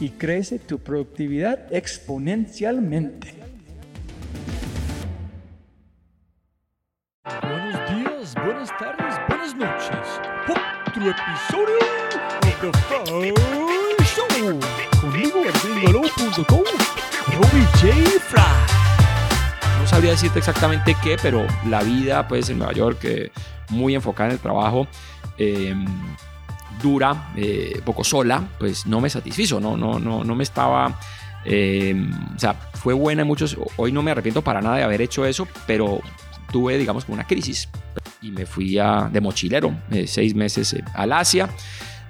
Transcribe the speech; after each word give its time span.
y 0.00 0.10
crece 0.10 0.58
tu 0.58 0.78
productividad 0.78 1.72
exponencialmente. 1.72 3.34
Buenos 7.42 7.90
días, 7.90 8.34
buenas 8.34 8.70
tardes, 8.78 9.14
buenas 9.28 9.54
noches. 9.56 10.20
Otro 10.48 11.10
episodio 11.10 11.78
de 12.42 12.52
The 12.60 12.72
Fry 12.78 14.04
Show. 14.04 14.60
Conmigo, 15.00 15.42
gringolo.com, 15.62 16.64
Robbie 17.32 17.66
J. 17.80 18.20
Fry 18.20 18.76
no 19.86 19.90
sabría 19.90 20.10
decirte 20.10 20.40
exactamente 20.40 20.96
qué, 21.00 21.16
pero 21.22 21.46
la 21.68 21.80
vida 21.84 22.26
pues 22.26 22.50
en 22.50 22.58
Nueva 22.58 22.72
York, 22.72 22.98
eh, 23.04 23.30
muy 23.70 23.94
enfocada 23.94 24.30
en 24.30 24.34
el 24.34 24.40
trabajo, 24.40 24.88
em, 25.38 25.86
dura, 26.86 27.32
eh, 27.36 27.80
poco 27.84 28.04
sola, 28.04 28.48
pues 28.58 28.86
no 28.86 29.00
me 29.00 29.10
satisfizo, 29.10 29.60
no, 29.60 29.76
no, 29.76 29.98
no, 29.98 30.22
no 30.22 30.34
me 30.34 30.44
estaba... 30.44 30.98
Em, 31.44 32.10
o 32.34 32.38
sea, 32.38 32.54
fue 32.54 32.94
buena 32.94 33.22
en 33.22 33.28
muchos, 33.28 33.56
hoy 33.76 33.92
no 33.92 34.02
me 34.02 34.10
arrepiento 34.10 34.42
para 34.42 34.60
nada 34.60 34.76
de 34.76 34.82
haber 34.82 35.00
hecho 35.00 35.24
eso, 35.26 35.46
pero 35.66 36.00
tuve, 36.50 36.78
digamos, 36.78 37.04
una 37.08 37.24
crisis 37.24 37.68
y 38.22 38.30
me 38.30 38.46
fui 38.46 38.78
a, 38.78 39.08
de 39.12 39.20
mochilero 39.20 39.76
eh, 39.90 40.06
seis 40.06 40.34
meses 40.34 40.76
al 40.94 41.12
Asia 41.12 41.48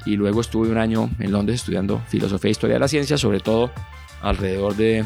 y 0.06 0.16
luego 0.16 0.41
estuve 0.41 0.69
un 0.69 0.78
año 0.78 1.10
en 1.19 1.32
Londres 1.32 1.60
estudiando 1.60 2.00
filosofía 2.08 2.48
e 2.48 2.53
historia 2.53 2.75
de 2.75 2.81
la 2.81 2.88
ciencia, 2.88 3.19
sobre 3.19 3.41
todo 3.41 3.70
alrededor 4.22 4.75
de, 4.75 5.04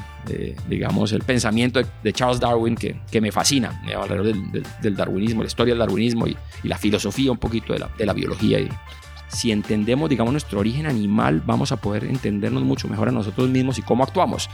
digamos, 0.69 1.13
el 1.13 1.23
pensamiento 1.23 1.81
de, 2.03 2.13
Charles 2.13 2.41
Darwin 2.41 2.77
que, 2.77 3.01
que 3.11 3.21
me 3.21 3.33
fascina, 3.33 3.83
alrededor 4.01 4.27
del, 4.27 4.65
del, 4.81 4.97
darwinismo, 4.97 5.43
la 5.43 5.49
historia 5.49 5.73
del 5.75 5.81
darwinismo 5.81 6.27
y, 6.27 6.37
y, 6.63 6.69
la 6.69 6.79
filosofía 6.79 7.33
un 7.33 7.39
poquito 7.39 7.73
de 7.73 7.81
la, 7.81 7.91
de 7.99 8.07
la 8.07 8.13
biología. 8.13 8.61
Y 8.61 8.69
si 9.33 9.53
entendemos, 9.53 10.11
digamos, 10.11 10.33
nuestro 10.33 10.61
origen 10.61 10.87
animal, 10.87 11.43
vamos 11.45 11.73
a 11.73 11.77
poder 11.77 12.05
entendernos 12.05 12.63
mucho 12.63 12.89
mejor 12.89 13.09
a 13.09 13.13
nosotros 13.13 13.49
mismos 13.49 13.79
y 13.79 13.83
cómo 13.83 14.05
actuamos. 14.05 14.51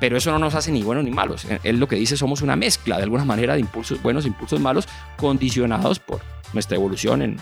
Pero 0.00 0.16
eso 0.16 0.32
no 0.32 0.38
nos 0.38 0.54
hace 0.54 0.72
ni 0.72 0.82
buenos 0.82 1.04
ni 1.04 1.10
malos. 1.10 1.46
Él 1.62 1.78
lo 1.78 1.86
que 1.86 1.96
dice, 1.96 2.16
somos 2.16 2.42
una 2.42 2.56
mezcla 2.56 2.96
de 2.96 3.04
alguna 3.04 3.24
manera 3.24 3.54
de 3.54 3.60
impulsos 3.60 4.02
buenos, 4.02 4.26
impulsos 4.26 4.60
malos, 4.60 4.88
condicionados 5.16 5.98
por 6.00 6.20
nuestra 6.52 6.76
evolución 6.76 7.22
en 7.22 7.36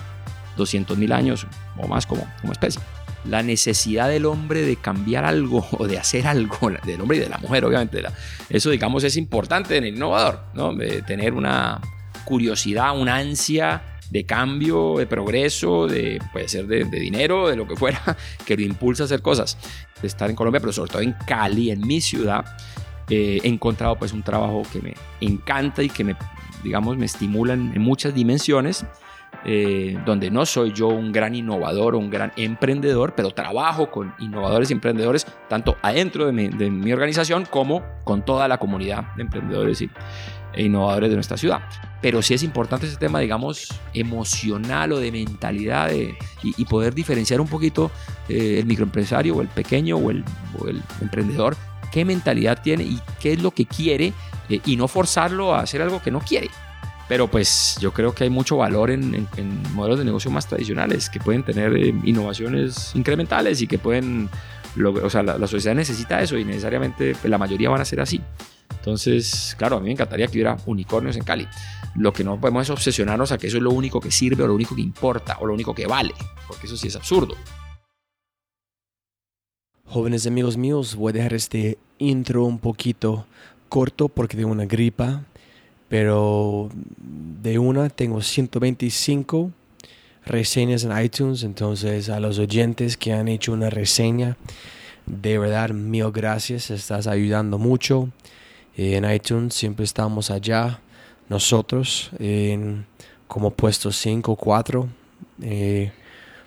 200.000 0.58 1.12
años 1.12 1.46
o 1.78 1.88
más 1.88 2.06
como, 2.06 2.26
como 2.40 2.52
especie 2.52 2.80
la 3.24 3.42
necesidad 3.42 4.08
del 4.08 4.26
hombre 4.26 4.62
de 4.62 4.76
cambiar 4.76 5.24
algo 5.24 5.66
o 5.78 5.86
de 5.86 5.98
hacer 5.98 6.26
algo, 6.26 6.70
del 6.84 7.00
hombre 7.00 7.18
y 7.18 7.20
de 7.20 7.28
la 7.28 7.38
mujer, 7.38 7.64
obviamente. 7.64 8.02
Eso, 8.48 8.70
digamos, 8.70 9.04
es 9.04 9.16
importante 9.16 9.76
en 9.76 9.84
el 9.84 9.94
innovador, 9.94 10.44
¿no? 10.54 10.74
De 10.74 11.02
tener 11.02 11.34
una 11.34 11.80
curiosidad, 12.24 12.98
una 12.98 13.16
ansia 13.16 13.82
de 14.10 14.24
cambio, 14.24 14.96
de 14.98 15.06
progreso, 15.06 15.86
de, 15.86 16.20
puede 16.32 16.48
ser 16.48 16.66
de, 16.66 16.84
dinero, 16.84 17.48
de 17.48 17.56
lo 17.56 17.66
que 17.66 17.76
fuera, 17.76 18.00
que 18.44 18.56
lo 18.56 18.62
impulsa 18.62 19.04
a 19.04 19.06
hacer 19.06 19.22
cosas. 19.22 19.56
De 20.00 20.08
estar 20.08 20.28
en 20.30 20.36
Colombia, 20.36 20.60
pero 20.60 20.72
sobre 20.72 20.90
todo 20.90 21.02
en 21.02 21.14
Cali, 21.26 21.70
en 21.70 21.80
mi 21.86 22.00
ciudad, 22.00 22.44
eh, 23.08 23.38
he 23.42 23.48
encontrado 23.48 23.96
pues 23.96 24.12
un 24.12 24.22
trabajo 24.22 24.62
que 24.72 24.80
me 24.80 24.94
encanta 25.20 25.82
y 25.82 25.88
que 25.88 26.04
me, 26.04 26.16
digamos, 26.62 26.96
me 26.96 27.06
estimula 27.06 27.54
en 27.54 27.80
muchas 27.80 28.14
dimensiones 28.14 28.84
eh, 29.44 29.98
donde 30.04 30.30
no 30.30 30.44
soy 30.44 30.72
yo 30.72 30.88
un 30.88 31.12
gran 31.12 31.34
innovador 31.34 31.94
o 31.94 31.98
un 31.98 32.10
gran 32.10 32.30
emprendedor, 32.36 33.14
pero 33.14 33.30
trabajo 33.30 33.90
con 33.90 34.12
innovadores 34.18 34.68
y 34.70 34.74
emprendedores 34.74 35.26
tanto 35.48 35.78
adentro 35.80 36.26
de 36.26 36.32
mi, 36.32 36.92
organización 36.92 37.46
como 37.46 37.82
con 38.04 38.22
toda 38.22 38.48
la 38.48 38.58
comunidad 38.58 39.14
de 39.16 39.22
emprendedores 39.22 39.80
y, 39.80 39.90
e 40.54 40.64
innovadores 40.64 41.10
de 41.10 41.16
nuestra 41.16 41.36
ciudad. 41.36 41.60
Pero 42.00 42.22
sí 42.22 42.34
es 42.34 42.42
importante 42.42 42.86
ese 42.86 42.96
tema, 42.96 43.20
digamos, 43.20 43.68
emocional 43.92 44.92
o 44.92 44.98
de 44.98 45.12
mentalidad 45.12 45.90
y, 45.92 46.64
poder 46.64 46.94
diferenciar 46.94 47.40
un 47.40 47.48
poquito 47.48 47.90
eh, 48.28 48.58
el 48.60 48.66
microempresario 48.66 49.36
o 49.36 49.42
el 49.42 49.48
pequeño 49.48 49.96
o 49.96 50.10
el, 50.10 50.24
emprendedor, 51.00 51.56
qué 51.90 52.04
mentalidad 52.04 52.62
tiene 52.62 52.84
y 52.84 53.00
qué 53.18 53.32
es 53.32 53.42
lo 53.42 53.50
que 53.50 53.66
quiere 53.66 54.12
eh, 54.48 54.60
y 54.64 54.76
no 54.76 54.88
forzarlo 54.88 55.54
a 55.54 55.60
hacer 55.60 55.82
algo 55.82 56.00
que 56.00 56.10
no 56.10 56.20
quiere. 56.20 56.48
Pero 57.10 57.26
pues 57.26 57.76
yo 57.80 57.92
creo 57.92 58.14
que 58.14 58.22
hay 58.22 58.30
mucho 58.30 58.56
valor 58.56 58.88
en, 58.92 59.28
modelos 59.74 59.98
de 59.98 60.04
negocio 60.04 60.30
más 60.30 60.46
tradicionales 60.46 61.10
que 61.10 61.18
pueden 61.18 61.42
tener 61.42 61.76
eh, 61.76 61.92
innovaciones 62.04 62.92
incrementales 62.94 63.60
y 63.60 63.66
que 63.66 63.78
pueden, 63.78 64.30
o 64.84 65.10
sea, 65.10 65.24
la, 65.24 65.46
sociedad 65.48 65.74
necesita 65.74 66.22
eso 66.22 66.38
y 66.38 66.44
necesariamente 66.44 67.16
pues, 67.20 67.28
la 67.28 67.36
mayoría 67.36 67.68
van 67.68 67.80
a 67.80 67.84
ser 67.84 68.00
así. 68.00 68.20
Entonces, 68.80 69.54
claro, 69.56 69.76
a 69.76 69.80
mí 69.80 69.86
me 69.86 69.92
encantaría 69.92 70.26
que 70.26 70.32
hubiera 70.32 70.56
unicornios 70.66 71.16
en 71.16 71.22
Cali. 71.22 71.46
Lo 71.94 72.12
que 72.12 72.24
no 72.24 72.40
podemos 72.40 72.64
es 72.64 72.70
obsesionarnos 72.70 73.30
a 73.32 73.38
que 73.38 73.46
eso 73.46 73.58
es 73.58 73.62
lo 73.62 73.70
único 73.70 74.00
que 74.00 74.10
sirve 74.10 74.42
o 74.42 74.46
lo 74.46 74.54
único 74.54 74.74
que 74.74 74.82
importa 74.82 75.38
o 75.40 75.46
lo 75.46 75.54
único 75.54 75.74
que 75.74 75.86
vale, 75.86 76.12
porque 76.46 76.66
eso 76.66 76.76
sí 76.76 76.88
es 76.88 76.96
absurdo. 76.96 77.36
Jóvenes 79.84 80.26
amigos 80.26 80.56
míos, 80.56 80.94
voy 80.94 81.10
a 81.10 81.12
dejar 81.14 81.34
este 81.34 81.78
intro 81.98 82.44
un 82.44 82.58
poquito 82.58 83.26
corto 83.68 84.08
porque 84.08 84.36
tengo 84.36 84.50
una 84.50 84.66
gripa 84.66 85.24
pero 85.90 86.70
de 86.96 87.58
una 87.58 87.90
tengo 87.90 88.22
125 88.22 89.50
reseñas 90.24 90.84
en 90.84 90.96
iTunes, 90.96 91.42
entonces 91.42 92.08
a 92.08 92.20
los 92.20 92.38
oyentes 92.38 92.96
que 92.96 93.12
han 93.12 93.26
hecho 93.26 93.52
una 93.52 93.70
reseña, 93.70 94.36
de 95.06 95.36
verdad, 95.38 95.70
mil 95.70 96.12
gracias, 96.12 96.70
estás 96.70 97.08
ayudando 97.08 97.58
mucho. 97.58 98.08
Eh, 98.80 98.96
en 98.96 99.04
iTunes 99.12 99.52
siempre 99.52 99.84
estamos 99.84 100.30
allá, 100.30 100.80
nosotros, 101.28 102.10
en 102.18 102.86
como 103.28 103.50
puesto 103.50 103.92
5 103.92 104.32
o 104.32 104.36
4. 104.36 104.88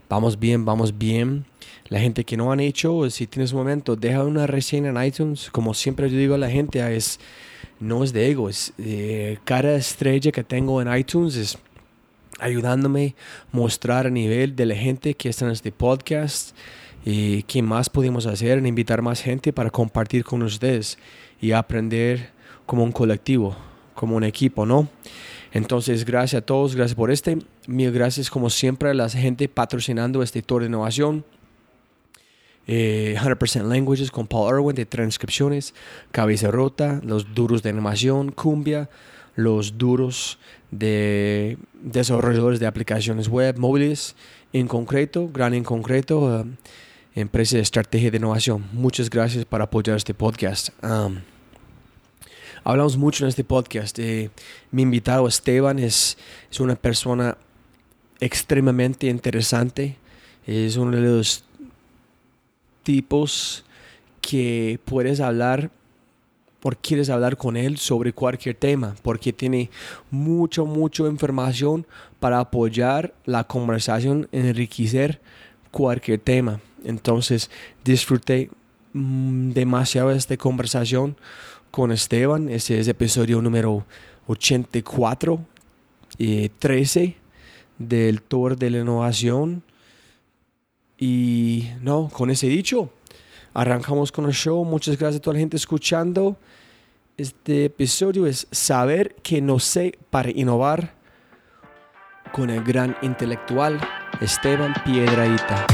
vamos 0.10 0.40
bien, 0.40 0.66
vamos 0.66 0.98
bien. 0.98 1.46
La 1.90 2.00
gente 2.00 2.24
que 2.24 2.36
no 2.36 2.52
han 2.52 2.60
hecho, 2.60 3.08
si 3.12 3.28
tienes 3.28 3.52
un 3.52 3.60
momento, 3.60 3.96
deja 3.96 4.24
una 4.24 4.48
reseña 4.48 4.90
en 4.90 5.04
iTunes. 5.04 5.52
Como 5.52 5.76
siempre 5.76 6.10
yo 6.10 6.18
digo 6.18 6.34
a 6.34 6.40
la 6.40 6.50
gente, 6.50 6.80
es 6.96 7.20
no 7.80 8.04
es 8.04 8.12
de 8.14 8.32
ego, 8.32 8.50
es 8.50 8.74
eh, 8.80 9.38
cada 9.44 9.76
estrella 9.76 10.32
que 10.32 10.44
tengo 10.44 10.82
en 10.82 10.92
iTunes 10.92 11.36
es 11.36 11.60
ayudándome 12.40 13.14
a 13.54 13.56
mostrar 13.56 14.08
a 14.08 14.10
nivel 14.10 14.56
de 14.56 14.66
la 14.66 14.76
gente 14.76 15.14
que 15.14 15.30
está 15.30 15.46
en 15.46 15.52
este 15.52 15.72
podcast 15.72 16.56
y 17.06 17.44
qué 17.44 17.62
más 17.62 17.90
podemos 17.90 18.26
hacer 18.26 18.58
en 18.58 18.66
invitar 18.66 19.04
más 19.04 19.22
gente 19.22 19.54
para 19.54 19.70
compartir 19.70 20.24
con 20.24 20.42
ustedes 20.42 20.98
y 21.44 21.52
aprender 21.52 22.30
como 22.66 22.86
un 22.86 22.94
colectivo, 22.94 23.54
como 23.96 24.16
un 24.16 24.24
equipo, 24.24 24.66
¿no? 24.66 24.88
Entonces, 25.52 26.06
gracias 26.06 26.42
a 26.42 26.46
todos, 26.46 26.74
gracias 26.74 26.96
por 26.96 27.12
este. 27.12 27.38
Mil 27.68 27.92
gracias 27.92 28.30
como 28.30 28.50
siempre 28.50 28.90
a 28.90 28.94
la 28.94 29.10
gente 29.10 29.50
patrocinando 29.50 30.24
este 30.24 30.42
tour 30.42 30.62
de 30.62 30.70
innovación. 30.70 31.26
100% 32.66 33.60
eh, 33.60 33.64
Languages 33.64 34.10
con 34.10 34.26
Paul 34.26 34.56
Irwin 34.56 34.74
de 34.74 34.86
transcripciones, 34.86 35.74
Cabeza 36.14 36.50
Rota, 36.50 37.02
los 37.04 37.36
duros 37.36 37.62
de 37.62 37.72
animación, 37.72 38.32
Cumbia, 38.32 38.90
los 39.36 39.78
duros 39.78 40.40
de 40.72 41.58
desarrolladores 41.74 42.62
de 42.62 42.68
aplicaciones 42.68 43.28
web, 43.28 43.58
móviles, 43.58 44.16
en 44.54 44.70
concreto, 44.70 45.28
gran 45.28 45.54
en 45.54 45.66
concreto, 45.66 46.20
uh, 46.22 46.46
empresa 47.16 47.58
de 47.58 47.62
estrategia 47.62 48.12
de 48.12 48.18
innovación. 48.18 48.66
Muchas 48.74 49.10
gracias 49.10 49.46
por 49.46 49.62
apoyar 49.62 49.98
este 49.98 50.14
podcast. 50.14 50.70
Um, 50.84 51.18
hablamos 52.64 52.98
mucho 52.98 53.24
en 53.24 53.30
este 53.30 53.44
podcast. 53.44 53.98
Eh, 54.00 54.30
mi 54.72 54.82
invitado 54.82 55.28
Esteban 55.28 55.80
es, 55.80 56.18
es 56.52 56.60
una 56.60 56.76
persona 56.76 57.38
extremadamente 58.20 59.08
interesante. 59.08 59.98
Es 60.48 60.76
uno 60.78 60.98
de 60.98 61.02
los 61.02 61.44
tipos 62.84 63.64
que 64.22 64.80
puedes 64.86 65.20
hablar 65.20 65.70
o 66.64 66.72
quieres 66.82 67.10
hablar 67.10 67.36
con 67.36 67.58
él 67.58 67.78
sobre 67.78 68.14
cualquier 68.14 68.56
tema, 68.56 68.96
porque 69.02 69.34
tiene 69.34 69.70
mucho, 70.10 70.66
mucha 70.66 71.04
información 71.04 71.86
para 72.22 72.40
apoyar 72.40 73.14
la 73.26 73.44
conversación, 73.44 74.30
enriquecer 74.32 75.20
cualquier 75.72 76.20
tema. 76.20 76.62
Entonces 76.84 77.50
disfruté 77.84 78.50
mm, 78.94 79.52
demasiado 79.52 80.12
esta 80.12 80.38
conversación 80.38 81.18
con 81.72 81.92
Esteban. 81.92 82.50
Este 82.50 82.80
es 82.80 82.88
episodio 82.88 83.42
número 83.42 83.86
84 84.28 85.40
y 86.18 86.50
13 86.50 87.16
del 87.78 88.22
Tour 88.22 88.58
de 88.58 88.70
la 88.70 88.80
Innovación. 88.80 89.64
Y 90.98 91.70
no, 91.82 92.10
con 92.10 92.30
ese 92.30 92.48
dicho, 92.48 92.92
arrancamos 93.54 94.12
con 94.12 94.26
el 94.26 94.34
show. 94.34 94.64
Muchas 94.64 94.98
gracias 94.98 95.20
a 95.20 95.22
toda 95.22 95.34
la 95.36 95.40
gente 95.40 95.58
escuchando. 95.58 96.38
Este 97.18 97.66
episodio 97.66 98.26
es 98.26 98.48
Saber 98.52 99.16
que 99.22 99.42
no 99.42 99.60
sé 99.60 99.98
para 100.10 100.32
innovar 100.32 100.96
con 102.32 102.50
el 102.50 102.64
gran 102.64 102.96
intelectual 103.02 103.80
Esteban 104.20 104.74
Piedraíta. 104.84 105.68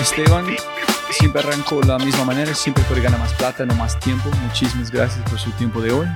Esteban 0.00 0.46
siempre 1.10 1.42
arrancó 1.42 1.80
de 1.80 1.86
la 1.86 1.98
misma 1.98 2.24
manera, 2.24 2.54
siempre 2.54 2.82
puede 2.84 3.02
ganar 3.02 3.20
más 3.20 3.34
plata, 3.34 3.66
no 3.66 3.74
más 3.74 4.00
tiempo. 4.00 4.30
Muchísimas 4.46 4.90
gracias 4.90 5.28
por 5.28 5.38
su 5.38 5.50
tiempo 5.52 5.82
de 5.82 5.92
hoy. 5.92 6.06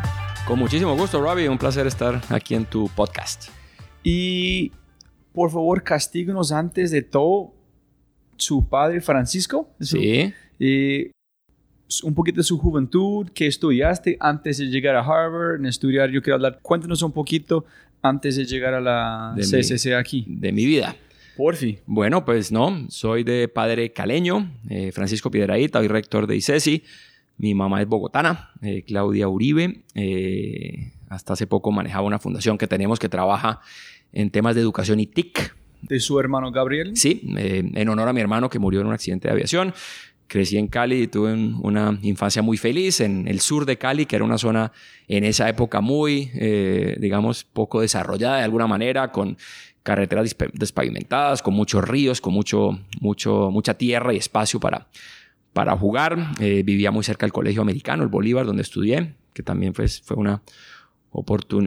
Con 0.47 0.59
muchísimo 0.59 0.97
gusto, 0.97 1.21
Robbie. 1.21 1.49
Un 1.51 1.59
placer 1.59 1.87
estar 1.87 2.23
aquí 2.31 2.55
en 2.55 2.65
tu 2.65 2.89
podcast. 2.89 3.49
Y 4.03 4.73
por 5.35 5.51
favor, 5.51 5.83
castíguenos 5.83 6.51
antes 6.51 6.91
de 6.91 7.03
todo 7.03 7.53
su 8.37 8.67
padre 8.67 9.01
Francisco. 9.01 9.69
sí. 9.81 10.33
Y 10.59 11.11
un 12.03 12.15
poquito 12.15 12.39
de 12.39 12.45
su 12.45 12.59
juventud, 12.59 13.29
qué 13.35 13.47
estudiaste 13.47 14.17
antes 14.19 14.59
de 14.59 14.67
llegar 14.67 14.97
a 14.97 15.01
Harvard, 15.01 15.57
en 15.57 15.67
estudiar, 15.67 16.11
yo 16.11 16.23
quiero 16.23 16.37
hablar, 16.37 16.59
cuéntanos 16.63 17.03
un 17.03 17.13
poquito 17.13 17.67
antes 18.01 18.37
de 18.37 18.47
llegar 18.47 18.73
a 18.73 18.81
la 18.81 19.35
CCC 19.37 19.95
aquí. 19.95 20.25
De 20.27 20.53
mi 20.53 20.65
vida. 20.65 20.97
Por 21.37 21.57
fin. 21.57 21.81
Bueno, 21.87 22.25
pues 22.25 22.53
no, 22.53 22.87
soy 22.89 23.25
de 23.25 23.49
padre 23.49 23.93
caleño, 23.93 24.53
eh, 24.69 24.93
Francisco 24.93 25.31
Piedraíta, 25.31 25.81
hoy 25.81 25.89
rector 25.89 26.27
de 26.27 26.37
ICESI. 26.37 26.85
Mi 27.39 27.55
mamá 27.55 27.83
es 27.83 27.89
bogotana, 27.89 28.51
eh, 28.63 28.85
Claudia 28.87 29.29
Uribe. 29.29 29.83
Eh, 29.95 30.93
hasta 31.09 31.33
hace 31.33 31.49
poco 31.49 31.73
manejaba 31.73 32.07
una 32.07 32.21
fundación 32.21 32.57
que 32.57 32.69
tenemos 32.69 33.01
que 33.01 33.09
trabaja 33.09 33.61
en 34.13 34.31
temas 34.31 34.55
de 34.55 34.61
educación 34.61 35.01
y 35.01 35.07
TIC. 35.07 35.57
¿De 35.83 35.99
su 35.99 36.21
hermano 36.21 36.53
Gabriel? 36.53 36.97
Sí, 36.97 37.21
en 37.37 37.89
honor 37.89 38.09
a 38.09 38.13
mi 38.13 38.21
hermano 38.21 38.49
que 38.49 38.59
murió 38.59 38.81
en 38.81 38.87
un 38.87 38.95
accidente 38.95 39.29
de 39.29 39.33
aviación. 39.33 39.75
Crecí 40.29 40.57
en 40.57 40.69
Cali 40.69 41.03
y 41.03 41.07
tuve 41.09 41.35
una 41.35 41.99
infancia 42.01 42.41
muy 42.41 42.57
feliz 42.57 43.01
en 43.01 43.29
el 43.29 43.41
sur 43.41 43.67
de 43.67 43.77
Cali, 43.77 44.07
que 44.07 44.17
era 44.17 44.25
una 44.25 44.39
zona 44.39 44.73
en 45.09 45.25
esa 45.25 45.49
época 45.49 45.83
muy, 45.83 46.31
digamos, 46.99 47.45
poco 47.45 47.83
desarrollada 47.83 48.39
de 48.39 48.45
alguna 48.45 48.67
manera, 48.67 49.13
con 49.13 49.37
carreteras 49.85 50.35
despavimentadas, 50.55 51.43
con 51.43 51.55
muchos 51.55 51.87
ríos, 51.87 52.21
con 52.21 52.33
mucho, 52.33 52.81
mucho, 53.01 53.51
mucha 53.53 53.75
tierra 53.75 54.13
y 54.15 54.17
espacio 54.17 54.59
para, 54.59 54.89
para 55.53 55.77
jugar. 55.77 56.33
Eh, 56.41 56.63
vivía 56.65 56.91
muy 56.91 57.05
cerca 57.05 57.27
del 57.27 57.33
colegio 57.33 57.63
americano, 57.63 58.03
el 58.03 58.09
Bolívar, 58.09 58.47
donde 58.47 58.63
estudié, 58.63 59.15
que 59.33 59.45
también 59.45 59.73
pues, 59.73 60.01
fue 60.03 60.17
una 60.17 60.43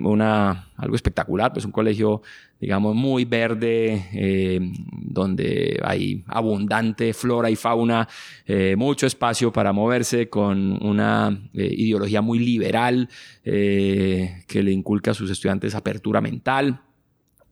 una, 0.03 0.71
algo 0.75 0.97
espectacular, 0.97 1.53
pues 1.53 1.63
un 1.63 1.71
colegio, 1.71 2.21
digamos, 2.59 2.93
muy 2.93 3.23
verde, 3.23 4.09
eh, 4.11 4.59
donde 4.91 5.79
hay 5.85 6.25
abundante 6.27 7.13
flora 7.13 7.49
y 7.49 7.55
fauna, 7.55 8.09
eh, 8.45 8.75
mucho 8.77 9.07
espacio 9.07 9.53
para 9.53 9.71
moverse, 9.71 10.27
con 10.27 10.85
una 10.85 11.49
ideología 11.53 12.21
muy 12.21 12.39
liberal 12.39 13.07
que 13.41 14.43
le 14.63 14.71
inculca 14.73 15.11
a 15.11 15.13
sus 15.13 15.31
estudiantes 15.31 15.75
apertura 15.75 16.19
mental 16.19 16.81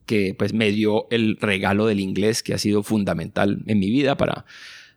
que 0.06 0.34
pues 0.38 0.54
me 0.54 0.72
dio 0.72 1.08
el 1.10 1.38
regalo 1.40 1.86
del 1.86 2.00
inglés 2.00 2.44
que 2.44 2.54
ha 2.54 2.58
sido 2.58 2.84
fundamental 2.84 3.64
en 3.68 3.80
mi 3.80 3.90
vida 3.90 4.16
para 4.18 4.46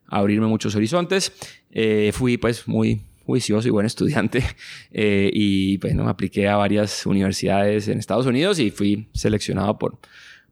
abrirme 0.06 0.46
muchos 0.46 0.74
horizontes. 0.74 1.32
Eh, 1.70 2.10
fui 2.12 2.38
pues 2.38 2.66
muy 2.66 3.02
juicioso 3.24 3.68
y 3.68 3.70
buen 3.70 3.84
estudiante 3.84 4.42
eh, 4.90 5.30
y 5.32 5.76
pues 5.78 5.94
me 5.94 6.02
apliqué 6.08 6.48
a 6.48 6.56
varias 6.56 7.04
universidades 7.04 7.88
en 7.88 7.98
Estados 7.98 8.24
Unidos 8.24 8.58
y 8.58 8.70
fui 8.70 9.08
seleccionado 9.12 9.78
por, 9.78 9.98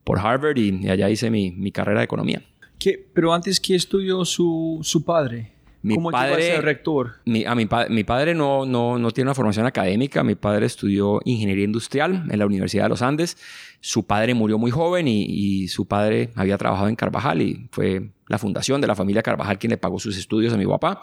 por 0.04 0.18
Harvard 0.18 0.58
y, 0.58 0.88
allá 0.88 1.08
hice 1.08 1.30
mi, 1.30 1.52
mi, 1.52 1.72
carrera 1.72 2.00
de 2.00 2.04
economía. 2.04 2.42
¿Qué? 2.78 3.08
Pero 3.14 3.32
antes, 3.32 3.60
¿qué 3.60 3.74
estudió 3.74 4.26
su, 4.26 4.80
su 4.82 5.04
padre? 5.04 5.55
Mi 5.86 5.94
¿Cómo 5.94 6.10
padre, 6.10 6.50
a 6.50 6.56
ser 6.56 6.64
rector? 6.64 7.12
Mi, 7.26 7.44
a 7.44 7.54
mi, 7.54 7.68
mi 7.90 8.02
padre 8.02 8.34
no, 8.34 8.66
no, 8.66 8.98
no, 8.98 9.10
tiene 9.12 9.28
una 9.28 9.36
formación 9.36 9.66
académica. 9.66 10.24
Mi 10.24 10.34
padre 10.34 10.66
estudió 10.66 11.20
ingeniería 11.24 11.64
industrial 11.64 12.26
en 12.28 12.38
la 12.40 12.44
Universidad 12.44 12.86
de 12.86 12.88
los 12.88 13.02
Andes. 13.02 13.36
Su 13.78 14.04
padre 14.04 14.34
murió 14.34 14.58
muy 14.58 14.72
joven 14.72 15.06
y, 15.06 15.22
y, 15.22 15.68
su 15.68 15.86
padre 15.86 16.30
había 16.34 16.58
trabajado 16.58 16.88
en 16.88 16.96
Carvajal 16.96 17.40
y 17.40 17.68
fue 17.70 18.10
la 18.26 18.36
fundación 18.36 18.80
de 18.80 18.88
la 18.88 18.96
familia 18.96 19.22
Carvajal 19.22 19.60
quien 19.60 19.70
le 19.70 19.76
pagó 19.76 20.00
sus 20.00 20.18
estudios 20.18 20.52
a 20.52 20.56
mi 20.56 20.66
papá. 20.66 21.02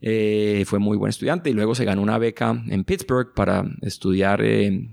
Eh, 0.00 0.62
fue 0.66 0.78
muy 0.78 0.96
buen 0.96 1.10
estudiante 1.10 1.50
y 1.50 1.52
luego 1.52 1.74
se 1.74 1.84
ganó 1.84 2.00
una 2.00 2.16
beca 2.16 2.62
en 2.68 2.84
Pittsburgh 2.84 3.34
para 3.34 3.64
estudiar 3.80 4.40
eh, 4.44 4.88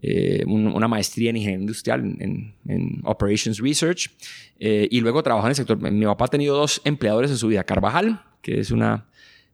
eh, 0.00 0.42
una 0.46 0.88
maestría 0.88 1.28
en 1.28 1.36
ingeniería 1.36 1.60
industrial 1.60 2.16
en, 2.18 2.54
en 2.66 3.02
Operations 3.04 3.58
Research 3.58 4.10
y 4.58 5.00
luego 5.00 5.22
trabajó 5.22 5.48
en 5.48 5.50
el 5.50 5.56
sector. 5.56 5.78
Mi 5.78 6.06
papá 6.06 6.24
ha 6.24 6.28
tenido 6.28 6.56
dos 6.56 6.80
empleadores 6.86 7.30
en 7.30 7.36
su 7.36 7.48
vida, 7.48 7.64
Carvajal, 7.64 8.22
que 8.44 8.60
es 8.60 8.70
una 8.70 9.06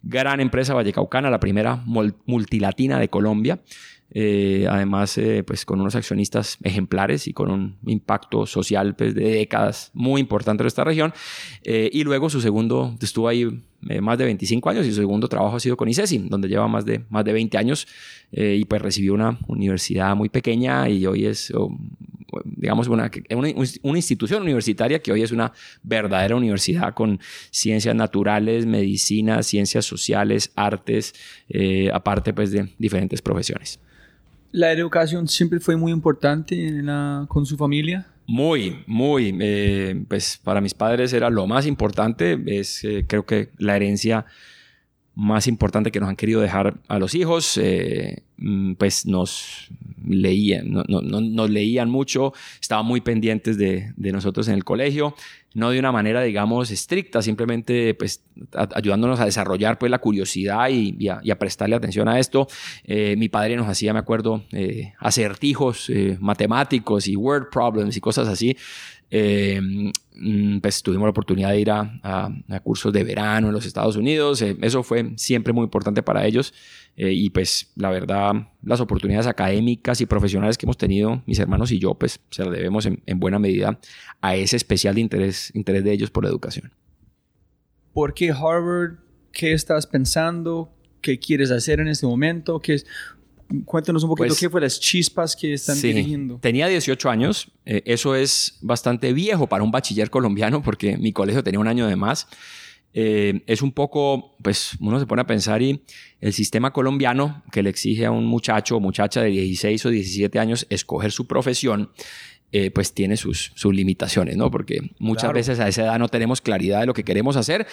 gran 0.02 0.40
empresa 0.40 0.74
vallecaucana, 0.74 1.30
la 1.30 1.40
primera 1.40 1.82
multilatina 2.26 2.98
de 2.98 3.08
Colombia. 3.08 3.60
Eh, 4.12 4.66
además, 4.68 5.16
eh, 5.18 5.44
pues 5.46 5.64
con 5.64 5.80
unos 5.80 5.94
accionistas 5.94 6.58
ejemplares 6.64 7.28
y 7.28 7.32
con 7.32 7.48
un 7.50 7.76
impacto 7.86 8.44
social 8.44 8.96
pues, 8.96 9.14
de 9.14 9.30
décadas 9.30 9.92
muy 9.94 10.20
importante 10.20 10.64
en 10.64 10.66
esta 10.66 10.82
región. 10.82 11.12
Eh, 11.62 11.88
y 11.92 12.02
luego 12.02 12.28
su 12.28 12.40
segundo, 12.40 12.96
estuvo 13.00 13.28
ahí 13.28 13.62
más 14.02 14.18
de 14.18 14.24
25 14.24 14.68
años 14.68 14.86
y 14.86 14.90
su 14.90 14.96
segundo 14.96 15.28
trabajo 15.28 15.56
ha 15.56 15.60
sido 15.60 15.76
con 15.76 15.88
ICESI, 15.88 16.26
donde 16.28 16.48
lleva 16.48 16.66
más 16.68 16.84
de, 16.84 17.04
más 17.08 17.24
de 17.24 17.32
20 17.32 17.56
años 17.56 17.86
y 18.30 18.64
pues 18.66 18.82
recibió 18.82 19.14
una 19.14 19.38
universidad 19.46 20.14
muy 20.14 20.28
pequeña 20.28 20.86
y 20.90 21.06
hoy 21.06 21.24
es, 21.24 21.50
digamos, 22.44 22.88
una, 22.88 23.10
una, 23.30 23.98
institución 23.98 24.42
universitaria 24.42 25.00
que 25.00 25.12
hoy 25.12 25.22
es 25.22 25.32
una 25.32 25.52
verdadera 25.82 26.36
universidad 26.36 26.94
con 26.94 27.20
ciencias 27.50 27.94
naturales, 27.94 28.66
medicina, 28.66 29.42
ciencias 29.42 29.84
sociales, 29.84 30.52
artes, 30.56 31.14
eh, 31.48 31.90
aparte 31.92 32.32
pues 32.32 32.50
de 32.50 32.68
diferentes 32.78 33.22
profesiones. 33.22 33.80
¿La 34.52 34.72
educación 34.72 35.28
siempre 35.28 35.60
fue 35.60 35.76
muy 35.76 35.92
importante 35.92 36.82
con 37.28 37.46
su 37.46 37.56
familia? 37.56 38.06
Muy, 38.26 38.84
muy. 38.86 39.36
Eh, 39.40 40.04
pues 40.08 40.40
para 40.42 40.60
mis 40.60 40.74
padres 40.74 41.12
era 41.12 41.30
lo 41.30 41.46
más 41.46 41.66
importante. 41.66 42.40
Es, 42.46 42.84
eh, 42.84 43.04
creo 43.06 43.26
que 43.26 43.50
la 43.58 43.76
herencia 43.76 44.24
más 45.14 45.46
importante 45.46 45.90
que 45.90 46.00
nos 46.00 46.08
han 46.08 46.16
querido 46.16 46.40
dejar 46.40 46.80
a 46.88 46.98
los 46.98 47.14
hijos, 47.14 47.58
eh, 47.58 48.22
mm, 48.36 48.74
pues 48.74 49.04
nos 49.04 49.68
leían, 50.10 50.70
no, 50.70 50.84
nos 51.00 51.50
leían 51.50 51.90
mucho, 51.90 52.32
estaban 52.60 52.86
muy 52.86 53.00
pendientes 53.00 53.56
de, 53.56 53.92
nosotros 53.96 54.48
en 54.48 54.54
el 54.54 54.64
colegio. 54.64 55.14
no 55.54 55.70
de 55.70 55.78
una 55.78 55.90
manera, 55.90 56.22
digamos, 56.22 56.70
estricta, 56.70 57.22
simplemente 57.22 57.94
pues 57.94 58.22
ayudándonos 58.74 59.18
a 59.20 59.24
desarrollar 59.24 59.78
pues 59.78 59.90
la 59.90 59.98
curiosidad 59.98 60.68
y, 60.70 61.08
a, 61.08 61.38
prestarle 61.38 61.76
atención 61.76 62.08
a 62.08 62.18
esto. 62.18 62.48
Eh, 62.84 63.16
mi 63.16 63.28
padre 63.28 63.56
nos 63.56 63.68
hacía, 63.68 63.92
me 63.92 63.98
acuerdo, 63.98 64.44
eh, 64.52 64.92
acertijos 64.98 65.90
eh, 65.90 66.16
matemáticos 66.20 67.08
y 67.08 67.16
word 67.16 67.48
problems 67.50 67.96
y 67.96 68.00
cosas 68.00 68.28
así. 68.28 68.56
Mm, 69.12 70.60
pues 70.60 70.82
tuvimos 70.82 71.06
la 71.06 71.10
oportunidad 71.10 71.50
de 71.50 71.60
ir 71.60 71.70
a, 71.70 71.90
cursos 72.62 72.92
de 72.92 73.02
verano 73.02 73.48
en 73.48 73.54
los 73.54 73.66
Estados 73.66 73.96
Unidos. 73.96 74.42
eso 74.42 74.82
fue 74.82 75.12
siempre 75.16 75.52
muy 75.52 75.64
importante 75.64 76.02
para 76.02 76.26
ellos. 76.26 76.52
y 76.96 77.30
pues 77.30 77.72
la 77.76 77.90
verdad, 77.90 78.32
las 78.62 78.80
oportunidades 78.80 79.26
académicas 79.26 80.00
y 80.00 80.06
profesionales 80.06 80.58
que 80.58 80.66
hemos 80.66 80.76
tenido, 80.76 81.22
mis 81.26 81.38
hermanos 81.38 81.72
y 81.72 81.78
yo, 81.78 81.94
pues 81.94 82.20
se 82.30 82.44
las 82.44 82.52
debemos 82.52 82.86
en, 82.86 83.02
en 83.06 83.18
buena 83.18 83.38
medida 83.38 83.78
a 84.20 84.36
ese 84.36 84.56
especial 84.56 84.98
interés, 84.98 85.50
interés 85.54 85.84
de 85.84 85.92
ellos 85.92 86.10
por 86.10 86.24
la 86.24 86.30
educación. 86.30 86.72
¿Por 87.92 88.14
qué 88.14 88.30
Harvard? 88.30 88.98
¿Qué 89.32 89.52
estás 89.52 89.86
pensando? 89.86 90.72
¿Qué 91.00 91.18
quieres 91.18 91.50
hacer 91.50 91.80
en 91.80 91.88
este 91.88 92.06
momento? 92.06 92.60
¿Qué 92.60 92.82
Cuéntanos 93.64 94.04
un 94.04 94.10
poquito 94.10 94.28
pues, 94.28 94.38
qué 94.38 94.48
fue 94.48 94.60
las 94.60 94.78
chispas 94.78 95.34
que 95.34 95.54
están 95.54 95.76
sí, 95.76 95.88
dirigiendo. 95.88 96.38
Tenía 96.38 96.68
18 96.68 97.10
años. 97.10 97.50
Eh, 97.66 97.82
eso 97.84 98.14
es 98.14 98.58
bastante 98.60 99.12
viejo 99.12 99.48
para 99.48 99.64
un 99.64 99.70
bachiller 99.70 100.10
colombiano 100.10 100.62
porque 100.62 100.96
mi 100.96 101.12
colegio 101.12 101.42
tenía 101.42 101.58
un 101.58 101.68
año 101.68 101.86
de 101.86 101.96
más. 101.96 102.28
Eh, 102.92 103.42
es 103.46 103.62
un 103.62 103.72
poco, 103.72 104.36
pues 104.42 104.72
uno 104.80 104.98
se 104.98 105.06
pone 105.06 105.22
a 105.22 105.26
pensar 105.26 105.62
y 105.62 105.84
el 106.20 106.32
sistema 106.32 106.72
colombiano 106.72 107.42
que 107.52 107.62
le 107.62 107.70
exige 107.70 108.06
a 108.06 108.10
un 108.10 108.26
muchacho 108.26 108.76
o 108.76 108.80
muchacha 108.80 109.22
de 109.22 109.30
16 109.30 109.86
o 109.86 109.90
17 109.90 110.38
años 110.38 110.66
escoger 110.70 111.12
su 111.12 111.26
profesión, 111.26 111.90
eh, 112.52 112.70
pues 112.72 112.92
tiene 112.92 113.16
sus, 113.16 113.52
sus 113.54 113.72
limitaciones, 113.72 114.36
¿no? 114.36 114.50
Porque 114.50 114.90
muchas 114.98 115.32
veces 115.32 115.60
a 115.60 115.68
esa 115.68 115.82
edad 115.82 115.98
no 116.00 116.08
tenemos 116.08 116.40
claridad 116.40 116.80
de 116.80 116.86
lo 116.86 116.94
que 116.94 117.04
queremos 117.04 117.36
hacer 117.36 117.66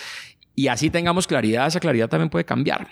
y 0.54 0.68
así 0.68 0.90
tengamos 0.90 1.28
claridad, 1.28 1.68
esa 1.68 1.80
claridad 1.80 2.10
también 2.10 2.30
puede 2.30 2.46
cambiar. 2.46 2.88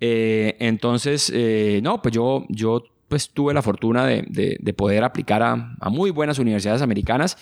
Eh, 0.00 0.56
entonces, 0.58 1.30
eh, 1.34 1.80
no, 1.82 2.02
pues 2.02 2.14
yo, 2.14 2.46
yo 2.48 2.84
pues 3.08 3.30
tuve 3.30 3.52
la 3.54 3.62
fortuna 3.62 4.06
de, 4.06 4.24
de, 4.28 4.72
poder 4.72 5.04
aplicar 5.04 5.42
a, 5.42 5.56
muy 5.90 6.10
buenas 6.10 6.38
universidades 6.38 6.80
americanas. 6.80 7.36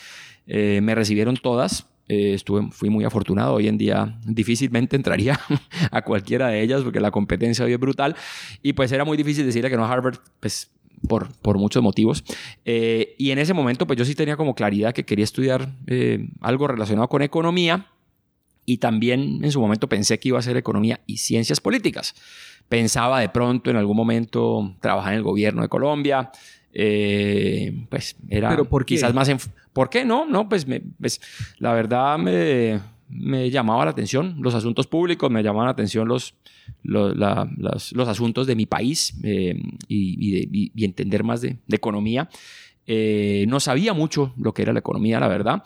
me 0.47 0.95
recibieron 0.95 1.37
todas, 1.37 1.87
estuve, 2.09 2.71
fui 2.71 2.89
muy 2.89 3.05
afortunado. 3.05 3.55
Hoy 3.55 3.69
en 3.69 3.77
día 3.77 4.19
difícilmente 4.25 4.97
entraría 4.97 5.39
a 5.91 6.03
cualquiera 6.03 6.49
de 6.49 6.63
ellas 6.63 6.83
porque 6.83 7.01
la 7.01 7.11
competencia 7.11 7.67
hoy 7.67 7.75
es 7.75 7.79
brutal. 7.79 8.17
Y 8.63 8.73
pues 8.73 8.93
era 8.93 9.05
muy 9.05 9.19
difícil 9.19 9.45
decirle 9.45 9.69
que 9.69 9.77
no 9.77 9.85
a 9.85 9.93
Harvard, 9.93 10.17
pues 10.41 10.71
por, 11.07 11.59
muchos 11.59 11.83
motivos. 11.83 12.25
Eh, 12.65 13.15
y 13.19 13.31
en 13.31 13.39
ese 13.39 13.55
momento, 13.55 13.87
pues 13.87 13.99
yo 13.99 14.05
sí 14.05 14.15
tenía 14.15 14.37
como 14.37 14.55
claridad 14.55 14.93
que 14.93 15.05
quería 15.05 15.25
estudiar 15.25 15.69
eh, 15.87 16.29
algo 16.41 16.67
relacionado 16.67 17.09
con 17.09 17.23
economía 17.23 17.87
y 18.69 18.77
también 18.77 19.43
en 19.43 19.51
su 19.51 19.63
momento 19.63 19.89
pensé 19.89 20.19
que 20.19 20.29
iba 20.29 20.39
a 20.39 20.43
ser 20.43 20.59
economía 20.59 21.01
y 21.07 21.17
ciencias 21.17 21.59
políticas. 21.59 22.15
Pensaba 22.69 23.19
de 23.21 23.31
pronto 23.31 23.71
en 23.71 23.77
algún 23.77 23.97
momento 23.97 24.77
trabajar 24.81 25.15
en 25.15 25.19
el 25.21 25.23
gobierno 25.23 25.63
de 25.63 25.71
Colombia. 25.71 26.31
Eh, 26.75 27.87
pues 27.89 28.17
era 28.29 28.51
¿Pero 28.51 28.67
por 28.67 28.85
quizás 28.85 29.15
más... 29.15 29.31
En, 29.31 29.39
¿Por 29.73 29.89
qué 29.89 30.05
no? 30.05 30.27
No, 30.27 30.51
pues, 30.51 30.67
me, 30.67 30.83
pues 31.01 31.19
la 31.57 31.73
verdad 31.73 32.19
me, 32.19 32.79
me 33.09 33.49
llamaba 33.49 33.87
la 33.87 33.93
atención 33.93 34.37
los 34.39 34.55
asuntos 34.55 34.87
públicos, 34.87 35.31
me 35.31 35.43
llamaban 35.43 35.69
la 35.69 35.73
atención 35.73 36.07
los, 36.07 36.35
los, 36.83 38.07
asuntos 38.07 38.47
de 38.47 38.55
mi 38.55 38.67
país 38.67 39.15
eh, 39.23 39.59
y, 39.89 40.85
entender 40.85 41.25
más 41.25 41.41
de, 41.41 41.57
economía. 41.71 42.29
Eh, 42.87 43.47
no 43.49 43.61
sabía 43.61 43.95
mucho 43.95 44.35
lo 44.37 44.53
que 44.53 44.61
era 44.61 44.75
la 44.75 44.81
economía, 44.81 45.21
la 45.21 45.29
verdad. 45.29 45.63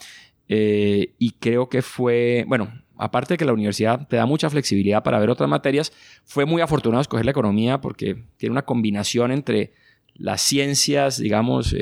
Eh, 0.55 1.15
y 1.19 1.31
creo 1.31 1.71
que 1.71 1.81
fue, 1.81 2.45
bueno, 2.47 2.71
aparte 2.97 3.35
de 3.35 3.39
que 3.39 3.45
la 3.45 3.53
universidad 3.53 4.07
te 4.09 4.17
da 4.17 4.27
mucha 4.27 4.51
flexibilidad 4.51 5.03
para 5.03 5.19
ver 5.19 5.31
otras 5.31 5.49
materias, 5.49 5.93
fue 6.25 6.45
muy 6.45 6.63
afortunado 6.63 7.01
escoger 7.01 7.25
la 7.25 7.31
economía 7.31 7.81
porque 7.81 8.25
tiene 8.37 8.53
una 8.53 8.63
combinación 8.63 9.33
entre 9.33 9.73
las 10.15 10.43
ciencias, 10.43 11.19
digamos, 11.19 11.75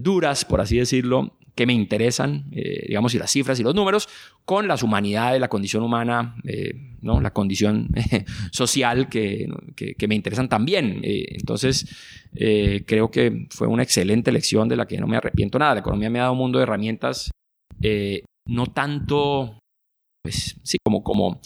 duras, 0.00 0.44
por 0.44 0.60
así 0.60 0.78
decirlo, 0.78 1.36
que 1.54 1.66
me 1.66 1.72
interesan, 1.74 2.46
eh, 2.52 2.86
digamos, 2.88 3.14
y 3.14 3.18
las 3.18 3.30
cifras 3.30 3.60
y 3.60 3.62
los 3.62 3.74
números, 3.74 4.08
con 4.44 4.66
las 4.66 4.82
humanidades, 4.82 5.40
la 5.40 5.48
condición 5.48 5.82
humana, 5.82 6.36
eh, 6.44 6.72
¿no? 7.02 7.20
la 7.20 7.32
condición 7.32 7.88
social 8.50 9.08
que, 9.08 9.48
que, 9.76 10.08
me 10.08 10.14
interesan 10.14 10.48
también. 10.48 11.00
Eh, 11.02 11.26
entonces, 11.36 11.86
creo 12.32 13.10
que 13.10 13.46
fue 13.50 13.68
una 13.68 13.82
excelente 13.82 14.30
elección 14.30 14.68
de 14.68 14.76
la 14.76 14.86
que 14.86 14.98
no 14.98 15.06
me 15.06 15.16
arrepiento 15.16 15.58
nada. 15.58 15.74
La 15.74 15.80
economía 15.80 16.10
me 16.10 16.18
ha 16.20 16.22
dado 16.22 16.32
un 16.32 16.38
mundo 16.38 16.58
de 16.58 16.62
herramientas, 16.62 17.30
no 18.46 18.66
tanto, 18.68 19.58
pues 20.22 20.56
sí, 20.62 20.78
como, 20.82 21.02
como 21.02 21.40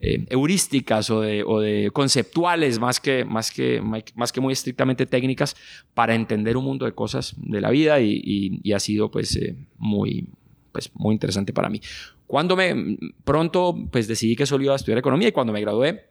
eh, 0.00 0.26
heurísticas 0.30 1.10
o 1.10 1.20
de, 1.20 1.90
conceptuales 1.92 2.78
más 2.78 3.00
que, 3.00 3.24
más, 3.24 3.50
que, 3.50 3.80
más 4.14 4.32
que 4.32 4.40
muy 4.40 4.52
estrictamente 4.52 5.06
técnicas 5.06 5.54
para 5.94 6.14
entender 6.14 6.56
un 6.56 6.64
mundo 6.64 6.86
de 6.86 6.92
cosas 6.92 7.34
de 7.36 7.60
la 7.60 7.70
vida 7.70 8.00
y, 8.00 8.72
ha 8.72 8.80
sido 8.80 9.10
pues 9.10 9.36
eh, 9.36 9.56
muy, 9.76 10.28
pues 10.72 10.90
muy 10.94 11.12
interesante 11.12 11.52
para 11.52 11.68
mí. 11.68 11.80
Cuando 12.26 12.56
me 12.56 12.98
pronto 13.24 13.76
pues 13.90 14.08
decidí 14.08 14.36
que 14.36 14.46
solo 14.46 14.64
iba 14.64 14.72
a 14.72 14.76
estudiar 14.76 14.98
economía 14.98 15.28
y 15.28 15.32
cuando 15.32 15.52
me 15.52 15.60
gradué, 15.60 16.06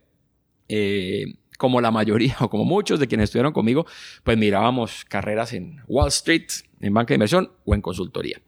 eh, 0.69 1.25
como 1.57 1.81
la 1.81 1.91
mayoría 1.91 2.35
o 2.41 2.49
como 2.49 2.65
muchos 2.65 2.99
de 2.99 3.07
quienes 3.07 3.25
estudiaron 3.25 3.53
conmigo, 3.53 3.85
pues 4.23 4.37
mirábamos 4.37 5.05
carreras 5.05 5.53
en 5.53 5.81
Wall 5.87 6.09
Street, 6.09 6.47
en 6.79 6.93
banca 6.93 7.09
de 7.09 7.15
inversión 7.15 7.51
o 7.65 7.73
en 7.73 7.81
consultoría. 7.81 8.39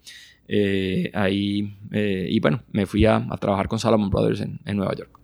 Ahí, 1.14 1.78
y 1.92 2.40
bueno, 2.40 2.64
me 2.72 2.86
fui 2.86 3.06
a, 3.06 3.28
trabajar 3.40 3.68
con 3.68 3.80
Salomon 3.80 4.10
Brothers 4.10 4.42
en 4.42 4.78
Nueva 4.78 4.96
York. 4.96 5.20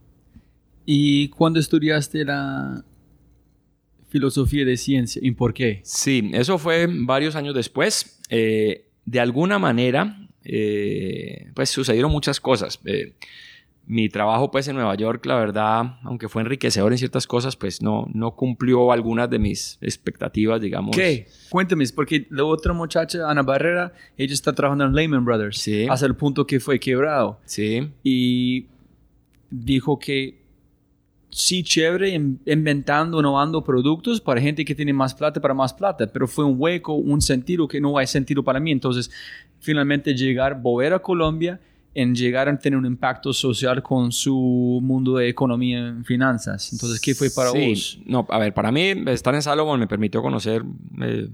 ¿Y 0.85 1.29
cuándo 1.29 1.59
estudiaste 1.59 2.25
la 2.25 2.83
filosofía 4.09 4.65
de 4.65 4.77
ciencia 4.77 5.21
y 5.23 5.31
por 5.31 5.53
qué? 5.53 5.81
Sí, 5.83 6.31
eso 6.33 6.57
fue 6.57 6.87
varios 6.89 7.35
años 7.35 7.55
después. 7.55 8.19
Eh, 8.29 8.89
de 9.05 9.19
alguna 9.19 9.59
manera, 9.59 10.27
eh, 10.43 11.49
pues 11.53 11.69
sucedieron 11.69 12.11
muchas 12.11 12.39
cosas. 12.39 12.79
Mi 13.87 14.07
trabajo 14.09 14.51
pues 14.51 14.67
en 14.67 14.75
Nueva 14.75 14.95
York, 14.95 15.25
la 15.25 15.35
verdad, 15.35 15.97
aunque 16.03 16.29
fue 16.29 16.43
enriquecedor 16.43 16.91
en 16.91 16.97
ciertas 16.97 17.27
cosas, 17.27 17.55
pues 17.55 17.81
no, 17.81 18.07
no 18.13 18.35
cumplió 18.35 18.91
algunas 18.91 19.29
de 19.29 19.39
mis 19.39 19.77
expectativas, 19.81 20.61
digamos. 20.61 20.95
¿Qué? 20.95 21.27
Cuéntame, 21.49 21.85
porque 21.93 22.27
la 22.29 22.45
otra 22.45 22.73
muchacha, 22.73 23.29
Ana 23.29 23.41
Barrera, 23.41 23.91
ella 24.17 24.33
está 24.33 24.53
trabajando 24.53 24.85
en 24.85 24.93
Lehman 24.93 25.25
Brothers. 25.25 25.57
Sí. 25.57 25.87
Hasta 25.89 26.05
el 26.05 26.15
punto 26.15 26.45
que 26.45 26.59
fue 26.59 26.79
quebrado. 26.79 27.39
Sí. 27.43 27.91
Y 28.03 28.67
dijo 29.49 29.99
que 29.99 30.41
sí 31.31 31.63
chévere 31.63 32.09
inventando, 32.09 33.19
innovando 33.19 33.63
productos 33.63 34.19
para 34.21 34.41
gente 34.41 34.65
que 34.65 34.75
tiene 34.75 34.93
más 34.93 35.15
plata 35.15 35.39
para 35.41 35.53
más 35.53 35.73
plata, 35.73 36.07
pero 36.07 36.27
fue 36.27 36.45
un 36.45 36.55
hueco, 36.57 36.93
un 36.93 37.21
sentido 37.21 37.67
que 37.67 37.79
no 37.79 37.97
hay 37.97 38.07
sentido 38.07 38.43
para 38.43 38.59
mí. 38.59 38.71
Entonces, 38.71 39.09
finalmente 39.59 40.13
llegar, 40.13 40.61
volver 40.61 40.93
a 40.93 40.99
Colombia 40.99 41.59
en 41.93 42.15
llegar 42.15 42.47
a 42.47 42.57
tener 42.57 42.77
un 42.77 42.85
impacto 42.85 43.33
social 43.33 43.83
con 43.83 44.11
su 44.11 44.79
mundo 44.81 45.17
de 45.17 45.27
economía 45.27 45.95
y 45.99 46.03
finanzas. 46.03 46.71
Entonces, 46.71 47.01
¿qué 47.01 47.13
fue 47.13 47.29
para 47.29 47.51
sí, 47.51 47.69
vos? 47.69 47.99
No, 48.05 48.25
a 48.29 48.39
ver, 48.39 48.53
para 48.53 48.71
mí 48.71 48.93
estar 49.07 49.35
en 49.35 49.41
Salomon 49.41 49.79
me 49.79 49.87
permitió 49.87 50.21
conocer 50.21 50.63
eh, 51.01 51.27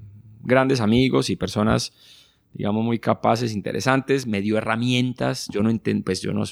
grandes 0.44 0.82
amigos 0.82 1.30
y 1.30 1.36
personas 1.36 1.94
digamos, 2.58 2.84
muy 2.84 2.98
capaces, 2.98 3.54
interesantes, 3.54 4.26
me 4.26 4.42
dio 4.42 4.58
herramientas, 4.58 5.48
yo 5.54 5.62
no 5.62 5.70
entiendo, 5.70 6.04
pues 6.04 6.22
yo 6.22 6.34
no, 6.34 6.44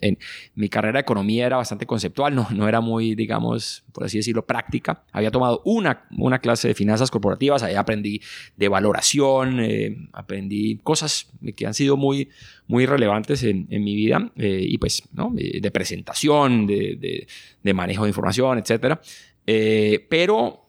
en, 0.00 0.18
mi 0.54 0.70
carrera 0.70 0.94
de 0.94 1.02
economía 1.02 1.44
era 1.44 1.58
bastante 1.58 1.84
conceptual, 1.84 2.34
no, 2.34 2.48
no 2.50 2.66
era 2.66 2.80
muy, 2.80 3.14
digamos, 3.14 3.84
por 3.92 4.04
así 4.04 4.16
decirlo, 4.16 4.46
práctica. 4.46 5.04
Había 5.12 5.30
tomado 5.30 5.60
una, 5.66 6.06
una 6.16 6.38
clase 6.38 6.68
de 6.68 6.74
finanzas 6.74 7.10
corporativas, 7.10 7.62
ahí 7.62 7.74
aprendí 7.74 8.22
de 8.56 8.68
valoración, 8.68 9.60
eh, 9.60 10.08
aprendí 10.14 10.78
cosas 10.78 11.30
que 11.54 11.66
han 11.66 11.74
sido 11.74 11.98
muy, 11.98 12.30
muy 12.66 12.86
relevantes 12.86 13.42
en, 13.42 13.66
en 13.68 13.84
mi 13.84 13.94
vida, 13.94 14.32
eh, 14.36 14.64
y 14.66 14.78
pues, 14.78 15.02
¿no? 15.12 15.30
De, 15.34 15.70
presentación, 15.70 16.66
de, 16.66 17.26
de, 17.62 17.74
manejo 17.74 18.04
de 18.04 18.10
información, 18.10 18.58
etcétera. 18.58 19.00
Eh, 19.46 20.06
pero 20.08 20.63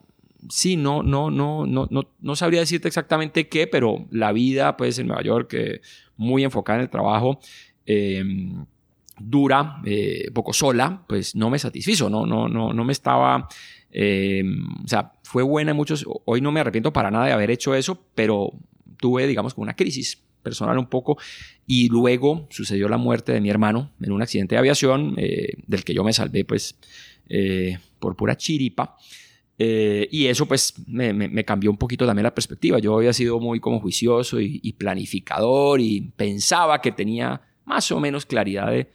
sí, 0.49 0.75
no, 0.75 1.03
no, 1.03 1.31
no, 1.31 1.65
no, 1.65 1.87
no, 1.89 2.09
no 2.19 2.35
sabría 2.35 2.59
decirte 2.59 2.87
exactamente 2.87 3.47
qué, 3.47 3.67
pero 3.67 4.05
la 4.11 4.31
vida, 4.31 4.77
pues, 4.77 4.99
en 4.99 5.07
Nueva 5.07 5.23
York, 5.23 5.53
eh, 5.53 5.81
muy 6.17 6.43
enfocada 6.43 6.79
en 6.79 6.83
el 6.83 6.89
trabajo, 6.89 7.39
em, 7.85 8.65
dura, 9.19 9.81
eh, 9.85 10.29
poco 10.33 10.53
sola, 10.53 11.03
pues 11.07 11.35
no 11.35 11.49
me 11.49 11.59
satisfizo, 11.59 12.09
no, 12.09 12.25
no, 12.25 12.47
no, 12.47 12.73
no 12.73 12.83
me 12.83 12.91
estaba, 12.91 13.47
em, 13.91 14.67
o 14.83 14.87
sea, 14.87 15.13
fue 15.23 15.43
buena 15.43 15.71
en 15.71 15.77
muchos, 15.77 16.05
hoy 16.25 16.41
no 16.41 16.51
me 16.51 16.59
arrepiento 16.59 16.91
para 16.91 17.11
nada 17.11 17.25
de 17.25 17.31
haber 17.31 17.51
hecho 17.51 17.75
eso, 17.75 18.03
pero 18.13 18.51
tuve, 18.97 19.27
digamos, 19.27 19.53
como 19.53 19.63
una 19.63 19.75
crisis 19.75 20.21
personal 20.43 20.77
un 20.77 20.87
poco, 20.87 21.17
y 21.65 21.89
luego 21.89 22.47
sucedió 22.49 22.87
la 22.87 22.97
muerte 22.97 23.31
de 23.31 23.41
mi 23.41 23.49
hermano 23.49 23.91
en 24.01 24.11
un 24.11 24.21
accidente 24.21 24.55
de 24.55 24.59
aviación, 24.59 25.15
eh, 25.17 25.53
del 25.65 25.83
que 25.83 25.93
yo 25.93 26.03
me 26.03 26.13
salvé, 26.13 26.45
pues, 26.45 26.77
por 27.99 28.15
pura 28.15 28.37
chiripa. 28.37 28.95
Eh, 29.57 30.07
y 30.11 30.25
eso 30.27 30.45
pues 30.47 30.73
me, 30.85 31.13
me- 31.13 31.29
me 31.29 31.45
cambió 31.45 31.71
un 31.71 31.77
poquito 31.77 32.05
también 32.05 32.23
la 32.23 32.35
perspectiva. 32.35 32.77
Yo 32.79 32.97
había 32.97 33.13
sido 33.13 33.39
muy 33.39 33.59
como 33.59 33.79
juicioso 33.79 34.39
y, 34.41 34.59
y 34.61 34.73
planificador 34.73 35.79
y 35.79 36.11
pensaba 36.15 36.81
que 36.81 36.91
tenía 36.91 37.41
más 37.65 37.89
o 37.91 37.99
menos 37.99 38.25
claridad 38.25 38.69
de, 38.71 38.91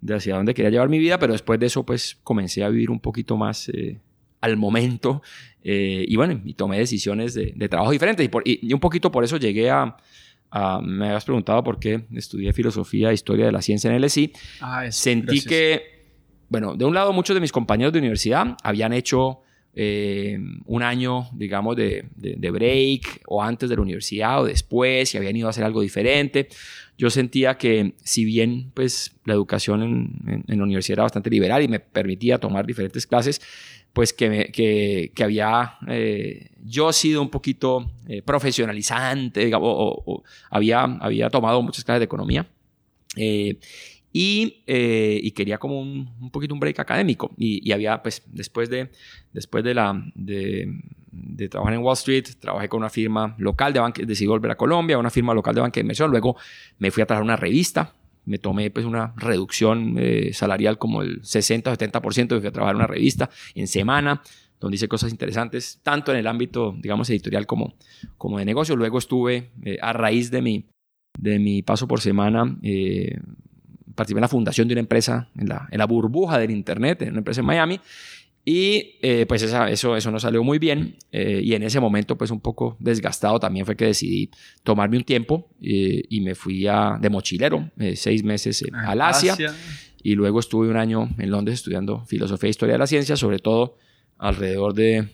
de 0.00 0.14
hacia 0.14 0.36
dónde 0.36 0.54
quería 0.54 0.70
llevar 0.70 0.88
mi 0.88 0.98
vida, 0.98 1.18
pero 1.18 1.32
después 1.34 1.60
de 1.60 1.66
eso 1.66 1.84
pues 1.84 2.16
comencé 2.24 2.64
a 2.64 2.68
vivir 2.70 2.90
un 2.90 3.00
poquito 3.00 3.36
más 3.36 3.68
eh, 3.68 4.00
al 4.40 4.56
momento 4.56 5.20
eh, 5.62 6.04
y 6.08 6.16
bueno, 6.16 6.40
y 6.44 6.54
tomé 6.54 6.78
decisiones 6.78 7.34
de, 7.34 7.52
de 7.54 7.68
trabajo 7.68 7.90
diferentes 7.92 8.24
y, 8.24 8.28
por- 8.28 8.46
y- 8.48 8.60
y 8.62 8.72
un 8.72 8.80
poquito 8.80 9.10
por 9.12 9.24
eso 9.24 9.36
llegué 9.36 9.68
a, 9.70 9.94
a- 10.50 10.80
Me 10.80 11.06
habías 11.08 11.24
preguntado 11.26 11.62
por 11.62 11.78
qué 11.78 12.06
estudié 12.14 12.52
filosofía 12.54 13.10
e 13.10 13.14
historia 13.14 13.44
de 13.46 13.52
la 13.52 13.60
ciencia 13.60 13.90
en 13.90 13.96
el 13.96 14.04
LSI. 14.04 14.32
Ah, 14.62 14.86
es- 14.86 14.96
Sentí 14.96 15.26
gracias. 15.26 15.44
que, 15.46 15.82
bueno, 16.48 16.74
de 16.76 16.86
un 16.86 16.94
lado 16.94 17.12
muchos 17.12 17.34
de 17.34 17.40
mis 17.40 17.52
compañeros 17.52 17.92
de 17.92 17.98
universidad 17.98 18.56
habían 18.62 18.94
hecho 18.94 19.42
eh, 19.74 20.38
un 20.66 20.82
año, 20.82 21.28
digamos, 21.32 21.76
de, 21.76 22.04
break 22.16 23.22
o 23.26 23.42
antes 23.42 23.68
de 23.68 23.76
la 23.76 23.82
universidad 23.82 24.42
o 24.42 24.44
después 24.44 25.14
y 25.14 25.18
habían 25.18 25.36
ido 25.36 25.46
a 25.46 25.50
hacer 25.50 25.64
algo 25.64 25.80
diferente. 25.80 26.48
Yo 26.96 27.10
sentía 27.10 27.56
que 27.58 27.94
si 28.02 28.24
bien 28.24 28.72
pues 28.74 29.12
la 29.24 29.34
educación 29.34 29.82
en, 29.82 30.44
en- 30.48 30.58
la 30.58 30.64
universidad 30.64 30.96
era 30.96 31.02
bastante 31.04 31.30
liberal 31.30 31.62
y 31.62 31.68
me 31.68 31.80
permitía 31.80 32.38
tomar 32.38 32.66
diferentes 32.66 33.06
clases, 33.06 33.40
pues 33.92 34.12
que, 34.12 34.50
que, 34.52 35.24
había 35.24 35.74
eh, 35.88 36.50
yo 36.64 36.92
sido 36.92 37.22
un 37.22 37.30
poquito 37.30 37.90
eh, 38.08 38.22
profesionalizante, 38.22 39.44
digamos, 39.44 39.70
o 39.72 40.22
había, 40.50 40.82
había 40.82 41.30
tomado 41.30 41.62
muchas 41.62 41.84
clases 41.84 42.00
de 42.00 42.04
economía. 42.04 42.46
Eh, 43.16 43.58
y, 44.12 44.62
eh, 44.66 45.20
y 45.22 45.30
quería 45.32 45.58
como 45.58 45.80
un, 45.80 46.10
un 46.20 46.30
poquito 46.30 46.54
un 46.54 46.60
break 46.60 46.78
académico. 46.80 47.30
Y, 47.36 47.66
y 47.68 47.72
había, 47.72 48.02
pues, 48.02 48.22
después 48.26 48.70
de, 48.70 48.90
después 49.32 49.62
de, 49.64 49.74
la, 49.74 50.02
de, 50.14 50.68
de 51.10 51.48
trabajar 51.48 51.74
en 51.74 51.80
Wall 51.80 51.94
Street, 51.94 52.24
trabajé 52.40 52.68
con 52.68 52.78
una 52.78 52.90
firma 52.90 53.34
local 53.38 53.72
de 53.72 53.80
banca, 53.80 54.02
decidí 54.04 54.26
volver 54.26 54.50
a 54.50 54.56
Colombia, 54.56 54.98
una 54.98 55.10
firma 55.10 55.34
local 55.34 55.54
de 55.54 55.60
banca 55.60 55.74
de 55.74 55.82
inversión. 55.82 56.10
Luego 56.10 56.36
me 56.78 56.90
fui 56.90 57.02
a 57.02 57.06
trabajar 57.06 57.24
una 57.24 57.36
revista. 57.36 57.94
Me 58.24 58.38
tomé 58.38 58.70
pues 58.70 58.84
una 58.84 59.14
reducción 59.16 59.94
eh, 59.98 60.32
salarial 60.34 60.76
como 60.76 61.02
el 61.02 61.24
60 61.24 61.70
o 61.70 61.74
70% 61.74 62.36
y 62.36 62.40
fui 62.40 62.48
a 62.48 62.52
trabajar 62.52 62.76
una 62.76 62.86
revista 62.86 63.30
en 63.54 63.66
semana, 63.66 64.22
donde 64.60 64.74
hice 64.74 64.86
cosas 64.86 65.10
interesantes, 65.10 65.80
tanto 65.82 66.12
en 66.12 66.18
el 66.18 66.26
ámbito, 66.26 66.74
digamos, 66.78 67.08
editorial 67.08 67.46
como, 67.46 67.74
como 68.18 68.38
de 68.38 68.44
negocio. 68.44 68.76
Luego 68.76 68.98
estuve, 68.98 69.50
eh, 69.62 69.78
a 69.80 69.94
raíz 69.94 70.30
de 70.30 70.42
mi, 70.42 70.66
de 71.18 71.38
mi 71.38 71.62
paso 71.62 71.88
por 71.88 72.02
semana, 72.02 72.58
eh, 72.62 73.18
participé 73.98 74.18
en 74.20 74.22
la 74.22 74.28
fundación 74.28 74.66
de 74.68 74.74
una 74.74 74.80
empresa, 74.80 75.28
en 75.36 75.48
la, 75.48 75.68
en 75.70 75.78
la 75.78 75.86
burbuja 75.86 76.38
del 76.38 76.50
Internet, 76.50 77.02
en 77.02 77.10
una 77.10 77.18
empresa 77.18 77.40
en 77.40 77.46
Miami. 77.46 77.80
Y 78.44 78.96
eh, 79.02 79.26
pues 79.28 79.42
esa- 79.42 79.68
eso, 79.70 79.94
eso 79.94 80.10
no 80.10 80.18
salió 80.18 80.42
muy 80.42 80.58
bien. 80.58 80.96
eh, 81.12 81.40
y 81.44 81.52
en 81.54 81.62
ese 81.62 81.80
momento, 81.80 82.16
pues 82.16 82.30
un 82.30 82.40
poco 82.40 82.76
desgastado, 82.78 83.38
también 83.38 83.66
fue 83.66 83.76
que 83.76 83.84
decidí 83.86 84.30
tomarme 84.62 84.96
un 84.96 85.04
tiempo 85.04 85.48
eh, 85.60 86.02
y 86.08 86.20
me 86.22 86.34
fui 86.34 86.66
a, 86.66 86.96
de 87.00 87.10
mochilero, 87.10 87.70
seis 87.94 88.22
meses 88.24 88.62
eh, 88.62 88.70
al 88.72 89.00
Asia. 89.02 89.34
Y 90.02 90.14
luego 90.14 90.38
estuve 90.40 90.68
un 90.68 90.76
año 90.76 91.10
en 91.18 91.30
Londres 91.30 91.56
estudiando 91.58 92.04
filosofía 92.06 92.46
e 92.46 92.50
historia 92.50 92.74
de 92.74 92.78
la 92.78 92.86
ciencia, 92.86 93.16
sobre 93.16 93.38
todo 93.40 93.76
alrededor 94.18 94.74
de, 94.74 95.08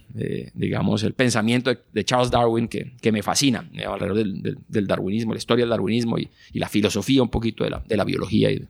digamos, 0.54 1.02
el 1.02 1.12
pensamiento 1.12 1.70
de, 1.70 1.78
de 1.92 2.04
Charles 2.04 2.30
Darwin 2.30 2.68
que, 2.68 2.96
que 3.00 3.12
me 3.12 3.22
fascina, 3.22 3.68
eh, 3.74 3.84
alrededor 3.84 4.16
del, 4.16 4.42
del- 4.42 4.58
del 4.66 4.86
darwinismo, 4.86 5.32
la 5.34 5.38
historia 5.38 5.64
del 5.64 5.70
darwinismo 5.70 6.18
y, 6.18 6.30
y 6.52 6.58
la 6.58 6.68
filosofía 6.68 7.22
un 7.22 7.28
poquito 7.28 7.64
de 7.64 7.70
la, 7.70 7.84
de 7.86 7.96
la 7.96 8.04
biología 8.04 8.50
y 8.50 8.66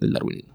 del 0.00 0.12
darwinismo. 0.12 0.54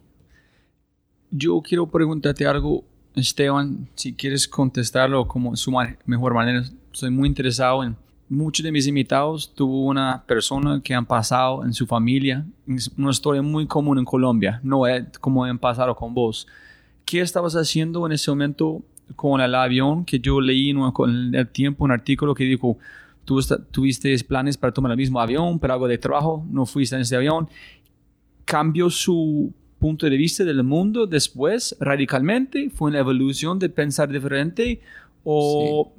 Yo 1.31 1.61
quiero 1.61 1.87
preguntarte 1.87 2.45
algo, 2.45 2.83
Esteban, 3.15 3.87
si 3.95 4.13
quieres 4.13 4.47
contestarlo 4.47 5.27
como 5.27 5.55
su 5.55 5.71
mejor 6.05 6.33
manera. 6.33 6.63
Estoy 6.93 7.09
muy 7.09 7.27
interesado 7.27 7.83
en 7.83 7.95
muchos 8.29 8.63
de 8.63 8.71
mis 8.71 8.87
invitados. 8.87 9.53
Tuvo 9.55 9.85
una 9.85 10.23
persona 10.27 10.81
que 10.83 10.93
han 10.93 11.05
pasado 11.05 11.63
en 11.63 11.73
su 11.73 11.87
familia, 11.87 12.45
es 12.67 12.91
una 12.97 13.11
historia 13.11 13.41
muy 13.41 13.67
común 13.67 13.97
en 13.99 14.05
Colombia, 14.05 14.59
no 14.63 14.85
es 14.85 15.05
como 15.19 15.43
han 15.45 15.59
pasado 15.59 15.95
con 15.95 16.13
vos. 16.13 16.45
¿Qué 17.05 17.21
estabas 17.21 17.55
haciendo 17.55 18.05
en 18.05 18.11
ese 18.11 18.29
momento 18.31 18.83
con 19.15 19.41
el 19.41 19.53
avión? 19.55 20.05
Que 20.05 20.19
yo 20.19 20.39
leí 20.41 20.69
en 20.69 20.77
un- 20.77 20.91
con 20.91 21.35
el 21.35 21.47
tiempo 21.47 21.83
un 21.83 21.91
artículo 21.91 22.33
que 22.33 22.43
dijo, 22.43 22.77
tú 23.25 23.39
tuviste 23.71 24.15
planes 24.27 24.57
para 24.57 24.73
tomar 24.73 24.91
el 24.91 24.97
mismo 24.97 25.19
avión, 25.19 25.59
pero 25.59 25.73
algo 25.73 25.87
de 25.87 25.97
trabajo, 25.97 26.45
no 26.49 26.65
fuiste 26.65 26.95
en 26.95 27.01
ese 27.01 27.15
avión 27.15 27.47
cambió 28.45 28.89
su 28.89 29.53
punto 29.79 30.09
de 30.09 30.17
vista 30.17 30.43
del 30.43 30.63
mundo 30.63 31.07
después 31.07 31.75
radicalmente? 31.79 32.69
¿Fue 32.69 32.89
una 32.89 32.99
evolución 32.99 33.59
de 33.59 33.69
pensar 33.69 34.09
diferente? 34.09 34.81
¿O 35.23 35.93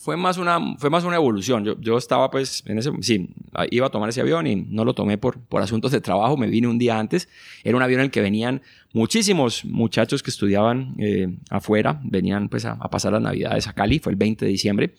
Fue 0.00 0.16
más 0.16 0.38
una, 0.38 0.76
fue 0.78 0.90
más 0.90 1.02
una 1.02 1.16
evolución. 1.16 1.64
Yo, 1.64 1.80
yo 1.80 1.98
estaba 1.98 2.30
pues 2.30 2.62
en 2.66 2.78
ese, 2.78 2.92
sí, 3.00 3.34
iba 3.72 3.88
a 3.88 3.90
tomar 3.90 4.08
ese 4.08 4.20
avión 4.20 4.46
y 4.46 4.54
no 4.54 4.84
lo 4.84 4.94
tomé 4.94 5.18
por, 5.18 5.40
por 5.40 5.60
asuntos 5.60 5.90
de 5.90 6.00
trabajo, 6.00 6.36
me 6.36 6.46
vine 6.46 6.68
un 6.68 6.78
día 6.78 6.96
antes. 6.96 7.28
Era 7.64 7.76
un 7.76 7.82
avión 7.82 7.98
en 7.98 8.04
el 8.04 8.10
que 8.12 8.20
venían 8.20 8.62
muchísimos 8.92 9.64
muchachos 9.64 10.22
que 10.22 10.30
estudiaban 10.30 10.94
eh, 10.98 11.36
afuera, 11.50 12.00
venían 12.04 12.48
pues 12.48 12.64
a, 12.64 12.78
pasar 12.78 13.12
las 13.12 13.22
navidades 13.22 13.66
a 13.66 13.72
Cali, 13.72 13.98
fue 13.98 14.12
el 14.12 14.16
20 14.16 14.44
de 14.44 14.50
diciembre. 14.52 14.94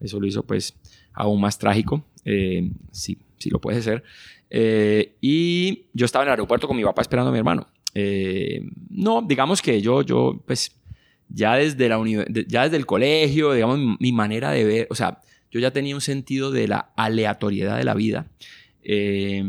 Eso 0.00 0.18
lo 0.18 0.26
hizo 0.26 0.42
pues 0.42 0.74
aún 1.12 1.40
más 1.40 1.56
trágico, 1.56 2.04
eh, 2.24 2.72
sí, 2.90 3.18
sí 3.38 3.50
lo 3.50 3.60
puede 3.60 3.80
ser. 3.82 4.02
Eh, 4.50 5.14
y 5.20 5.84
yo 5.92 6.06
estaba 6.06 6.24
en 6.24 6.28
el 6.28 6.32
aeropuerto 6.32 6.66
con 6.66 6.76
mi 6.76 6.82
papá 6.82 7.02
esperando 7.02 7.28
a 7.28 7.32
mi 7.32 7.38
hermano. 7.38 7.68
Eh, 7.94 8.62
no, 8.88 9.22
digamos 9.22 9.62
que 9.62 9.80
yo, 9.80 10.02
yo, 10.02 10.40
pues, 10.46 10.76
ya 11.30 11.54
desde, 11.54 11.88
la 11.88 11.98
ya 12.46 12.64
desde 12.64 12.76
el 12.76 12.86
colegio, 12.86 13.52
digamos, 13.52 13.78
mi, 13.78 13.96
mi 13.98 14.12
manera 14.12 14.50
de 14.50 14.64
ver, 14.64 14.86
o 14.90 14.94
sea, 14.94 15.20
yo 15.50 15.60
ya 15.60 15.72
tenía 15.72 15.94
un 15.94 16.00
sentido 16.00 16.50
de 16.50 16.68
la 16.68 16.92
aleatoriedad 16.96 17.76
de 17.76 17.84
la 17.84 17.94
vida. 17.94 18.26
Eh, 18.82 19.44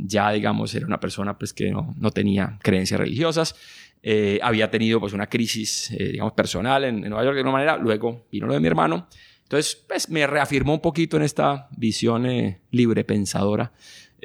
ya, 0.00 0.30
digamos, 0.32 0.74
era 0.74 0.86
una 0.86 1.00
persona 1.00 1.38
pues 1.38 1.52
que 1.52 1.70
no, 1.70 1.94
no 1.98 2.10
tenía 2.10 2.58
creencias 2.62 3.00
religiosas. 3.00 3.54
Eh, 4.02 4.38
había 4.42 4.70
tenido 4.70 5.00
pues 5.00 5.12
una 5.12 5.28
crisis, 5.28 5.90
eh, 5.92 6.12
digamos, 6.12 6.32
personal 6.32 6.84
en, 6.84 7.02
en 7.04 7.10
Nueva 7.10 7.24
York 7.24 7.36
de 7.36 7.42
una 7.42 7.52
manera. 7.52 7.76
Luego 7.76 8.26
vino 8.30 8.46
lo 8.46 8.54
de 8.54 8.60
mi 8.60 8.66
hermano. 8.66 9.08
Entonces, 9.42 9.76
pues 9.86 10.08
me 10.10 10.26
reafirmó 10.26 10.74
un 10.74 10.80
poquito 10.80 11.16
en 11.16 11.22
esta 11.22 11.68
visión 11.76 12.26
eh, 12.26 12.60
libre 12.72 13.04
pensadora 13.04 13.72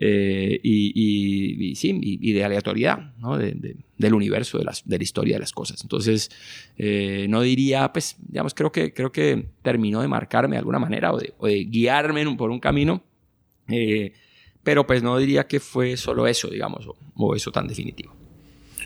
eh, 0.04 0.60
y, 0.64 0.92
y- 0.96 1.70
y 1.72 1.76
sí, 1.76 1.96
y, 2.02 2.34
de 2.34 2.44
aleatoriedad 2.44 3.14
¿no? 3.20 3.38
De- 3.38 3.52
de- 3.52 3.76
del 4.00 4.14
universo, 4.16 4.58
de, 4.58 4.64
las, 4.66 4.82
de 4.88 4.98
la 4.98 5.04
historia 5.04 5.36
de 5.36 5.42
las 5.42 5.52
cosas. 5.52 5.80
Entonces, 5.84 6.32
eh, 6.76 7.28
no 7.30 7.42
diría, 7.42 7.94
pues, 7.94 8.16
digamos, 8.28 8.56
creo 8.56 8.72
que, 8.72 8.92
creo 8.94 9.12
que 9.12 9.46
terminó 9.62 10.02
de 10.02 10.08
marcarme 10.08 10.56
de 10.56 10.60
alguna 10.60 10.80
manera 10.80 11.14
o 11.14 11.20
de, 11.20 11.34
o 11.38 11.46
guiarme 11.48 12.26
un- 12.26 12.36
por 12.36 12.50
un 12.50 12.60
camino, 12.60 13.04
eh, 13.68 14.14
pero 14.64 14.88
pues 14.88 15.04
no 15.04 15.18
diría 15.20 15.46
que 15.46 15.60
fue 15.60 15.98
solo 15.98 16.26
eso, 16.26 16.48
digamos, 16.50 16.88
o, 16.88 16.96
o 17.16 17.36
eso 17.36 17.52
tan 17.52 17.68
definitivo. 17.68 18.12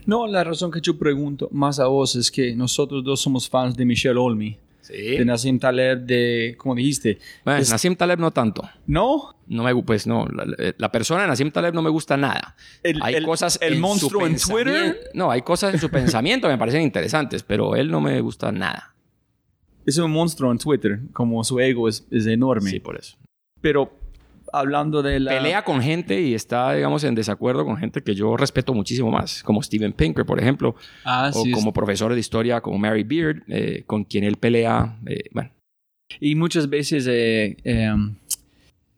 no? 0.05 0.27
La 0.27 0.43
razón 0.43 0.69
que 0.69 0.81
yo 0.81 0.97
pregunto 0.97 1.47
más 1.53 1.79
a 1.79 1.87
vos 1.87 2.15
es 2.17 2.29
que 2.29 2.53
nosotros 2.55 3.01
dos 3.03 3.21
somos 3.21 3.49
fans 3.49 3.77
de 3.77 3.85
Michelle 3.85 4.19
Olmi, 4.19 4.57
Sí. 4.85 4.93
de 5.17 5.25
Nassim 5.25 5.59
Taleb, 5.59 6.01
de, 6.05 6.55
como 6.57 6.75
dijiste, 6.75 7.17
Bueno, 7.43 7.59
Es- 7.59 7.69
Nassim 7.71 7.95
Taleb 7.95 8.19
no 8.19 8.31
tanto. 8.31 8.63
¿no? 8.87 9.35
No 9.47 9.63
me, 9.63 9.75
pues 9.83 10.07
no, 10.07 10.25
la, 10.27 10.73
la- 10.77 10.91
persona 10.91 11.21
de 11.23 11.27
Nassim 11.27 11.51
Taleb 11.51 11.73
no 11.73 11.81
me 11.81 11.89
gusta 11.89 12.17
nada. 12.17 12.55
El- 12.83 12.99
hay 13.01 13.15
el- 13.15 13.25
cosas 13.25 13.57
el 13.61 13.73
en 13.73 13.75
su 13.75 13.81
monstruo 13.81 14.27
en 14.27 14.37
Twitter. 14.37 14.99
No, 15.13 15.31
hay 15.31 15.41
cosas 15.41 15.73
en 15.73 15.79
su 15.79 15.89
pensamiento 15.89 16.47
que 16.47 16.53
me 16.53 16.57
parecen 16.59 16.81
interesantes, 16.81 17.43
pero 17.43 17.75
él 17.75 17.89
no 17.91 18.01
me 18.01 18.19
gusta 18.21 18.51
nada. 18.51 18.95
Es 19.85 19.97
un 19.99 20.11
monstruo 20.11 20.51
en 20.51 20.57
Twitter, 20.57 20.99
como 21.13 21.43
su 21.43 21.59
ego 21.59 21.87
es, 21.87 22.07
es 22.11 22.25
enorme. 22.25 22.69
Sí, 22.69 22.79
por 22.79 22.97
eso. 22.97 23.17
Pero 23.61 23.91
hablando 24.59 25.01
de 25.03 25.19
la... 25.19 25.31
Pelea 25.31 25.63
con 25.63 25.81
gente 25.81 26.21
y 26.21 26.33
está, 26.33 26.73
digamos, 26.73 27.03
en 27.03 27.15
desacuerdo 27.15 27.65
con 27.65 27.77
gente 27.77 28.01
que 28.01 28.15
yo 28.15 28.35
respeto 28.37 28.73
muchísimo 28.73 29.11
más, 29.11 29.43
como 29.43 29.61
Steven 29.61 29.93
Pinker, 29.93 30.25
por 30.25 30.39
ejemplo, 30.39 30.75
Ah, 31.03 31.29
o 31.33 31.43
sí, 31.43 31.49
es- 31.51 31.55
como 31.55 31.73
profesor 31.73 32.13
de 32.13 32.19
historia 32.19 32.61
como 32.61 32.77
Mary 32.77 33.03
Beard, 33.03 33.43
eh, 33.47 33.83
con 33.85 34.03
quien 34.03 34.23
él 34.23 34.37
pelea. 34.37 34.97
eh, 35.05 35.23
bueno, 35.31 35.51
Y 36.19 36.35
muchas 36.35 36.69
veces... 36.69 37.05
eh, 37.09 37.57
em, 37.63 38.15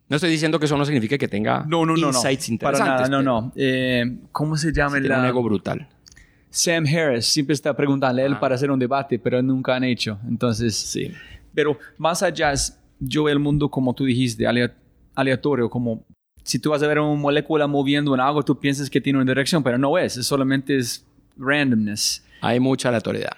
no 0.08 0.16
estoy 0.16 0.30
diciendo 0.30 0.58
que 0.58 0.64
eso 0.64 0.76
no 0.78 0.84
signifique 0.86 1.18
que 1.18 1.28
tenga 1.28 1.64
no, 1.68 1.84
no, 1.84 1.94
no, 1.94 2.00
no. 2.00 2.06
insights 2.08 2.50
Para 2.60 2.78
nada, 2.78 2.90
interesantes. 2.92 3.10
no, 3.10 3.22
no. 3.22 3.52
Eh, 3.56 4.04
¿Cómo 4.32 4.56
se 4.56 4.72
llama? 4.72 4.92
tiene 4.92 5.08
la- 5.08 5.20
un 5.20 5.26
ego 5.26 5.42
brutal. 5.42 5.86
Sam 6.50 6.86
Harris 6.86 7.26
siempre 7.26 7.52
está 7.52 7.76
preguntando 7.76 8.22
a 8.22 8.24
él 8.24 8.32
Ah. 8.34 8.40
para 8.40 8.54
hacer 8.54 8.70
un 8.70 8.78
debate, 8.78 9.18
pero 9.18 9.42
nunca 9.42 9.76
han 9.76 9.84
hecho. 9.84 10.18
Entonces, 10.26 10.74
Sí. 10.76 11.12
pero 11.54 11.78
más 11.98 12.22
allá, 12.22 12.52
es- 12.52 12.78
yo 13.00 13.24
veo 13.24 13.34
el 13.34 13.38
mundo 13.38 13.68
como 13.68 13.92
tú 13.94 14.04
dijiste, 14.06 14.46
alea- 14.46 14.72
aleatorio, 15.18 15.68
como 15.68 16.04
si 16.44 16.58
tú 16.58 16.70
vas 16.70 16.82
a 16.82 16.86
ver 16.86 16.98
una 16.98 17.14
molécula 17.20 17.66
moviendo 17.66 18.14
en 18.14 18.20
algo, 18.20 18.42
tú 18.42 18.58
piensas 18.58 18.88
que 18.88 19.00
tiene 19.00 19.18
una 19.18 19.30
dirección, 19.30 19.62
pero 19.62 19.76
no 19.76 19.98
es, 19.98 20.16
es 20.16 20.26
solamente 20.26 20.78
es 20.78 21.04
randomness. 21.36 22.24
Hay 22.40 22.60
mucha 22.60 22.88
aleatoriedad. 22.88 23.36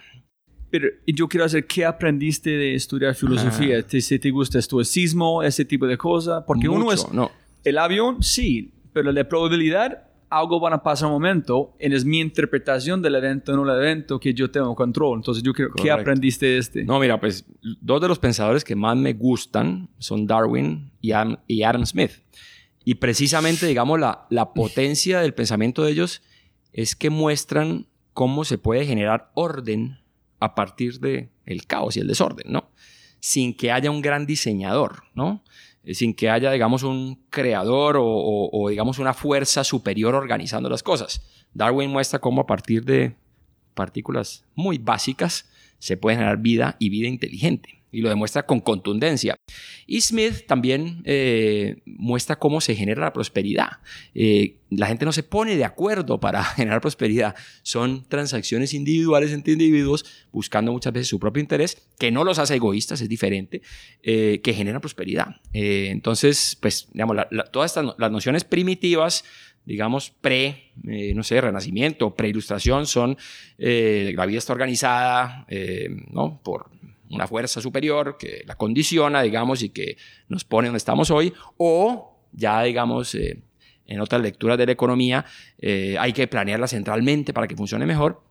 Pero 0.71 0.89
yo 1.07 1.27
quiero 1.27 1.45
hacer, 1.45 1.67
¿qué 1.67 1.85
aprendiste 1.85 2.51
de 2.51 2.75
estudiar 2.75 3.15
filosofía? 3.15 3.83
¿Te, 3.83 4.01
si 4.01 4.19
te 4.19 4.31
gusta 4.31 4.59
estoicismo, 4.61 5.43
ese 5.43 5.65
tipo 5.65 5.87
de 5.87 5.97
cosas? 5.99 6.45
Porque 6.47 6.69
uno 6.69 6.85
Mucho, 6.85 7.09
es, 7.09 7.13
No, 7.13 7.33
el 7.65 7.79
avión, 7.79 8.23
sí, 8.23 8.71
pero 8.93 9.11
la 9.11 9.25
probabilidad 9.29 10.05
algo 10.31 10.61
va 10.61 10.73
a 10.73 10.83
pasar 10.83 11.09
un 11.09 11.15
momento, 11.15 11.75
y 11.79 11.93
es 11.93 12.05
mi 12.05 12.21
interpretación 12.21 13.03
del 13.03 13.17
evento, 13.17 13.55
no 13.55 13.65
el 13.71 13.77
evento 13.77 14.21
que 14.21 14.33
yo 14.33 14.51
tengo 14.51 14.75
control. 14.75 15.19
Entonces, 15.19 15.43
yo 15.43 15.53
creo, 15.53 15.71
¿qué 15.75 15.91
aprendiste 15.91 16.47
de 16.47 16.59
este? 16.59 16.85
No, 16.85 17.01
mira, 17.01 17.21
pues 17.21 17.45
dos 17.81 18.01
de 18.01 18.09
los 18.09 18.19
pensadores 18.19 18.65
que 18.65 18.77
más 18.77 18.97
me 18.97 19.13
gustan 19.13 19.91
son 19.99 20.27
Darwin 20.27 20.93
y 21.01 21.13
Adam, 21.13 21.37
y 21.47 21.65
Adam 21.65 21.85
Smith. 21.85 22.13
Y 22.85 22.95
precisamente, 22.95 23.67
digamos, 23.67 23.99
la, 23.99 24.27
la 24.31 24.55
potencia 24.55 25.21
del 25.21 25.35
pensamiento 25.35 25.85
de 25.85 25.93
ellos 25.93 26.23
es 26.73 26.95
que 26.95 27.11
muestran 27.11 27.89
cómo 28.15 28.45
se 28.45 28.57
puede 28.57 28.87
generar 28.87 29.31
orden 29.35 29.99
a 30.39 30.55
partir 30.55 31.01
del 31.01 31.31
el 31.45 31.67
caos 31.67 31.97
y 31.97 32.01
el 32.01 32.07
desorden, 32.07 32.53
¿no? 32.53 32.71
Sin 33.19 33.55
que 33.55 33.73
haya 33.73 33.91
un 33.91 34.01
gran 34.01 34.27
diseñador, 34.27 35.03
¿no? 35.15 35.45
Eh, 35.91 35.95
Sin 35.95 36.15
que 36.15 36.31
haya, 36.31 36.53
digamos, 36.53 36.85
un 36.85 37.17
creador 37.31 37.97
o, 37.99 38.67
digamos, 38.71 39.01
una 39.01 39.13
fuerza 39.13 39.65
superior 39.65 40.15
organizando 40.15 40.69
las 40.69 40.85
cosas. 40.85 41.21
Darwin 41.53 41.91
muestra 41.91 42.21
cómo 42.21 42.43
a 42.43 42.47
partir 42.47 42.85
de 42.85 43.17
partículas 43.75 44.45
muy 44.55 44.79
básicas 44.79 45.51
se 45.81 45.97
puede 45.97 46.17
generar 46.17 46.39
vida 46.39 46.77
y 46.79 46.91
vida 46.91 47.09
inteligente. 47.09 47.80
Y 47.93 48.01
lo 48.01 48.09
demuestra 48.09 48.45
con 48.45 48.61
contundencia. 48.61 49.37
Y 49.87 50.01
Smith 50.01 50.47
también 50.47 51.03
eh, 51.05 51.83
muestra 51.85 52.39
cómo 52.39 52.61
se 52.61 52.75
genera 52.77 53.03
la 53.03 53.13
prosperidad. 53.13 53.79
Eh, 54.15 54.57
la 54.71 54.87
gente 54.87 55.05
no 55.05 55.13
se 55.13 55.23
pone 55.23 55.57
de 55.57 55.65
acuerdo 55.65 56.21
para 56.21 56.45
generar 56.57 56.81
prosperidad. 56.81 57.35
Son 57.63 58.05
transacciones 58.09 58.75
individuales 58.75 59.33
entre 59.33 59.55
individuos 59.55 60.05
buscando 60.33 60.73
muchas 60.73 60.93
veces 60.93 61.09
su 61.09 61.19
propio 61.19 61.41
interés, 61.41 61.89
que 61.99 62.11
no 62.11 62.25
los 62.25 62.39
hace 62.39 62.57
egoístas, 62.57 63.01
es 63.01 63.09
diferente, 63.09 63.63
eh, 64.03 64.41
que 64.43 64.55
generan 64.55 64.81
prosperidad. 64.81 65.37
Eh, 65.53 65.89
entonces, 65.91 66.57
pues, 66.61 66.89
digamos, 66.93 67.17
todas 67.51 67.71
estas 67.71 67.95
las 67.99 68.11
nociones 68.11 68.45
primitivas 68.45 69.25
digamos, 69.63 70.11
pre, 70.11 70.73
no 70.83 71.23
sé, 71.23 71.39
renacimiento, 71.41 72.17
pre-ilustración, 72.17 72.87
son 72.87 73.19
la 73.59 74.27
vida 74.27 74.39
está 74.39 74.55
organizada 74.55 75.47
¿no? 76.11 76.41
por 76.43 76.71
una 77.11 77.27
fuerza 77.27 77.61
superior 77.61 78.17
que 78.19 78.43
la 78.47 78.55
condiciona, 78.55 79.23
digamos, 79.23 79.63
y 79.63 79.71
que 79.71 79.97
nos 80.29 80.45
pone 80.45 80.69
donde 80.69 80.79
estamos 80.79 81.11
hoy, 81.11 81.33
o 81.57 82.19
ya, 82.33 82.63
digamos, 82.63 83.15
eh, 83.15 83.43
en 83.87 84.01
otras 84.01 84.23
lecturas 84.23 84.57
de 84.57 84.67
la 84.67 84.73
economía, 84.73 85.27
eh, 85.59 85.97
hay 85.99 86.13
que 86.13 86.27
planearla 86.29 86.69
centralmente 86.69 87.33
para 87.33 87.49
que 87.49 87.57
funcione 87.57 87.87
mejor. 87.87 88.23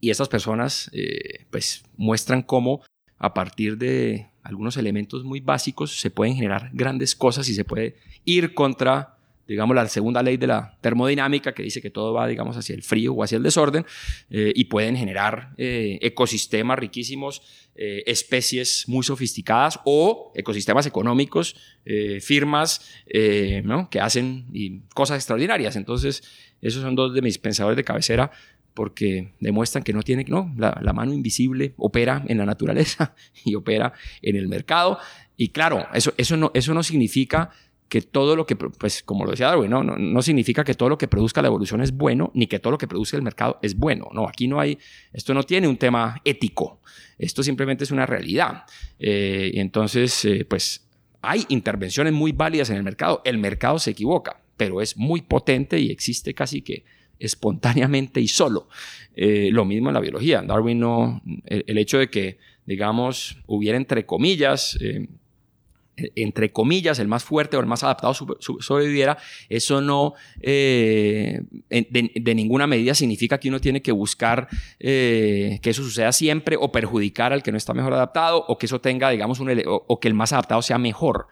Y 0.00 0.10
estas 0.10 0.28
personas, 0.28 0.90
eh, 0.92 1.46
pues, 1.50 1.84
muestran 1.96 2.42
cómo 2.42 2.82
a 3.18 3.34
partir 3.34 3.78
de 3.78 4.28
algunos 4.42 4.76
elementos 4.76 5.24
muy 5.24 5.40
básicos 5.40 6.00
se 6.00 6.10
pueden 6.10 6.34
generar 6.34 6.70
grandes 6.72 7.14
cosas 7.14 7.48
y 7.48 7.54
se 7.54 7.64
puede 7.64 7.96
ir 8.24 8.54
contra 8.54 9.18
digamos, 9.48 9.74
la 9.74 9.88
segunda 9.88 10.22
ley 10.22 10.36
de 10.36 10.46
la 10.46 10.76
termodinámica 10.82 11.52
que 11.52 11.62
dice 11.62 11.80
que 11.80 11.90
todo 11.90 12.12
va, 12.12 12.26
digamos, 12.26 12.56
hacia 12.56 12.74
el 12.74 12.82
frío 12.82 13.14
o 13.14 13.24
hacia 13.24 13.36
el 13.36 13.42
desorden 13.42 13.86
eh, 14.28 14.52
y 14.54 14.64
pueden 14.64 14.94
generar 14.94 15.54
eh, 15.56 15.98
ecosistemas 16.02 16.78
riquísimos, 16.78 17.42
eh, 17.80 18.02
especies 18.10 18.88
muy 18.88 19.04
sofisticadas 19.04 19.78
o 19.84 20.32
ecosistemas 20.34 20.84
económicos, 20.86 21.54
eh, 21.84 22.20
firmas 22.20 22.90
eh, 23.06 23.62
que 23.88 24.00
hacen 24.00 24.82
cosas 24.92 25.18
extraordinarias. 25.18 25.76
Entonces, 25.76 26.24
esos 26.60 26.82
son 26.82 26.96
dos 26.96 27.14
de 27.14 27.22
mis 27.22 27.38
pensadores 27.38 27.76
de 27.76 27.84
cabecera 27.84 28.32
porque 28.74 29.32
demuestran 29.38 29.84
que 29.84 29.92
no 29.92 30.02
tiene, 30.02 30.24
no, 30.26 30.52
la, 30.58 30.76
la 30.82 30.92
mano 30.92 31.12
invisible 31.12 31.74
opera 31.76 32.24
en 32.26 32.38
la 32.38 32.46
naturaleza 32.46 33.14
y 33.44 33.54
opera 33.54 33.92
en 34.22 34.34
el 34.34 34.48
mercado. 34.48 34.98
Y 35.36 35.50
claro, 35.50 35.86
eso, 35.94 36.12
eso, 36.16 36.36
no, 36.36 36.50
eso 36.54 36.74
no 36.74 36.82
significa 36.82 37.50
que 37.88 38.02
todo 38.02 38.36
lo 38.36 38.46
que, 38.46 38.54
pues 38.54 39.02
como 39.02 39.24
lo 39.24 39.30
decía 39.30 39.46
Darwin, 39.46 39.70
¿no? 39.70 39.82
No, 39.82 40.22
significa 40.22 40.62
que 40.62 40.74
todo 40.74 40.90
lo 40.90 40.98
que 40.98 41.08
produzca 41.08 41.40
la 41.40 41.48
evolución 41.48 41.80
es 41.80 41.92
bueno, 41.92 42.30
ni 42.34 42.46
que 42.46 42.58
todo 42.58 42.72
lo 42.72 42.78
que 42.78 42.86
produce 42.86 43.16
el 43.16 43.22
mercado 43.22 43.58
es 43.62 43.76
bueno. 43.76 44.08
No, 44.12 44.28
aquí 44.28 44.46
no 44.46 44.60
hay, 44.60 44.78
esto 45.12 45.32
no 45.32 45.42
tiene 45.42 45.68
un 45.68 45.78
tema 45.78 46.20
ético, 46.24 46.80
esto 47.18 47.42
simplemente 47.42 47.84
es 47.84 47.90
una 47.90 48.04
realidad. 48.04 48.64
Eh, 48.98 49.50
y 49.54 49.60
entonces, 49.60 50.22
eh, 50.26 50.44
pues 50.44 50.86
hay 51.22 51.46
intervenciones 51.48 52.12
muy 52.12 52.32
válidas 52.32 52.68
en 52.70 52.76
el 52.76 52.82
mercado, 52.82 53.22
el 53.24 53.38
mercado 53.38 53.78
se 53.78 53.92
equivoca, 53.92 54.42
pero 54.58 54.82
es 54.82 54.96
muy 54.96 55.22
potente 55.22 55.78
y 55.78 55.90
existe 55.90 56.34
casi 56.34 56.60
que 56.60 56.84
espontáneamente 57.18 58.20
y 58.20 58.28
solo. 58.28 58.68
Eh, 59.16 59.48
lo 59.50 59.64
mismo 59.64 59.88
en 59.88 59.94
la 59.94 60.00
biología. 60.00 60.42
Darwin 60.42 60.78
no, 60.78 61.22
el, 61.46 61.78
hecho 61.78 61.98
de 61.98 62.10
que, 62.10 62.38
digamos, 62.66 63.38
hubiera 63.46 63.76
entre 63.76 64.06
comillas, 64.06 64.78
entre 66.14 66.52
comillas, 66.52 66.98
el 66.98 67.08
más 67.08 67.24
fuerte 67.24 67.56
o 67.56 67.60
el 67.60 67.66
más 67.66 67.82
adaptado 67.84 68.14
sobreviviera, 68.14 69.18
eso 69.48 69.80
no 69.80 70.14
eh, 70.40 71.42
de, 71.70 72.34
ninguna 72.34 72.66
medida 72.66 72.94
significa 72.94 73.38
que 73.38 73.48
uno 73.48 73.60
tiene 73.60 73.82
que 73.82 73.92
buscar 73.92 74.48
eh, 74.78 75.58
que 75.62 75.70
eso 75.70 75.82
suceda 75.82 76.12
siempre 76.12 76.56
o 76.58 76.70
perjudicar 76.70 77.32
al 77.32 77.42
que 77.42 77.52
no 77.52 77.58
está 77.58 77.74
mejor 77.74 77.92
adaptado 77.94 78.44
o 78.48 78.58
que 78.58 78.66
eso 78.66 78.80
tenga, 78.80 79.10
digamos, 79.10 79.40
un, 79.40 79.50
o, 79.66 79.84
o 79.86 80.00
que 80.00 80.08
el 80.08 80.14
más 80.14 80.32
adaptado 80.32 80.62
sea 80.62 80.78
mejor. 80.78 81.28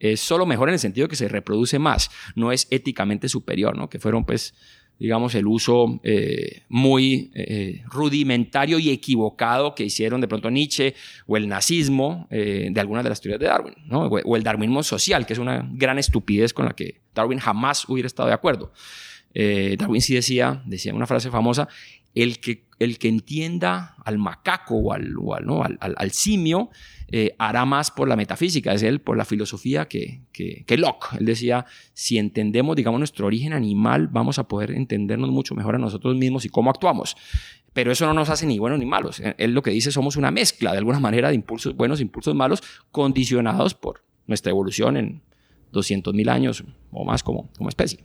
Es 0.00 0.20
solo 0.20 0.46
mejor 0.46 0.70
en 0.70 0.74
el 0.74 0.78
sentido 0.78 1.06
de 1.06 1.10
que 1.10 1.16
se 1.16 1.28
reproduce 1.28 1.78
más, 1.78 2.10
no 2.34 2.52
es 2.52 2.66
éticamente 2.70 3.28
superior, 3.28 3.76
¿no? 3.76 3.90
Que 3.90 3.98
fueron, 3.98 4.24
pues, 4.24 4.54
digamos, 5.00 5.34
el 5.34 5.46
uso 5.46 5.98
eh, 6.04 6.62
muy 6.68 7.30
eh, 7.34 7.82
rudimentario 7.86 8.78
y 8.78 8.90
equivocado 8.90 9.74
que 9.74 9.82
hicieron 9.82 10.20
de 10.20 10.28
pronto 10.28 10.50
Nietzsche 10.50 10.94
o 11.26 11.38
el 11.38 11.48
nazismo 11.48 12.28
eh, 12.30 12.68
de 12.70 12.80
algunas 12.80 13.02
de 13.02 13.08
las 13.08 13.20
teorías 13.22 13.40
de 13.40 13.46
Darwin, 13.46 13.74
¿no? 13.86 14.02
o 14.02 14.36
el 14.36 14.42
darwinismo 14.42 14.82
social, 14.82 15.24
que 15.24 15.32
es 15.32 15.38
una 15.38 15.66
gran 15.72 15.98
estupidez 15.98 16.52
con 16.52 16.66
la 16.66 16.76
que 16.76 17.00
Darwin 17.14 17.38
jamás 17.38 17.88
hubiera 17.88 18.06
estado 18.06 18.28
de 18.28 18.34
acuerdo. 18.34 18.72
Darwin 19.32 20.02
sí 20.02 20.12
decía, 20.14 20.62
decía 20.66 20.92
una 20.92 21.06
frase 21.06 21.30
famosa, 21.30 21.68
el 22.14 22.38
que, 22.40 22.64
el 22.80 22.98
que 22.98 23.08
entienda 23.08 23.94
al 24.04 24.18
macaco 24.18 24.74
o 24.74 24.92
al, 24.92 25.14
o 25.18 25.34
al, 25.34 25.46
¿no? 25.46 25.62
al, 25.62 26.10
simio 26.10 26.70
eh, 27.08 27.36
hará 27.38 27.66
más 27.66 27.90
por 27.90 28.08
la 28.08 28.16
metafísica, 28.16 28.72
es 28.72 28.82
él 28.82 29.02
por 29.02 29.18
la 29.18 29.26
filosofía 29.26 29.86
que, 29.86 30.22
que, 30.32 30.64
que, 30.66 30.76
Locke. 30.78 31.18
Él 31.18 31.26
decía, 31.26 31.66
si 31.92 32.16
entendemos, 32.16 32.74
digamos, 32.74 32.98
nuestro 32.98 33.26
origen 33.26 33.52
animal, 33.52 34.08
vamos 34.08 34.38
a 34.38 34.48
poder 34.48 34.70
entendernos 34.70 35.30
mucho 35.30 35.54
mejor 35.54 35.74
a 35.74 35.78
nosotros 35.78 36.16
mismos 36.16 36.46
y 36.46 36.48
cómo 36.48 36.70
actuamos. 36.70 37.16
Pero 37.74 37.92
eso 37.92 38.06
no 38.06 38.14
nos 38.14 38.30
hace 38.30 38.46
ni 38.46 38.58
buenos 38.58 38.78
ni 38.78 38.86
malos. 38.86 39.22
Él 39.36 39.52
lo 39.52 39.62
que 39.62 39.70
dice, 39.70 39.92
somos 39.92 40.16
una 40.16 40.30
mezcla, 40.30 40.72
de 40.72 40.78
alguna 40.78 40.98
manera, 40.98 41.28
de 41.28 41.34
impulsos 41.34 41.76
buenos, 41.76 42.00
impulsos 42.00 42.34
malos, 42.34 42.62
condicionados 42.90 43.74
por 43.74 44.02
nuestra 44.26 44.50
evolución 44.50 44.96
en 44.96 45.22
200.000 45.72 46.30
años 46.30 46.64
o 46.90 47.04
más 47.04 47.22
como, 47.22 47.50
como 47.58 47.68
especie. 47.68 48.02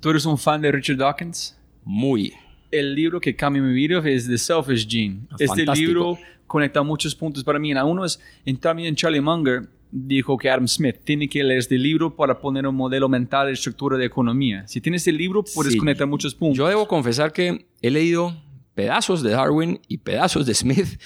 ¿Tú 0.00 0.10
eres 0.10 0.26
un 0.26 0.36
fan 0.36 0.60
de 0.60 0.72
Richard 0.72 0.96
Dawkins? 0.96 1.56
Muy. 1.84 2.34
El 2.70 2.94
libro 2.94 3.20
que 3.20 3.34
cambió 3.36 3.62
mi 3.62 3.72
vida 3.72 4.00
es 4.08 4.26
The 4.28 4.38
Selfish 4.38 4.88
Gene. 4.88 5.20
Este 5.32 5.46
Fantástico. 5.46 5.74
libro 5.88 6.18
conecta 6.46 6.82
muchos 6.82 7.14
puntos 7.14 7.42
para 7.44 7.58
mí. 7.58 7.72
Uno 7.74 8.04
es, 8.04 8.20
en, 8.44 8.56
también 8.56 8.94
Charlie 8.94 9.20
Munger 9.20 9.68
dijo 9.90 10.36
que 10.36 10.50
Adam 10.50 10.66
Smith 10.68 10.96
tiene 11.04 11.28
que 11.28 11.42
leer 11.42 11.60
este 11.60 11.78
libro 11.78 12.14
para 12.14 12.38
poner 12.38 12.66
un 12.66 12.74
modelo 12.74 13.08
mental 13.08 13.46
de 13.46 13.52
estructura 13.52 13.96
de 13.96 14.04
economía. 14.04 14.66
Si 14.66 14.80
tienes 14.80 15.06
el 15.06 15.16
libro, 15.16 15.44
puedes 15.54 15.72
Sí. 15.72 15.78
conectar 15.78 16.06
muchos 16.06 16.34
puntos. 16.34 16.58
Yo 16.58 16.68
debo 16.68 16.86
confesar 16.88 17.32
que 17.32 17.66
he 17.80 17.90
leído 17.90 18.36
pedazos 18.74 19.22
de 19.22 19.30
Darwin 19.30 19.80
y 19.88 19.98
pedazos 19.98 20.44
de 20.46 20.54
Smith. 20.54 21.00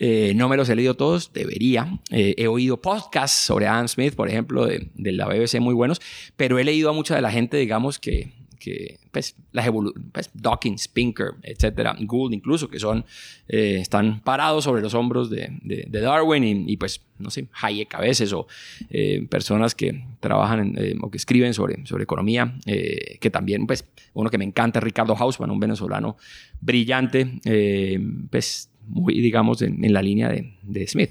Eh, 0.00 0.32
no 0.34 0.48
me 0.48 0.56
los 0.56 0.68
he 0.68 0.74
leído 0.76 0.94
todos, 0.94 1.32
debería. 1.32 2.00
Eh, 2.10 2.34
he 2.36 2.48
oído 2.48 2.80
podcasts 2.82 3.38
sobre 3.46 3.66
Adam 3.68 3.86
Smith, 3.88 4.14
por 4.14 4.28
ejemplo, 4.28 4.66
de, 4.66 4.90
de 4.94 5.12
la 5.12 5.26
BBC 5.26 5.60
muy 5.60 5.72
buenos, 5.72 6.00
pero 6.36 6.58
he 6.58 6.64
leído 6.64 6.90
a 6.90 6.92
mucha 6.92 7.14
de 7.14 7.22
la 7.22 7.30
gente, 7.30 7.56
digamos, 7.56 7.98
que, 8.00 8.32
que 8.64 8.98
pues, 9.12 9.36
las 9.52 9.68
pues, 10.12 10.30
Dawkins, 10.32 10.88
Pinker, 10.88 11.32
etcétera, 11.42 11.94
Gould 12.00 12.32
incluso, 12.32 12.68
que 12.68 12.78
son, 12.78 13.04
eh, 13.46 13.78
están 13.80 14.20
parados 14.20 14.64
sobre 14.64 14.80
los 14.80 14.94
hombros 14.94 15.28
de, 15.28 15.50
de, 15.62 15.86
de 15.88 16.00
Darwin 16.00 16.44
y, 16.44 16.72
y, 16.72 16.76
pues, 16.78 17.02
no 17.18 17.30
sé, 17.30 17.46
Hayek 17.60 17.94
a 17.94 18.00
veces, 18.00 18.32
o 18.32 18.46
eh, 18.88 19.26
personas 19.28 19.74
que 19.74 20.02
trabajan 20.20 20.60
en, 20.60 20.78
eh, 20.78 20.94
o 21.02 21.10
que 21.10 21.18
escriben 21.18 21.52
sobre, 21.52 21.84
sobre 21.86 22.04
economía, 22.04 22.54
eh, 22.64 23.18
que 23.20 23.30
también, 23.30 23.66
pues, 23.66 23.84
uno 24.14 24.30
que 24.30 24.38
me 24.38 24.44
encanta 24.44 24.78
es 24.78 24.82
Ricardo 24.82 25.14
Hausmann, 25.14 25.50
un 25.50 25.60
venezolano 25.60 26.16
brillante, 26.60 27.40
eh, 27.44 28.00
pues, 28.30 28.70
muy, 28.86 29.20
digamos, 29.20 29.60
en, 29.60 29.84
en 29.84 29.92
la 29.92 30.00
línea 30.00 30.28
de, 30.30 30.54
de 30.62 30.86
Smith. 30.86 31.10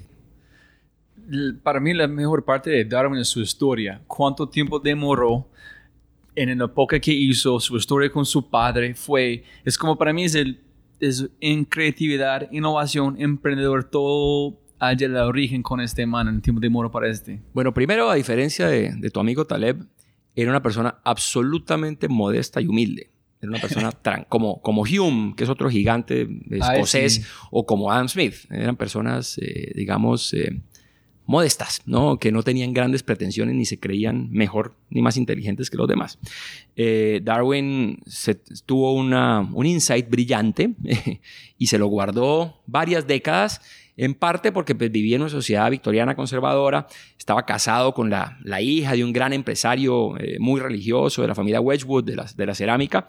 Para 1.64 1.80
mí 1.80 1.94
la 1.94 2.08
mejor 2.08 2.44
parte 2.44 2.70
de 2.70 2.84
Darwin 2.84 3.20
es 3.20 3.30
su 3.30 3.40
historia. 3.40 4.02
Cuánto 4.08 4.50
tiempo 4.50 4.78
demoró 4.80 5.48
en 6.36 6.58
la 6.58 6.66
época 6.66 7.00
que 7.00 7.12
hizo, 7.14 7.60
su 7.60 7.78
historia 7.78 8.10
con 8.12 8.26
su 8.26 8.50
padre 8.50 8.94
fue, 8.96 9.44
es 9.64 9.78
como 9.78 9.98
para 9.98 10.14
mí 10.14 10.24
es, 10.26 10.36
el, 10.36 10.62
es 11.00 11.30
en 11.40 11.66
creatividad, 11.66 12.50
innovación, 12.52 13.16
emprendedor, 13.20 13.84
todo 13.84 14.60
allá 14.80 15.06
el 15.08 15.16
origen 15.16 15.62
con 15.64 15.80
este 15.80 16.06
man, 16.06 16.28
el 16.28 16.42
tiempo 16.42 16.60
demoró 16.60 16.92
para 16.92 17.10
este. 17.10 17.42
Bueno, 17.54 17.74
primero, 17.74 18.10
a 18.10 18.16
diferencia 18.16 18.68
de, 18.68 18.94
de 18.98 19.10
tu 19.10 19.20
amigo 19.20 19.46
Taleb, 19.46 19.86
era 20.36 20.50
una 20.50 20.62
persona 20.62 21.00
absolutamente 21.04 22.08
modesta 22.08 22.60
y 22.62 22.68
humilde. 22.68 23.12
Era 23.40 23.50
una 23.50 23.60
persona 23.60 23.92
tran- 24.04 24.26
como, 24.28 24.62
como 24.62 24.82
Hume, 24.82 25.36
que 25.36 25.44
es 25.44 25.50
otro 25.50 25.70
gigante 25.70 26.28
escocés, 26.50 27.16
sí. 27.16 27.24
o 27.52 27.66
como 27.66 27.92
Adam 27.92 28.10
Smith. 28.10 28.36
Eran 28.50 28.76
personas, 28.76 29.38
eh, 29.38 29.72
digamos, 29.76 30.34
eh, 30.34 30.62
modestas, 31.26 31.82
¿no? 31.86 32.18
que 32.18 32.32
no 32.32 32.44
tenían 32.44 32.74
grandes 32.74 33.04
pretensiones 33.04 33.56
ni 33.56 33.66
se 33.66 33.80
creían 33.80 34.30
mejor 34.32 34.76
ni 34.90 35.02
más 35.02 35.18
inteligentes 35.18 35.70
que 35.70 35.78
los 35.78 35.88
demás. 35.88 36.20
Eh, 36.76 37.22
Darwin 37.24 38.02
tuvo 38.66 38.94
una, 38.94 39.48
un 39.54 39.66
insight 39.66 40.10
brillante 40.10 40.72
y 41.58 41.68
se 41.68 41.78
lo 41.78 41.88
guardó 41.88 42.62
varias 42.66 43.08
décadas, 43.08 43.62
en 43.96 44.16
parte 44.16 44.52
porque 44.52 44.76
pues, 44.76 44.92
vivía 44.92 45.16
en 45.16 45.22
una 45.22 45.30
sociedad 45.30 45.70
victoriana 45.70 46.16
conservadora, 46.16 46.88
estaba 47.18 47.46
casado 47.46 47.94
con 47.94 48.10
la, 48.10 48.40
la 48.44 48.60
hija 48.62 48.94
de 48.94 49.04
un 49.04 49.14
gran 49.14 49.34
empresario 49.34 50.18
eh, 50.18 50.38
muy 50.40 50.60
religioso 50.60 51.22
de 51.22 51.28
la 51.28 51.36
familia 51.36 51.62
Wedgwood, 51.62 52.04
de 52.04 52.24
de 52.36 52.46
la 52.46 52.56
cerámica, 52.56 53.08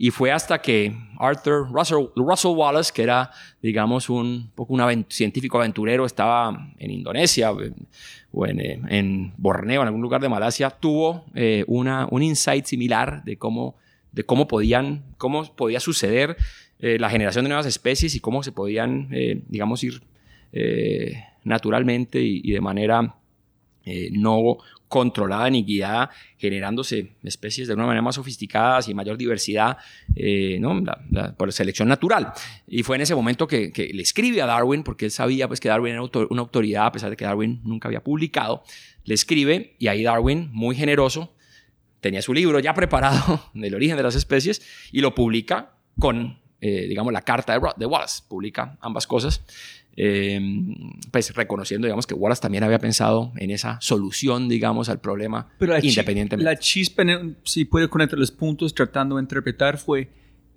y 0.00 0.12
fue 0.12 0.30
hasta 0.30 0.62
que 0.62 0.94
Arthur 1.18 1.68
Russell, 1.72 2.52
Wallace, 2.54 2.92
que 2.94 3.02
era, 3.02 3.32
digamos, 3.60 4.08
un 4.08 4.48
poco 4.54 4.72
un 4.72 5.06
científico 5.08 5.58
aventurero, 5.58 6.06
estaba 6.06 6.70
en 6.78 6.90
Indonesia 6.92 7.50
o 7.50 8.46
en, 8.46 8.60
eh, 8.60 8.80
en, 8.90 9.32
Borneo, 9.36 9.82
en 9.82 9.88
algún 9.88 10.00
lugar 10.00 10.20
de 10.20 10.28
Malasia, 10.28 10.70
tuvo 10.70 11.24
eh, 11.34 11.64
una, 11.66 12.06
un 12.12 12.22
insight 12.22 12.64
similar 12.64 13.24
de 13.24 13.36
cómo, 13.36 13.74
de 14.12 14.22
cómo, 14.22 14.46
podían, 14.46 15.02
cómo 15.16 15.44
podía 15.56 15.80
suceder 15.80 16.36
eh, 16.78 16.96
la 17.00 17.10
generación 17.10 17.44
de 17.44 17.48
nuevas 17.48 17.66
especies 17.66 18.14
y 18.14 18.20
cómo 18.20 18.44
se 18.44 18.52
podían, 18.52 19.08
digamos, 19.48 19.82
ir 19.82 20.00
naturalmente 21.42 22.20
y, 22.20 22.52
de 22.52 22.60
manera 22.60 23.16
no 24.12 24.58
controlada 24.88 25.48
ni 25.50 25.62
guiada, 25.62 26.10
generándose 26.38 27.12
especies 27.22 27.68
de 27.68 27.74
una 27.74 27.84
manera 27.84 28.02
más 28.02 28.16
sofisticada 28.16 28.80
y 28.86 28.94
mayor 28.94 29.16
diversidad 29.16 29.76
eh, 30.16 30.58
¿no? 30.60 30.82
por 31.36 31.52
selección 31.52 31.88
natural. 31.88 32.32
Y 32.66 32.82
fue 32.82 32.96
en 32.96 33.02
ese 33.02 33.14
momento 33.14 33.46
que, 33.46 33.70
le 33.92 34.02
escribe 34.02 34.42
a 34.42 34.46
Darwin, 34.46 34.82
porque 34.82 35.04
él 35.04 35.10
sabía 35.10 35.46
pues, 35.46 35.60
que 35.60 35.68
Darwin 35.68 35.92
era 35.92 36.02
una 36.02 36.40
autoridad, 36.40 36.86
a 36.86 36.92
pesar 36.92 37.10
de 37.10 37.16
que 37.16 37.24
Darwin 37.24 37.60
nunca 37.64 37.88
había 37.88 38.02
publicado. 38.02 38.62
Le 39.04 39.14
escribe 39.14 39.76
y 39.78 39.88
ahí 39.88 40.02
Darwin, 40.02 40.48
muy 40.52 40.74
generoso, 40.74 41.34
tenía 42.00 42.22
su 42.22 42.32
libro 42.32 42.58
ya 42.58 42.74
preparado 42.74 43.50
del 43.54 43.74
origen 43.74 43.96
de 43.96 44.02
las 44.02 44.14
especies 44.14 44.62
y 44.90 45.00
lo 45.00 45.14
publica 45.14 45.74
con, 45.98 46.40
eh, 46.60 46.86
digamos, 46.88 47.12
la 47.12 47.22
carta 47.22 47.58
de, 47.58 47.60
de 47.76 47.86
Wallace. 47.86 48.22
Publica 48.26 48.78
ambas 48.80 49.06
cosas. 49.06 49.42
Eh, 50.00 50.40
pues 51.10 51.34
reconociendo, 51.34 51.86
digamos, 51.86 52.06
que 52.06 52.14
Wallace 52.14 52.40
también 52.40 52.62
había 52.62 52.78
pensado 52.78 53.32
en 53.36 53.50
esa 53.50 53.78
solución, 53.80 54.48
digamos, 54.48 54.88
al 54.88 55.00
problema 55.00 55.48
Pero 55.58 55.72
la 55.72 55.84
independientemente. 55.84 56.44
la 56.48 56.56
chispa, 56.56 57.02
si 57.42 57.64
puede 57.64 57.88
conectar 57.88 58.16
los 58.16 58.30
puntos 58.30 58.72
tratando 58.72 59.16
de 59.16 59.22
interpretar, 59.22 59.76
fue 59.76 60.08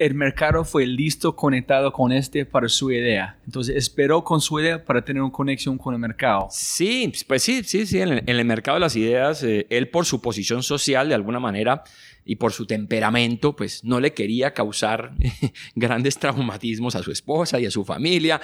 el 0.01 0.15
mercado 0.15 0.65
fue 0.65 0.87
listo, 0.87 1.35
conectado 1.35 1.91
con 1.93 2.11
este 2.11 2.43
para 2.43 2.67
su 2.67 2.91
idea. 2.91 3.37
Entonces 3.45 3.75
esperó 3.75 4.23
con 4.23 4.41
su 4.41 4.59
idea 4.59 4.83
para 4.83 5.05
tener 5.05 5.21
una 5.21 5.31
conexión 5.31 5.77
con 5.77 5.93
el 5.93 5.99
mercado. 5.99 6.47
Sí, 6.49 7.11
pues 7.27 7.43
sí, 7.43 7.63
sí, 7.63 7.85
sí. 7.85 7.99
En 8.01 8.23
el, 8.27 8.45
mercado 8.45 8.77
de 8.77 8.79
las 8.79 8.95
ideas, 8.95 9.43
eh, 9.43 9.67
él 9.69 9.89
por 9.89 10.07
su 10.07 10.19
posición 10.19 10.63
social, 10.63 11.07
de 11.07 11.13
alguna 11.13 11.39
manera, 11.39 11.83
y 12.25 12.35
por 12.35 12.53
su 12.53 12.65
temperamento, 12.65 13.55
pues 13.55 13.83
no 13.83 13.99
le 13.99 14.13
quería 14.13 14.53
causar 14.53 15.13
grandes 15.75 16.17
traumatismos 16.17 16.95
a 16.95 17.03
su 17.03 17.11
esposa 17.11 17.59
y 17.59 17.65
a 17.65 17.71
su 17.71 17.83
familia. 17.83 18.39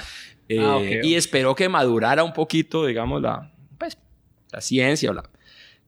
Ah, 0.60 0.80
eh, 0.82 1.02
y 1.04 1.16
esperó 1.16 1.56
que 1.56 1.70
madurara 1.70 2.24
un 2.24 2.34
poquito, 2.34 2.86
digamos, 2.86 3.22
la, 3.22 3.54
pues, 3.78 3.98
la 4.52 4.62
ciencia 4.62 5.12
o 5.12 5.14
la, 5.14 5.30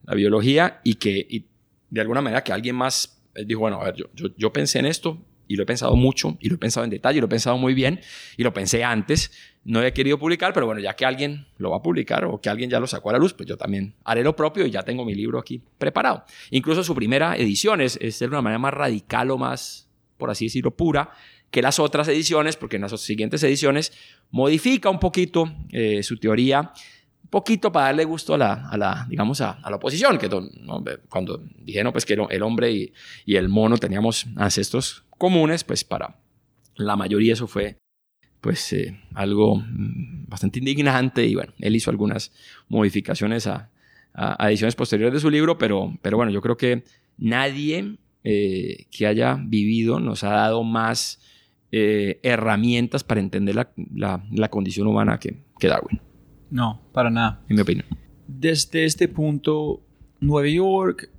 la 0.04 0.14
biología 0.14 0.80
y 0.84 0.94
que 0.94 1.44
de 1.90 2.00
alguna 2.00 2.20
manera 2.20 2.44
que 2.44 2.52
alguien 2.52 2.76
más 2.76 3.20
eh, 3.34 3.44
dijo, 3.44 3.60
bueno, 3.60 3.80
a 3.80 3.84
ver, 3.84 3.96
yo, 3.96 4.06
yo, 4.14 4.28
yo 4.36 4.52
pensé 4.52 4.78
en 4.78 4.86
esto, 4.86 5.18
y 5.50 5.56
lo 5.56 5.64
he 5.64 5.66
pensado 5.66 5.96
mucho 5.96 6.38
y 6.38 6.48
lo 6.48 6.54
he 6.54 6.58
pensado 6.58 6.84
en 6.84 6.90
detalle 6.90 7.18
y 7.18 7.20
lo 7.20 7.26
he 7.26 7.28
pensado 7.28 7.58
muy 7.58 7.74
bien 7.74 8.00
y 8.36 8.44
lo 8.44 8.54
pensé 8.54 8.84
antes. 8.84 9.32
No 9.64 9.82
he 9.82 9.92
querido 9.92 10.16
publicar, 10.16 10.52
pero 10.52 10.64
bueno, 10.64 10.80
ya 10.80 10.94
que 10.94 11.04
alguien 11.04 11.48
lo 11.58 11.70
va 11.70 11.78
a 11.78 11.82
publicar 11.82 12.24
o 12.24 12.40
que 12.40 12.48
alguien 12.48 12.70
ya 12.70 12.78
lo 12.78 12.86
sacó 12.86 13.10
a 13.10 13.14
la 13.14 13.18
luz, 13.18 13.34
pues 13.34 13.48
yo 13.48 13.56
también 13.56 13.96
haré 14.04 14.22
lo 14.22 14.36
propio 14.36 14.64
y 14.64 14.70
ya 14.70 14.84
tengo 14.84 15.04
mi 15.04 15.12
libro 15.12 15.40
aquí 15.40 15.60
preparado. 15.76 16.24
Incluso 16.52 16.84
su 16.84 16.94
primera 16.94 17.34
edición 17.36 17.80
es, 17.80 17.98
de 17.98 18.26
una 18.28 18.40
manera 18.40 18.60
más 18.60 18.72
radical 18.72 19.28
o 19.32 19.38
más, 19.38 19.88
por 20.18 20.30
así 20.30 20.44
decirlo, 20.44 20.70
pura 20.70 21.10
que 21.50 21.62
las 21.62 21.80
otras 21.80 22.06
ediciones, 22.06 22.56
porque 22.56 22.76
en 22.76 22.82
las 22.82 23.00
siguientes 23.00 23.42
ediciones 23.42 23.92
modifica 24.30 24.88
un 24.88 25.00
poquito 25.00 25.52
eh, 25.72 26.04
su 26.04 26.16
teoría 26.16 26.72
poquito 27.28 27.72
para 27.72 27.86
darle 27.86 28.04
gusto 28.04 28.34
a 28.34 28.38
la, 28.38 28.68
a 28.68 28.76
la 28.76 29.06
digamos, 29.08 29.40
a, 29.40 29.58
la 29.68 29.76
oposición, 29.76 30.18
que 30.18 30.28
cuando 31.08 31.42
dijeron 31.60 31.92
pues, 31.92 32.04
que 32.04 32.14
el 32.14 32.42
hombre 32.42 32.72
y, 32.72 32.92
y, 33.24 33.36
el 33.36 33.48
mono 33.48 33.78
teníamos 33.78 34.26
ancestros 34.36 35.04
comunes, 35.20 35.64
pues 35.64 35.84
para 35.84 36.16
la 36.76 36.96
mayoría 36.96 37.34
eso 37.34 37.46
fue 37.46 37.76
pues 38.40 38.72
eh, 38.72 38.98
algo 39.14 39.56
mm, 39.56 40.24
bastante 40.28 40.60
indignante 40.60 41.26
y 41.26 41.34
bueno, 41.34 41.52
él 41.58 41.76
hizo 41.76 41.90
algunas 41.90 42.32
modificaciones 42.70 43.46
a, 43.46 43.70
a, 44.14 44.48
ediciones 44.48 44.74
posteriores 44.74 45.12
de 45.12 45.20
su 45.20 45.28
libro, 45.28 45.58
pero, 45.58 45.92
pero 46.00 46.16
bueno, 46.16 46.32
yo 46.32 46.40
creo 46.40 46.56
que 46.56 46.84
nadie 47.18 47.98
eh, 48.24 48.86
que 48.90 49.06
haya 49.06 49.38
vivido 49.38 50.00
nos 50.00 50.24
ha 50.24 50.30
dado 50.30 50.64
más 50.64 51.20
eh, 51.70 52.18
herramientas 52.22 53.04
para 53.04 53.20
entender 53.20 53.54
la, 53.56 53.70
la, 53.94 54.24
la 54.32 54.48
condición 54.48 54.86
humana 54.86 55.18
que, 55.18 55.36
que 55.58 55.68
Darwin. 55.68 56.00
No, 56.50 56.80
para 56.92 57.10
nada. 57.10 57.42
En 57.46 57.56
mi 57.56 57.62
opinión. 57.62 57.86
Desde 58.26 58.86
este 58.86 59.06
punto, 59.06 59.82
Nueva 60.18 60.48
York, 60.48 61.10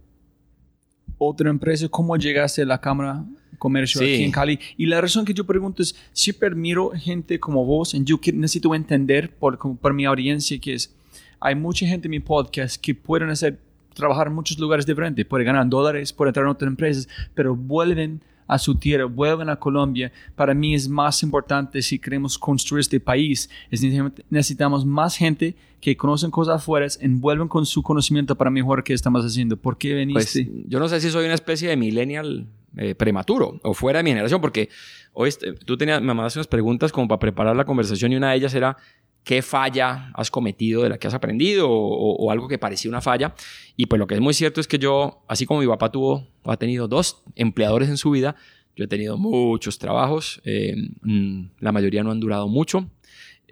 otra 1.19 1.51
empresa, 1.51 1.87
¿cómo 1.87 2.17
llegaste 2.17 2.63
a 2.63 2.65
la 2.65 2.81
Cámara 2.81 3.23
Comercio 3.61 4.01
aquí 4.01 4.23
en 4.23 4.31
Cali? 4.31 4.59
Y 4.75 4.87
la 4.87 4.99
razón 4.99 5.23
que 5.23 5.35
yo 5.35 5.43
pregunto 5.45 5.83
es, 5.83 5.95
si 6.13 6.33
permiro 6.33 6.89
gente 6.95 7.39
como 7.39 7.63
vos, 7.63 7.93
y 7.93 8.03
yo 8.03 8.19
necesito 8.33 8.73
entender 8.73 9.29
por, 9.35 9.59
por 9.77 9.93
mi 9.93 10.05
audiencia 10.05 10.57
que 10.57 10.73
es, 10.73 10.91
hay 11.39 11.53
mucha 11.53 11.85
gente 11.85 12.07
en 12.07 12.09
mi 12.09 12.19
podcast 12.19 12.81
que 12.81 12.95
pueden 12.95 13.29
hacer, 13.29 13.59
trabajar 13.93 14.25
en 14.25 14.33
muchos 14.33 14.57
lugares 14.57 14.87
diferentes, 14.87 15.23
pueden 15.27 15.45
ganar 15.45 15.69
dólares, 15.69 16.11
pueden 16.11 16.29
entrar 16.29 16.45
en 16.47 16.49
otras 16.49 16.69
empresas, 16.69 17.07
pero 17.35 17.55
vuelven 17.55 18.21
a 18.47 18.57
su 18.57 18.73
tierra, 18.73 19.05
vuelven 19.05 19.47
a 19.49 19.55
Colombia. 19.57 20.11
Para 20.35 20.55
mí 20.55 20.73
es 20.73 20.89
más 20.89 21.21
importante 21.21 21.83
si 21.83 21.99
queremos 21.99 22.39
construir 22.39 22.79
este 22.79 22.99
país. 22.99 23.47
Es, 23.69 23.83
necesitamos 24.31 24.87
más 24.87 25.15
gente 25.15 25.55
que 25.79 25.95
conocen 25.95 26.31
cosas 26.31 26.55
afuera, 26.55 26.87
envuelven 26.99 27.47
con 27.47 27.67
su 27.67 27.83
conocimiento 27.83 28.35
para 28.35 28.49
mejorar 28.49 28.83
qué 28.83 28.93
estamos 28.93 29.23
haciendo. 29.23 29.55
¿Por 29.55 29.77
qué 29.77 29.93
veniste? 29.93 30.45
Pues, 30.45 30.65
yo 30.67 30.79
no 30.79 30.89
sé 30.89 30.99
si 30.99 31.11
soy 31.11 31.25
una 31.25 31.35
especie 31.35 31.69
de 31.69 31.77
millennial 31.77 32.47
eh, 32.77 32.95
prematuro 32.95 33.59
o 33.63 33.73
fuera 33.73 33.99
de 33.99 34.03
mi 34.03 34.11
generación, 34.11 34.41
porque 34.41 34.69
hoy 35.13 35.29
tú 35.65 35.77
tenías, 35.77 36.01
me 36.01 36.13
mandaste 36.13 36.39
unas 36.39 36.47
preguntas 36.47 36.91
como 36.91 37.07
para 37.07 37.19
preparar 37.19 37.55
la 37.55 37.65
conversación 37.65 38.11
y 38.11 38.15
una 38.15 38.31
de 38.31 38.37
ellas 38.37 38.53
era 38.53 38.77
qué 39.23 39.41
falla 39.41 40.11
has 40.13 40.31
cometido 40.31 40.83
de 40.83 40.89
la 40.89 40.97
que 40.97 41.07
has 41.07 41.13
aprendido 41.13 41.69
o, 41.69 42.31
algo 42.31 42.47
que 42.47 42.57
parecía 42.57 42.89
una 42.89 43.01
falla. 43.01 43.35
Y 43.75 43.85
pues 43.85 43.99
lo 43.99 44.07
que 44.07 44.15
es 44.15 44.21
muy 44.21 44.33
cierto 44.33 44.61
es 44.61 44.67
que 44.67 44.79
yo, 44.79 45.23
así 45.27 45.45
como 45.45 45.59
mi 45.59 45.67
papá 45.67 45.91
tuvo 45.91 46.27
ha 46.45 46.57
tenido 46.57 46.87
dos 46.87 47.23
empleadores 47.35 47.89
en 47.89 47.97
su 47.97 48.11
vida, 48.11 48.35
yo 48.75 48.85
he 48.85 48.87
tenido 48.87 49.17
muchos 49.17 49.77
trabajos, 49.77 50.41
eh, 50.45 50.75
mm, 51.01 51.43
la 51.59 51.71
mayoría 51.71 52.03
no 52.03 52.11
han 52.11 52.19
durado 52.19 52.47
mucho. 52.47 52.89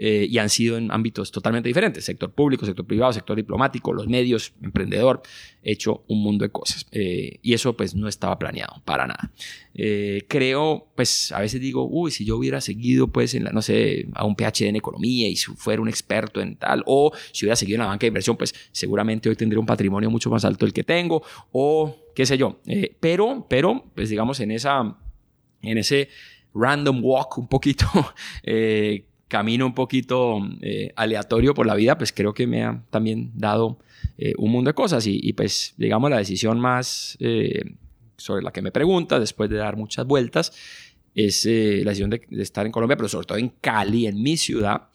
Eh, 0.02 0.28
y 0.30 0.38
han 0.38 0.50
sido 0.50 0.78
en 0.78 0.90
ámbitos 0.92 1.30
totalmente 1.30 1.68
diferentes, 1.68 2.06
sector 2.06 2.32
público, 2.32 2.66
sector 2.66 2.86
privado, 2.86 3.12
sector 3.12 3.36
diplomático, 3.36 3.92
los 3.92 4.08
medios, 4.08 4.54
emprendedor, 4.62 5.22
he 5.62 5.74
hecho 5.74 6.06
un 6.08 6.24
mundo 6.24 6.46
de 6.46 6.52
cosas 6.52 6.88
eh, 6.94 7.40
y 7.42 7.54
eso 7.54 7.76
pues 7.76 7.96
no 7.96 8.08
estaba 8.08 8.40
planeado 8.40 8.82
para 8.86 9.08
nada. 9.08 9.30
Eh, 9.74 10.24
creo, 10.30 10.88
pues 10.96 11.34
a 11.34 11.42
veces 11.42 11.60
digo, 11.60 11.86
uy, 11.86 12.12
si 12.12 12.24
yo 12.24 12.38
hubiera 12.38 12.62
seguido 12.62 13.10
pues 13.10 13.34
en 13.34 13.44
la, 13.44 13.52
no 13.52 13.62
sé, 13.62 14.08
a 14.14 14.24
un 14.24 14.38
PhD 14.38 14.68
en 14.68 14.78
economía 14.78 15.28
y 15.28 15.36
si 15.36 15.52
fuera 15.52 15.82
un 15.82 15.90
experto 15.90 16.40
en 16.40 16.56
tal, 16.56 16.82
o 16.86 17.12
si 17.34 17.44
hubiera 17.44 17.58
seguido 17.58 17.76
en 17.76 17.82
la 17.82 17.88
banca 17.88 18.04
de 18.04 18.08
inversión, 18.08 18.38
pues 18.38 18.56
seguramente 18.72 19.28
hoy 19.28 19.36
tendría 19.36 19.60
un 19.60 19.66
patrimonio 19.66 20.10
mucho 20.10 20.30
más 20.30 20.46
alto 20.46 20.66
del 20.66 20.72
que 20.72 20.86
tengo, 20.86 21.24
o 21.52 21.94
qué 22.16 22.26
sé 22.26 22.38
yo. 22.38 22.62
pero, 23.02 23.46
pero, 23.50 23.84
pues 23.94 24.08
digamos 24.08 24.40
en 24.40 24.52
esa, 24.52 24.98
en 25.62 25.78
ese 25.78 26.08
random 26.54 27.04
walk 27.04 27.38
un 27.38 27.50
poquito 27.50 27.86
camino 29.30 29.66
un 29.66 29.74
poquito 29.74 30.42
eh, 30.62 30.92
aleatorio 30.96 31.54
por 31.54 31.66
la 31.66 31.76
vida, 31.76 31.98
pues 31.98 32.12
creo 32.12 32.34
que 32.34 32.48
me 32.48 32.64
ha 32.64 32.84
también 32.90 33.32
dado 33.36 33.80
eh, 34.18 34.34
un 34.38 34.52
mundo 34.52 34.70
de 34.70 34.74
cosas 34.74 35.06
y, 35.08 35.32
pues 35.34 35.76
digamos 35.78 36.10
la 36.10 36.18
decisión 36.18 36.60
más 36.60 37.16
eh, 37.22 37.76
sobre 38.18 38.44
la 38.44 38.52
que 38.52 38.62
me 38.62 38.72
pregunta 38.72 39.20
después 39.20 39.50
de 39.50 39.58
dar 39.58 39.78
muchas 39.78 40.06
vueltas 40.06 40.52
es 41.16 41.46
la 41.46 41.92
decisión 41.92 42.10
de, 42.10 42.22
estar 42.32 42.66
en 42.66 42.72
Colombia, 42.72 42.96
pero 42.96 43.10
sobre 43.10 43.26
todo 43.26 43.38
en 43.38 43.50
Cali, 43.62 44.08
en 44.08 44.22
mi 44.22 44.38
ciudad. 44.38 44.90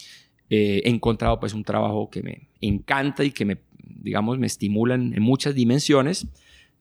he 0.48 0.88
encontrado 0.88 1.38
pues 1.38 1.52
un 1.52 1.64
trabajo 1.64 2.08
que 2.08 2.22
me 2.22 2.48
encanta 2.60 3.24
y 3.24 3.30
que 3.30 3.44
me, 3.44 3.58
digamos, 3.78 4.38
me 4.38 4.46
estimula 4.46 4.94
en 4.94 5.20
muchas 5.20 5.54
dimensiones 5.54 6.26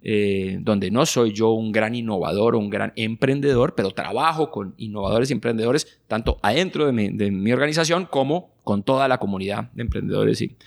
eh, 0.05 0.57
donde 0.59 0.91
no 0.91 1.05
soy 1.05 1.31
yo 1.31 1.51
un 1.51 1.71
gran 1.71 1.95
innovador 1.95 2.55
o 2.55 2.59
un 2.59 2.69
gran 2.69 2.91
emprendedor, 2.97 3.73
pero 3.73 3.91
trabajo 3.91 4.51
con 4.51 4.73
innovadores 4.77 5.29
y 5.29 5.33
emprendedores 5.33 6.01
tanto 6.07 6.39
adentro 6.41 6.91
de 6.91 7.31
mi, 7.31 7.51
organización 7.53 8.05
como 8.05 8.53
con 8.65 8.83
toda 8.83 9.07
la 9.07 9.17
comunidad 9.17 9.71
de 9.71 9.83
emprendedores 9.83 10.41
y, 10.41 10.57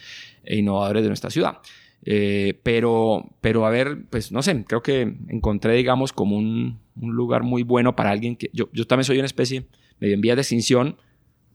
e 0.43 0.57
innovadores 0.57 1.03
de 1.03 1.09
nuestra 1.09 1.29
ciudad. 1.29 1.59
Eh, 2.07 2.59
pero, 2.63 3.29
pero 3.43 3.67
a 3.67 3.71
ver, 3.71 4.07
pues 4.09 4.33
no 4.33 4.43
sé, 4.43 4.65
creo 4.65 4.83
que 4.83 5.03
encontré, 5.29 5.75
digamos, 5.75 6.15
como 6.15 6.37
un, 6.39 6.79
lugar 6.95 7.43
muy 7.43 7.63
bueno 7.63 7.95
para 7.95 8.13
alguien 8.13 8.37
que 8.37 8.49
yo, 8.55 8.71
yo 8.73 8.87
también 8.87 9.05
soy 9.05 9.19
una 9.19 9.27
especie 9.27 9.67
medio 10.01 10.15
en 10.15 10.23
vía 10.23 10.35
de 10.35 10.41
extinción, 10.41 10.97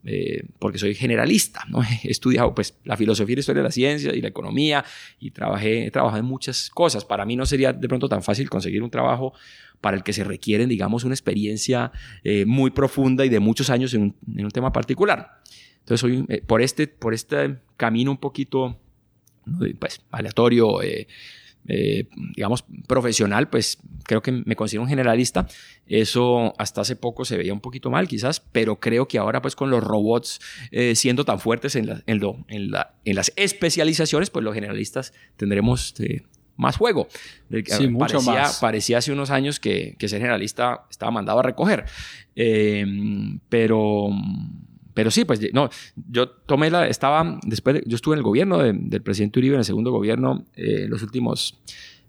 eh, 0.03 0.43
porque 0.57 0.79
soy 0.79 0.95
generalista, 0.95 1.63
¿no? 1.69 1.81
He 2.03 2.09
estudiado 2.09 2.53
pues 2.55 2.75
la 2.83 2.97
filosofía 2.97 3.33
y 3.33 3.35
la 3.35 3.39
historia 3.41 3.61
de 3.61 3.67
la 3.67 3.71
ciencia 3.71 4.15
y 4.15 4.21
la 4.21 4.29
economía 4.29 4.83
y 5.19 5.31
trabajé, 5.31 5.85
he 5.85 5.91
trabajado 5.91 6.19
en 6.19 6.25
muchas 6.25 6.69
cosas. 6.69 7.05
Para 7.05 7.25
mí 7.25 7.35
no 7.35 7.45
sería 7.45 7.73
de 7.73 7.87
pronto 7.87 8.09
tan 8.09 8.23
fácil 8.23 8.49
conseguir 8.49 8.83
un 8.83 8.89
trabajo 8.89 9.33
para 9.79 9.97
el 9.97 10.03
que 10.03 10.13
se 10.13 10.23
requieren, 10.23 10.69
digamos, 10.69 11.03
una 11.03 11.13
experiencia 11.13 11.91
eh, 12.23 12.45
muy 12.45 12.71
profunda 12.71 13.25
y 13.25 13.29
de 13.29 13.39
muchos 13.39 13.69
años 13.69 13.93
en 13.93 14.01
un, 14.03 14.15
en 14.37 14.45
un 14.45 14.51
tema 14.51 14.71
particular. 14.71 15.41
Entonces, 15.79 15.99
soy, 15.99 16.25
eh, 16.29 16.41
por, 16.45 16.61
este, 16.61 16.87
por 16.87 17.13
este 17.13 17.57
camino 17.77 18.11
un 18.11 18.17
poquito 18.17 18.79
pues, 19.79 20.01
aleatorio, 20.11 20.81
eh, 21.67 22.07
digamos, 22.35 22.65
profesional, 22.87 23.49
pues 23.49 23.77
creo 24.03 24.21
que 24.21 24.31
me 24.31 24.55
considero 24.55 24.83
un 24.83 24.89
generalista. 24.89 25.47
Eso 25.87 26.53
hasta 26.57 26.81
hace 26.81 26.95
poco 26.95 27.25
se 27.25 27.37
veía 27.37 27.53
un 27.53 27.61
poquito 27.61 27.89
mal, 27.89 28.07
quizás, 28.07 28.39
pero 28.39 28.79
creo 28.79 29.07
que 29.07 29.17
ahora, 29.17 29.41
pues 29.41 29.55
con 29.55 29.69
los 29.69 29.83
robots 29.83 30.39
eh, 30.71 30.95
siendo 30.95 31.25
tan 31.25 31.39
fuertes 31.39 31.75
en, 31.75 31.87
la, 31.87 32.03
en, 32.05 32.19
lo, 32.19 32.37
en, 32.47 32.71
la, 32.71 32.95
en, 33.05 33.15
las 33.15 33.31
especializaciones, 33.35 34.29
pues 34.29 34.43
los 34.43 34.53
generalistas 34.53 35.13
tendremos 35.37 35.93
eh, 35.99 36.23
más 36.57 36.77
juego. 36.77 37.07
Sí, 37.65 37.87
mucho 37.87 38.19
parecía, 38.19 38.33
más. 38.33 38.59
parecía 38.59 38.97
hace 38.99 39.11
unos 39.11 39.29
años 39.31 39.59
que, 39.59 39.95
que 39.97 40.07
ser 40.07 40.19
generalista 40.19 40.85
estaba 40.89 41.11
mandado 41.11 41.39
a 41.39 41.43
recoger. 41.43 41.85
Eh, 42.35 42.85
pero 43.49 44.09
pero 44.93 45.11
sí, 45.11 45.25
pues 45.25 45.39
no, 45.53 45.69
yo 46.09 46.29
tomé 46.29 46.69
la, 46.69 46.87
estaba, 46.87 47.39
después, 47.43 47.75
de, 47.75 47.83
yo 47.85 47.95
estuve 47.95 48.15
en 48.15 48.19
el 48.19 48.23
gobierno 48.23 48.59
de, 48.59 48.73
del 48.73 49.01
presidente 49.01 49.39
Uribe, 49.39 49.55
en 49.55 49.59
el 49.59 49.65
segundo 49.65 49.91
gobierno, 49.91 50.45
eh, 50.55 50.87
los 50.87 51.01
últimos 51.03 51.61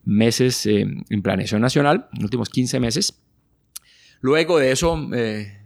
meses 0.05 0.66
eh, 0.66 0.87
en 1.09 1.23
planeación 1.23 1.61
nacional, 1.61 2.09
los 2.12 2.25
últimos 2.25 2.49
15 2.49 2.81
meses. 2.81 3.21
Luego 4.21 4.59
de 4.59 4.73
eso, 4.73 5.09
eh, 5.14 5.59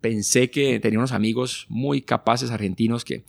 pensé 0.00 0.50
que 0.50 0.80
tenía 0.80 0.98
unos 0.98 1.12
amigos 1.12 1.66
muy 1.68 2.02
capaces 2.02 2.50
argentinos 2.50 3.04
que 3.04 3.24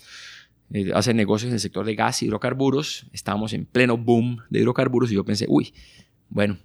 eh, 0.74 0.92
hacen 0.94 1.18
negocios 1.18 1.50
en 1.50 1.54
el 1.56 1.60
sector 1.60 1.86
de 1.86 1.96
gas 1.96 2.22
y 2.22 2.26
hidrocarburos. 2.26 3.08
Estábamos 3.14 3.54
en 3.54 3.66
pleno 3.66 3.98
boom 3.98 4.40
de 4.50 4.60
hidrocarburos 4.60 5.12
y 5.12 5.16
yo 5.16 5.24
pensé, 5.24 5.46
uy, 5.48 5.74
bueno, 6.30 6.58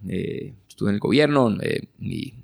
estuve 0.68 0.88
en 0.88 0.94
el 0.94 1.01
gobierno 1.01 1.55
y 2.01 2.35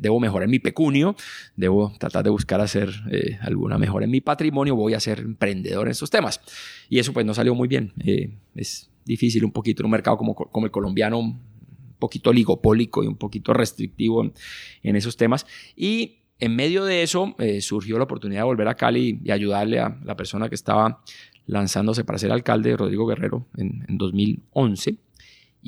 debo 0.00 0.20
mejorar 0.20 0.48
mi 0.48 0.58
pecunio, 0.58 1.16
debo 1.56 1.92
tratar 1.98 2.24
de 2.24 2.30
buscar 2.30 2.60
hacer 2.60 2.90
eh, 3.10 3.38
alguna 3.40 3.78
mejora 3.78 4.04
en 4.04 4.10
mi 4.10 4.20
patrimonio, 4.20 4.76
voy 4.76 4.94
a 4.94 5.00
ser 5.00 5.20
emprendedor 5.20 5.86
en 5.86 5.92
estos 5.92 6.10
temas. 6.10 6.40
Y 6.88 6.98
eso 6.98 7.12
pues 7.12 7.24
no 7.26 7.34
salió 7.34 7.54
muy 7.54 7.68
bien. 7.68 7.92
Eh, 8.04 8.30
es 8.54 8.90
difícil 9.04 9.44
un 9.44 9.52
poquito 9.52 9.82
en 9.82 9.86
un 9.86 9.92
mercado 9.92 10.16
como, 10.16 10.34
como 10.34 10.66
el 10.66 10.72
colombiano, 10.72 11.18
un 11.18 11.40
poquito 11.98 12.30
oligopólico 12.30 13.02
y 13.02 13.06
un 13.06 13.16
poquito 13.16 13.52
restrictivo 13.52 14.30
en, 14.82 14.96
esos 14.96 15.16
temas. 15.16 15.46
Y 15.76 16.18
en 16.38 16.54
medio 16.54 16.84
de 16.84 17.02
eso 17.02 17.34
eh, 17.38 17.60
surgió 17.60 17.98
la 17.98 18.04
oportunidad 18.04 18.40
de 18.40 18.46
volver 18.46 18.68
a 18.68 18.74
Cali 18.74 19.20
y 19.24 19.30
ayudarle 19.30 19.80
a 19.80 19.98
la 20.04 20.16
persona 20.16 20.48
que 20.48 20.54
estaba 20.54 21.02
lanzándose 21.46 22.04
para 22.04 22.18
ser 22.18 22.30
alcalde, 22.30 22.76
Rodrigo 22.76 23.06
Guerrero, 23.06 23.46
en, 23.56 23.84
en 23.88 23.98
2011. 23.98 24.98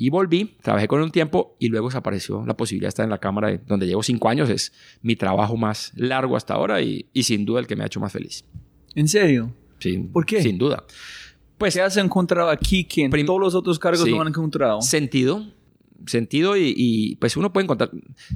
Y 0.01 0.09
volví, 0.09 0.55
trabajé 0.63 0.87
con 0.87 0.97
él 0.97 1.05
un 1.05 1.11
tiempo 1.11 1.55
y 1.59 1.67
luego 1.67 1.87
desapareció 1.87 2.43
la 2.43 2.57
posibilidad 2.57 2.87
de 2.87 2.89
estar 2.89 3.03
en 3.03 3.11
la 3.11 3.19
Cámara 3.19 3.49
de, 3.49 3.59
donde 3.59 3.85
llevo 3.85 4.01
cinco 4.01 4.29
años. 4.29 4.49
Es 4.49 4.73
mi 5.03 5.15
trabajo 5.15 5.55
más 5.57 5.91
largo 5.95 6.35
hasta 6.35 6.55
ahora 6.55 6.81
y, 6.81 7.05
y, 7.13 7.21
sin 7.21 7.45
duda 7.45 7.59
el 7.59 7.67
que 7.67 7.75
me 7.75 7.83
ha 7.83 7.85
hecho 7.85 7.99
más 7.99 8.11
feliz. 8.11 8.43
¿En 8.95 9.07
serio? 9.07 9.53
Sin, 9.77 10.11
¿Por 10.11 10.25
qué? 10.25 10.41
Sin 10.41 10.57
duda. 10.57 10.83
Pues, 11.55 11.75
¿Qué 11.75 11.83
has 11.83 11.97
encontrado 11.97 12.49
aquí 12.49 12.83
que 12.83 13.03
en 13.03 13.25
todos 13.27 13.39
los 13.39 13.53
otros 13.53 13.77
cargos 13.77 14.01
sí, 14.01 14.09
no 14.09 14.21
han 14.21 14.29
encontrado? 14.29 14.81
Sentido. 14.81 15.45
Sentido 16.07 16.57
y, 16.57 16.73
y, 16.75 17.15
pues 17.17 17.37
uno 17.37 17.53
puede 17.53 17.65
encontrar 17.65 17.91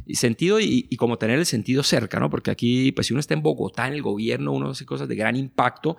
sentido 0.10 0.60
y, 0.60 0.86
y, 0.88 0.98
como 0.98 1.18
tener 1.18 1.40
el 1.40 1.48
sentido 1.48 1.82
cerca, 1.82 2.20
¿no? 2.20 2.30
Porque 2.30 2.52
aquí, 2.52 2.92
pues 2.92 3.08
si 3.08 3.14
uno 3.14 3.22
está 3.22 3.34
en 3.34 3.42
Bogotá, 3.42 3.88
en 3.88 3.96
el 3.96 4.04
gobierno, 4.04 4.52
uno 4.52 4.70
hace 4.70 4.86
cosas 4.86 5.08
de 5.08 5.16
gran 5.16 5.36
impacto 5.36 5.98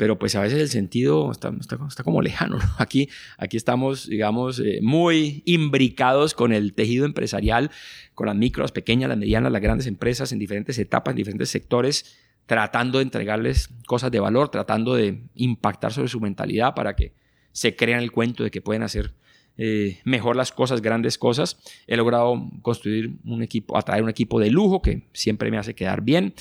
pero 0.00 0.18
pues 0.18 0.34
a 0.34 0.40
veces 0.40 0.58
el 0.58 0.70
sentido 0.70 1.30
está, 1.30 1.52
está, 1.60 2.02
como 2.02 2.22
lejano. 2.22 2.56
¿no? 2.56 2.64
Aquí, 2.78 3.10
aquí 3.36 3.58
estamos, 3.58 4.08
digamos, 4.08 4.58
eh, 4.58 4.78
muy 4.80 5.42
imbricados 5.44 6.32
con 6.32 6.54
el 6.54 6.72
tejido 6.72 7.04
empresarial, 7.04 7.70
con 8.14 8.28
las 8.28 8.34
micros, 8.34 8.64
las 8.64 8.72
pequeñas, 8.72 9.10
las 9.10 9.18
medianas, 9.18 9.52
las 9.52 9.60
grandes 9.60 9.86
empresas 9.86 10.32
en 10.32 10.38
diferentes 10.38 10.78
etapas, 10.78 11.12
en 11.12 11.16
diferentes 11.16 11.50
sectores, 11.50 12.16
tratando 12.46 12.96
de 12.96 13.02
entregarles 13.02 13.68
cosas 13.86 14.10
de 14.10 14.20
valor, 14.20 14.48
tratando 14.48 14.94
de 14.94 15.22
impactar 15.34 15.92
sobre 15.92 16.08
su 16.08 16.18
mentalidad 16.18 16.74
para 16.74 16.96
que 16.96 17.12
se 17.52 17.76
crean 17.76 18.00
el 18.00 18.10
cuento 18.10 18.42
de 18.42 18.50
que 18.50 18.62
pueden 18.62 18.82
hacer 18.82 19.12
eh, 19.58 19.98
mejor 20.04 20.34
las 20.34 20.50
cosas, 20.50 20.80
grandes 20.80 21.18
cosas. 21.18 21.58
He 21.86 21.94
logrado 21.94 22.48
construir 22.62 23.18
un 23.26 23.42
equipo, 23.42 23.76
atraer 23.76 24.02
un 24.02 24.08
equipo 24.08 24.40
de 24.40 24.50
lujo 24.50 24.80
que 24.80 25.02
siempre 25.12 25.50
me 25.50 25.58
hace 25.58 25.74
quedar 25.74 26.00
bien. 26.00 26.32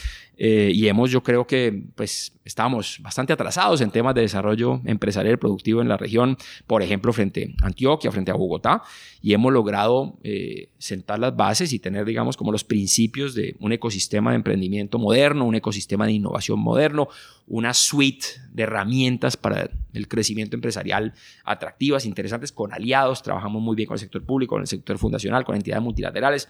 Eh, 0.41 0.71
y 0.73 0.88
hemos, 0.88 1.12
yo 1.12 1.21
creo 1.21 1.45
que, 1.45 1.84
pues, 1.95 2.32
estamos 2.45 2.99
bastante 3.02 3.34
atrasados 3.34 3.82
en 3.82 3.91
temas 3.91 4.15
de 4.15 4.21
desarrollo 4.21 4.80
empresarial 4.86 5.38
productivo 5.38 5.82
en 5.82 5.89
la 5.89 5.97
región, 5.97 6.38
por 6.65 6.82
ejemplo, 6.82 7.12
frente 7.12 7.54
a 7.62 7.67
Antioquia, 7.67 8.10
frente 8.10 8.32
a 8.32 8.36
Bogotá, 8.36 8.82
y 9.21 9.34
hemos 9.34 9.52
logrado 9.52 10.17
eh, 10.23 10.69
sentar 10.78 11.19
las 11.19 11.36
bases 11.36 11.73
y 11.73 11.80
tener, 11.80 12.06
digamos, 12.06 12.38
como 12.38 12.54
los 12.54 12.63
principios 12.63 13.36
de 13.36 13.58
un 13.60 13.73
ecosistema 13.73 14.32
de 14.32 14.38
emprendimiento 14.38 14.97
moderno, 14.97 15.43
un 15.43 15.56
ecosistema 15.56 16.06
de 16.06 16.13
innovación 16.13 16.58
moderno, 16.58 17.10
una 17.45 17.73
suite 17.73 18.28
de 18.54 18.63
herramientas 18.63 19.36
para 19.36 19.69
el 19.91 20.08
crecimiento 20.08 20.56
empresarial 20.56 21.13
atractivas, 21.43 22.06
interesantes, 22.06 22.54
con 22.54 22.73
aliados, 22.73 23.23
trabajamos 23.23 23.62
muy 23.62 23.75
bien 23.75 23.88
con 23.88 23.95
el 23.95 23.99
sector 23.99 24.25
público, 24.25 24.56
con 24.56 24.62
el 24.62 24.67
sector 24.67 24.97
fundacional, 24.97 25.43
con 25.43 25.58
entidades 25.58 25.84
multilaterales. 25.84 26.47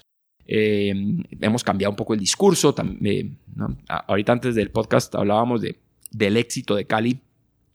Eh, 0.51 0.95
hemos 1.41 1.63
cambiado 1.63 1.91
un 1.91 1.95
poco 1.95 2.15
el 2.15 2.19
discurso. 2.19 2.73
Eh. 3.03 3.29
Ahorita 3.87 4.31
antes 4.31 4.55
del 4.55 4.71
podcast 4.71 5.13
hablábamos 5.13 5.61
de, 5.61 5.77
del 6.09 6.37
éxito 6.37 6.75
de 6.75 6.85
Cali 6.85 7.21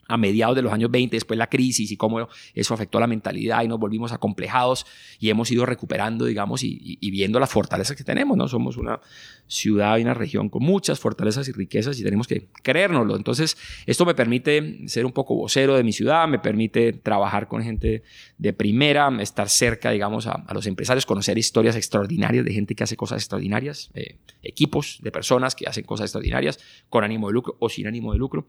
a 0.08 0.16
mediados 0.16 0.56
de 0.56 0.62
los 0.62 0.72
años 0.72 0.90
20, 0.90 1.16
después 1.16 1.38
la 1.38 1.46
crisis 1.46 1.90
y 1.90 1.96
cómo 1.96 2.28
eso 2.52 2.74
afectó 2.74 3.00
la 3.00 3.06
mentalidad 3.06 3.62
y 3.62 3.68
nos 3.68 3.78
volvimos 3.78 4.12
acomplejados 4.12 4.86
y 5.18 5.30
hemos 5.30 5.50
ido 5.50 5.64
recuperando, 5.64 6.26
digamos, 6.26 6.62
y, 6.62 6.72
y, 6.72 6.98
y, 7.00 7.10
viendo 7.10 7.40
las 7.40 7.50
fortalezas 7.50 7.96
que 7.96 8.04
tenemos, 8.04 8.36
¿no? 8.36 8.48
Somos 8.48 8.76
una 8.76 9.00
ciudad 9.46 9.96
y 9.98 10.02
una 10.02 10.12
región 10.12 10.48
con 10.48 10.62
muchas 10.62 10.98
fortalezas 11.00 11.48
y 11.48 11.52
riquezas 11.52 11.98
y 11.98 12.02
tenemos 12.02 12.26
que 12.26 12.48
creérnoslo. 12.62 13.16
Entonces, 13.16 13.56
esto 13.86 14.04
me 14.04 14.14
permite 14.14 14.88
ser 14.88 15.06
un 15.06 15.12
poco 15.12 15.36
vocero 15.36 15.76
de 15.76 15.84
mi 15.84 15.92
ciudad, 15.92 16.28
me 16.28 16.38
permite 16.38 16.92
trabajar 16.92 17.48
con 17.48 17.62
gente 17.62 18.02
de 18.38 18.52
primera, 18.52 19.10
estar 19.20 19.48
cerca, 19.48 19.90
digamos, 19.90 20.26
a, 20.26 20.44
los 20.52 20.66
empresarios, 20.66 21.06
conocer 21.06 21.38
historias 21.38 21.76
extraordinarias 21.76 22.44
de 22.44 22.52
gente 22.52 22.74
que 22.74 22.84
hace 22.84 22.96
cosas 22.96 23.22
extraordinarias, 23.22 23.90
eh, 23.94 24.16
equipos 24.42 24.98
de 25.02 25.12
personas 25.12 25.54
que 25.54 25.66
hacen 25.66 25.84
cosas 25.84 26.06
extraordinarias 26.06 26.58
con 26.88 27.04
ánimo 27.04 27.28
de 27.28 27.34
lucro 27.34 27.56
o 27.60 27.68
sin 27.68 27.86
ánimo 27.86 28.12
de 28.12 28.18
lucro. 28.18 28.46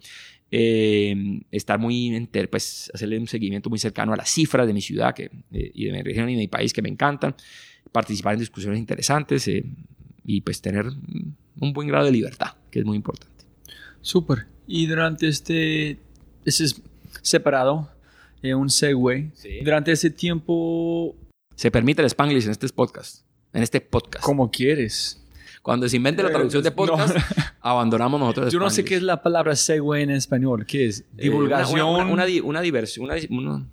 Eh, 0.52 1.42
estar 1.52 1.80
muy, 1.80 2.16
enter, 2.16 2.50
pues 2.50 2.92
hacerle 2.94 3.20
un 3.20 3.28
seguimiento 3.28 3.70
muy 3.70 3.80
cercano 3.80 4.14
a 4.14 4.16
las 4.16 4.30
cifras 4.30 4.66
de 4.68 4.74
mi 4.74 4.82
ciudad 4.82 5.14
que, 5.14 5.32
eh, 5.52 5.72
y 5.74 5.86
de 5.86 5.92
mi 5.92 6.02
región 6.02 6.30
y 6.30 6.34
de 6.34 6.40
mi 6.40 6.48
país 6.48 6.74
que 6.74 6.82
me 6.82 6.90
encantan, 6.90 7.36
participar 7.92 8.34
en 8.34 8.40
discusiones 8.40 8.80
interesantes 8.80 9.50
y 10.28 10.42
pues 10.42 10.62
tener 10.62 10.88
un 11.60 11.74
buen 11.74 11.88
grado 11.88 12.06
de 12.06 12.12
libertad, 12.12 12.54
que 12.72 12.80
es 12.80 12.86
muy 12.86 12.98
importante. 12.98 13.46
Súper. 14.02 14.48
Y 14.68 14.88
durante 14.88 15.28
este, 15.28 16.00
ese 16.44 16.66
es 16.66 16.82
separado, 17.22 17.90
eh, 18.46 18.56
un 18.56 18.70
segue, 18.70 19.32
sí. 19.34 19.60
durante 19.64 19.92
ese 19.92 20.10
tiempo... 20.10 21.16
Se 21.56 21.72
permite 21.72 22.02
el 22.02 22.08
spanglish 22.08 22.46
en 22.46 22.52
este 22.52 22.68
podcast, 22.70 23.26
en 23.54 23.64
este 23.64 23.82
podcast. 23.82 24.24
Como 24.24 24.52
quieres. 24.52 25.22
Cuando 25.62 25.90
se 25.90 25.98
invente 25.98 26.22
la 26.22 26.30
traducción 26.30 26.62
de 26.62 26.72
podcast, 26.72 27.16
no. 27.16 27.22
abandonamos 27.62 28.20
nosotros. 28.20 28.54
Yo 28.54 28.60
no 28.60 28.70
sé 28.70 28.84
qué 28.86 28.96
es 28.96 29.02
la 29.02 29.24
palabra 29.24 29.56
segue 29.56 30.02
en 30.02 30.12
español. 30.12 30.66
¿Qué 30.66 30.88
es? 30.88 31.06
Divulgación. 31.14 31.80
Eh, 31.80 31.84
una, 31.84 32.06
una, 32.06 32.26
una, 32.26 32.44
una, 32.44 32.62
diversión. 32.62 33.06
Una, 33.06 33.66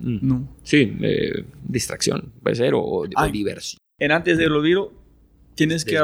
no. 0.00 0.48
Sí, 0.62 0.96
eh, 1.02 1.44
distracción, 1.62 2.32
puede 2.42 2.56
ser, 2.56 2.74
o, 2.74 2.82
o 2.82 3.06
diversión. 3.30 3.78
En 3.98 4.12
antes 4.12 4.38
de 4.38 4.46
olvido, 4.46 4.92
tienes 5.54 5.84
que, 5.84 5.98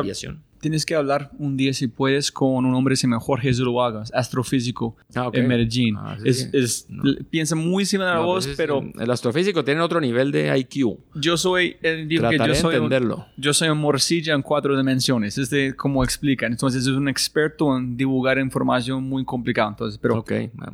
tienes 0.62 0.86
que 0.86 0.94
hablar 0.94 1.30
un 1.38 1.56
día, 1.56 1.74
si 1.74 1.88
puedes, 1.88 2.30
con 2.30 2.64
un 2.64 2.74
hombre 2.74 2.94
se 2.96 3.02
llama 3.02 3.18
Jorge 3.18 3.52
Zuluaga, 3.52 4.04
astrofísico 4.14 4.96
ah, 5.14 5.26
okay. 5.28 5.42
en 5.42 5.48
Medellín. 5.48 5.96
Ah, 5.98 6.16
sí, 6.22 6.28
es, 6.28 6.48
es, 6.54 6.86
No. 6.88 7.02
Piensa 7.28 7.56
muy 7.56 7.84
similar 7.84 8.14
a 8.16 8.20
No, 8.20 8.26
vos, 8.26 8.44
pues 8.46 8.52
es- 8.52 8.56
pero 8.56 8.82
El 8.98 9.10
astrofísico 9.10 9.64
tiene 9.64 9.80
otro 9.80 10.00
nivel 10.00 10.30
de 10.30 10.56
IQ. 10.56 10.96
yo 11.16 11.36
soy, 11.36 11.76
eh, 11.82 12.04
digo 12.08 12.28
que 12.30 12.38
yo 12.38 12.54
soy, 12.54 12.74
de 12.74 12.80
un, 12.80 12.84
entenderlo. 12.86 13.26
yo 13.36 13.52
soy 13.52 13.68
un 13.68 13.78
morcilla 13.78 14.34
en 14.34 14.42
cuatro 14.42 14.76
dimensiones. 14.76 15.36
Es 15.36 15.50
de 15.50 15.74
cómo 15.76 16.04
explican. 16.04 16.52
Entonces, 16.52 16.82
es 16.82 16.88
un 16.88 17.08
experto 17.08 17.76
en 17.76 17.96
divulgar 17.96 18.38
información 18.38 19.02
muy 19.04 19.24
complicada. 19.24 19.70
Entonces, 19.70 19.98
pero. 20.00 20.24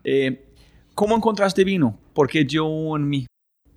Eh, 0.05 0.45
¿Cómo 0.95 1.17
encontraste 1.17 1.65
vino? 1.65 1.99
Porque 2.13 2.45
yo 2.45 2.67
en 2.97 3.09
mi, 3.09 3.27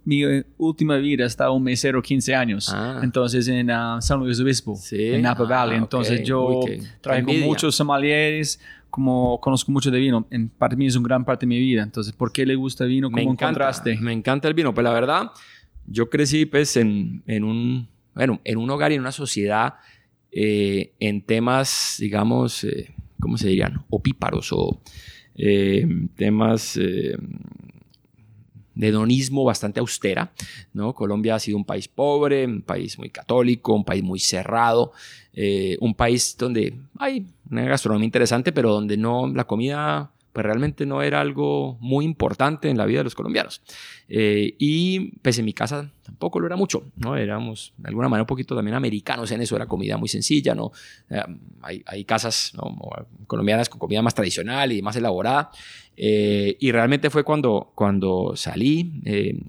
mi 0.04 0.24
eh, 0.24 0.44
última 0.58 0.98
vida 0.98 1.26
estaba 1.26 1.52
un 1.52 1.64
mesero 1.64 2.02
15 2.02 2.34
años. 2.36 2.70
Ah. 2.74 3.00
Entonces 3.04 3.48
en 3.48 3.70
uh, 3.70 4.02
San 4.02 4.20
Luis 4.20 4.40
Obispo, 4.40 4.76
Sí. 4.76 5.10
en 5.10 5.22
Napa 5.22 5.44
Ah, 5.44 5.48
Valley. 5.48 5.78
Entonces 5.78 6.20
ok. 6.22 6.26
yo 6.26 6.60
Uy, 6.60 6.82
envidia. 7.12 7.46
muchos 7.46 7.76
sommeliers, 7.76 8.60
como 8.90 9.40
conozco 9.40 9.71
mucho 9.71 9.92
de 9.92 10.00
vino. 10.00 10.25
En 10.32 10.50
parte 10.50 10.75
mí 10.75 10.88
es 10.88 10.96
una 10.96 11.08
gran 11.08 11.23
parte 11.25 11.46
de 11.46 11.50
mi 11.50 11.60
vida. 11.60 11.84
Entonces, 11.84 12.13
¿por 12.13 12.32
qué 12.34 12.46
le 12.46 12.56
gusta 12.56 12.86
vino? 12.86 13.08
¿Cómo 13.08 13.15
me 13.17 13.21
encanta, 13.23 13.46
encontraste? 13.46 13.98
Me 14.02 14.12
encanta 14.12 14.48
el 14.48 14.54
vino. 14.54 14.73
Pues 14.73 14.84
la 14.84 14.92
verdad, 14.94 15.32
yo 15.88 16.10
crecí 16.10 16.46
pues 16.46 16.75
en, 16.78 17.23
en 17.28 17.44
un, 17.44 17.88
bueno, 18.15 18.42
en 18.44 18.58
un 18.58 18.69
hogar 18.69 18.92
y 18.92 18.96
en 18.96 19.02
una 19.02 19.12
sociedad 19.12 19.75
eh, 20.32 20.94
en 21.00 21.21
temas, 21.21 21.98
digamos, 22.00 22.63
eh, 22.63 22.94
¿cómo 23.19 23.38
se 23.38 23.48
dirían? 23.50 23.84
Opíparos 23.90 24.50
o 24.52 24.82
eh, 25.36 25.88
temas 26.15 26.75
eh, 26.78 27.15
de 28.82 28.88
hedonismo 28.88 29.44
bastante 29.44 29.79
austera. 29.79 30.32
¿no? 30.73 30.94
Colombia 30.96 31.36
ha 31.36 31.40
sido 31.40 31.56
un 31.56 31.65
país 31.65 31.88
pobre, 31.88 32.48
un 32.48 32.63
país 32.63 32.98
muy 32.98 33.12
católico, 33.12 33.75
un 33.75 33.86
país 33.86 34.02
muy 34.02 34.19
cerrado, 34.19 34.92
eh, 35.34 35.77
un 35.82 35.94
país 35.94 36.36
donde 36.36 36.73
hay 36.98 37.27
una 37.50 37.63
gastronomía 37.65 38.06
interesante, 38.06 38.52
pero 38.52 38.71
donde 38.71 38.98
no 38.98 39.27
la 39.27 39.46
comida 39.46 40.10
pues 40.34 40.46
realmente 40.46 40.86
no 40.86 41.02
era 41.02 41.19
algo 41.19 41.77
muy 41.82 42.06
importante 42.06 42.69
en 42.69 42.77
la 42.77 42.86
vida 42.86 43.00
de 43.00 43.04
los 43.06 43.15
colombianos. 43.15 43.62
Eh, 44.08 44.56
y 44.60 45.12
pues 45.19 45.38
en 45.40 45.46
mi 45.46 45.54
casa 45.54 45.92
tampoco 46.04 46.40
lo 46.40 46.48
era 46.48 46.56
mucho, 46.56 46.92
¿no? 46.96 47.17
Éramos 47.17 47.73
de 47.77 47.90
alguna 47.90 48.08
manera 48.08 48.23
un 48.23 48.27
poquito 48.27 48.56
también 48.56 48.75
americanos 48.75 49.32
en 49.32 49.42
eso, 49.42 49.56
era 49.56 49.65
comida 49.65 49.98
muy 49.98 50.08
sencilla, 50.08 50.56
¿no? 50.56 50.71
Eh, 51.10 51.21
hay, 51.62 51.84
hay, 51.86 52.06
casas 52.06 52.54
colombianas 53.27 53.69
con 53.69 53.79
comida 53.79 54.02
más 54.02 54.15
tradicional 54.15 54.71
y 54.71 54.82
más 54.82 54.96
elaborada. 54.96 55.52
Eh, 55.98 56.56
y 56.60 56.71
realmente 56.71 57.10
fue 57.10 57.23
cuando, 57.23 57.73
cuando 57.75 58.34
salí 58.36 59.02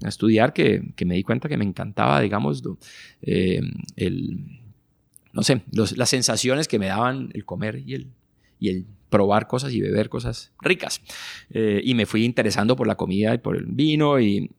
a 0.03 0.09
estudiar 0.09 0.53
que, 0.53 0.91
que, 0.95 1.05
me 1.05 1.15
di 1.15 1.23
cuenta 1.23 1.47
que 1.47 1.57
me 1.57 1.65
encantaba, 1.65 2.19
digamos, 2.19 2.61
el, 3.21 4.61
no 5.31 5.43
sé, 5.43 5.61
las 5.71 6.09
sensaciones 6.09 6.67
que 6.67 6.77
me 6.77 6.87
daban 6.87 7.31
el 7.33 7.45
comer 7.45 7.81
y 7.85 7.95
el, 7.95 8.07
y 8.59 8.69
el 8.69 8.85
probar 9.13 9.45
cosas 9.45 9.71
y 9.73 9.79
beber 9.79 10.09
cosas 10.09 10.51
ricas. 10.59 10.99
Eh, 11.51 11.79
y 11.83 11.93
me 11.93 12.07
fui 12.07 12.25
interesando 12.25 12.75
por 12.75 12.87
la 12.87 12.95
comida 12.95 13.31
y 13.35 13.37
por 13.37 13.55
el 13.55 13.65
vino 13.67 14.19
y, 14.19 14.49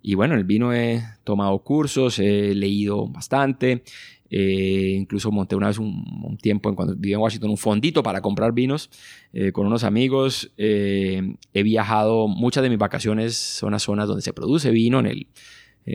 y 0.00 0.14
bueno, 0.14 0.36
el 0.36 0.44
vino 0.44 0.72
he 0.72 1.02
tomado 1.22 1.58
cursos, 1.58 2.18
he 2.18 2.54
leído 2.54 3.08
bastante, 3.08 3.84
eh, 4.30 4.96
incluso 4.98 5.30
monté 5.30 5.54
una 5.54 5.66
vez 5.66 5.76
un, 5.76 6.38
tiempo 6.40 6.70
en 6.70 6.76
cuando 6.76 6.94
vivía 6.96 7.16
en 7.16 7.20
Washington 7.20 7.50
un 7.50 7.58
fondito 7.58 8.02
para 8.02 8.22
comprar 8.22 8.52
vinos 8.52 8.88
eh, 9.34 9.52
con 9.52 9.66
unos 9.66 9.84
amigos. 9.84 10.50
he 10.56 11.62
viajado, 11.62 12.26
muchas 12.26 12.62
de 12.62 12.70
mis 12.70 12.78
vacaciones 12.78 13.36
son 13.36 13.74
a 13.74 13.78
zonas 13.78 14.08
donde 14.08 14.22
se 14.22 14.32
produce 14.32 14.70
vino, 14.70 14.98
en 15.00 15.06
el 15.08 15.26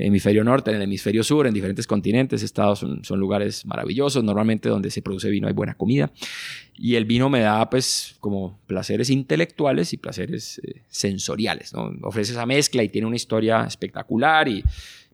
hemisferio 0.02 0.44
norte, 0.44 0.72
en 0.72 0.78
el 0.78 0.84
hemisferio 0.84 1.24
sur, 1.24 1.48
en 1.48 1.54
diferentes 1.54 1.88
continentes. 1.88 2.44
Estados 2.44 2.80
son, 2.80 3.04
son, 3.04 3.20
lugares 3.20 3.66
maravillosos, 3.66 4.24
normalmente 4.24 4.70
donde 4.70 4.92
se 4.92 5.02
produce 5.02 5.30
vino 5.30 5.48
hay 5.48 5.54
buena 5.54 5.76
comida. 5.76 6.12
Y 6.78 6.96
el 6.96 7.06
vino 7.06 7.30
me 7.30 7.40
da 7.40 7.70
pues 7.70 8.16
como 8.20 8.60
placeres 8.68 9.10
intelectuales 9.10 9.94
y 9.94 9.98
placeres 9.98 10.60
eh, 10.64 10.82
sensoriales. 10.90 11.74
¿no? 11.74 11.92
Ofrece 12.04 12.34
esa 12.34 12.46
mezcla 12.46 12.84
y 12.84 12.90
tiene 12.90 13.08
una 13.08 13.16
historia 13.16 13.64
espectacular 13.64 14.48
y 14.48 14.64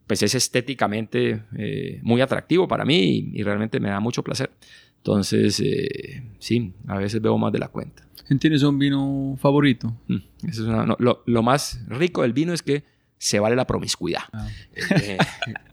pues 0.07 0.23
es 0.23 0.35
estéticamente 0.35 1.43
eh, 1.57 1.99
muy 2.03 2.21
atractivo 2.21 2.67
para 2.67 2.83
mí 2.83 3.31
y, 3.33 3.43
realmente 3.43 3.79
me 3.79 3.89
da 3.89 3.99
mucho 3.99 4.23
placer. 4.23 4.51
Entonces, 4.97 5.59
eh, 5.61 6.23
sí, 6.37 6.73
a 6.87 6.97
veces 6.97 7.21
veo 7.21 7.37
más 7.37 7.53
de 7.53 7.59
la 7.59 7.69
cuenta. 7.69 8.05
¿Tienes 8.39 8.63
un 8.63 8.77
vino 8.77 9.37
favorito? 9.39 9.93
Mm, 10.07 10.47
eso 10.47 10.81
es 10.81 10.87
lo, 10.99 11.23
lo 11.25 11.43
más 11.43 11.81
rico 11.87 12.21
del 12.23 12.33
vino 12.33 12.53
es 12.53 12.61
que 12.61 12.83
se 13.21 13.39
vale 13.39 13.55
la 13.55 13.67
promiscuidad. 13.67 14.23
Ah. 14.33 14.49
Eh, 14.99 15.17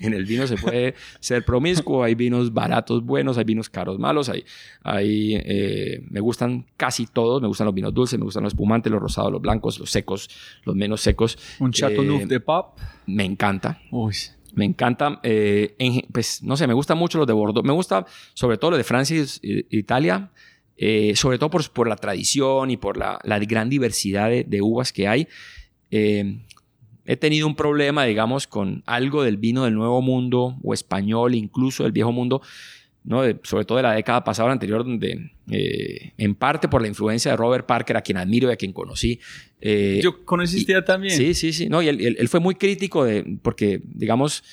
en 0.00 0.12
el 0.12 0.26
vino 0.26 0.46
se 0.46 0.58
puede 0.58 0.94
ser 1.18 1.46
promiscuo, 1.46 2.04
hay 2.04 2.14
vinos 2.14 2.52
baratos 2.52 3.02
buenos, 3.02 3.38
hay 3.38 3.44
vinos 3.44 3.70
caros 3.70 3.98
malos, 3.98 4.28
hay, 4.28 4.44
hay 4.82 5.34
eh, 5.34 6.04
me 6.10 6.20
gustan 6.20 6.66
casi 6.76 7.06
todos, 7.06 7.40
me 7.40 7.48
gustan 7.48 7.64
los 7.64 7.74
vinos 7.74 7.94
dulces, 7.94 8.18
me 8.18 8.26
gustan 8.26 8.42
los 8.42 8.52
espumantes, 8.52 8.92
los 8.92 9.00
rosados, 9.00 9.32
los 9.32 9.40
blancos, 9.40 9.78
los 9.78 9.90
secos, 9.90 10.28
los 10.64 10.76
menos 10.76 11.00
secos. 11.00 11.38
¿Un 11.58 11.72
Chateauneuf 11.72 12.24
eh, 12.24 12.26
de 12.26 12.40
pop? 12.40 12.78
Me 13.06 13.24
encanta. 13.24 13.80
Me 14.54 14.66
encanta, 14.66 15.18
pues 16.12 16.42
no 16.42 16.54
sé, 16.54 16.66
me 16.66 16.74
gustan 16.74 16.98
mucho 16.98 17.16
los 17.16 17.26
de 17.26 17.32
Bordeaux, 17.32 17.66
me 17.66 17.72
gusta 17.72 18.04
sobre 18.34 18.58
todo 18.58 18.72
los 18.72 18.78
de 18.78 18.84
Francia 18.84 19.24
e 19.42 19.64
Italia, 19.70 20.32
sobre 21.14 21.38
todo 21.38 21.48
por, 21.48 21.70
por, 21.70 21.88
la 21.88 21.96
tradición 21.96 22.70
y 22.70 22.76
por 22.76 22.98
la, 22.98 23.18
la 23.22 23.38
gran 23.38 23.70
diversidad 23.70 24.28
de, 24.28 24.44
de 24.44 24.60
uvas 24.60 24.92
que 24.92 25.08
hay 25.08 25.28
he 27.08 27.16
tenido 27.16 27.46
un 27.46 27.56
problema, 27.56 28.04
digamos, 28.04 28.46
con 28.46 28.82
algo 28.84 29.22
del 29.22 29.38
vino 29.38 29.64
del 29.64 29.74
Nuevo 29.74 30.02
Mundo 30.02 30.58
o 30.62 30.74
español, 30.74 31.34
incluso 31.34 31.82
del 31.84 31.92
Viejo 31.92 32.12
Mundo, 32.12 32.42
¿no? 33.02 33.22
sobre 33.44 33.64
todo 33.64 33.78
de 33.78 33.82
la 33.82 33.94
década 33.94 34.22
pasada 34.22 34.50
o 34.50 34.52
anterior, 34.52 34.84
donde 34.84 35.30
eh, 35.50 36.12
en 36.18 36.34
parte 36.34 36.68
por 36.68 36.82
la 36.82 36.88
influencia 36.88 37.30
de 37.30 37.38
Robert 37.38 37.64
Parker, 37.64 37.96
a 37.96 38.02
quien 38.02 38.18
admiro 38.18 38.50
y 38.50 38.52
a 38.52 38.56
quien 38.56 38.74
conocí. 38.74 39.18
Eh, 39.58 40.00
Yo 40.02 40.22
conociste 40.26 40.74
ya 40.74 40.84
también. 40.84 41.16
Sí, 41.16 41.32
sí, 41.32 41.54
sí. 41.54 41.70
No, 41.70 41.80
y 41.80 41.88
él, 41.88 42.28
fue 42.28 42.40
muy 42.40 42.56
crítico 42.56 43.06
de, 43.06 43.38
porque, 43.40 43.80
digamos, 43.84 44.44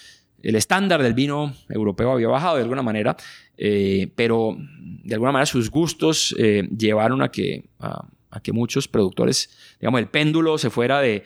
el 0.42 0.56
estándar 0.56 1.04
del 1.04 1.14
vino 1.14 1.54
europeo 1.68 2.14
había 2.14 2.30
bajado 2.30 2.56
de 2.56 2.62
alguna 2.62 2.84
manera, 2.84 3.18
eh, 3.58 4.08
pero 4.16 4.56
de 4.58 5.14
alguna 5.14 5.34
manera 5.34 5.46
sus 5.46 5.70
gustos 5.70 6.34
llevaron 6.78 7.22
a 7.22 7.32
que, 7.32 7.66
a 7.80 8.40
que 8.42 8.54
muchos 8.54 8.88
productores, 8.88 9.50
digamos, 9.82 10.00
el 10.00 10.08
péndulo 10.08 10.58
se 10.58 10.70
fuera 10.70 11.02
de 11.02 11.26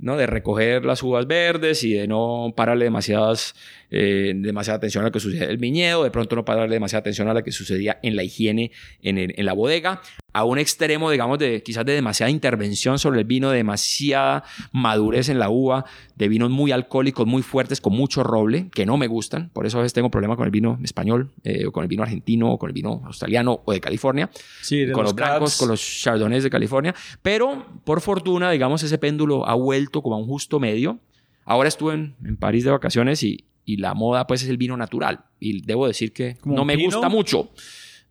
de 0.00 0.26
recoger 0.26 0.84
las 0.84 1.02
uvas 1.02 1.26
verdes 1.26 1.84
y 1.84 1.92
de 1.92 2.08
no 2.08 2.52
pararle 2.56 2.84
demasiadas, 2.84 3.54
eh, 3.90 4.32
demasiada 4.34 4.78
atención 4.78 5.04
a 5.04 5.08
lo 5.08 5.12
que 5.12 5.20
sucede 5.20 5.44
en 5.44 5.50
el 5.50 5.58
viñedo, 5.58 6.04
de 6.04 6.10
pronto 6.10 6.36
no 6.36 6.44
pararle 6.44 6.74
demasiada 6.74 7.00
atención 7.00 7.28
a 7.28 7.34
lo 7.34 7.44
que 7.44 7.52
sucedía 7.52 7.98
en 8.02 8.16
la 8.16 8.22
higiene 8.22 8.72
en, 9.02 9.18
en 9.18 9.44
la 9.44 9.52
bodega, 9.52 10.00
a 10.32 10.44
un 10.44 10.58
extremo, 10.58 11.10
digamos, 11.10 11.38
de 11.38 11.62
quizás 11.62 11.84
de 11.84 11.92
demasiada 11.92 12.30
intervención 12.30 12.98
sobre 12.98 13.20
el 13.20 13.24
vino, 13.24 13.50
de 13.50 13.58
demasiada 13.58 14.44
madurez 14.72 15.28
en 15.28 15.38
la 15.38 15.50
uva, 15.50 15.84
de 16.16 16.28
vinos 16.28 16.50
muy 16.50 16.72
alcohólicos, 16.72 17.26
muy 17.26 17.42
fuertes, 17.42 17.80
con 17.80 17.94
mucho 17.94 18.22
roble, 18.22 18.68
que 18.72 18.86
no 18.86 18.96
me 18.96 19.06
gustan. 19.06 19.50
Por 19.52 19.66
eso 19.66 19.78
a 19.78 19.82
veces 19.82 19.92
tengo 19.92 20.10
problemas 20.10 20.36
con 20.36 20.44
el 20.46 20.50
vino 20.50 20.78
español, 20.82 21.30
eh, 21.44 21.66
o 21.66 21.72
con 21.72 21.82
el 21.82 21.88
vino 21.88 22.02
argentino, 22.02 22.52
o 22.52 22.58
con 22.58 22.68
el 22.68 22.74
vino 22.74 23.02
australiano 23.04 23.62
o 23.64 23.72
de 23.72 23.80
California. 23.80 24.30
Sí, 24.62 24.90
con 24.92 25.04
los, 25.04 25.14
blancos, 25.14 25.58
con 25.58 25.68
los 25.68 25.80
chardonnays 25.80 26.44
de 26.44 26.50
California. 26.50 26.94
Pero, 27.22 27.66
por 27.84 28.00
fortuna, 28.00 28.50
digamos, 28.50 28.82
ese 28.82 28.98
péndulo 28.98 29.46
ha 29.48 29.54
vuelto 29.54 30.02
como 30.02 30.16
a 30.16 30.18
un 30.18 30.26
justo 30.26 30.60
medio. 30.60 30.98
Ahora 31.44 31.68
estuve 31.68 31.94
en, 31.94 32.36
París 32.38 32.64
de 32.64 32.70
vacaciones 32.70 33.22
y, 33.22 33.46
y, 33.64 33.78
la 33.78 33.94
moda, 33.94 34.26
pues, 34.26 34.42
es 34.42 34.48
el 34.48 34.56
vino 34.56 34.76
natural. 34.76 35.24
Y 35.40 35.62
debo 35.62 35.86
decir 35.86 36.12
que 36.12 36.36
no 36.44 36.64
me 36.64 36.76
gusta 36.76 37.08
mucho. 37.08 37.50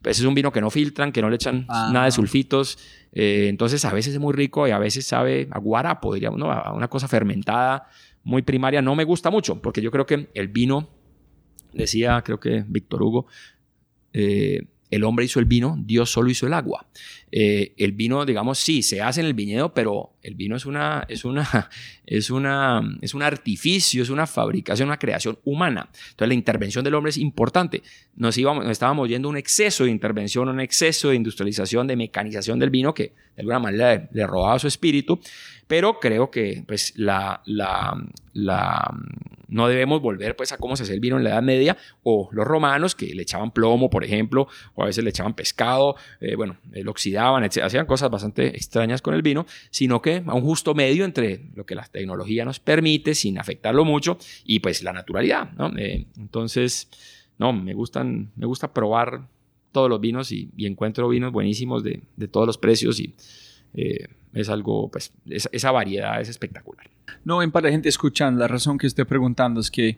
Pues 0.01 0.19
es 0.19 0.25
un 0.25 0.33
vino 0.33 0.51
que 0.51 0.61
no 0.61 0.69
filtran, 0.69 1.11
que 1.11 1.21
no 1.21 1.29
le 1.29 1.35
echan 1.35 1.65
ah. 1.67 1.89
nada 1.91 2.05
de 2.05 2.11
sulfitos. 2.11 2.77
Eh, 3.11 3.47
entonces 3.49 3.83
a 3.85 3.93
veces 3.93 4.13
es 4.13 4.19
muy 4.19 4.33
rico 4.33 4.67
y 4.67 4.71
a 4.71 4.79
veces 4.79 5.05
sabe 5.05 5.47
a 5.51 5.59
guarapo, 5.59 6.13
diríamos, 6.13 6.39
¿no? 6.39 6.51
a 6.51 6.73
una 6.73 6.87
cosa 6.87 7.07
fermentada 7.07 7.87
muy 8.23 8.41
primaria. 8.41 8.81
No 8.81 8.95
me 8.95 9.03
gusta 9.03 9.29
mucho 9.29 9.61
porque 9.61 9.81
yo 9.81 9.91
creo 9.91 10.05
que 10.05 10.29
el 10.33 10.47
vino, 10.47 10.89
decía 11.73 12.21
creo 12.23 12.39
que 12.39 12.63
Víctor 12.67 13.03
Hugo, 13.03 13.27
eh, 14.13 14.67
el 14.89 15.03
hombre 15.03 15.25
hizo 15.25 15.39
el 15.39 15.45
vino, 15.45 15.77
Dios 15.79 16.11
solo 16.11 16.29
hizo 16.29 16.47
el 16.47 16.53
agua. 16.53 16.87
Eh, 17.31 17.73
el 17.77 17.91
vino, 17.91 18.25
digamos, 18.25 18.57
sí, 18.57 18.81
se 18.81 19.01
hace 19.01 19.21
en 19.21 19.27
el 19.27 19.33
viñedo, 19.33 19.73
pero 19.73 20.13
el 20.23 20.35
vino 20.35 20.55
es 20.55 20.65
una, 20.65 21.05
es 21.07 21.25
una, 21.25 21.69
es 22.05 22.29
una, 22.29 22.81
es 23.01 23.13
un 23.13 23.23
artificio, 23.23 24.03
es 24.03 24.09
una 24.09 24.27
fabricación, 24.27 24.89
una 24.89 24.99
creación 24.99 25.39
humana. 25.43 25.89
Entonces 26.11 26.27
la 26.27 26.33
intervención 26.33 26.83
del 26.83 26.95
hombre 26.95 27.11
es 27.11 27.17
importante. 27.17 27.83
Nos 28.15 28.37
íbamos, 28.37 28.63
nos 28.63 28.71
estábamos 28.71 29.09
yendo 29.09 29.29
un 29.29 29.37
exceso 29.37 29.85
de 29.85 29.91
intervención, 29.91 30.49
un 30.49 30.59
exceso 30.59 31.09
de 31.09 31.15
industrialización, 31.15 31.87
de 31.87 31.95
mecanización 31.95 32.59
del 32.59 32.69
vino 32.69 32.93
que 32.93 33.13
de 33.35 33.41
alguna 33.41 33.59
manera 33.59 34.09
le, 34.11 34.27
robaba 34.27 34.59
su 34.59 34.67
espíritu. 34.67 35.19
Pero 35.67 35.99
creo 35.99 36.31
que, 36.31 36.63
pues, 36.67 36.93
la, 36.97 37.41
la, 37.45 37.95
no 39.47 39.67
debemos 39.67 40.01
volver 40.01 40.35
pues 40.35 40.51
a 40.51 40.57
cómo 40.57 40.75
se 40.75 40.83
hacía 40.83 40.95
el 40.95 40.99
vino 40.99 41.17
en 41.17 41.23
la 41.23 41.31
Edad 41.31 41.41
Media 41.43 41.77
o 42.03 42.29
los 42.31 42.45
romanos 42.45 42.95
que 42.95 43.13
le 43.13 43.21
echaban 43.21 43.51
plomo, 43.51 43.89
por 43.89 44.03
ejemplo, 44.03 44.47
o 44.75 44.83
a 44.83 44.87
veces 44.87 45.03
le 45.03 45.11
echaban 45.11 45.35
pescado, 45.35 45.95
eh, 46.21 46.35
bueno, 46.35 46.57
lo 46.71 46.91
hacían 47.27 47.85
cosas 47.85 48.09
bastante 48.09 48.47
extrañas 48.47 49.01
con 49.01 49.13
el 49.13 49.21
vino, 49.21 49.45
sino 49.69 50.01
que 50.01 50.23
a 50.25 50.33
un 50.33 50.41
justo 50.41 50.73
medio 50.73 51.05
entre 51.05 51.49
lo 51.55 51.65
que 51.65 51.75
la 51.75 51.83
tecnología 51.83 52.45
nos 52.45 52.59
permite 52.59 53.15
sin 53.15 53.39
afectarlo 53.39 53.85
mucho 53.85 54.17
y 54.45 54.59
pues 54.59 54.83
la 54.83 54.93
naturalidad, 54.93 55.51
¿no? 55.53 55.75
Eh, 55.77 56.07
entonces, 56.17 56.89
no, 57.37 57.53
me 57.53 57.73
gustan, 57.73 58.31
me 58.35 58.45
gusta 58.45 58.73
probar 58.73 59.27
todos 59.71 59.89
los 59.89 60.01
vinos 60.01 60.31
y, 60.31 60.49
encuentro 60.57 61.07
vinos 61.09 61.31
buenísimos 61.31 61.83
de, 61.83 62.01
todos 62.31 62.47
los 62.47 62.57
precios 62.57 62.99
y 62.99 63.15
eh, 63.73 64.07
es 64.33 64.49
algo, 64.49 64.89
pues, 64.89 65.13
esa 65.27 65.71
variedad 65.71 66.19
es 66.21 66.29
espectacular. 66.29 66.89
No, 67.23 67.41
en 67.41 67.51
para 67.51 67.69
gente 67.69 67.89
escuchando, 67.89 68.39
la 68.39 68.47
razón 68.47 68.77
que 68.77 68.87
estoy 68.87 69.05
preguntando 69.05 69.59
es 69.59 69.71
que 69.71 69.97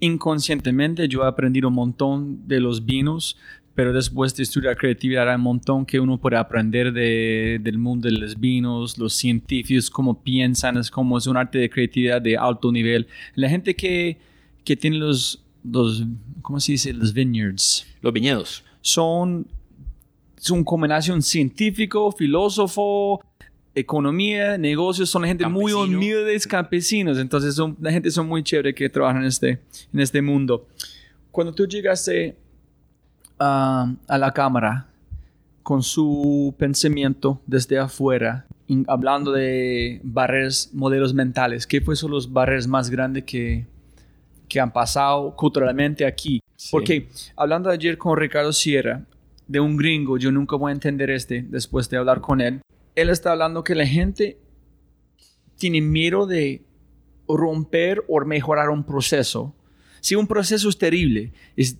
inconscientemente 0.00 1.08
yo 1.08 1.24
he 1.24 1.26
aprendido 1.26 1.68
un 1.68 1.74
montón 1.74 2.46
de 2.46 2.60
los 2.60 2.84
vinos, 2.84 3.36
pero 3.78 3.92
después 3.92 4.34
de 4.34 4.42
estudiar 4.42 4.76
creatividad 4.76 5.28
hay 5.28 5.36
un 5.36 5.42
montón 5.42 5.86
que 5.86 6.00
uno 6.00 6.18
puede 6.18 6.36
aprender 6.36 6.92
de, 6.92 7.60
del 7.62 7.78
mundo 7.78 8.08
de 8.08 8.18
los 8.18 8.40
vinos, 8.40 8.98
los 8.98 9.14
científicos, 9.14 9.88
cómo 9.88 10.20
piensan, 10.20 10.78
es 10.78 10.90
como 10.90 11.16
es 11.16 11.28
un 11.28 11.36
arte 11.36 11.58
de 11.58 11.70
creatividad 11.70 12.20
de 12.20 12.36
alto 12.36 12.72
nivel. 12.72 13.06
La 13.36 13.48
gente 13.48 13.76
que, 13.76 14.18
que 14.64 14.74
tiene 14.74 14.96
los, 14.96 15.44
los, 15.62 16.04
¿cómo 16.42 16.58
se 16.58 16.72
dice? 16.72 16.92
Los 16.92 17.14
vineyards. 17.14 17.86
Los 18.00 18.12
viñedos. 18.12 18.64
Son, 18.80 19.46
es 20.36 20.50
una 20.50 20.64
combinación 20.64 21.22
científico, 21.22 22.10
filósofo, 22.10 23.22
economía, 23.76 24.58
negocios, 24.58 25.08
son 25.08 25.22
gente 25.22 25.46
muy 25.46 25.70
humildes, 25.70 26.48
campesinos. 26.48 27.16
Entonces, 27.16 27.54
son, 27.54 27.76
la 27.80 27.92
gente 27.92 28.10
son 28.10 28.26
muy 28.26 28.42
chévere 28.42 28.74
que 28.74 28.88
trabajan 28.88 29.22
en 29.22 29.28
este, 29.28 29.60
en 29.92 30.00
este 30.00 30.20
mundo. 30.20 30.66
Cuando 31.30 31.54
tú 31.54 31.64
llegaste 31.64 32.34
a 33.38 34.18
la 34.18 34.32
cámara, 34.32 34.86
con 35.62 35.82
su 35.82 36.54
pensamiento 36.58 37.40
desde 37.46 37.78
afuera, 37.78 38.46
in- 38.68 38.84
hablando 38.88 39.32
de 39.32 40.00
barreras, 40.02 40.70
modelos 40.72 41.12
mentales, 41.14 41.66
¿qué 41.66 41.80
fue 41.80 41.94
son 41.96 42.10
los 42.10 42.32
barreras 42.32 42.66
más 42.66 42.88
grandes 42.90 43.24
que, 43.24 43.66
que 44.48 44.60
han 44.60 44.72
pasado 44.72 45.34
culturalmente 45.36 46.06
aquí? 46.06 46.40
Porque 46.70 47.08
hablando 47.36 47.70
ayer 47.70 47.96
con 47.98 48.16
Ricardo 48.16 48.52
Sierra, 48.52 49.04
de 49.46 49.60
un 49.60 49.76
gringo, 49.76 50.18
yo 50.18 50.30
nunca 50.32 50.56
voy 50.56 50.70
a 50.70 50.74
entender 50.74 51.08
este 51.10 51.42
después 51.48 51.88
de 51.88 51.96
hablar 51.96 52.20
con 52.20 52.40
él. 52.40 52.60
Él 52.94 53.08
está 53.10 53.32
hablando 53.32 53.62
que 53.64 53.74
la 53.74 53.86
gente 53.86 54.36
tiene 55.56 55.80
miedo 55.80 56.26
de 56.26 56.62
romper 57.28 58.02
o 58.08 58.20
mejorar 58.24 58.70
un 58.70 58.84
proceso. 58.84 59.54
Si 60.00 60.14
un 60.14 60.26
proceso 60.26 60.68
es 60.68 60.78
terrible, 60.78 61.32
es 61.56 61.76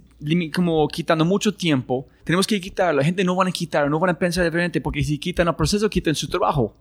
como 0.55 0.89
quitando 0.89 1.25
mucho 1.25 1.55
tiempo, 1.55 2.07
tenemos 2.25 2.47
que 2.47 2.61
quitarlo. 2.61 2.99
La 3.01 3.05
gente 3.05 3.25
no 3.25 3.35
van 3.37 3.49
a 3.49 3.53
quitarlo, 3.53 3.89
no 3.91 3.99
van 4.01 4.11
a 4.11 4.19
pensar 4.19 4.45
diferente 4.45 4.81
porque 4.81 5.03
si 5.05 5.19
quitan 5.19 5.49
el 5.49 5.55
proceso, 5.55 5.89
quitan 5.89 6.15
su 6.15 6.29
trabajo. 6.29 6.75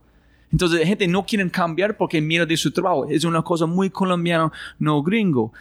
Entonces 0.51 0.79
la 0.79 0.85
gente 0.87 1.07
no 1.07 1.25
quiere 1.25 1.49
cambiar 1.51 1.97
porque 1.97 2.21
miedo 2.21 2.45
de 2.45 2.55
su 2.57 2.71
trabajo. 2.71 3.05
Es 3.09 3.23
una 3.25 3.41
cosa 3.41 3.65
muy 3.65 3.89
colombiana, 3.89 4.51
no 4.79 5.03
gringo. 5.03 5.51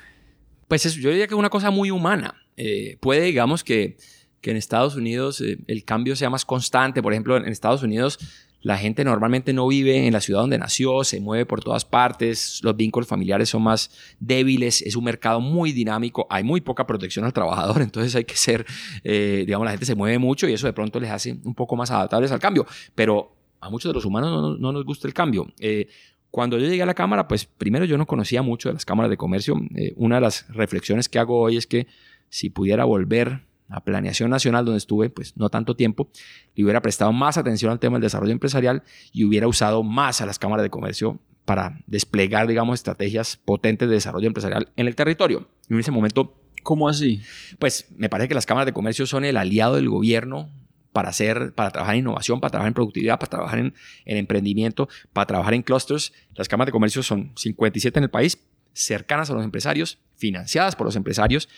Pues 0.68 0.86
es- 0.86 0.94
yo 0.94 1.10
diría 1.10 1.26
que 1.26 1.34
es 1.34 1.38
una 1.38 1.50
cosa 1.50 1.70
muy 1.70 1.90
humana. 1.90 2.34
Eh, 2.56 2.96
puede, 3.00 3.22
digamos, 3.22 3.62
que, 3.64 3.96
que 4.40 4.52
en 4.52 4.56
Estados 4.56 4.94
Unidos 4.96 5.40
eh, 5.40 5.58
el 5.66 5.84
cambio 5.84 6.16
sea 6.16 6.30
más 6.30 6.44
constante. 6.44 7.02
Por 7.02 7.12
ejemplo, 7.12 7.36
en 7.36 7.46
Estados 7.48 7.82
Unidos 7.82 8.18
la 8.66 8.76
gente 8.78 9.04
normalmente 9.04 9.52
no 9.52 9.68
vive 9.68 10.08
en 10.08 10.12
la 10.12 10.20
ciudad 10.20 10.40
donde 10.40 10.58
nació, 10.58 11.04
se 11.04 11.20
mueve 11.20 11.46
por 11.46 11.62
todas 11.62 11.84
partes, 11.84 12.58
los 12.64 12.76
vínculos 12.76 13.08
familiares 13.08 13.48
son 13.48 13.62
más 13.62 13.92
débiles, 14.18 14.82
es 14.82 14.96
un 14.96 15.04
mercado 15.04 15.40
muy 15.40 15.70
dinámico, 15.70 16.26
hay 16.28 16.42
muy 16.42 16.60
poca 16.60 16.84
protección 16.84 17.24
al 17.24 17.32
trabajador, 17.32 17.80
entonces 17.82 18.16
hay 18.16 18.24
que 18.24 18.34
ser, 18.34 18.66
eh, 19.04 19.44
digamos, 19.46 19.66
la 19.66 19.70
gente 19.70 19.86
se 19.86 19.94
mueve 19.94 20.18
mucho 20.18 20.48
y 20.48 20.52
eso 20.52 20.66
de 20.66 20.72
pronto 20.72 20.98
les 20.98 21.12
hace 21.12 21.38
un 21.44 21.54
poco 21.54 21.76
más 21.76 21.92
adaptables 21.92 22.32
al 22.32 22.40
cambio. 22.40 22.66
Pero 22.96 23.36
a 23.60 23.70
muchos 23.70 23.88
de 23.88 23.94
los 23.94 24.04
humanos 24.04 24.32
no, 24.32 24.56
no 24.58 24.72
nos 24.72 24.84
gusta 24.84 25.06
el 25.06 25.14
cambio. 25.14 25.46
Eh, 25.60 25.86
cuando 26.32 26.58
yo 26.58 26.66
llegué 26.66 26.82
a 26.82 26.86
la 26.86 26.94
Cámara, 26.94 27.28
pues 27.28 27.44
primero 27.44 27.84
yo 27.84 27.96
no 27.96 28.06
conocía 28.06 28.42
mucho 28.42 28.68
de 28.68 28.72
las 28.72 28.84
cámaras 28.84 29.10
de 29.10 29.16
comercio. 29.16 29.54
Eh, 29.76 29.92
una 29.94 30.16
de 30.16 30.22
las 30.22 30.44
reflexiones 30.48 31.08
que 31.08 31.20
hago 31.20 31.38
hoy 31.38 31.56
es 31.56 31.68
que 31.68 31.86
si 32.30 32.50
pudiera 32.50 32.84
volver 32.84 33.45
a 33.68 33.82
Planeación 33.82 34.30
Nacional, 34.30 34.64
donde 34.64 34.78
estuve 34.78 35.10
pues 35.10 35.36
no 35.36 35.48
tanto 35.48 35.76
tiempo, 35.76 36.08
le 36.54 36.64
hubiera 36.64 36.82
prestado 36.82 37.12
más 37.12 37.38
atención 37.38 37.72
al 37.72 37.78
tema 37.78 37.96
del 37.96 38.02
desarrollo 38.02 38.32
empresarial 38.32 38.82
y 39.12 39.24
hubiera 39.24 39.48
usado 39.48 39.82
más 39.82 40.20
a 40.20 40.26
las 40.26 40.38
cámaras 40.38 40.62
de 40.62 40.70
comercio 40.70 41.18
para 41.44 41.78
desplegar, 41.86 42.46
digamos, 42.46 42.74
estrategias 42.74 43.36
potentes 43.36 43.88
de 43.88 43.94
desarrollo 43.94 44.26
empresarial 44.26 44.68
en 44.76 44.86
el 44.86 44.96
territorio. 44.96 45.48
Y 45.68 45.74
en 45.74 45.80
ese 45.80 45.90
momento 45.90 46.34
¿Cómo 46.66 46.88
así? 46.88 47.22
pues 47.60 47.86
me 47.96 48.08
parece 48.08 48.26
que 48.26 48.34
las 48.34 48.44
cámaras 48.44 48.66
de 48.66 48.72
comercio 48.72 49.06
son 49.06 49.24
el 49.24 49.36
aliado 49.36 49.76
del 49.76 49.88
gobierno 49.88 50.50
para 50.92 51.10
hacer, 51.10 51.52
para 51.54 51.70
trabajar 51.70 51.94
en 51.94 52.00
innovación, 52.00 52.40
para 52.40 52.50
trabajar 52.50 52.68
en 52.68 52.74
productividad, 52.74 53.20
para 53.20 53.30
trabajar 53.30 53.60
en, 53.60 53.74
en 54.04 54.16
emprendimiento, 54.16 54.88
para 55.12 55.26
trabajar 55.26 55.54
en 55.54 55.62
clusters. 55.62 56.12
Las 56.34 56.48
cámaras 56.48 56.66
de 56.66 56.72
comercio 56.72 57.04
son 57.04 57.30
57 57.36 58.00
en 58.00 58.02
el 58.02 58.10
país, 58.10 58.42
cercanas 58.72 59.30
a 59.30 59.34
los 59.34 59.44
empresarios, 59.44 59.98
financiadas 60.16 60.74
por 60.74 60.86
los 60.86 60.96
empresarios, 60.96 61.48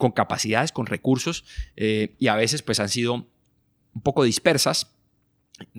con 0.00 0.10
capacidades, 0.12 0.72
con 0.72 0.86
recursos, 0.86 1.44
eh, 1.76 2.16
y 2.18 2.26
a 2.26 2.34
veces 2.34 2.62
pues 2.62 2.80
han 2.80 2.88
sido 2.88 3.14
un 3.14 4.02
poco 4.02 4.24
dispersas. 4.24 4.90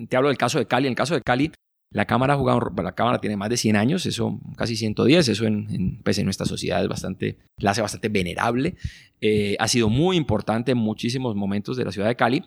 Te 0.08 0.16
hablo 0.16 0.28
del 0.28 0.38
caso 0.38 0.58
de 0.58 0.66
Cali. 0.66 0.86
En 0.86 0.92
el 0.92 0.96
caso 0.96 1.14
de 1.14 1.22
Cali, 1.22 1.52
la 1.90 2.06
Cámara 2.06 2.34
ha 2.34 2.36
jugado, 2.36 2.72
la 2.82 2.94
Cámara 2.94 3.18
tiene 3.18 3.36
más 3.36 3.50
de 3.50 3.56
100 3.56 3.76
años, 3.76 4.06
eso 4.06 4.40
casi 4.56 4.76
110, 4.76 5.28
eso 5.28 5.44
en, 5.44 5.66
en, 5.70 6.02
pues 6.02 6.18
en 6.18 6.24
nuestra 6.24 6.46
sociedad 6.46 6.86
bastante, 6.88 7.38
la 7.58 7.72
hace 7.72 7.82
bastante 7.82 8.08
venerable. 8.08 8.76
Eh, 9.20 9.56
ha 9.58 9.66
sido 9.66 9.88
muy 9.88 10.16
importante 10.16 10.72
en 10.72 10.78
muchísimos 10.78 11.34
momentos 11.34 11.76
de 11.76 11.84
la 11.84 11.90
ciudad 11.90 12.06
de 12.06 12.16
Cali. 12.16 12.44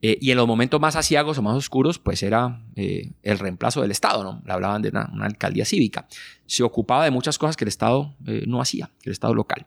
Eh, 0.00 0.16
y 0.20 0.30
en 0.30 0.36
los 0.36 0.46
momentos 0.46 0.80
más 0.80 0.96
asiagos 0.96 1.36
o 1.36 1.42
más 1.42 1.56
oscuros, 1.56 1.98
pues 1.98 2.22
era 2.22 2.62
el 2.74 3.38
reemplazo 3.38 3.82
del 3.82 3.90
Estado, 3.90 4.22
¿no? 4.22 4.40
Le 4.46 4.52
hablaban 4.52 4.80
de 4.80 4.88
una, 4.90 5.10
una, 5.12 5.26
alcaldía 5.26 5.64
cívica. 5.64 6.06
Se 6.46 6.62
ocupaba 6.62 7.04
de 7.04 7.10
muchas 7.10 7.36
cosas 7.36 7.56
que 7.56 7.64
el 7.64 7.68
Estado 7.68 8.14
no 8.46 8.60
hacía, 8.60 8.90
que 9.02 9.10
el 9.10 9.12
Estado 9.12 9.34
local. 9.34 9.66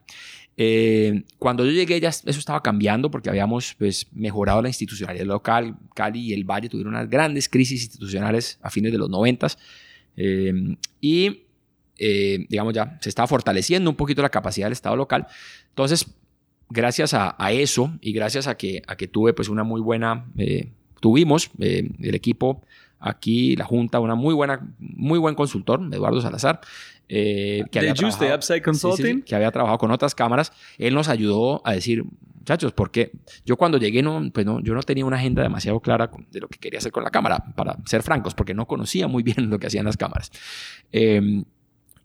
Eh, 0.58 1.24
cuando 1.40 1.66
yo 1.66 1.72
llegué 1.72 2.00
ya 2.00 2.10
eso 2.10 2.26
estaba 2.28 2.62
cambiando 2.62 3.10
porque 3.10 3.30
habíamos 3.30 3.74
pues, 3.76 4.08
mejorado 4.12 4.62
la 4.62 4.70
institucionalidad 4.70 5.26
local. 5.26 5.78
Cali 5.96 6.20
y 6.20 6.34
el 6.34 6.44
Valle 6.44 6.70
tuvieron 6.70 6.94
unas 6.94 7.10
grandes 7.10 7.50
crisis 7.50 7.84
institucionales 7.84 8.60
a 8.62 8.70
fines 8.70 8.92
de 8.92 8.98
los 8.98 9.10
noventas 9.10 9.58
eh, 10.18 10.54
y 11.00 11.44
eh, 11.98 12.46
digamos 12.50 12.74
ya 12.74 12.98
se 13.00 13.10
estaba 13.10 13.28
fortaleciendo 13.28 13.90
un 13.90 13.96
poquito 13.96 14.22
la 14.22 14.30
capacidad 14.30 14.66
del 14.66 14.74
Estado 14.74 14.96
local. 14.96 15.28
Entonces, 15.70 16.08
gracias 16.70 17.14
a, 17.14 17.36
a 17.38 17.52
eso 17.52 17.94
y 18.02 18.12
gracias 18.14 18.48
a 18.48 18.56
que, 18.58 18.82
a 18.88 18.96
que 18.96 19.08
tuve 19.08 19.34
pues 19.34 19.50
una 19.50 19.64
muy 19.64 19.82
buena, 19.82 20.26
eh, 20.38 20.72
tuvimos 21.00 21.52
eh, 21.60 21.90
el 22.00 22.16
equipo 22.16 22.64
aquí, 23.02 23.56
la 23.56 23.66
Junta, 23.66 24.00
una 24.00 24.16
muy 24.16 24.34
buena, 24.34 24.68
muy 24.80 25.20
buen 25.20 25.36
consultor, 25.36 25.82
Eduardo 25.92 26.22
Salazar, 26.22 26.62
eh, 27.10 27.64
que, 27.72 27.82
¿De 27.82 27.90
había 27.90 28.62
Consulting? 28.64 29.06
sí, 29.06 29.14
sí, 29.14 29.22
que 29.24 29.36
había 29.36 29.52
trabajado 29.52 29.78
con 29.78 29.92
otras 29.92 30.16
cámaras. 30.16 30.54
Él 30.78 30.94
nos 30.94 31.10
ayudó 31.10 31.62
a 31.66 31.74
decir, 31.74 32.06
muchachos, 32.38 32.72
porque 32.72 33.12
yo 33.46 33.58
cuando 33.58 33.78
llegué, 33.78 34.02
no, 34.02 34.30
pues 34.34 34.46
no, 34.46 34.62
yo 34.62 34.74
no 34.74 34.82
tenía 34.84 35.06
una 35.06 35.18
agenda 35.18 35.44
demasiado 35.44 35.80
clara 35.82 36.10
de 36.32 36.40
lo 36.40 36.48
que 36.48 36.60
quería 36.60 36.80
hacer 36.80 36.92
con 36.92 37.04
la 37.04 37.12
cámara, 37.12 37.44
para 37.56 37.78
ser 37.86 38.04
francos, 38.04 38.34
porque 38.34 38.54
no 38.54 38.66
conocía 38.68 39.08
muy 39.08 39.24
bien 39.24 39.36
lo 39.50 39.60
que 39.60 39.68
hacían 39.68 39.86
las 39.86 39.98
cámaras. 39.98 40.32
Eh, 40.92 41.44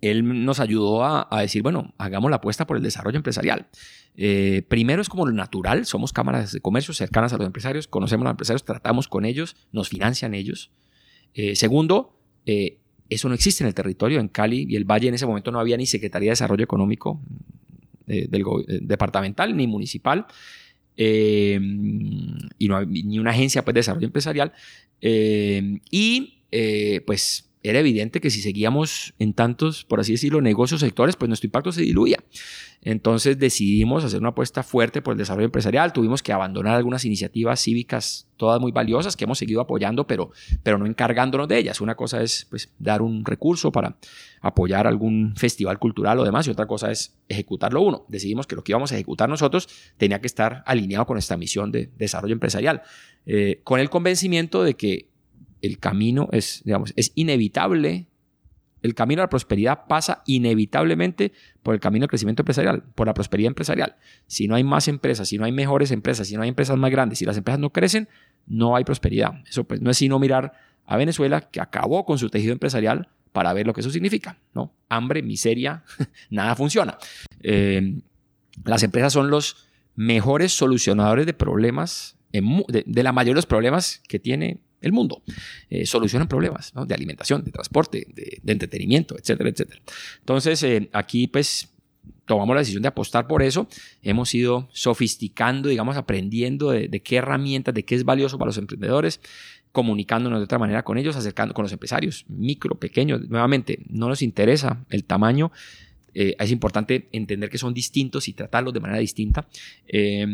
él 0.00 0.44
nos 0.44 0.60
ayudó 0.60 1.04
a, 1.04 1.26
a, 1.30 1.40
decir, 1.40 1.62
bueno, 1.62 1.94
hagamos 1.98 2.30
la 2.30 2.36
apuesta 2.36 2.66
por 2.66 2.76
el 2.76 2.82
desarrollo 2.82 3.16
empresarial. 3.16 3.66
Eh, 4.16 4.62
primero 4.68 5.02
es 5.02 5.08
como 5.08 5.26
lo 5.26 5.32
natural, 5.32 5.84
somos 5.84 6.12
cámaras 6.12 6.52
de 6.52 6.60
comercio 6.60 6.94
cercanas 6.94 7.32
a 7.32 7.36
los 7.36 7.46
empresarios, 7.46 7.86
conocemos 7.86 8.24
a 8.24 8.28
los 8.28 8.32
empresarios, 8.32 8.64
tratamos 8.64 9.08
con 9.08 9.24
ellos, 9.24 9.56
nos 9.72 9.88
financian 9.88 10.34
ellos. 10.34 10.70
Eh, 11.38 11.54
segundo, 11.54 12.16
eh, 12.46 12.78
eso 13.10 13.28
no 13.28 13.34
existe 13.34 13.62
en 13.62 13.68
el 13.68 13.74
territorio, 13.74 14.20
en 14.20 14.28
Cali 14.28 14.66
y 14.68 14.74
el 14.74 14.86
Valle 14.86 15.08
en 15.08 15.14
ese 15.14 15.26
momento 15.26 15.52
no 15.52 15.60
había 15.60 15.76
ni 15.76 15.84
Secretaría 15.84 16.28
de 16.28 16.32
Desarrollo 16.32 16.64
Económico 16.64 17.20
eh, 18.06 18.26
del 18.28 18.42
departamental 18.80 19.54
ni 19.54 19.66
municipal 19.66 20.26
y 20.96 21.58
no, 22.68 22.82
ni 22.86 23.18
una 23.18 23.32
agencia 23.32 23.62
pues, 23.62 23.74
de 23.74 23.80
desarrollo 23.80 24.06
empresarial. 24.06 24.54
Y 24.98 26.40
pues 27.04 27.50
era 27.68 27.80
evidente 27.80 28.20
que 28.20 28.30
si 28.30 28.40
seguíamos 28.40 29.14
en 29.18 29.32
tantos, 29.32 29.84
por 29.84 30.00
así 30.00 30.12
decirlo, 30.12 30.40
negocios 30.40 30.80
sectores, 30.80 31.16
pues 31.16 31.28
nuestro 31.28 31.46
impacto 31.46 31.72
se 31.72 31.82
diluía. 31.82 32.18
Entonces 32.82 33.38
decidimos 33.38 34.04
hacer 34.04 34.20
una 34.20 34.28
apuesta 34.28 34.62
fuerte 34.62 35.02
por 35.02 35.12
el 35.12 35.18
desarrollo 35.18 35.46
empresarial. 35.46 35.92
Tuvimos 35.92 36.22
que 36.22 36.32
abandonar 36.32 36.76
algunas 36.76 37.04
iniciativas 37.04 37.60
cívicas, 37.60 38.28
todas 38.36 38.60
muy 38.60 38.70
valiosas, 38.70 39.16
que 39.16 39.24
hemos 39.24 39.38
seguido 39.38 39.60
apoyando, 39.60 40.06
pero, 40.06 40.30
pero 40.62 40.78
no 40.78 40.86
encargándonos 40.86 41.48
de 41.48 41.58
ellas. 41.58 41.80
Una 41.80 41.96
cosa 41.96 42.22
es 42.22 42.46
pues, 42.48 42.70
dar 42.78 43.02
un 43.02 43.24
recurso 43.24 43.72
para 43.72 43.96
apoyar 44.40 44.86
algún 44.86 45.34
festival 45.36 45.80
cultural 45.80 46.18
o 46.20 46.24
demás, 46.24 46.46
y 46.46 46.50
otra 46.50 46.66
cosa 46.66 46.92
es 46.92 47.16
ejecutarlo 47.28 47.82
uno. 47.82 48.04
Decidimos 48.08 48.46
que 48.46 48.54
lo 48.54 48.62
que 48.62 48.72
íbamos 48.72 48.92
a 48.92 48.94
ejecutar 48.94 49.28
nosotros 49.28 49.68
tenía 49.96 50.20
que 50.20 50.28
estar 50.28 50.62
alineado 50.66 51.06
con 51.06 51.18
esta 51.18 51.36
misión 51.36 51.72
de 51.72 51.90
desarrollo 51.98 52.34
empresarial, 52.34 52.82
eh, 53.26 53.60
con 53.64 53.80
el 53.80 53.90
convencimiento 53.90 54.62
de 54.62 54.74
que 54.74 55.08
el 55.62 55.78
camino 55.78 56.28
es, 56.32 56.62
digamos, 56.64 56.92
es 56.96 57.12
inevitable. 57.14 58.08
El 58.82 58.94
camino 58.94 59.22
a 59.22 59.24
la 59.24 59.30
prosperidad 59.30 59.86
pasa 59.88 60.22
inevitablemente 60.26 61.32
por 61.62 61.74
el 61.74 61.80
camino 61.80 62.02
del 62.02 62.10
crecimiento 62.10 62.42
empresarial, 62.42 62.84
por 62.94 63.06
la 63.06 63.14
prosperidad 63.14 63.48
empresarial. 63.48 63.96
Si 64.26 64.46
no 64.46 64.54
hay 64.54 64.64
más 64.64 64.86
empresas, 64.86 65.28
si 65.28 65.38
no 65.38 65.44
hay 65.44 65.52
mejores 65.52 65.90
empresas, 65.90 66.28
si 66.28 66.36
no 66.36 66.42
hay 66.42 66.50
empresas 66.50 66.76
más 66.76 66.90
grandes, 66.90 67.18
si 67.18 67.24
las 67.24 67.36
empresas 67.36 67.58
no 67.58 67.70
crecen, 67.70 68.08
no 68.46 68.76
hay 68.76 68.84
prosperidad. 68.84 69.42
Eso 69.48 69.64
pues 69.64 69.80
no 69.80 69.90
es 69.90 69.96
sino 69.96 70.18
mirar 70.18 70.52
a 70.84 70.96
Venezuela, 70.96 71.40
que 71.40 71.60
acabó 71.60 72.04
con 72.04 72.18
su 72.18 72.30
tejido 72.30 72.52
empresarial, 72.52 73.08
para 73.32 73.52
ver 73.52 73.66
lo 73.66 73.74
que 73.74 73.82
eso 73.82 73.90
significa. 73.90 74.38
¿no? 74.54 74.72
Hambre, 74.88 75.20
miseria, 75.20 75.84
nada 76.30 76.54
funciona. 76.54 76.96
Eh, 77.42 78.00
las 78.64 78.82
empresas 78.82 79.12
son 79.12 79.30
los 79.30 79.66
mejores 79.94 80.52
solucionadores 80.52 81.26
de 81.26 81.34
problemas, 81.34 82.16
de, 82.32 82.84
de 82.86 83.02
la 83.02 83.12
mayoría 83.12 83.32
de 83.32 83.38
los 83.38 83.46
problemas 83.46 84.00
que 84.08 84.18
tiene 84.18 84.60
el 84.86 84.92
mundo. 84.92 85.22
Eh, 85.68 85.86
solucionan 85.86 86.28
problemas 86.28 86.72
de 86.74 86.94
alimentación, 86.94 87.44
de 87.44 87.50
transporte, 87.50 88.06
de, 88.14 88.38
de, 88.42 88.52
entretenimiento, 88.52 89.16
etcétera, 89.18 89.50
etcétera. 89.50 89.80
Entonces, 90.20 90.62
eh, 90.62 90.88
aquí 90.92 91.26
pues 91.26 91.68
tomamos 92.24 92.54
la 92.54 92.60
decisión 92.60 92.82
de 92.82 92.88
apostar 92.88 93.26
por 93.26 93.42
eso. 93.42 93.68
Hemos 94.02 94.34
ido 94.34 94.68
sofisticando, 94.72 95.68
digamos, 95.68 95.96
aprendiendo 95.96 96.70
de, 96.70 96.88
de, 96.88 97.00
qué 97.00 97.16
herramientas, 97.16 97.74
de 97.74 97.84
qué 97.84 97.94
es 97.94 98.04
valioso 98.04 98.38
para 98.38 98.48
los 98.48 98.58
emprendedores, 98.58 99.20
comunicándonos 99.72 100.40
de 100.40 100.44
otra 100.44 100.58
manera 100.58 100.82
con 100.82 100.98
ellos, 100.98 101.16
acercando 101.16 101.54
con 101.54 101.62
los 101.62 101.72
empresarios, 101.72 102.24
micro, 102.28 102.76
pequeños. 102.76 103.28
Nuevamente, 103.28 103.80
no 103.88 104.08
nos 104.08 104.22
interesa 104.22 104.84
el 104.90 105.04
tamaño. 105.04 105.52
Eh, 106.18 106.34
es 106.38 106.50
importante 106.50 107.08
entender 107.12 107.50
que 107.50 107.58
son 107.58 107.74
distintos 107.74 108.26
y 108.26 108.32
tratarlos 108.32 108.72
de 108.72 108.80
manera 108.80 108.98
distinta. 108.98 109.46
Eh, 109.86 110.26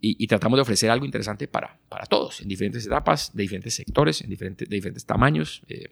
y, 0.00 0.26
tratamos 0.28 0.56
de 0.56 0.62
ofrecer 0.62 0.88
algo 0.88 1.04
interesante 1.04 1.48
para, 1.48 1.76
para 1.88 2.06
todos, 2.06 2.40
en 2.42 2.48
diferentes 2.48 2.86
etapas, 2.86 3.34
de 3.34 3.42
diferentes 3.42 3.74
sectores, 3.74 4.20
en 4.20 4.30
diferentes, 4.30 4.68
de 4.68 4.76
diferentes 4.76 5.04
tamaños, 5.04 5.62
eh, 5.66 5.88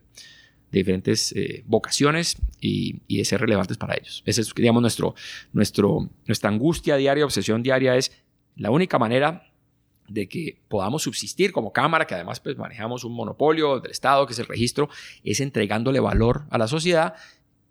de 0.71 0.79
diferentes 0.79 1.33
eh, 1.33 1.65
vocaciones 1.67 2.37
y, 2.61 3.01
y, 3.09 3.19
de 3.19 3.25
ser 3.25 3.41
relevantes 3.41 3.77
para 3.77 3.95
ellos. 3.95 4.23
Esa 4.25 4.41
es, 4.41 4.55
digamos, 4.55 4.81
nuestro, 4.81 5.17
nuestro, 5.53 6.09
nuestra 6.27 6.51
angustia 6.51 6.95
diaria, 6.95 7.25
obsesión 7.25 7.65
diaria 7.65 7.97
es 7.97 8.13
la 8.55 8.71
única 8.71 9.01
manera 9.01 9.51
de 10.07 10.29
que 10.29 10.61
podamos 10.69 11.03
subsistir 11.03 11.51
como 11.51 11.73
Cámara, 11.73 12.07
que 12.07 12.15
además 12.15 12.39
pues 12.39 12.57
manejamos 12.57 13.03
un 13.03 13.15
monopolio 13.15 13.81
del 13.81 13.91
Estado, 13.91 14.27
que 14.27 14.33
es 14.33 14.39
el 14.39 14.47
registro, 14.47 14.89
es 15.25 15.41
entregándole 15.41 15.99
valor 15.99 16.45
a 16.51 16.59
la 16.59 16.69
sociedad 16.69 17.15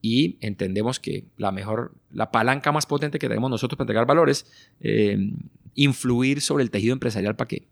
y 0.06 0.38
entendemos 0.42 1.00
que 1.00 1.28
la 1.38 1.54
mejor, 1.54 1.96
la 2.12 2.30
palanca 2.30 2.74
más 2.74 2.86
potente 2.86 3.20
que 3.20 3.30
tenemos 3.30 3.50
nosotros 3.50 3.78
para 3.78 3.86
entregar 3.86 4.06
valores, 4.06 4.46
eh, 4.82 5.32
influir 5.76 6.42
sobre 6.42 6.62
el 6.62 6.72
tejido 6.72 6.92
empresarial 6.92 7.38
para 7.38 7.48
que 7.48 7.70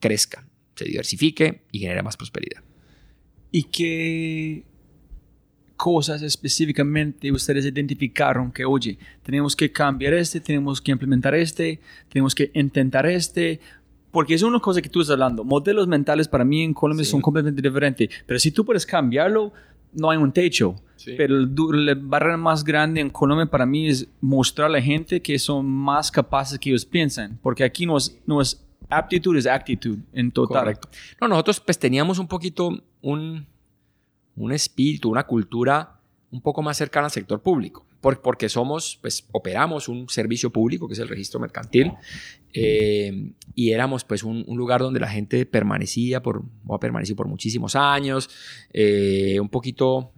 crezca, 0.00 0.48
se 0.74 0.86
diversifique 0.86 1.64
y 1.70 1.80
genere 1.80 2.02
más 2.02 2.16
prosperidad. 2.16 2.64
¿Y 3.52 3.64
qué 3.64 4.64
cosas 5.76 6.22
específicamente 6.22 7.30
ustedes 7.30 7.66
identificaron 7.66 8.52
que, 8.52 8.64
oye, 8.64 8.98
tenemos 9.22 9.54
que 9.54 9.70
cambiar 9.70 10.14
este, 10.14 10.40
tenemos 10.40 10.80
que 10.80 10.92
implementar 10.92 11.34
este, 11.34 11.78
tenemos 12.08 12.34
que 12.34 12.50
intentar 12.54 13.04
este? 13.04 13.60
Porque 14.10 14.32
es 14.32 14.42
una 14.42 14.60
cosa 14.60 14.80
que 14.80 14.88
tú 14.88 15.02
estás 15.02 15.12
hablando. 15.12 15.44
Modelos 15.44 15.86
mentales 15.86 16.26
para 16.26 16.42
mí 16.42 16.62
en 16.62 16.72
Colombia 16.72 17.04
son 17.04 17.20
completamente 17.20 17.60
diferentes. 17.60 18.08
Pero 18.24 18.40
si 18.40 18.50
tú 18.50 18.64
puedes 18.64 18.86
cambiarlo, 18.86 19.52
no 19.92 20.08
hay 20.08 20.16
un 20.16 20.32
techo. 20.32 20.76
Pero 21.04 21.38
la 21.72 21.94
barrera 21.94 22.36
más 22.36 22.64
grande 22.64 23.00
en 23.00 23.10
Colombia 23.10 23.46
para 23.46 23.66
mí 23.66 23.88
es 23.88 24.08
mostrar 24.20 24.66
a 24.66 24.70
la 24.70 24.82
gente 24.82 25.20
que 25.20 25.38
son 25.38 25.66
más 25.66 26.10
capaces 26.10 26.58
que 26.58 26.70
ellos 26.70 26.84
piensan. 26.84 27.38
Porque 27.42 27.64
aquí 27.64 27.86
no 27.86 27.96
es, 27.96 28.18
no 28.26 28.40
es 28.40 28.64
aptitud, 28.88 29.36
es 29.36 29.46
actitud 29.46 29.98
en 30.12 30.30
total. 30.30 30.64
Correcto. 30.64 30.88
No, 31.20 31.28
nosotros 31.28 31.60
pues 31.60 31.78
teníamos 31.78 32.18
un 32.18 32.26
poquito 32.26 32.70
un, 33.02 33.46
un 34.36 34.52
espíritu, 34.52 35.10
una 35.10 35.24
cultura 35.24 36.00
un 36.30 36.40
poco 36.40 36.62
más 36.62 36.76
cercana 36.76 37.06
al 37.06 37.12
sector 37.12 37.40
público 37.40 37.86
porque 38.14 38.48
somos, 38.48 38.98
pues 39.00 39.26
operamos 39.32 39.88
un 39.88 40.08
servicio 40.08 40.50
público 40.50 40.86
que 40.86 40.94
es 40.94 41.00
el 41.00 41.08
registro 41.08 41.40
mercantil 41.40 41.92
eh, 42.52 43.32
y 43.54 43.72
éramos 43.72 44.04
pues 44.04 44.22
un, 44.22 44.44
lugar 44.46 44.80
donde 44.80 45.00
la 45.00 45.08
gente 45.08 45.44
permanecía 45.44 46.22
por, 46.22 46.42
o 46.66 46.74
ha 46.74 46.80
permanecido 46.80 47.16
por 47.16 47.26
muchísimos 47.26 47.74
años, 47.74 48.30
eh, 48.72 49.38
un 49.40 49.48
poquito, 49.48 50.12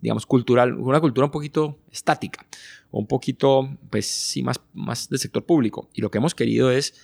digamos, 0.00 0.26
cultural, 0.26 0.74
una 0.74 1.00
cultura 1.00 1.26
un 1.26 1.30
poquito 1.30 1.78
estática, 1.90 2.46
un 2.90 3.06
poquito, 3.06 3.76
pues 3.90 4.06
sí, 4.06 4.42
más, 4.42 4.60
más 4.72 5.08
del 5.08 5.18
sector 5.18 5.44
público. 5.44 5.90
Y 5.92 6.00
lo 6.00 6.10
que 6.10 6.18
hemos 6.18 6.34
querido 6.34 6.70
es, 6.70 6.94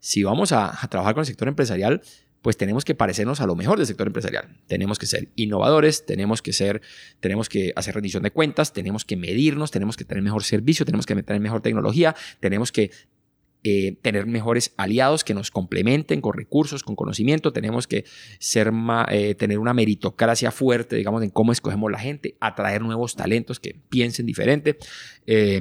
si 0.00 0.22
vamos 0.22 0.52
a, 0.52 0.78
trabajar 0.90 1.14
con 1.14 1.22
el 1.22 1.26
sector 1.26 1.48
empresarial, 1.48 2.02
pues 2.42 2.56
tenemos 2.56 2.84
que 2.84 2.94
parecernos 2.94 3.40
a 3.40 3.46
lo 3.46 3.56
mejor 3.56 3.78
del 3.78 3.86
sector 3.86 4.06
empresarial. 4.06 4.60
Tenemos 4.66 4.98
que 4.98 5.06
ser 5.06 5.28
innovadores, 5.34 6.06
tenemos 6.06 6.40
que 6.40 6.52
ser, 6.52 6.82
tenemos 7.20 7.48
que 7.48 7.72
hacer 7.74 7.94
rendición 7.94 8.22
de 8.22 8.30
cuentas, 8.30 8.72
tenemos 8.72 9.04
que 9.04 9.16
medirnos, 9.16 9.70
tenemos 9.70 9.96
que 9.96 10.04
tener 10.04 10.22
mejor 10.22 10.44
servicio, 10.44 10.84
tenemos 10.84 11.06
que 11.06 11.20
tener 11.22 11.40
mejor 11.40 11.62
tecnología, 11.62 12.14
tenemos 12.40 12.70
que 12.70 12.90
eh, 13.64 13.96
tener 14.02 14.26
mejores 14.26 14.72
aliados 14.76 15.24
que 15.24 15.34
nos 15.34 15.50
complementen 15.50 16.20
con 16.20 16.32
recursos, 16.34 16.82
con 16.82 16.96
conocimiento, 16.96 17.52
tenemos 17.52 17.86
que 17.86 18.04
ser 18.38 18.72
eh, 19.10 19.34
tener 19.34 19.58
una 19.58 19.74
meritocracia 19.74 20.50
fuerte, 20.50 20.96
digamos, 20.96 21.22
en 21.22 21.30
cómo 21.30 21.52
escogemos 21.52 21.90
la 21.90 21.98
gente, 21.98 22.36
atraer 22.40 22.82
nuevos 22.82 23.16
talentos 23.16 23.58
que 23.60 23.76
piensen 23.88 24.26
diferente. 24.26 24.78
Eh, 25.26 25.60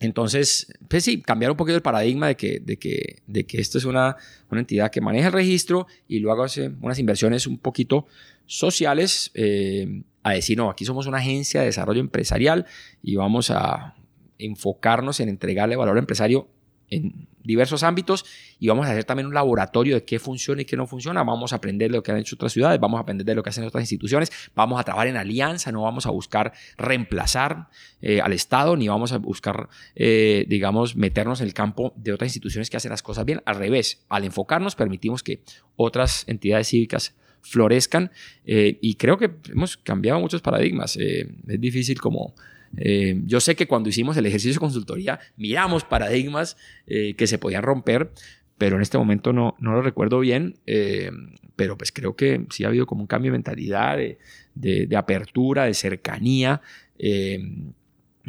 entonces, 0.00 0.72
pues 0.86 1.04
sí, 1.04 1.22
cambiar 1.22 1.50
un 1.50 1.56
poquito 1.56 1.76
el 1.76 1.82
paradigma 1.82 2.28
de 2.28 2.36
que, 2.36 2.60
de 2.60 2.76
que, 2.76 3.22
de 3.26 3.44
que 3.44 3.60
esto 3.60 3.78
es 3.78 3.84
una, 3.84 4.16
una 4.48 4.60
entidad 4.60 4.90
que 4.90 5.00
maneja 5.00 5.26
el 5.26 5.32
registro 5.32 5.88
y 6.06 6.20
luego 6.20 6.44
hace 6.44 6.70
unas 6.80 6.98
inversiones 7.00 7.46
un 7.46 7.58
poquito 7.58 8.06
sociales 8.46 9.32
eh, 9.34 10.02
a 10.22 10.32
decir, 10.32 10.56
no, 10.56 10.70
aquí 10.70 10.84
somos 10.84 11.06
una 11.06 11.18
agencia 11.18 11.60
de 11.60 11.66
desarrollo 11.66 12.00
empresarial 12.00 12.66
y 13.02 13.16
vamos 13.16 13.50
a 13.50 13.96
enfocarnos 14.38 15.18
en 15.18 15.30
entregarle 15.30 15.74
valor 15.74 15.96
al 15.96 16.02
empresario 16.02 16.48
en 16.90 17.28
diversos 17.48 17.82
ámbitos 17.82 18.26
y 18.58 18.68
vamos 18.68 18.86
a 18.86 18.90
hacer 18.90 19.04
también 19.04 19.26
un 19.26 19.34
laboratorio 19.34 19.94
de 19.94 20.04
qué 20.04 20.18
funciona 20.18 20.62
y 20.62 20.64
qué 20.66 20.76
no 20.76 20.86
funciona. 20.86 21.22
Vamos 21.22 21.52
a 21.52 21.56
aprender 21.56 21.90
de 21.90 21.96
lo 21.96 22.02
que 22.02 22.12
han 22.12 22.18
hecho 22.18 22.36
otras 22.36 22.52
ciudades, 22.52 22.78
vamos 22.78 22.98
a 22.98 23.02
aprender 23.02 23.24
de 23.24 23.34
lo 23.34 23.42
que 23.42 23.48
hacen 23.48 23.64
otras 23.64 23.82
instituciones, 23.82 24.30
vamos 24.54 24.78
a 24.78 24.84
trabajar 24.84 25.08
en 25.08 25.16
alianza, 25.16 25.72
no 25.72 25.82
vamos 25.82 26.06
a 26.06 26.10
buscar 26.10 26.52
reemplazar 26.76 27.68
eh, 28.02 28.20
al 28.20 28.34
Estado 28.34 28.76
ni 28.76 28.86
vamos 28.86 29.12
a 29.12 29.18
buscar, 29.18 29.68
eh, 29.94 30.44
digamos, 30.46 30.94
meternos 30.94 31.40
en 31.40 31.46
el 31.46 31.54
campo 31.54 31.94
de 31.96 32.12
otras 32.12 32.28
instituciones 32.28 32.68
que 32.68 32.76
hacen 32.76 32.90
las 32.90 33.02
cosas 33.02 33.24
bien. 33.24 33.40
Al 33.46 33.56
revés, 33.56 34.04
al 34.10 34.24
enfocarnos 34.24 34.74
permitimos 34.74 35.22
que 35.22 35.42
otras 35.76 36.24
entidades 36.26 36.68
cívicas 36.68 37.14
florezcan 37.40 38.10
eh, 38.44 38.78
y 38.82 38.96
creo 38.96 39.16
que 39.16 39.30
hemos 39.50 39.78
cambiado 39.78 40.20
muchos 40.20 40.42
paradigmas. 40.42 40.96
es 40.96 41.60
difícil 41.60 41.98
como 41.98 42.34
eh, 42.76 43.20
yo 43.26 43.40
sé 43.40 43.56
que 43.56 43.66
cuando 43.66 43.88
hicimos 43.88 44.16
el 44.16 44.26
ejercicio 44.26 44.54
de 44.54 44.60
consultoría 44.60 45.20
miramos 45.36 45.84
paradigmas 45.84 46.56
eh, 46.86 47.14
que 47.14 47.26
se 47.26 47.38
podían 47.38 47.62
romper, 47.62 48.10
pero 48.58 48.76
en 48.76 48.82
este 48.82 48.98
momento 48.98 49.32
no, 49.32 49.56
no 49.58 49.72
lo 49.72 49.82
recuerdo 49.82 50.20
bien, 50.20 50.56
eh, 50.66 51.10
pero 51.56 51.78
pues 51.78 51.92
creo 51.92 52.16
que 52.16 52.46
sí 52.50 52.64
ha 52.64 52.68
habido 52.68 52.86
como 52.86 53.02
un 53.02 53.06
cambio 53.06 53.30
de 53.30 53.38
mentalidad, 53.38 53.96
de, 53.96 54.18
de 54.54 54.96
apertura, 54.96 55.64
de 55.64 55.74
cercanía 55.74 56.60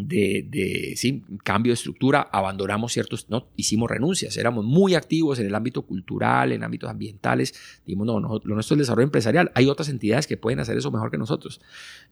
de, 0.08 0.46
de 0.50 0.94
sí, 0.96 1.24
cambio 1.44 1.72
de 1.72 1.76
estructura, 1.76 2.28
abandonamos 2.32 2.94
ciertos, 2.94 3.30
no, 3.30 3.48
hicimos 3.56 3.90
renuncias, 3.90 4.38
éramos 4.38 4.66
muy 4.66 4.96
activos 4.96 5.40
en 5.40 5.48
el 5.48 5.56
ámbito 5.56 5.84
cultural, 5.84 6.52
en 6.52 6.64
ámbitos 6.64 6.90
ambientales, 6.90 7.54
dijimos, 7.86 8.08
no, 8.08 8.20
lo 8.20 8.56
nuestro 8.56 8.76
es 8.76 8.80
desarrollo 8.80 9.06
empresarial, 9.06 9.52
hay 9.56 9.68
otras 9.68 9.90
entidades 9.90 10.28
que 10.28 10.38
pueden 10.38 10.60
hacer 10.60 10.78
eso 10.78 10.92
mejor 10.92 11.12
que 11.12 11.18
nosotros 11.18 11.62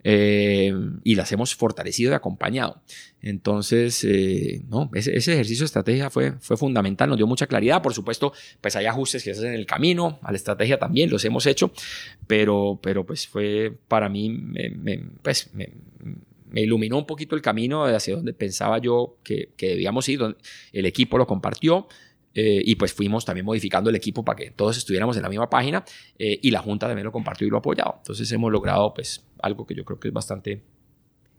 eh, 0.03 0.73
y 1.03 1.15
las 1.15 1.31
hemos 1.31 1.55
fortalecido 1.55 2.11
y 2.11 2.15
acompañado. 2.15 2.81
Entonces, 3.21 4.03
eh, 4.03 4.61
no, 4.69 4.89
ese, 4.93 5.15
ejercicio 5.17 5.63
de 5.63 5.65
estrategia 5.65 6.09
fue, 6.09 6.33
fue 6.39 6.55
fundamental, 6.55 7.09
nos 7.09 7.17
dio 7.17 7.27
mucha 7.27 7.47
claridad, 7.47 7.81
por 7.81 7.93
supuesto, 7.93 8.33
pues 8.61 8.75
hay 8.75 8.85
ajustes 8.85 9.23
que 9.23 9.33
se 9.33 9.39
hacen 9.39 9.53
en 9.53 9.59
el 9.59 9.65
camino, 9.65 10.19
a 10.21 10.31
la 10.31 10.38
estrategia 10.38 10.77
también 10.77 11.09
los 11.09 11.25
hemos 11.25 11.45
hecho, 11.45 11.71
pero, 12.27 12.79
pero 12.81 13.05
pues 13.05 13.27
fue 13.27 13.75
para 13.88 14.07
mí, 14.09 14.29
me, 14.29 15.01
pues, 15.21 15.49
me, 15.53 15.69
me 16.49 16.61
iluminó 16.61 16.97
un 16.97 17.05
poquito 17.05 17.35
el 17.35 17.41
camino 17.41 17.85
hacia 17.85 18.15
donde 18.15 18.33
pensaba 18.33 18.77
yo 18.79 19.17
que, 19.23 19.49
debíamos 19.57 20.07
ir. 20.09 20.21
El 20.71 20.85
equipo 20.85 21.17
lo 21.17 21.27
compartió. 21.27 21.87
Eh, 22.39 22.61
y 22.63 22.75
pues 22.75 22.93
fuimos 22.93 23.25
también 23.25 23.47
modificando 23.47 23.89
el 23.89 23.95
equipo 23.95 24.23
para 24.23 24.35
que 24.35 24.51
todos 24.51 24.77
estuviéramos 24.77 25.17
en 25.17 25.23
la 25.23 25.29
misma 25.29 25.49
página 25.49 25.83
eh, 26.19 26.37
y 26.39 26.51
la 26.51 26.59
Junta 26.59 26.85
también 26.85 27.05
lo 27.05 27.11
compartió 27.11 27.47
y 27.47 27.49
lo 27.49 27.57
ha 27.57 27.59
apoyado. 27.59 27.95
Entonces 27.97 28.31
hemos 28.31 28.51
logrado 28.51 28.93
pues 28.93 29.25
algo 29.39 29.65
que 29.65 29.73
yo 29.73 29.83
creo 29.83 29.99
que 29.99 30.09
es 30.09 30.13
bastante, 30.13 30.61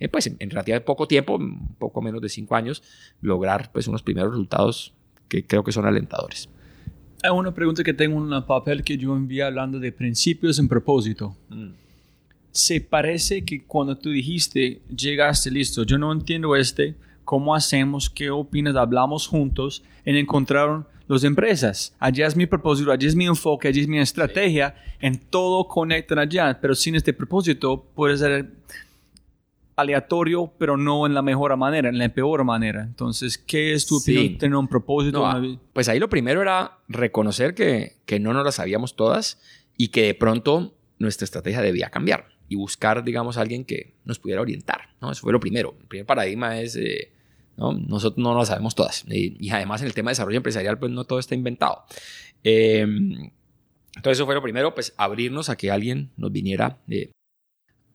eh, 0.00 0.08
pues 0.08 0.26
en, 0.26 0.50
relativamente 0.50 0.84
poco 0.84 1.06
tiempo, 1.06 1.38
poco 1.78 2.02
menos 2.02 2.20
de 2.20 2.28
cinco 2.28 2.56
años, 2.56 2.82
lograr 3.20 3.70
pues 3.70 3.86
unos 3.86 4.02
primeros 4.02 4.32
resultados 4.32 4.92
que 5.28 5.46
creo 5.46 5.62
que 5.62 5.70
son 5.70 5.86
alentadores. 5.86 6.48
Hay 7.22 7.30
una 7.30 7.54
pregunta 7.54 7.84
que 7.84 7.94
tengo 7.94 8.26
en 8.26 8.32
el 8.32 8.42
papel 8.42 8.82
que 8.82 8.96
yo 8.96 9.14
envié 9.14 9.44
hablando 9.44 9.78
de 9.78 9.92
principios 9.92 10.58
en 10.58 10.66
propósito. 10.66 11.36
Mm 11.48 11.87
se 12.52 12.80
parece 12.80 13.44
que 13.44 13.62
cuando 13.62 13.96
tú 13.96 14.10
dijiste, 14.10 14.80
llegaste 14.94 15.50
listo, 15.50 15.84
yo 15.84 15.98
no 15.98 16.12
entiendo 16.12 16.56
este, 16.56 16.94
¿cómo 17.24 17.54
hacemos? 17.54 18.08
¿Qué 18.08 18.30
opinas? 18.30 18.74
Hablamos 18.76 19.26
juntos 19.26 19.82
en 20.04 20.16
encontrar 20.16 20.86
las 21.06 21.24
empresas. 21.24 21.94
Allá 21.98 22.26
es 22.26 22.36
mi 22.36 22.46
propósito, 22.46 22.90
allá 22.90 23.06
es 23.06 23.14
mi 23.14 23.26
enfoque, 23.26 23.68
allá 23.68 23.80
es 23.80 23.88
mi 23.88 23.98
estrategia, 23.98 24.74
en 25.00 25.18
todo 25.18 25.68
conectan 25.68 26.18
allá, 26.18 26.58
pero 26.60 26.74
sin 26.74 26.94
este 26.94 27.12
propósito 27.12 27.86
puede 27.94 28.16
ser 28.16 28.50
aleatorio, 29.76 30.52
pero 30.58 30.76
no 30.76 31.06
en 31.06 31.14
la 31.14 31.22
mejor 31.22 31.56
manera, 31.56 31.88
en 31.88 31.98
la 31.98 32.08
peor 32.08 32.44
manera. 32.44 32.82
Entonces, 32.82 33.38
¿qué 33.38 33.72
es 33.74 33.86
tu 33.86 33.98
opinión 33.98 34.36
tener 34.36 34.56
un 34.56 34.66
propósito? 34.66 35.24
Ah, 35.24 35.40
pues 35.72 35.88
ahí 35.88 36.00
lo 36.00 36.08
primero 36.08 36.42
era 36.42 36.78
reconocer 36.88 37.54
que, 37.54 37.96
que 38.04 38.18
no 38.18 38.32
nos 38.32 38.44
las 38.44 38.56
sabíamos 38.56 38.96
todas 38.96 39.40
y 39.76 39.88
que 39.88 40.02
de 40.02 40.14
pronto 40.14 40.74
nuestra 40.98 41.24
estrategia 41.24 41.62
debía 41.62 41.90
cambiar 41.90 42.37
y 42.48 42.56
buscar, 42.56 43.04
digamos, 43.04 43.36
a 43.36 43.42
alguien 43.42 43.64
que 43.64 43.94
nos 44.04 44.18
pudiera 44.18 44.40
orientar, 44.40 44.94
¿no? 45.00 45.12
Eso 45.12 45.22
fue 45.22 45.32
lo 45.32 45.40
primero. 45.40 45.76
El 45.80 45.86
primer 45.86 46.06
paradigma 46.06 46.60
es, 46.60 46.76
eh, 46.76 47.12
¿no? 47.56 47.72
Nosotros 47.72 48.22
no 48.22 48.34
lo 48.34 48.44
sabemos 48.44 48.74
todas. 48.74 49.04
Y, 49.08 49.50
además 49.50 49.82
en 49.82 49.88
el 49.88 49.94
tema 49.94 50.10
de 50.10 50.12
desarrollo 50.12 50.38
empresarial, 50.38 50.78
pues 50.78 50.90
no 50.90 51.04
todo 51.04 51.18
está 51.18 51.34
inventado. 51.34 51.84
Em, 52.42 53.30
entonces 53.96 54.18
eso 54.18 54.26
fue 54.26 54.34
lo 54.34 54.42
primero, 54.42 54.74
pues 54.74 54.94
abrirnos 54.96 55.50
a 55.50 55.56
que 55.56 55.70
alguien 55.70 56.10
nos 56.16 56.32
viniera 56.32 56.78
eh, 56.88 57.10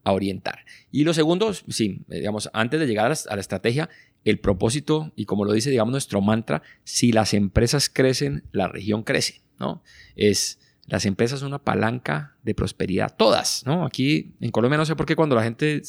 a 0.03 0.11
orientar. 0.11 0.65
Y 0.91 1.03
lo 1.03 1.13
segundo, 1.13 1.53
sí, 1.53 2.01
digamos, 2.07 2.49
antes 2.53 2.79
de 2.79 2.87
llegar 2.87 3.11
a 3.11 3.35
la 3.35 3.41
estrategia, 3.41 3.89
el 4.25 4.39
propósito 4.39 5.11
y 5.15 5.25
como 5.25 5.45
lo 5.45 5.53
dice, 5.53 5.69
digamos, 5.69 5.91
nuestro 5.91 6.21
mantra, 6.21 6.61
si 6.83 7.11
las 7.11 7.33
empresas 7.33 7.89
crecen, 7.89 8.43
la 8.51 8.67
región 8.67 9.03
crece, 9.03 9.41
¿no? 9.59 9.83
Es 10.15 10.59
las 10.87 11.05
empresas 11.05 11.39
son 11.39 11.47
una 11.47 11.59
palanca 11.59 12.35
de 12.43 12.53
prosperidad, 12.53 13.15
todas, 13.15 13.63
¿no? 13.65 13.85
Aquí 13.85 14.33
en 14.41 14.51
Colombia 14.51 14.77
no 14.77 14.85
sé 14.85 14.95
por 14.95 15.05
qué 15.05 15.15
cuando 15.15 15.35
la 15.35 15.43
gente 15.43 15.81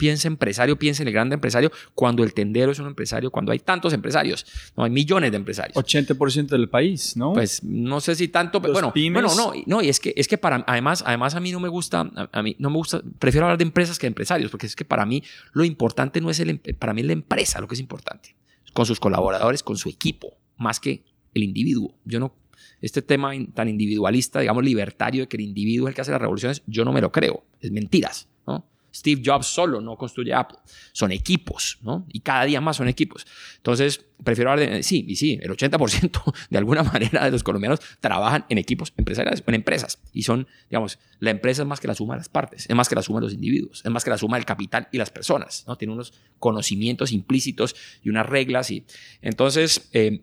piensa 0.00 0.28
empresario, 0.28 0.78
piensa 0.78 1.02
en 1.02 1.08
el 1.08 1.12
grande 1.12 1.34
empresario, 1.34 1.70
cuando 1.94 2.24
el 2.24 2.32
tendero 2.32 2.72
es 2.72 2.78
un 2.78 2.86
empresario, 2.86 3.30
cuando 3.30 3.52
hay 3.52 3.58
tantos 3.58 3.92
empresarios, 3.92 4.46
no 4.74 4.84
hay 4.84 4.90
millones 4.90 5.30
de 5.30 5.36
empresarios. 5.36 5.76
80% 5.76 6.46
del 6.46 6.70
país, 6.70 7.18
¿no? 7.18 7.34
Pues 7.34 7.62
no 7.62 8.00
sé 8.00 8.14
si 8.14 8.28
tanto, 8.28 8.62
pero 8.62 8.72
bueno, 8.72 8.94
bueno, 8.94 9.34
no, 9.34 9.52
no, 9.66 9.82
y 9.82 9.90
es 9.90 10.00
que 10.00 10.14
es 10.16 10.26
que 10.26 10.38
para 10.38 10.64
además 10.66 11.04
además 11.06 11.34
a 11.34 11.40
mí 11.40 11.52
no 11.52 11.60
me 11.60 11.68
gusta 11.68 12.10
a, 12.32 12.42
mí 12.42 12.56
no 12.58 12.70
me 12.70 12.76
gusta, 12.76 13.02
prefiero 13.18 13.44
hablar 13.44 13.58
de 13.58 13.64
empresas 13.64 13.98
que 13.98 14.06
de 14.06 14.08
empresarios, 14.08 14.50
porque 14.50 14.66
es 14.66 14.74
que 14.74 14.86
para 14.86 15.04
mí 15.04 15.22
lo 15.52 15.64
importante 15.64 16.22
no 16.22 16.30
es 16.30 16.40
el 16.40 16.58
para 16.78 16.94
mí 16.94 17.02
es 17.02 17.06
la 17.06 17.12
empresa 17.12 17.60
lo 17.60 17.68
que 17.68 17.74
es 17.74 17.80
importante, 17.80 18.34
con 18.72 18.86
sus 18.86 18.98
colaboradores, 19.00 19.62
con 19.62 19.76
su 19.76 19.90
equipo, 19.90 20.38
más 20.56 20.80
que 20.80 21.04
el 21.34 21.42
individuo. 21.42 21.94
Yo 22.06 22.20
no 22.20 22.34
Este 22.80 23.02
tema 23.02 23.32
tan 23.54 23.68
individualista, 23.68 24.40
digamos, 24.40 24.64
libertario, 24.64 25.22
de 25.22 25.28
que 25.28 25.36
el 25.36 25.42
individuo 25.42 25.88
es 25.88 25.92
el 25.92 25.94
que 25.94 26.00
hace 26.00 26.10
las 26.10 26.20
revoluciones, 26.20 26.62
yo 26.66 26.84
no 26.84 26.92
me 26.92 27.00
lo 27.00 27.12
creo. 27.12 27.44
Es 27.60 27.70
mentiras, 27.70 28.28
¿no? 28.46 28.66
Steve 28.92 29.22
Jobs 29.24 29.46
solo 29.46 29.80
no 29.80 29.96
construye 29.96 30.34
Apple. 30.34 30.58
Son 30.92 31.12
equipos, 31.12 31.78
¿no? 31.82 32.06
Y 32.08 32.20
cada 32.20 32.44
día 32.44 32.60
más 32.60 32.76
son 32.76 32.88
equipos. 32.88 33.26
Entonces, 33.56 34.04
prefiero 34.22 34.50
hablar 34.50 34.68
de... 34.68 34.82
Sí, 34.82 35.04
y 35.08 35.16
sí, 35.16 35.38
el 35.40 35.50
80% 35.50 36.34
de 36.50 36.58
alguna 36.58 36.82
manera 36.92 37.24
de 37.24 37.30
los 37.30 37.42
colombianos 37.42 37.80
trabajan 38.00 38.44
en 38.48 38.58
equipos 38.58 38.92
empresariales, 38.96 39.42
en 39.46 39.54
empresas. 39.54 39.98
Y 40.12 40.22
son, 40.22 40.46
digamos, 40.68 40.98
la 41.18 41.30
empresa 41.30 41.62
es 41.62 41.68
más 41.68 41.80
que 41.80 41.88
la 41.88 41.94
suma 41.94 42.14
de 42.14 42.18
las 42.18 42.28
partes, 42.28 42.66
es 42.68 42.76
más 42.76 42.88
que 42.88 42.94
la 42.94 43.02
suma 43.02 43.20
de 43.20 43.26
los 43.26 43.34
individuos, 43.34 43.82
es 43.84 43.90
más 43.90 44.04
que 44.04 44.10
la 44.10 44.18
suma 44.18 44.36
del 44.36 44.46
capital 44.46 44.88
y 44.92 44.98
las 44.98 45.10
personas, 45.10 45.64
¿no? 45.66 45.76
Tiene 45.76 45.94
unos 45.94 46.12
conocimientos 46.38 47.12
implícitos 47.12 47.76
y 48.02 48.10
unas 48.10 48.26
reglas. 48.26 48.70
Y 48.70 48.84
entonces, 49.22 49.88
eh, 49.92 50.22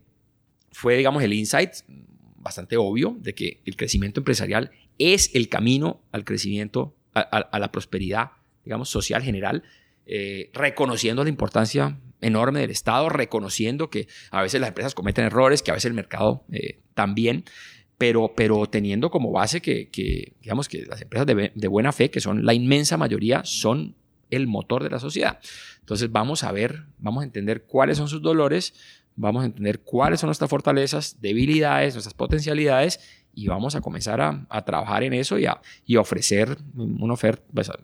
fue, 0.71 0.97
digamos, 0.97 1.23
el 1.23 1.33
insight 1.33 1.71
bastante 2.37 2.77
obvio 2.77 3.17
de 3.19 3.33
que 3.35 3.61
el 3.65 3.75
crecimiento 3.75 4.19
empresarial 4.19 4.71
es 4.97 5.33
el 5.35 5.49
camino 5.49 6.01
al 6.11 6.23
crecimiento, 6.23 6.95
a, 7.13 7.19
a- 7.21 7.39
a 7.41 7.59
la 7.59 7.71
prosperidad, 7.71 8.31
digamos, 8.63 8.89
social 8.89 9.21
general, 9.23 9.63
eh, 10.05 10.49
reconociendo 10.53 11.23
la 11.23 11.29
importancia 11.29 11.99
enorme 12.21 12.61
del 12.61 12.71
Estado, 12.71 13.09
reconociendo 13.09 13.89
que 13.89 14.07
a 14.31 14.41
veces 14.41 14.59
las 14.61 14.69
empresas 14.69 14.95
cometen 14.95 15.25
errores, 15.25 15.61
que 15.61 15.71
a 15.71 15.73
veces 15.75 15.85
el 15.89 15.93
mercado 15.93 16.43
eh, 16.51 16.79
también, 16.93 17.43
pero, 17.97 18.33
pero 18.35 18.67
teniendo 18.67 19.09
como 19.09 19.31
base 19.31 19.61
que, 19.61 19.89
que, 19.89 20.33
digamos, 20.41 20.67
que 20.69 20.85
las 20.85 21.01
empresas 21.01 21.25
de, 21.27 21.51
de 21.53 21.67
buena 21.67 21.91
fe, 21.91 22.09
que 22.11 22.19
son 22.21 22.45
la 22.45 22.53
inmensa 22.53 22.97
mayoría, 22.97 23.43
son 23.43 23.95
el 24.29 24.47
motor 24.47 24.83
de 24.83 24.89
la 24.89 24.99
sociedad. 24.99 25.39
Entonces 25.79 26.11
vamos 26.11 26.43
a 26.43 26.51
ver, 26.51 26.85
vamos 26.99 27.21
a 27.21 27.25
entender 27.25 27.63
cuáles 27.65 27.97
son 27.97 28.07
sus 28.07 28.21
dolores, 28.21 28.73
vamos 29.17 29.43
a 29.43 29.47
entender 29.47 29.81
cuáles 29.81 30.21
son 30.21 30.27
nuestras 30.27 30.49
fortalezas, 30.49 31.17
debilidades, 31.19 31.95
nuestras 31.95 32.13
potencialidades 32.13 33.01
y 33.35 33.47
vamos 33.47 33.75
a 33.75 33.81
comenzar 33.81 34.21
a, 34.21 34.45
a 34.49 34.63
trabajar 34.63 35.03
en 35.03 35.13
eso 35.13 35.37
y 35.37 35.45
a, 35.45 35.59
y 35.85 35.97
ofrecer 35.97 36.57
una 36.75 37.13
oferta, 37.13 37.43
pues, 37.53 37.69
a, 37.69 37.77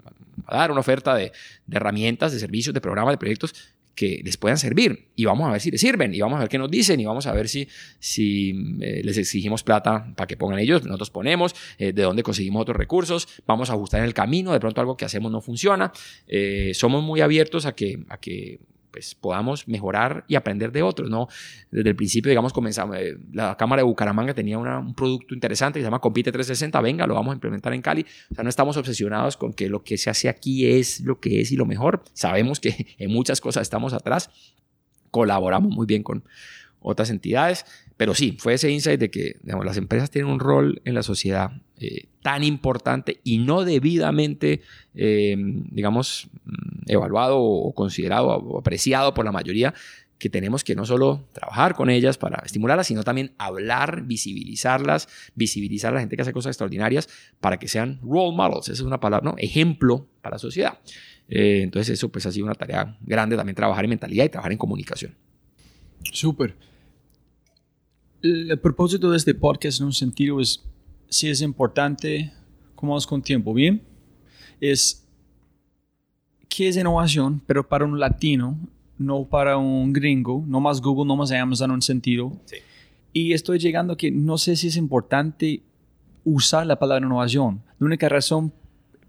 a 0.45 0.57
dar 0.57 0.71
una 0.71 0.79
oferta 0.79 1.15
de, 1.15 1.31
de 1.67 1.77
herramientas, 1.77 2.31
de 2.31 2.39
servicios, 2.39 2.73
de 2.73 2.81
programas, 2.81 3.13
de 3.13 3.17
proyectos 3.17 3.53
que 3.95 4.21
les 4.23 4.37
puedan 4.37 4.57
servir. 4.57 5.09
Y 5.15 5.25
vamos 5.25 5.47
a 5.47 5.51
ver 5.51 5.61
si 5.61 5.69
les 5.69 5.79
sirven 5.79 6.13
y 6.13 6.21
vamos 6.21 6.37
a 6.37 6.39
ver 6.39 6.49
qué 6.49 6.57
nos 6.57 6.71
dicen 6.71 6.99
y 6.99 7.05
vamos 7.05 7.27
a 7.27 7.33
ver 7.33 7.47
si, 7.47 7.67
si 7.99 8.77
eh, 8.81 9.01
les 9.03 9.17
exigimos 9.17 9.63
plata 9.63 10.11
para 10.15 10.25
que 10.25 10.37
pongan 10.37 10.57
ellos, 10.59 10.83
nosotros 10.85 11.11
ponemos, 11.11 11.53
eh, 11.77 11.93
de 11.93 12.01
dónde 12.01 12.23
conseguimos 12.23 12.63
otros 12.63 12.77
recursos, 12.77 13.27
vamos 13.45 13.69
a 13.69 13.73
ajustar 13.73 13.99
en 13.99 14.07
el 14.07 14.15
camino, 14.15 14.51
de 14.51 14.59
pronto 14.59 14.81
algo 14.81 14.97
que 14.97 15.05
hacemos 15.05 15.31
no 15.31 15.41
funciona, 15.41 15.91
eh, 16.27 16.71
somos 16.73 17.03
muy 17.03 17.21
abiertos 17.21 17.67
a 17.67 17.75
que, 17.75 18.03
a 18.09 18.17
que 18.17 18.59
pues, 18.93 19.15
podamos 19.15 19.67
mejorar 19.67 20.23
y 20.29 20.35
aprender 20.35 20.71
de 20.71 20.83
otros, 20.83 21.09
¿no? 21.09 21.27
Desde 21.71 21.89
el 21.89 21.95
principio, 21.95 22.29
digamos, 22.29 22.53
comenzamos, 22.53 22.95
eh, 22.97 23.17
la 23.33 23.57
Cámara 23.57 23.81
de 23.81 23.83
Bucaramanga 23.85 24.33
tenía 24.33 24.57
una- 24.59 24.79
un 24.79 24.93
producto 24.93 25.33
interesante 25.33 25.79
que 25.79 25.81
se 25.83 25.87
llama 25.87 25.99
Compite 25.99 26.31
360, 26.31 26.79
venga, 26.79 27.05
lo 27.07 27.15
vamos 27.15 27.31
a 27.31 27.35
implementar 27.35 27.73
en 27.73 27.81
Cali. 27.81 28.05
O 28.31 28.35
sea, 28.35 28.43
no 28.43 28.49
estamos 28.49 28.77
obsesionados 28.77 29.35
con 29.35 29.51
que 29.51 29.67
lo 29.67 29.83
que 29.83 29.97
se 29.97 30.09
hace 30.11 30.29
aquí 30.29 30.67
es 30.67 31.01
lo 31.01 31.19
que 31.19 31.41
es 31.41 31.51
y 31.51 31.55
lo 31.57 31.65
mejor. 31.65 32.03
Sabemos 32.13 32.59
que 32.59 32.69
en 32.99 33.11
muchas 33.11 33.41
cosas 33.41 33.63
estamos 33.63 33.91
atrás, 33.93 34.29
colaboramos 35.11 35.71
muy 35.73 35.85
bien 35.85 36.03
con 36.03 36.23
otras 36.85 37.09
entidades, 37.09 37.65
pero 38.03 38.15
sí, 38.15 38.35
fue 38.37 38.55
ese 38.55 38.69
insight 38.69 38.99
de 38.99 39.09
que 39.09 39.37
las 39.45 39.77
empresas 39.77 40.11
tienen 40.11 40.29
un 40.29 40.41
rol 40.41 40.81
en 40.83 40.93
la 40.93 41.03
sociedad 41.03 41.51
eh, 41.79 42.09
tan 42.21 42.43
importante 42.43 43.21
y 43.23 43.37
no 43.37 43.63
debidamente, 43.63 44.59
eh, 44.93 45.37
digamos, 45.37 46.27
mm, 46.43 46.91
evaluado 46.91 47.39
o 47.39 47.73
considerado 47.73 48.27
o 48.27 48.59
apreciado 48.59 49.13
por 49.13 49.23
la 49.23 49.31
mayoría, 49.31 49.73
que 50.17 50.29
tenemos 50.29 50.65
que 50.65 50.75
no 50.75 50.85
solo 50.85 51.29
trabajar 51.31 51.75
con 51.75 51.89
ellas 51.89 52.17
para 52.17 52.43
estimularlas, 52.45 52.87
sino 52.87 53.05
también 53.05 53.31
hablar, 53.37 54.01
visibilizarlas, 54.05 55.07
visibilizar 55.33 55.93
a 55.93 55.93
la 55.93 55.99
gente 56.01 56.17
que 56.17 56.23
hace 56.23 56.33
cosas 56.33 56.49
extraordinarias 56.49 57.07
para 57.39 57.57
que 57.57 57.69
sean 57.69 58.01
role 58.01 58.35
models, 58.35 58.67
esa 58.67 58.73
es 58.73 58.81
una 58.81 58.99
palabra, 58.99 59.31
¿no? 59.31 59.35
Ejemplo 59.37 60.09
para 60.21 60.35
la 60.35 60.39
sociedad. 60.39 60.77
Eh, 61.29 61.61
entonces 61.63 61.93
eso 61.93 62.09
pues 62.09 62.25
ha 62.25 62.33
sido 62.33 62.47
una 62.47 62.55
tarea 62.55 62.97
grande 62.99 63.37
también 63.37 63.55
trabajar 63.55 63.85
en 63.85 63.91
mentalidad 63.91 64.25
y 64.25 64.29
trabajar 64.29 64.51
en 64.51 64.57
comunicación. 64.57 65.15
Súper. 66.11 66.72
El, 68.23 68.57
propósito 68.59 69.11
de 69.11 69.17
este 69.17 69.35
podcast 69.35 69.81
en 69.81 69.87
un 69.87 69.93
sentido 69.93 70.39
es, 70.39 70.63
si 71.09 71.29
es 71.29 71.41
importante, 71.41 72.31
como 72.73 72.93
vamos 72.93 73.05
con 73.05 73.21
tiempo, 73.21 73.53
¿bien? 73.53 73.83
Es, 74.61 75.05
¿qué 76.47 76.69
es 76.69 76.77
innovación? 76.77 77.41
Pero 77.45 77.67
para 77.67 77.83
un 77.83 77.99
latino, 77.99 78.57
no 78.97 79.25
para 79.25 79.57
un 79.57 79.91
gringo, 79.91 80.41
no 80.47 80.61
más 80.61 80.79
Google, 80.79 81.05
no 81.05 81.17
más 81.17 81.31
Amazon 81.33 81.71
en 81.71 81.75
un 81.75 81.81
sentido. 81.81 82.31
Sí. 82.45 82.55
Y 83.11 83.33
estoy 83.33 83.59
llegando 83.59 83.93
a 83.93 83.97
que 83.97 84.09
no 84.09 84.37
sé 84.37 84.55
si 84.55 84.67
es 84.67 84.77
importante 84.77 85.61
usar 86.23 86.65
la 86.65 86.79
palabra 86.79 87.05
innovación. 87.05 87.61
La 87.77 87.85
única 87.85 88.07
razón 88.07 88.53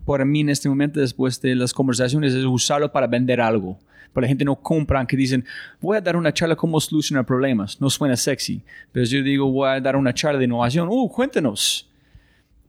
para 0.04 0.24
mí 0.24 0.40
en 0.40 0.50
este 0.50 0.68
momento, 0.68 0.98
después 0.98 1.40
de 1.40 1.54
las 1.54 1.72
conversaciones, 1.72 2.34
es 2.34 2.44
usarlo 2.44 2.90
para 2.90 3.06
vender 3.06 3.40
algo. 3.40 3.78
Pero 4.14 4.22
la 4.22 4.28
gente 4.28 4.44
no 4.44 4.54
compra, 4.56 5.04
que 5.06 5.16
dicen, 5.16 5.44
voy 5.80 5.96
a 5.96 6.00
dar 6.00 6.16
una 6.16 6.32
charla 6.32 6.54
cómo 6.56 6.80
solucionar 6.80 7.26
problemas. 7.26 7.80
No 7.80 7.90
suena 7.90 8.16
sexy. 8.16 8.62
Pero 8.92 9.04
yo 9.06 9.22
digo, 9.22 9.50
voy 9.50 9.68
a 9.68 9.80
dar 9.80 9.96
una 9.96 10.14
charla 10.14 10.38
de 10.38 10.44
innovación. 10.46 10.88
Uh, 10.90 11.08
cuéntenos. 11.08 11.90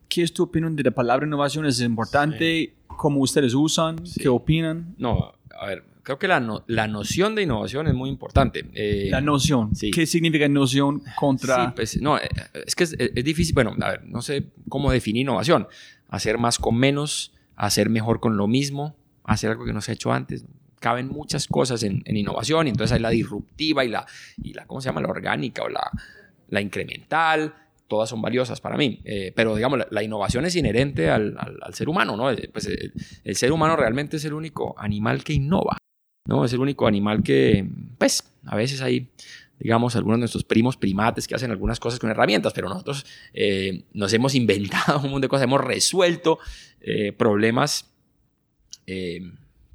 ¿Qué 0.09 0.23
es 0.23 0.33
tu 0.33 0.43
opinión 0.43 0.75
de 0.75 0.83
la 0.83 0.91
palabra 0.91 1.25
innovación? 1.25 1.65
¿Es 1.65 1.79
importante? 1.81 2.73
¿Cómo 2.87 3.19
ustedes 3.21 3.53
usan? 3.53 3.97
¿Qué 4.19 4.27
opinan? 4.27 4.95
No, 4.97 5.33
a 5.59 5.65
ver, 5.67 5.83
creo 6.03 6.17
que 6.19 6.27
la, 6.27 6.39
no- 6.39 6.63
la 6.67 6.87
noción 6.87 7.35
de 7.35 7.41
innovación 7.43 7.87
es 7.87 7.93
muy 7.93 8.09
importante. 8.09 8.65
Eh, 8.73 9.07
La 9.11 9.19
noción. 9.21 9.75
sí. 9.75 9.91
¿Qué 9.91 10.05
significa 10.05 10.47
noción 10.47 11.01
contra... 11.17 11.65
Sí, 11.65 11.71
pues 11.75 12.01
no, 12.01 12.17
eh, 12.17 12.29
es 12.65 12.75
que 12.75 12.83
es, 12.85 12.95
es 12.97 13.23
difícil, 13.23 13.53
bueno, 13.53 13.75
a 13.81 13.89
ver, 13.91 14.05
no 14.05 14.21
sé 14.21 14.45
cómo 14.69 14.91
definir 14.91 15.21
innovación. 15.23 15.67
Hacer 16.07 16.37
más 16.37 16.59
con 16.59 16.75
menos, 16.77 17.33
hacer 17.55 17.89
mejor 17.89 18.19
con 18.19 18.37
lo 18.37 18.47
mismo, 18.47 18.95
hacer 19.23 19.49
algo 19.51 19.65
que 19.65 19.73
no 19.73 19.81
se 19.81 19.91
ha 19.91 19.93
hecho 19.95 20.13
antes. 20.13 20.45
Caben 20.85 21.07
muchas 21.07 21.47
cosas 21.47 21.81
en, 21.81 22.03
en 22.05 22.15
innovación 22.15 22.67
y 22.67 22.69
entonces 22.69 22.93
hay 22.93 23.01
la 23.01 23.09
disruptiva 23.09 23.83
y 23.83 23.89
la, 23.89 24.05
y 24.43 24.53
la, 24.53 24.67
¿cómo 24.67 24.81
se 24.81 24.85
llama? 24.89 25.01
La 25.01 25.07
orgánica 25.07 25.63
o 25.63 25.67
la, 25.69 25.89
la 26.49 26.61
incremental. 26.61 27.55
Todas 27.87 28.07
son 28.07 28.21
valiosas 28.21 28.61
para 28.61 28.77
mí, 28.77 28.99
Eh, 29.03 29.31
pero 29.35 29.55
digamos, 29.55 29.79
la, 29.89 30.03
innovación 30.03 30.45
es 30.45 30.55
inherente 30.55 31.09
al, 31.09 31.35
al- 31.39 31.73
ser 31.73 31.89
humano, 31.89 32.15
¿no? 32.15 32.29
Eh, 32.29 32.49
Pues 32.53 32.67
el, 32.67 32.93
el 33.23 33.35
ser 33.35 33.51
humano 33.51 33.75
realmente 33.75 34.17
es 34.17 34.25
el 34.25 34.33
único 34.33 34.75
animal 34.77 35.23
que 35.23 35.33
innova, 35.33 35.75
¿no? 36.27 36.45
Es 36.45 36.53
el 36.53 36.59
único 36.59 36.85
animal 36.85 37.23
que, 37.23 37.67
pues, 37.97 38.23
a 38.45 38.55
veces 38.55 38.81
hay 38.81 39.09
digamos, 39.57 39.95
algunos 39.95 40.17
de 40.17 40.19
nuestros 40.19 40.43
primos 40.43 40.75
primates 40.77 41.27
que 41.27 41.33
hacen 41.33 41.49
algunas 41.49 41.79
cosas 41.79 41.97
con 41.97 42.09
herramientas, 42.11 42.53
pero 42.53 42.67
nosotros 42.69 43.05
eh, 43.33 43.85
nos 43.93 44.11
hemos 44.13 44.35
inventado 44.35 44.97
un 45.03 45.03
montón 45.11 45.21
de 45.21 45.27
cosas, 45.29 45.45
hemos 45.45 45.61
resuelto 45.63 46.37
eh, 46.81 47.11
problemas 47.13 47.89
eh, 48.85 49.21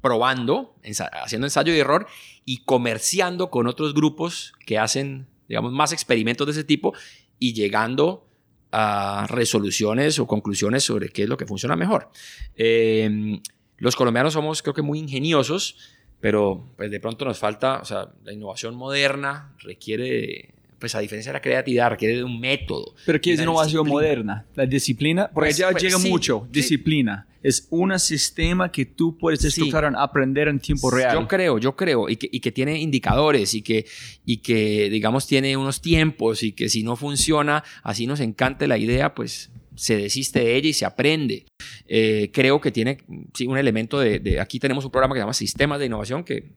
probando, 0.01 0.75
haciendo 1.23 1.47
ensayo 1.47 1.73
y 1.73 1.79
error 1.79 2.07
y 2.45 2.63
comerciando 2.63 3.49
con 3.49 3.67
otros 3.67 3.93
grupos 3.93 4.53
que 4.65 4.77
hacen, 4.77 5.27
digamos, 5.47 5.71
más 5.71 5.93
experimentos 5.93 6.47
de 6.47 6.51
ese 6.51 6.63
tipo 6.63 6.93
y 7.39 7.53
llegando 7.53 8.27
a 8.71 9.27
resoluciones 9.29 10.17
o 10.19 10.27
conclusiones 10.27 10.83
sobre 10.83 11.09
qué 11.09 11.23
es 11.23 11.29
lo 11.29 11.37
que 11.37 11.45
funciona 11.45 11.75
mejor. 11.75 12.09
Eh, 12.55 13.39
los 13.77 13.95
colombianos 13.95 14.33
somos, 14.33 14.61
creo 14.61 14.73
que, 14.73 14.81
muy 14.83 14.99
ingeniosos, 14.99 15.75
pero 16.19 16.71
pues 16.77 16.91
de 16.91 16.99
pronto 16.99 17.25
nos 17.25 17.39
falta, 17.39 17.79
o 17.81 17.85
sea, 17.85 18.13
la 18.23 18.31
innovación 18.31 18.75
moderna 18.75 19.55
requiere, 19.57 20.53
pues 20.81 20.93
a 20.95 20.99
diferencia 20.99 21.31
de 21.31 21.37
la 21.37 21.41
creatividad, 21.41 21.91
requiere 21.91 22.17
de 22.17 22.23
un 22.25 22.37
método. 22.41 22.93
Pero 23.05 23.21
¿qué 23.21 23.31
es 23.33 23.39
innovación 23.39 23.85
disciplina. 23.85 23.93
moderna? 23.93 24.45
La 24.55 24.65
disciplina. 24.65 25.29
Porque 25.33 25.47
Pues- 25.51 25.57
ya 25.57 25.71
pues, 25.71 25.81
llega 25.83 25.97
sí, 25.99 26.09
mucho. 26.09 26.41
sí. 26.47 26.49
Disciplina. 26.59 27.27
Es 27.43 27.67
un 27.71 27.97
sistema 27.99 28.71
que 28.71 28.85
tú 28.85 29.17
puedes 29.17 29.39
Sí. 29.41 29.47
estructurar, 29.47 29.93
aprender 29.97 30.47
en 30.49 30.59
tiempo 30.59 30.91
real. 30.91 31.13
Yo 31.17 31.27
creo, 31.27 31.57
yo 31.57 31.75
creo, 31.75 32.09
y 32.09 32.15
que, 32.17 32.29
y 32.31 32.39
que 32.39 32.51
tiene 32.51 32.79
indicadores 32.79 33.53
y 33.55 33.61
que, 33.61 33.85
y 34.25 34.37
que, 34.37 34.89
digamos, 34.91 35.25
tiene 35.25 35.55
unos 35.57 35.81
tiempos 35.81 36.43
y 36.43 36.51
que 36.51 36.67
si 36.69 36.83
no 36.83 36.95
funciona, 36.95 37.63
así 37.83 38.05
nos 38.05 38.19
encante 38.19 38.67
la 38.67 38.77
idea, 38.77 39.15
pues 39.15 39.49
se 39.75 39.97
desiste 39.97 40.39
de 40.41 40.55
ella 40.57 40.69
y 40.69 40.73
se 40.73 40.85
aprende. 40.85 41.45
Eh, 41.87 42.29
creo 42.31 42.61
que 42.61 42.71
tiene 42.71 42.97
sí, 43.33 43.47
un 43.47 43.57
elemento 43.57 43.99
de, 43.99 44.19
de- 44.19 44.39
Aquí 44.39 44.59
tenemos 44.59 44.85
un 44.85 44.91
programa 44.91 45.15
que 45.15 45.19
se 45.19 45.23
llama 45.23 45.33
Sistemas 45.33 45.79
de 45.79 45.85
Innovación, 45.87 46.23
que 46.23 46.51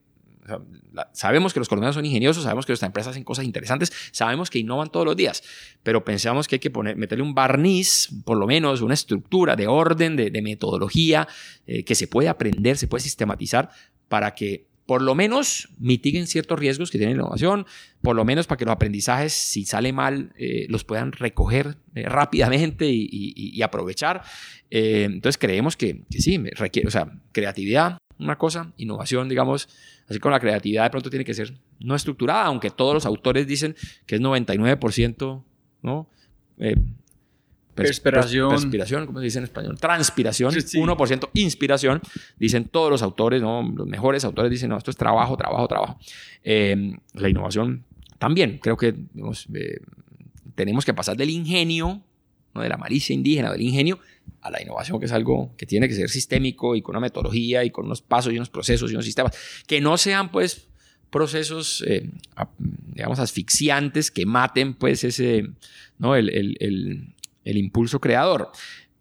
o 0.45 0.47
sea, 0.47 0.59
la- 0.93 1.09
sabemos 1.13 1.53
que 1.53 1.59
los 1.59 1.67
colombianos 1.67 1.95
son 1.95 2.05
ingeniosos, 2.05 2.43
sabemos 2.43 2.65
que 2.65 2.71
nuestras 2.71 2.87
empresas 2.89 3.11
hacen 3.11 3.23
cosas 3.23 3.45
interesantes, 3.45 3.91
sabemos 4.11 4.49
que 4.49 4.59
innovan 4.59 4.89
todos 4.89 5.05
los 5.05 5.15
días, 5.15 5.43
pero 5.83 6.05
pensamos 6.05 6.47
que 6.47 6.55
hay 6.55 6.59
que 6.59 6.69
poner, 6.71 6.95
meterle 6.95 7.23
un 7.23 7.33
barniz, 7.35 8.09
por 8.25 8.37
lo 8.37 8.47
menos 8.47 8.81
una 8.81 8.93
estructura 8.93 9.55
de 9.55 9.67
orden, 9.67 10.15
de, 10.15 10.29
de 10.31 10.41
metodología, 10.41 11.27
eh, 11.67 11.83
que 11.83 11.95
se 11.95 12.07
puede 12.07 12.29
aprender, 12.29 12.77
se 12.77 12.87
puede 12.87 13.01
sistematizar 13.03 13.69
para 14.07 14.35
que 14.35 14.67
por 14.85 15.01
lo 15.01 15.15
menos 15.15 15.69
mitiguen 15.79 16.27
ciertos 16.27 16.59
riesgos 16.59 16.91
que 16.91 16.99
tiene 16.99 17.15
la 17.15 17.21
innovación, 17.21 17.65
por 18.03 18.15
lo 18.15 18.23
menos 18.23 18.45
para 18.45 18.57
que 18.59 18.65
los 18.65 18.71
aprendizajes, 18.73 19.33
si 19.33 19.65
sale 19.65 19.91
mal, 19.93 20.31
eh, 20.37 20.67
los 20.69 20.83
puedan 20.83 21.11
recoger 21.11 21.77
eh, 21.95 22.03
rápidamente 22.07 22.85
y, 22.87 23.09
y- 23.11 23.33
y 23.57 23.61
aprovechar. 23.63 24.21
Eh, 24.69 25.05
entonces 25.05 25.39
creemos 25.39 25.75
que, 25.75 26.03
que 26.11 26.21
sí, 26.21 26.37
requiere, 26.51 26.87
o 26.87 26.91
sea, 26.91 27.11
creatividad, 27.31 27.97
una 28.19 28.37
cosa, 28.37 28.73
innovación, 28.77 29.27
digamos, 29.27 29.69
así 30.09 30.19
como 30.19 30.31
la 30.33 30.39
creatividad 30.39 30.83
de 30.83 30.89
pronto 30.89 31.09
tiene 31.09 31.25
que 31.25 31.33
ser 31.33 31.53
no 31.79 31.95
estructurada, 31.95 32.45
aunque 32.45 32.69
todos 32.69 32.93
los 32.93 33.05
autores 33.05 33.47
dicen 33.47 33.75
que 34.05 34.15
es 34.15 34.21
99%, 34.21 35.43
¿no? 35.81 36.09
eh, 36.57 36.75
pers- 36.75 36.83
Perspiración. 37.75 38.49
pers- 38.51 38.61
perspiración, 38.61 39.05
¿cómo 39.05 39.19
se 39.19 39.25
dice 39.25 39.37
en 39.39 39.43
español? 39.45 39.77
Transpiración, 39.79 40.51
Sí, 40.53 40.61
sí. 40.61 40.79
1% 40.79 41.29
inspiración, 41.33 42.01
dicen 42.39 42.65
todos 42.65 42.89
los 42.89 43.01
autores, 43.01 43.41
¿no? 43.41 43.61
los 43.75 43.87
mejores 43.87 44.23
autores 44.25 44.49
dicen, 44.51 44.69
no, 44.69 44.77
esto 44.77 44.91
es 44.91 44.97
trabajo, 44.97 45.35
trabajo, 45.37 45.67
trabajo. 45.67 45.99
Eh, 46.43 46.93
la 47.13 47.29
innovación 47.29 47.83
también, 48.17 48.59
creo 48.61 48.77
que 48.77 48.93
digamos, 49.13 49.47
eh, 49.53 49.79
tenemos 50.55 50.85
que 50.85 50.93
pasar 50.93 51.17
del 51.17 51.29
ingenio, 51.31 52.01
¿no? 52.53 52.61
de 52.61 52.69
la 52.69 52.77
malicia 52.77 53.13
indígena, 53.13 53.51
del 53.51 53.61
ingenio, 53.61 53.99
a 54.41 54.51
la 54.51 54.61
innovación, 54.61 54.99
que 54.99 55.05
es 55.07 55.11
algo 55.11 55.53
que 55.57 55.65
tiene 55.65 55.87
que 55.87 55.95
ser 55.95 56.09
sistémico 56.09 56.75
y 56.75 56.81
con 56.81 56.93
una 56.95 56.99
metodología 57.01 57.63
y 57.63 57.71
con 57.71 57.85
unos 57.85 58.01
pasos 58.01 58.31
y 58.33 58.35
unos 58.37 58.49
procesos 58.49 58.91
y 58.91 58.93
unos 58.93 59.05
sistemas, 59.05 59.35
que 59.67 59.81
no 59.81 59.97
sean 59.97 60.31
pues 60.31 60.67
procesos, 61.09 61.83
eh, 61.87 62.09
digamos, 62.93 63.19
asfixiantes 63.19 64.11
que 64.11 64.25
maten 64.25 64.73
pues 64.73 65.03
ese, 65.03 65.45
¿no? 65.97 66.15
el, 66.15 66.29
el- 66.29 66.57
el- 66.59 67.15
el 67.43 67.57
impulso 67.57 67.99
creador, 68.01 68.49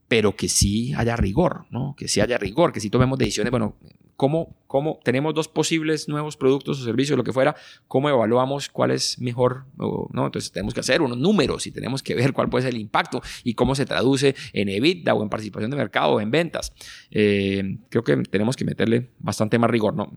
pero 0.07 0.37
que 0.37 0.49
sí 0.49 0.93
haya 0.95 1.17
rigor, 1.17 1.65
¿no? 1.71 1.95
que 1.99 2.09
sí 2.09 2.21
haya 2.21 2.39
rigor, 2.39 2.73
que 2.73 2.81
sí 2.81 2.91
tomemos 2.91 3.19
decisiones, 3.19 3.51
bueno, 3.51 3.77
¿cómo, 4.17 4.55
cómo 4.75 4.99
tenemos 5.05 5.33
dos 5.35 5.47
posibles 5.47 6.09
nuevos 6.09 6.37
productos 6.37 6.81
o 6.81 6.85
servicios, 6.85 7.17
lo 7.17 7.23
que 7.23 7.33
fuera, 7.33 7.55
cómo 7.87 8.09
evaluamos 8.09 8.69
cuál 8.69 8.91
es 8.91 9.21
mejor, 9.21 9.67
¿no? 9.79 10.27
Entonces 10.27 10.51
tenemos 10.51 10.75
que 10.75 10.81
hacer 10.81 11.01
unos 11.01 11.17
números 11.17 11.69
y 11.69 11.71
tenemos 11.71 12.03
que 12.03 12.13
ver 12.17 12.33
cuál 12.33 12.49
puede 12.49 12.65
ser 12.65 12.75
el 12.75 12.81
impacto 12.81 13.23
y 13.45 13.55
cómo 13.55 13.77
se 13.77 13.87
traduce 13.87 14.35
en 14.53 14.69
EBITDA 14.69 15.15
o 15.15 15.23
en 15.23 15.29
participación 15.29 15.71
de 15.71 15.77
mercado 15.77 16.15
o 16.15 16.21
en 16.21 16.29
ventas. 16.33 16.73
Eh, 17.13 17.79
creo 17.89 18.03
que 18.03 18.17
tenemos 18.29 18.57
que 18.57 18.65
meterle 18.65 19.11
bastante 19.21 19.61
más 19.61 19.71
rigor, 19.71 19.95
¿no? 19.95 20.13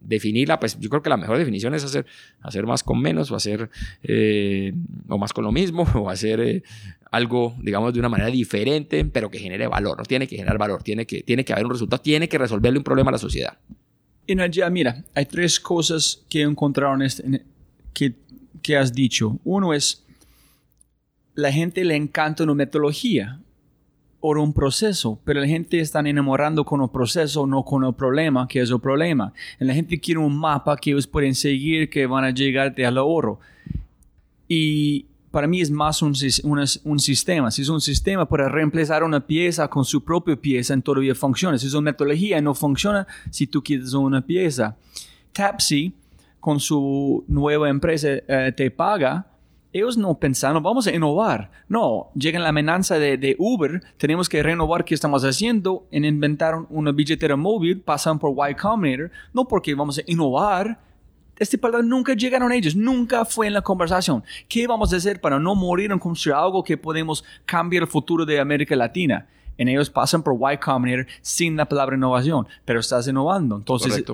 Definirla, 0.00 0.58
pues 0.58 0.80
yo 0.80 0.90
creo 0.90 1.00
que 1.00 1.08
la 1.08 1.16
mejor 1.16 1.38
definición 1.38 1.72
es 1.76 1.84
hacer, 1.84 2.04
hacer 2.40 2.66
más 2.66 2.82
con 2.82 3.00
menos 3.00 3.30
o 3.30 3.36
hacer 3.36 3.70
eh, 4.02 4.74
o 5.08 5.16
más 5.16 5.32
con 5.32 5.44
lo 5.44 5.52
mismo 5.52 5.84
o 5.94 6.10
hacer 6.10 6.40
eh, 6.40 6.64
algo, 7.12 7.54
digamos, 7.60 7.92
de 7.94 8.00
una 8.00 8.08
manera 8.08 8.30
diferente, 8.30 9.04
pero 9.04 9.30
que 9.30 9.38
genere 9.38 9.68
valor. 9.68 9.96
No 9.96 10.04
tiene 10.04 10.26
que 10.26 10.34
generar 10.34 10.58
valor, 10.58 10.82
tiene 10.82 11.06
que, 11.06 11.22
tiene 11.22 11.44
que 11.44 11.52
haber 11.52 11.66
un 11.66 11.70
resultado, 11.70 12.02
tiene 12.02 12.28
que 12.28 12.36
resolverle 12.36 12.78
un 12.78 12.84
problema 12.84 13.10
a 13.10 13.12
la 13.12 13.18
sociedad. 13.18 13.58
En 14.26 14.40
allá, 14.40 14.70
mira, 14.70 15.04
hay 15.14 15.26
tres 15.26 15.58
cosas 15.58 16.22
que 16.28 16.40
he 16.40 16.44
encontrado 16.44 16.94
en 16.94 17.02
este, 17.02 17.26
en- 17.26 17.42
que, 17.92 18.14
que 18.62 18.76
has 18.76 18.92
dicho. 18.92 19.38
Uno 19.44 19.74
es, 19.74 20.04
la 21.34 21.50
gente 21.52 21.84
le 21.84 21.96
encanta 21.96 22.44
una 22.44 22.54
metodología 22.54 23.40
o 24.20 24.30
un 24.40 24.52
proceso, 24.52 25.18
pero 25.24 25.40
la 25.40 25.48
gente 25.48 25.80
está 25.80 25.98
enamorando 25.98 26.64
con 26.64 26.80
el 26.80 26.88
proceso, 26.90 27.44
no 27.46 27.64
con 27.64 27.84
el 27.84 27.92
problema, 27.94 28.46
que 28.46 28.60
es 28.60 28.70
el 28.70 28.78
problema. 28.80 29.32
La 29.58 29.74
gente 29.74 29.98
quiere 29.98 30.20
un 30.20 30.36
mapa 30.38 30.76
que 30.76 30.90
ellos 30.92 31.08
pueden 31.08 31.34
seguir, 31.34 31.90
que 31.90 32.06
van 32.06 32.24
a 32.24 32.30
llegar 32.30 32.72
al 32.80 32.98
oro. 32.98 33.40
Y 34.48 35.06
para 35.32 35.46
mí 35.46 35.62
es 35.62 35.70
más 35.70 36.02
un, 36.02 36.14
sistema. 36.14 37.50
Si 37.50 37.62
es 37.62 37.68
un 37.68 37.80
sistema 37.80 38.28
para 38.28 38.48
reemplazar 38.50 39.02
una 39.02 39.26
pieza 39.26 39.66
con 39.66 39.84
su 39.84 40.04
propia 40.04 40.36
pieza, 40.36 40.74
en 40.74 40.82
todavía 40.82 41.14
funciona. 41.14 41.58
Si 41.58 41.66
es 41.66 41.72
una 41.72 41.90
metodología, 41.90 42.40
no 42.40 42.54
funciona 42.54 43.06
si 43.30 43.46
tú 43.46 43.62
quieres 43.64 43.94
una 43.94 44.20
pieza. 44.20 44.76
Tapsi, 45.32 45.94
con 46.38 46.60
su 46.60 47.24
nueva 47.28 47.70
empresa, 47.70 48.08
eh, 48.10 48.52
te 48.54 48.70
paga. 48.70 49.26
Ellos 49.72 49.96
no 49.96 50.14
pensaron, 50.18 50.62
vamos 50.62 50.86
a 50.86 50.94
innovar. 50.94 51.50
No, 51.66 52.10
llega 52.14 52.38
la 52.38 52.50
amenaza 52.50 52.98
de, 52.98 53.34
Uber, 53.38 53.82
tenemos 53.96 54.28
que 54.28 54.42
renovar 54.42 54.84
qué 54.84 54.94
estamos 54.94 55.24
haciendo 55.24 55.86
en 55.90 56.04
inventar 56.04 56.56
una 56.68 56.92
billetera 56.92 57.36
móvil, 57.36 57.80
pasan 57.80 58.18
por 58.18 58.34
Y 58.50 58.54
Combinator, 58.54 59.10
no 59.32 59.48
porque 59.48 59.74
vamos 59.74 59.96
a 59.96 60.02
innovar, 60.04 60.78
este 61.38 61.58
palabra 61.58 61.86
nunca 61.86 62.14
llegaron 62.14 62.52
ellos, 62.52 62.76
nunca 62.76 63.24
fue 63.24 63.46
en 63.46 63.54
la 63.54 63.62
conversación. 63.62 64.22
¿Qué 64.48 64.66
vamos 64.66 64.92
a 64.92 64.96
hacer 64.96 65.20
para 65.20 65.38
no 65.38 65.54
morir 65.54 65.90
en 65.90 65.98
construir 65.98 66.36
algo 66.36 66.62
que 66.62 66.76
podemos 66.76 67.24
cambiar 67.44 67.84
el 67.84 67.88
futuro 67.88 68.24
de 68.24 68.38
América 68.38 68.76
Latina? 68.76 69.28
En 69.58 69.68
ellos 69.68 69.90
pasan 69.90 70.22
por 70.22 70.34
Y 70.52 70.56
Combinator 70.58 71.06
sin 71.20 71.56
la 71.56 71.66
palabra 71.66 71.96
innovación, 71.96 72.46
pero 72.64 72.80
estás 72.80 73.06
innovando. 73.08 73.56
Entonces. 73.56 74.04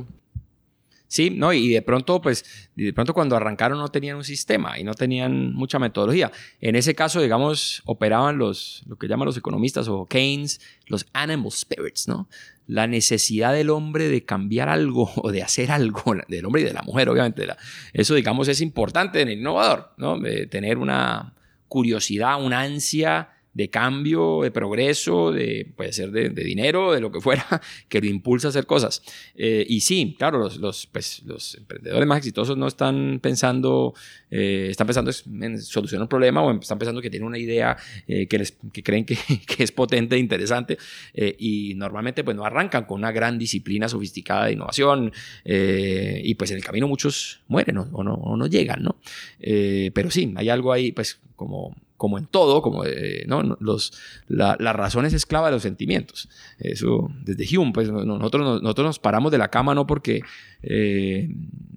Sí, 1.08 1.30
no, 1.30 1.54
y 1.54 1.70
de 1.70 1.80
pronto, 1.80 2.20
pues, 2.20 2.70
de 2.76 2.92
pronto 2.92 3.14
cuando 3.14 3.34
arrancaron 3.34 3.78
no 3.78 3.88
tenían 3.88 4.18
un 4.18 4.24
sistema 4.24 4.78
y 4.78 4.84
no 4.84 4.92
tenían 4.92 5.54
mucha 5.54 5.78
metodología. 5.78 6.30
En 6.60 6.76
ese 6.76 6.94
caso, 6.94 7.22
digamos, 7.22 7.82
operaban 7.86 8.36
los, 8.36 8.84
lo 8.86 8.96
que 8.96 9.08
llaman 9.08 9.24
los 9.24 9.38
economistas 9.38 9.88
o 9.88 10.04
Keynes, 10.04 10.60
los 10.86 11.06
animal 11.14 11.50
spirits, 11.50 12.08
¿no? 12.08 12.28
La 12.68 12.86
necesidad 12.86 13.52
del 13.52 13.70
hombre 13.70 14.08
de 14.08 14.24
cambiar 14.24 14.68
algo 14.68 15.10
o 15.16 15.32
de 15.32 15.42
hacer 15.42 15.72
algo, 15.72 16.14
del 16.28 16.46
hombre 16.46 16.62
y 16.62 16.64
de 16.64 16.72
la 16.72 16.82
mujer, 16.82 17.08
obviamente. 17.08 17.46
eso, 17.92 18.14
digamos, 18.14 18.46
es 18.46 18.60
importante 18.60 19.20
en 19.20 19.28
el 19.28 19.38
innovador, 19.38 19.92
¿no? 19.96 20.20
Tener 20.48 20.78
una 20.78 21.34
curiosidad, 21.66 22.40
una 22.42 22.60
ansia 22.60 23.30
de 23.58 23.70
cambio, 23.70 24.42
de 24.44 24.52
progreso, 24.52 25.32
de, 25.32 25.66
puede 25.76 25.92
ser 25.92 26.12
de, 26.12 26.30
dinero, 26.30 26.92
de 26.92 27.00
lo 27.00 27.10
que 27.10 27.20
fuera, 27.20 27.44
que 27.88 28.00
lo 28.00 28.06
impulsa 28.06 28.46
a 28.46 28.50
hacer 28.50 28.66
cosas. 28.66 29.02
Eh, 29.34 29.66
y 29.68 29.80
sí, 29.80 30.14
claro, 30.16 30.48
pues, 30.92 31.22
los 31.24 31.54
emprendedores 31.56 32.06
más 32.06 32.18
exitosos 32.18 32.56
no 32.56 32.68
están 32.68 33.18
pensando, 33.20 33.94
eh, 34.30 34.68
están 34.70 34.86
pensando 34.86 35.10
en 35.44 35.60
solucionar 35.60 36.02
un 36.02 36.08
problema 36.08 36.40
o 36.40 36.52
están 36.60 36.78
pensando 36.78 37.02
que 37.02 37.10
tienen 37.10 37.26
una 37.26 37.36
idea 37.36 37.76
eh, 38.06 38.28
que, 38.28 38.38
les, 38.38 38.56
que 38.72 38.84
creen 38.84 39.04
que, 39.04 39.16
es 39.58 39.72
potente 39.72 40.14
e 40.14 40.20
interesante 40.20 40.78
eh, 41.12 41.34
y 41.36 41.74
normalmente 41.74 42.22
pues 42.22 42.36
no 42.36 42.44
arrancan 42.44 42.84
con 42.84 43.00
una 43.00 43.10
gran 43.10 43.40
disciplina 43.40 43.88
sofisticada 43.88 44.46
de 44.46 44.52
innovación 44.52 45.12
y 45.44 46.34
pues 46.36 46.52
en 46.52 46.58
el 46.58 46.64
camino 46.64 46.86
muchos 46.86 47.40
mueren 47.48 47.76
o, 47.78 48.04
no, 48.04 48.14
o 48.14 48.36
no 48.36 48.46
llegan, 48.46 48.84
¿no? 48.84 49.00
Pero 49.40 50.12
sí, 50.12 50.32
hay 50.36 50.48
algo 50.48 50.72
ahí 50.72 50.92
pues 50.92 51.20
como 51.34 51.74
como 51.98 52.16
en 52.16 52.24
todo, 52.26 52.62
como 52.62 52.84
eh, 52.86 53.24
¿no? 53.26 53.42
Los, 53.60 53.92
la, 54.28 54.56
la 54.58 54.72
razón 54.72 55.04
es 55.04 55.12
esclava 55.12 55.48
de 55.48 55.52
los 55.56 55.62
sentimientos. 55.62 56.30
Eso, 56.58 57.10
desde 57.24 57.58
Hume, 57.58 57.72
pues 57.72 57.90
no- 57.90 58.04
no- 58.06 58.16
nosotros, 58.18 58.42
nos- 58.44 58.62
nosotros 58.62 58.86
nos 58.86 58.98
paramos 58.98 59.30
de 59.30 59.36
la 59.38 59.48
cama 59.50 59.74
no 59.74 59.86
porque, 59.86 60.22
eh, 60.62 61.28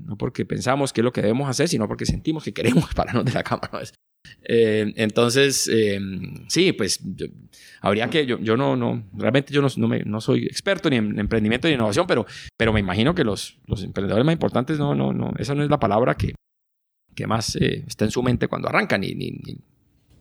no 0.06 0.18
porque 0.18 0.46
pensamos 0.46 0.94
que 0.94 1.02
es 1.02 1.06
lo 1.06 1.12
que 1.12 1.22
debemos 1.22 1.50
hacer, 1.50 1.68
sino 1.68 1.88
porque 1.88 2.06
sentimos 2.06 2.44
que 2.46 2.54
queremos 2.54 2.86
pararnos 2.96 3.26
de 3.26 3.34
la 3.34 3.44
cama. 3.44 3.70
¿no? 3.74 3.80
Eh, 4.44 4.94
entonces, 4.98 5.68
eh, 5.74 6.00
sí, 6.48 6.72
pues 6.74 7.00
yo- 7.04 7.26
habría 7.82 8.08
que, 8.10 8.26
yo, 8.28 8.38
yo 8.40 8.56
no, 8.56 8.76
no, 8.76 9.04
realmente 9.18 9.52
yo 9.52 9.62
no, 9.64 9.68
no, 9.76 9.88
me- 9.88 10.04
no 10.04 10.22
soy 10.22 10.46
experto 10.46 10.90
ni 10.90 10.98
en 10.98 11.18
emprendimiento 11.20 11.68
ni 11.68 11.74
en 11.74 11.80
innovación, 11.80 12.06
pero, 12.08 12.26
pero 12.58 12.72
me 12.72 12.80
imagino 12.80 13.16
que 13.16 13.24
los, 13.24 13.58
los 13.66 13.84
emprendedores 13.84 14.24
más 14.26 14.34
importantes, 14.34 14.78
no, 14.78 14.94
no, 14.94 15.14
no, 15.14 15.34
esa 15.40 15.56
no 15.56 15.64
es 15.64 15.70
la 15.70 15.80
palabra 15.80 16.16
que, 16.16 16.36
que 17.16 17.26
más 17.28 17.56
eh, 17.56 17.84
está 17.88 18.06
en 18.06 18.12
su 18.12 18.22
mente 18.24 18.48
cuando 18.48 18.70
arrancan, 18.70 19.02
ni- 19.02 19.14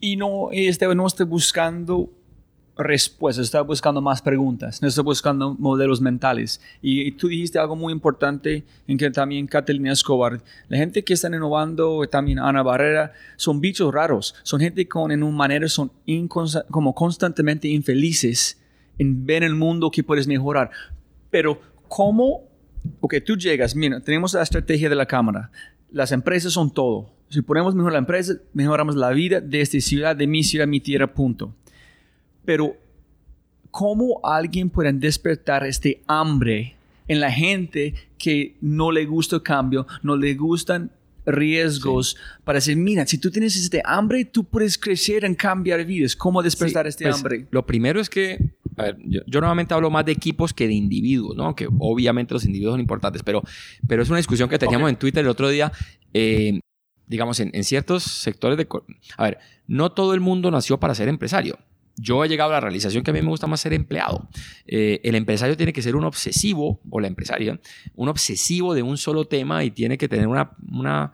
y 0.01 0.17
no, 0.17 0.49
este, 0.51 0.93
no 0.95 1.07
estoy 1.07 1.27
buscando 1.27 2.11
respuestas, 2.83 3.47
estoy 3.47 3.65
buscando 3.65 4.01
más 4.01 4.23
preguntas, 4.23 4.81
no 4.81 4.89
estoy 4.89 5.05
buscando 5.05 5.55
modelos 5.59 6.01
mentales. 6.01 6.61
Y, 6.81 7.13
tú 7.13 7.29
dijiste 7.29 7.59
algo 7.59 7.77
muy 7.77 7.93
importante 7.93 8.65
en 8.87 8.97
que 8.97 9.11
también 9.11 9.47
Catalina 9.47 9.93
Escobar, 9.93 10.41
la 10.69 10.79
gente 10.79 11.05
que 11.05 11.15
están 11.15 11.35
innovando, 11.35 12.03
también 12.11 12.39
Ana 12.39 12.63
Barrera, 12.63 13.13
son 13.37 13.61
bichos 13.61 13.93
raros, 13.93 14.35
son 14.43 14.61
gente 14.61 14.89
con 14.89 15.13
en 15.13 15.23
una 15.23 15.37
manera 15.37 15.69
son 15.69 15.93
como 16.71 16.95
constantemente 16.95 17.69
infelices 17.69 18.61
en 18.99 19.27
ver 19.27 19.45
el 19.45 19.55
mundo 19.55 19.91
que 19.91 20.03
puedes 20.03 20.27
mejorar. 20.27 20.71
Pero 21.31 21.61
¿cómo? 21.89 22.45
Ok, 23.01 23.17
tú 23.25 23.37
llegas, 23.37 23.77
mira, 23.77 24.01
tenemos 24.01 24.33
la 24.33 24.43
estrategia 24.43 24.89
de 24.89 24.95
la 24.95 25.07
cámara, 25.07 25.51
las 25.91 26.13
empresas 26.13 26.53
son 26.53 26.71
todo. 26.71 27.20
Si 27.31 27.41
ponemos 27.43 27.75
mejor 27.75 27.93
la 27.93 27.99
empresa, 27.99 28.35
mejoramos 28.53 28.97
la 28.97 29.11
vida 29.11 29.41
de 29.41 29.61
esta 29.61 29.81
ciudad, 29.81 30.17
de 30.17 30.27
mi 30.27 30.43
ciudad, 30.43 30.67
mi 30.67 30.81
tierra, 30.81 31.15
punto. 31.15 31.55
Pero, 32.45 32.77
¿cómo 33.71 34.21
alguien 34.25 34.69
puede 34.69 34.93
despertar 34.93 35.65
este 35.65 36.03
hambre 36.09 36.75
en 37.07 37.21
la 37.21 37.31
gente 37.31 37.95
que 38.19 38.57
no 38.61 38.91
le 38.91 39.05
gusta 39.07 39.37
el 39.37 39.43
cambio, 39.43 39.87
no 40.03 40.17
le 40.17 40.35
gustan 40.35 40.91
riesgos 41.27 42.17
para 42.45 42.57
decir, 42.57 42.77
mira, 42.77 43.07
si 43.07 43.19
tú 43.19 43.31
tienes 43.31 43.57
este 43.57 43.81
hambre, 43.85 44.25
tú 44.25 44.43
puedes 44.45 44.77
crecer 44.79 45.25
en 45.25 45.35
cambiar 45.35 45.85
vidas. 45.85 46.17
¿Cómo 46.17 46.43
despertar 46.43 46.87
Sí, 46.87 46.89
este 46.89 47.05
pues, 47.05 47.15
hambre? 47.17 47.47
Lo 47.51 47.65
primero 47.65 48.01
es 48.01 48.09
que, 48.11 48.39
a 48.77 48.85
ver, 48.85 48.97
yo, 49.05 49.21
yo 49.27 49.41
normalmente 49.41 49.75
hablo 49.75 49.91
más 49.91 50.05
de 50.05 50.13
equipos 50.13 50.53
que 50.53 50.67
de 50.67 50.75
individuos, 50.75 51.37
¿no? 51.37 51.55
Que 51.55 51.69
obviamente 51.79 52.35
los 52.35 52.45
individuos 52.45 52.73
son 52.73 52.81
importantes, 52.81 53.23
pero, 53.23 53.43
pero 53.87 54.03
es 54.03 54.09
una 54.09 54.17
discusión 54.19 54.49
que 54.49 54.59
teníamos 54.59 54.87
Ok. 54.87 54.91
en 54.91 54.99
Twitter 54.99 55.25
el 55.25 55.31
otro 55.31 55.49
día. 55.49 55.71
eh, 56.13 56.59
digamos, 57.11 57.41
en, 57.41 57.65
ciertos 57.65 58.05
sectores 58.05 58.57
de... 58.57 58.69
A 59.17 59.25
ver, 59.25 59.39
no 59.67 59.91
todo 59.91 60.15
el 60.15 60.21
mundo 60.21 60.49
nació 60.53 60.79
para 60.79 60.95
ser 60.95 61.09
empresario. 61.09 61.59
Yo 61.97 62.25
he 62.25 62.29
llegado 62.29 62.51
a 62.51 62.55
la 62.55 62.61
realización 62.61 63.03
que 63.03 63.11
a 63.11 63.15
mí 63.15 63.21
me 63.21 63.29
gusta 63.29 63.49
más 63.49 63.61
ser 63.61 63.73
empleado. 63.73 64.29
Eh, 64.65 65.01
el 65.03 65.17
empresario 65.17 65.57
tiene 65.57 65.73
que 65.73 65.83
ser 65.83 65.97
un 65.97 66.05
obsesivo, 66.05 66.81
o 66.89 67.01
la 67.01 67.09
empresaria, 67.09 67.59
un 67.97 68.09
obsesivo 68.09 68.75
de 68.75 68.85
un 68.85 68.97
solo 68.97 69.25
tema 69.25 69.65
y 69.65 69.73
tiene 69.73 69.99
que 69.99 70.09
tener 70.09 70.29
una, 70.29 70.53
una 70.71 71.13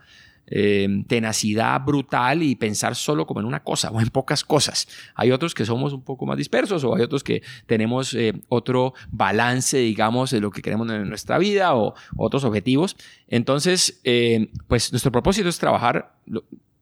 eh, 0.48 1.04
tenacidad 1.08 1.80
brutal 1.80 2.42
y 2.42 2.54
pensar 2.54 2.94
solo 2.94 3.26
como 3.26 3.40
en 3.40 3.46
una 3.46 3.62
cosa 3.62 3.90
o 3.90 4.00
en 4.00 4.08
pocas 4.08 4.44
cosas. 4.44 4.86
Hay 5.14 5.32
otros 5.32 5.54
que 5.54 5.64
somos 5.64 5.92
un 5.92 6.02
poco 6.02 6.26
más 6.26 6.36
dispersos 6.36 6.84
o 6.84 6.94
hay 6.94 7.02
otros 7.02 7.24
que 7.24 7.42
tenemos 7.66 8.14
eh, 8.14 8.32
otro 8.48 8.94
balance, 9.10 9.78
digamos, 9.78 10.30
de 10.30 10.40
lo 10.40 10.50
que 10.50 10.62
queremos 10.62 10.88
en 10.90 11.08
nuestra 11.08 11.38
vida 11.38 11.74
o 11.74 11.94
otros 12.16 12.44
objetivos. 12.44 12.96
Entonces, 13.28 14.00
eh, 14.04 14.50
pues 14.68 14.92
nuestro 14.92 15.10
propósito 15.10 15.48
es 15.48 15.58
trabajar 15.58 16.14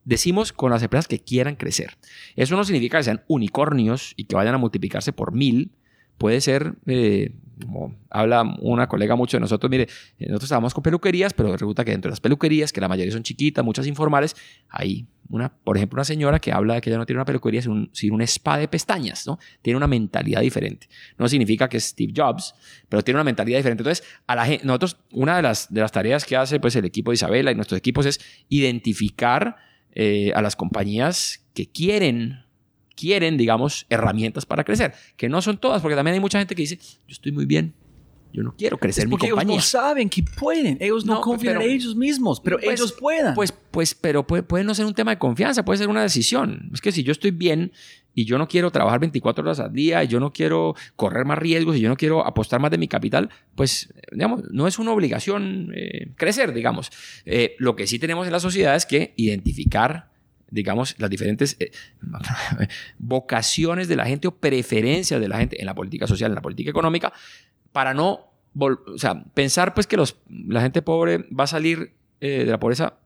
decimos 0.04 0.52
con 0.52 0.70
las 0.70 0.82
empresas 0.82 1.08
que 1.08 1.18
quieran 1.18 1.56
crecer. 1.56 1.96
Eso 2.36 2.56
no 2.56 2.64
significa 2.64 2.98
que 2.98 3.04
sean 3.04 3.22
unicornios 3.26 4.12
y 4.16 4.24
que 4.24 4.36
vayan 4.36 4.54
a 4.54 4.58
multiplicarse 4.58 5.12
por 5.12 5.32
mil. 5.32 5.72
Puede 6.18 6.40
ser, 6.40 6.74
eh, 6.86 7.32
como 7.62 7.94
habla 8.10 8.42
una 8.60 8.88
colega 8.88 9.16
mucho 9.16 9.36
de 9.36 9.40
nosotros, 9.40 9.70
mire, 9.70 9.84
eh, 10.18 10.26
nosotros 10.26 10.44
estábamos 10.44 10.74
con 10.74 10.82
peluquerías, 10.82 11.32
pero 11.34 11.52
resulta 11.52 11.84
que 11.84 11.90
dentro 11.90 12.08
de 12.08 12.12
las 12.12 12.20
peluquerías, 12.20 12.72
que 12.72 12.80
la 12.80 12.88
mayoría 12.88 13.12
son 13.12 13.22
chiquitas, 13.22 13.64
muchas 13.64 13.86
informales, 13.86 14.36
hay 14.68 15.06
una, 15.28 15.52
por 15.52 15.76
ejemplo, 15.76 15.96
una 15.96 16.04
señora 16.04 16.38
que 16.38 16.52
habla 16.52 16.74
de 16.74 16.80
que 16.80 16.90
ella 16.90 16.98
no 16.98 17.06
tiene 17.06 17.18
una 17.18 17.24
peluquería, 17.24 17.62
sino 17.62 17.74
un, 17.74 17.90
sino 17.92 18.20
spa 18.22 18.58
de 18.58 18.68
pestañas, 18.68 19.26
¿no? 19.26 19.38
Tiene 19.62 19.76
una 19.76 19.86
mentalidad 19.86 20.40
diferente. 20.40 20.88
No 21.18 21.28
significa 21.28 21.68
que 21.68 21.78
es 21.78 21.84
Steve 21.84 22.12
Jobs, 22.14 22.54
pero 22.88 23.02
tiene 23.02 23.16
una 23.16 23.24
mentalidad 23.24 23.58
diferente. 23.58 23.82
Entonces, 23.82 24.06
a 24.26 24.36
la 24.36 24.46
gente, 24.46 24.64
nosotros, 24.66 24.98
una 25.12 25.36
de 25.36 25.42
las, 25.42 25.72
de 25.72 25.80
las 25.80 25.92
tareas 25.92 26.24
que 26.24 26.36
hace 26.36 26.60
pues, 26.60 26.76
el 26.76 26.84
equipo 26.84 27.10
de 27.10 27.14
Isabela 27.14 27.50
y 27.50 27.54
nuestros 27.54 27.78
equipos 27.78 28.06
es 28.06 28.20
identificar 28.48 29.56
eh, 29.92 30.32
a 30.34 30.42
las 30.42 30.56
compañías 30.56 31.46
que 31.54 31.70
quieren 31.70 32.43
quieren, 32.97 33.36
digamos, 33.36 33.86
herramientas 33.90 34.47
para 34.47 34.64
crecer, 34.64 34.95
que 35.16 35.28
no 35.28 35.40
son 35.42 35.59
todas, 35.59 35.82
porque 35.82 35.97
también 35.97 36.14
hay 36.14 36.20
mucha 36.20 36.38
gente 36.38 36.55
que 36.55 36.62
dice, 36.62 36.76
yo 36.76 37.12
estoy 37.12 37.32
muy 37.32 37.47
bien, 37.47 37.74
yo 38.32 38.42
no 38.42 38.53
quiero 38.57 38.78
crecer 38.78 39.03
Es 39.05 39.07
mi 39.07 39.12
porque 39.12 39.26
ellos 39.26 39.36
compañía. 39.36 39.57
no 39.57 39.62
saben 39.62 40.09
que 40.09 40.24
pueden. 40.24 40.76
Ellos 40.80 41.05
no, 41.07 41.14
No, 41.14 41.20
confían 41.20 41.62
en 41.62 41.70
ellos 41.70 41.95
mismos, 41.95 42.40
pero 42.40 42.59
Pues- 42.59 42.80
ellos 42.80 42.92
puedan. 42.99 43.32
Pues, 43.34 43.53
pues, 43.70 43.95
pero 43.95 44.26
puede, 44.26 44.42
puede 44.42 44.64
no 44.64 44.74
ser 44.74 44.86
un 44.86 44.95
tema 44.95 45.12
de 45.12 45.18
confianza, 45.18 45.64
puede 45.64 45.78
ser 45.78 45.88
una 45.88 46.03
decisión. 46.03 46.68
Es 46.74 46.80
que 46.80 46.90
si 46.90 47.05
yo 47.05 47.12
estoy 47.12 47.30
bien 47.30 47.70
y 48.12 48.24
yo 48.24 48.36
no 48.36 48.49
quiero 48.49 48.72
trabajar 48.72 48.99
24 48.99 49.45
horas 49.45 49.61
al 49.61 49.72
día 49.72 50.03
y 50.03 50.09
yo 50.09 50.18
no 50.18 50.32
quiero 50.32 50.74
correr 50.97 51.24
más 51.24 51.38
riesgos 51.38 51.76
y 51.76 51.80
yo 51.80 51.88
no 51.88 51.97
quiero 51.97 52.26
apostar 52.26 52.59
más 52.61 52.72
de 52.72 52.78
mi 52.78 52.88
capital, 52.88 53.30
pues, 53.55 53.95
digamos, 54.11 54.42
no 54.51 54.66
es 54.66 54.80
una 54.80 54.90
obligación 54.90 55.70
eh, 55.76 56.09
crecer, 56.16 56.53
digamos. 56.53 56.90
Eh, 57.24 57.55
lo 57.61 57.76
que 57.76 57.86
sí 57.86 58.01
tenemos 58.01 58.26
en 58.26 58.32
la 58.32 58.40
sociedad 58.40 58.74
es 58.74 58.84
que 58.84 59.14
identificar 59.16 60.11
digamos, 60.51 60.95
las 60.99 61.11
diferentes 61.11 61.57
eh, 61.61 61.70
vocaciones 62.99 63.88
de 63.88 63.97
la 63.97 64.07
gente 64.07 64.28
o 64.28 64.36
preferencias 64.36 65.20
de 65.20 65.28
la 65.28 65.38
gente 65.38 65.61
en 65.61 65.66
la 65.66 65.74
política 65.74 66.07
social, 66.07 66.30
en 66.30 66.36
la 66.36 66.42
política 66.42 66.70
económica, 66.70 67.12
para 67.72 67.95
no, 67.95 68.32
o 68.57 68.99
sea, 68.99 69.24
pensar 69.34 69.74
pues 69.74 69.86
que 69.86 69.97
los, 69.97 70.16
la 70.28 70.61
gente 70.61 70.82
pobre 70.82 71.26
va 71.38 71.45
a 71.45 71.49
salir 71.49 71.95
eh, 72.20 72.45
de 72.45 72.51
la 72.51 72.61
pobreza 72.61 72.99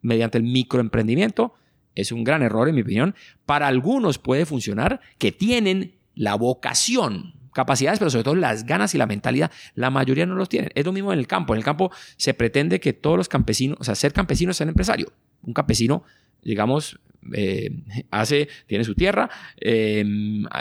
mediante 0.00 0.38
el 0.38 0.44
microemprendimiento 0.44 1.54
es 1.94 2.12
un 2.12 2.24
gran 2.24 2.42
error 2.42 2.68
en 2.68 2.74
mi 2.74 2.82
opinión. 2.82 3.14
Para 3.46 3.66
algunos 3.68 4.18
puede 4.18 4.46
funcionar 4.46 5.00
que 5.18 5.32
tienen 5.32 5.94
la 6.14 6.34
vocación, 6.34 7.34
capacidades, 7.52 7.98
pero 7.98 8.10
sobre 8.10 8.24
todo 8.24 8.34
las 8.34 8.66
ganas 8.66 8.94
y 8.94 8.98
la 8.98 9.06
mentalidad. 9.06 9.50
La 9.74 9.90
mayoría 9.90 10.26
no 10.26 10.34
los 10.34 10.48
tienen. 10.48 10.70
Es 10.74 10.84
lo 10.84 10.92
mismo 10.92 11.12
en 11.12 11.18
el 11.18 11.26
campo. 11.26 11.54
En 11.54 11.58
el 11.58 11.64
campo 11.64 11.90
se 12.16 12.34
pretende 12.34 12.80
que 12.80 12.92
todos 12.92 13.16
los 13.16 13.28
campesinos, 13.28 13.78
o 13.80 13.84
sea, 13.84 13.94
ser 13.94 14.12
campesino 14.12 14.50
es 14.50 14.56
ser 14.56 14.68
empresario. 14.68 15.12
Un 15.42 15.54
campesino, 15.54 16.04
digamos, 16.44 16.98
eh, 17.32 17.70
hace, 18.10 18.48
tiene 18.66 18.84
su 18.84 18.94
tierra, 18.94 19.30
eh, 19.60 20.04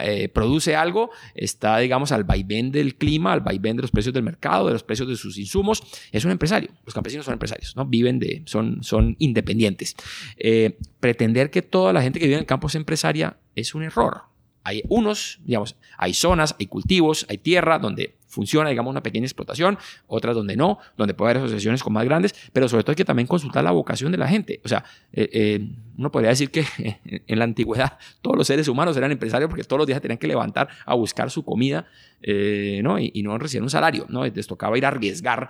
eh, 0.04 0.30
produce 0.30 0.76
algo, 0.76 1.10
está, 1.36 1.78
digamos, 1.80 2.12
al 2.12 2.24
vaivén 2.24 2.72
del 2.72 2.96
clima, 2.96 3.34
al 3.34 3.42
vaivén 3.42 3.76
de 3.76 3.82
los 3.82 3.92
precios 3.92 4.14
del 4.14 4.24
mercado, 4.24 4.68
de 4.68 4.74
los 4.74 4.84
precios 4.84 5.08
de 5.08 5.16
sus 5.16 5.38
insumos. 5.38 5.84
Es 6.12 6.26
un 6.26 6.32
empresario. 6.32 6.70
Los 6.86 6.94
campesinos 6.94 7.26
son 7.26 7.34
empresarios, 7.34 7.76
¿no? 7.76 7.86
Viven 7.86 8.20
de, 8.20 8.44
son, 8.46 8.84
son 8.84 9.16
independientes. 9.20 9.96
Eh, 10.38 10.78
pretender 11.00 11.50
que 11.50 11.62
toda 11.62 11.94
la 11.94 12.02
gente 12.02 12.20
que 12.20 12.26
vive 12.26 12.36
en 12.36 12.42
el 12.42 12.48
campo 12.48 12.68
es 12.68 12.76
empresaria 12.76 13.38
es 13.56 13.76
un 13.76 13.84
error. 13.84 14.24
Hay 14.64 14.84
unos, 14.88 15.42
digamos, 15.44 15.76
hay 15.98 16.14
zonas, 16.14 16.56
hay 16.58 16.68
cultivos, 16.68 17.26
hay 17.28 17.38
tierra 17.38 17.80
donde 17.80 18.16
funciona, 18.34 18.70
digamos, 18.70 18.90
una 18.92 19.04
pequeña 19.04 19.26
explotación, 19.26 19.78
otras 20.08 20.36
donde 20.36 20.56
no, 20.56 20.80
donde 20.98 21.14
puede 21.14 21.32
haber 21.32 21.44
asociaciones 21.44 21.84
con 21.84 21.94
más 21.94 22.04
grandes, 22.04 22.34
pero 22.52 22.68
sobre 22.68 22.84
todo 22.84 22.92
hay 22.94 22.96
que 22.96 23.06
también 23.06 23.28
consultar 23.28 23.64
la 23.64 23.72
vocación 23.72 24.12
de 24.12 24.18
la 24.18 24.28
gente. 24.28 24.60
O 24.66 24.68
sea, 24.68 24.84
eh, 25.14 25.30
eh, 25.32 25.68
uno 25.98 26.12
podría 26.12 26.32
decir 26.32 26.50
que 26.50 26.66
en 27.28 27.40
la 27.40 27.46
antigüedad 27.46 27.98
todos 28.22 28.36
los 28.36 28.48
seres 28.48 28.68
humanos 28.68 28.98
eran 28.98 29.12
empresarios 29.12 29.50
porque 29.50 29.64
todos 29.64 29.78
los 29.78 29.88
días 29.88 30.02
tenían 30.02 30.18
que 30.18 30.28
levantar 30.28 30.68
a 30.86 30.96
buscar 30.96 31.30
su 31.30 31.46
comida 31.46 31.86
eh, 32.22 32.82
¿no? 32.84 33.00
Y, 33.00 33.12
y, 33.14 33.22
no 33.22 33.38
recibían 33.38 33.64
un 33.64 33.70
salario, 33.70 34.06
¿no? 34.10 34.26
Les 34.26 34.48
tocaba 34.48 34.78
ir 34.78 34.86
a 34.86 34.88
arriesgar 34.88 35.50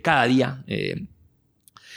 cada 0.00 0.24
día. 0.24 0.64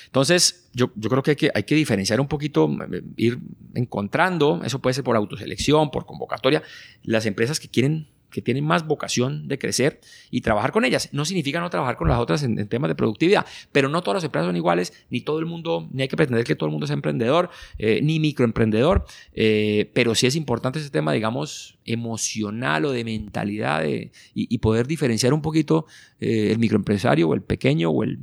entonces, 0.07 0.69
yo, 0.73 0.91
yo 0.95 1.09
creo 1.09 1.23
que 1.23 1.31
hay, 1.31 1.35
que 1.37 1.51
hay 1.53 1.63
que 1.63 1.75
diferenciar 1.75 2.19
un 2.19 2.27
poquito, 2.27 2.69
ir 3.15 3.37
encontrando, 3.75 4.61
eso 4.65 4.79
puede 4.79 4.95
ser 4.95 5.03
por 5.03 5.15
autoselección, 5.15 5.91
por 5.91 6.05
convocatoria, 6.05 6.63
las 7.03 7.27
empresas 7.27 7.59
que 7.59 7.69
quieren 7.69 8.07
que 8.35 8.41
tienen 8.41 8.65
más 8.65 8.85
vocación 8.85 9.47
de 9.47 9.57
crecer 9.57 10.01
y 10.29 10.41
trabajar 10.41 10.73
con 10.73 10.83
ellas. 10.83 11.07
No 11.13 11.23
significa 11.23 11.61
no 11.61 11.69
trabajar 11.69 11.95
con 11.95 12.09
las 12.09 12.19
otras 12.19 12.43
en, 12.43 12.67
temas 12.67 12.89
de 12.89 12.95
productividad, 12.95 13.45
pero 13.71 13.87
no 13.87 14.01
todas 14.01 14.17
las 14.17 14.23
empresas 14.25 14.47
son 14.47 14.57
iguales, 14.57 14.91
ni 15.09 15.21
todo 15.21 15.39
el 15.39 15.45
mundo, 15.45 15.87
ni 15.93 16.01
hay 16.01 16.09
que 16.09 16.17
pretender 16.17 16.43
que 16.43 16.53
todo 16.53 16.67
el 16.67 16.71
mundo 16.73 16.85
sea 16.85 16.95
emprendedor, 16.95 17.49
eh, 17.77 18.01
ni 18.03 18.19
microemprendedor, 18.19 19.05
eh, 19.31 19.89
pero 19.93 20.15
sí 20.15 20.27
es 20.27 20.35
importante 20.35 20.79
ese 20.79 20.89
tema, 20.89 21.13
digamos, 21.13 21.77
emocional 21.85 22.83
o 22.83 22.91
de 22.91 23.05
mentalidad 23.05 23.83
de, 23.83 24.11
y, 24.33 24.57
poder 24.57 24.85
diferenciar 24.85 25.33
un 25.33 25.41
poquito 25.41 25.85
eh, 26.19 26.49
el 26.51 26.59
microempresario 26.59 27.29
o 27.29 27.35
el 27.35 27.41
pequeño 27.41 27.89
o 27.89 28.03
el, 28.03 28.19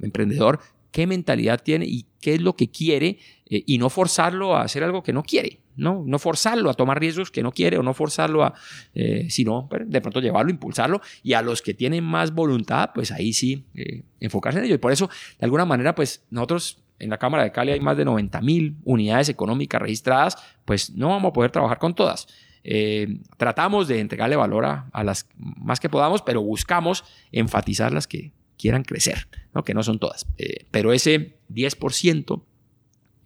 emprendedor 0.00 0.60
qué 0.90 1.06
mentalidad 1.06 1.60
tiene 1.62 1.84
y 1.84 2.06
qué 2.20 2.34
es 2.34 2.40
lo 2.40 2.56
que 2.56 2.70
quiere 2.70 3.18
y 3.46 3.78
no 3.78 3.90
forzarlo 3.90 4.56
a 4.56 4.62
hacer 4.62 4.84
algo 4.84 5.02
que 5.02 5.12
no 5.12 5.24
quiere, 5.24 5.58
¿no? 5.76 6.02
No 6.06 6.18
forzarlo 6.18 6.70
a 6.70 6.74
tomar 6.74 7.00
riesgos 7.00 7.30
que 7.30 7.42
no 7.42 7.52
quiere 7.52 7.78
o 7.78 7.82
no 7.82 7.94
forzarlo 7.94 8.44
a, 8.44 8.54
eh, 8.94 9.26
sino 9.30 9.68
de 9.86 10.00
pronto 10.00 10.20
llevarlo, 10.20 10.50
impulsarlo 10.50 11.00
y 11.22 11.32
a 11.32 11.42
los 11.42 11.62
que 11.62 11.74
tienen 11.74 12.04
más 12.04 12.32
voluntad, 12.32 12.90
pues 12.94 13.12
ahí 13.12 13.32
sí 13.32 13.64
eh, 13.74 14.02
enfocarse 14.20 14.58
en 14.58 14.66
ello. 14.66 14.74
Y 14.74 14.78
por 14.78 14.92
eso, 14.92 15.08
de 15.38 15.44
alguna 15.44 15.64
manera, 15.64 15.94
pues 15.94 16.24
nosotros 16.30 16.82
en 16.98 17.10
la 17.10 17.18
Cámara 17.18 17.44
de 17.44 17.52
Cali 17.52 17.72
hay 17.72 17.80
más 17.80 17.96
de 17.96 18.04
90 18.04 18.40
mil 18.40 18.76
unidades 18.84 19.28
económicas 19.28 19.80
registradas, 19.82 20.36
pues 20.64 20.90
no 20.90 21.08
vamos 21.08 21.30
a 21.30 21.32
poder 21.32 21.50
trabajar 21.50 21.78
con 21.78 21.94
todas. 21.94 22.28
Eh, 22.62 23.18
tratamos 23.36 23.88
de 23.88 24.00
entregarle 24.00 24.36
valor 24.36 24.64
a, 24.64 24.88
a, 24.92 25.04
las 25.04 25.28
más 25.36 25.80
que 25.80 25.90
podamos, 25.90 26.22
pero 26.22 26.40
buscamos 26.42 27.04
enfatizar 27.30 27.92
las 27.92 28.06
que 28.06 28.32
quieran 28.56 28.84
crecer, 28.84 29.28
que 29.64 29.74
no 29.74 29.82
son 29.82 29.98
todas. 29.98 30.26
Pero 30.70 30.92
ese 30.92 31.36
10% 31.50 32.42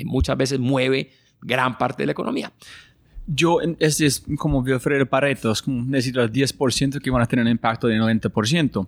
muchas 0.04 0.36
veces 0.36 0.58
mueve 0.58 1.12
gran 1.42 1.76
parte 1.78 2.02
de 2.02 2.06
la 2.06 2.12
economía. 2.12 2.52
Yo, 3.26 3.58
este 3.78 4.06
es 4.06 4.24
como 4.38 4.60
Wilfredo 4.60 5.04
Pareto, 5.06 5.52
es 5.52 5.60
como 5.60 5.82
necesito 5.82 6.22
el 6.22 6.32
10% 6.32 7.00
que 7.00 7.10
van 7.10 7.22
a 7.22 7.26
tener 7.26 7.44
un 7.44 7.50
impacto 7.50 7.86
del 7.86 8.00
90%. 8.00 8.86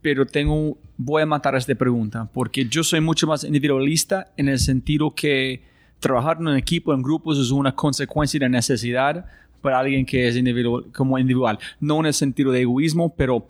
Pero 0.00 0.26
tengo, 0.26 0.78
voy 0.96 1.22
a 1.22 1.26
matar 1.26 1.54
esta 1.54 1.74
pregunta, 1.74 2.28
porque 2.32 2.64
yo 2.66 2.82
soy 2.82 3.00
mucho 3.00 3.26
más 3.26 3.44
individualista 3.44 4.32
en 4.36 4.48
el 4.48 4.58
sentido 4.58 5.14
que 5.14 5.62
trabajar 6.00 6.38
en 6.40 6.48
un 6.48 6.56
equipo, 6.56 6.94
en 6.94 7.02
grupos, 7.02 7.38
es 7.38 7.50
una 7.50 7.74
consecuencia 7.74 8.38
de 8.40 8.48
necesidad 8.48 9.26
para 9.60 9.80
alguien 9.80 10.06
que 10.06 10.28
es 10.28 10.36
individual, 10.36 10.86
como 10.94 11.18
individual. 11.18 11.58
No 11.80 12.00
en 12.00 12.06
el 12.06 12.14
sentido 12.14 12.52
de 12.52 12.62
egoísmo, 12.62 13.14
pero 13.14 13.48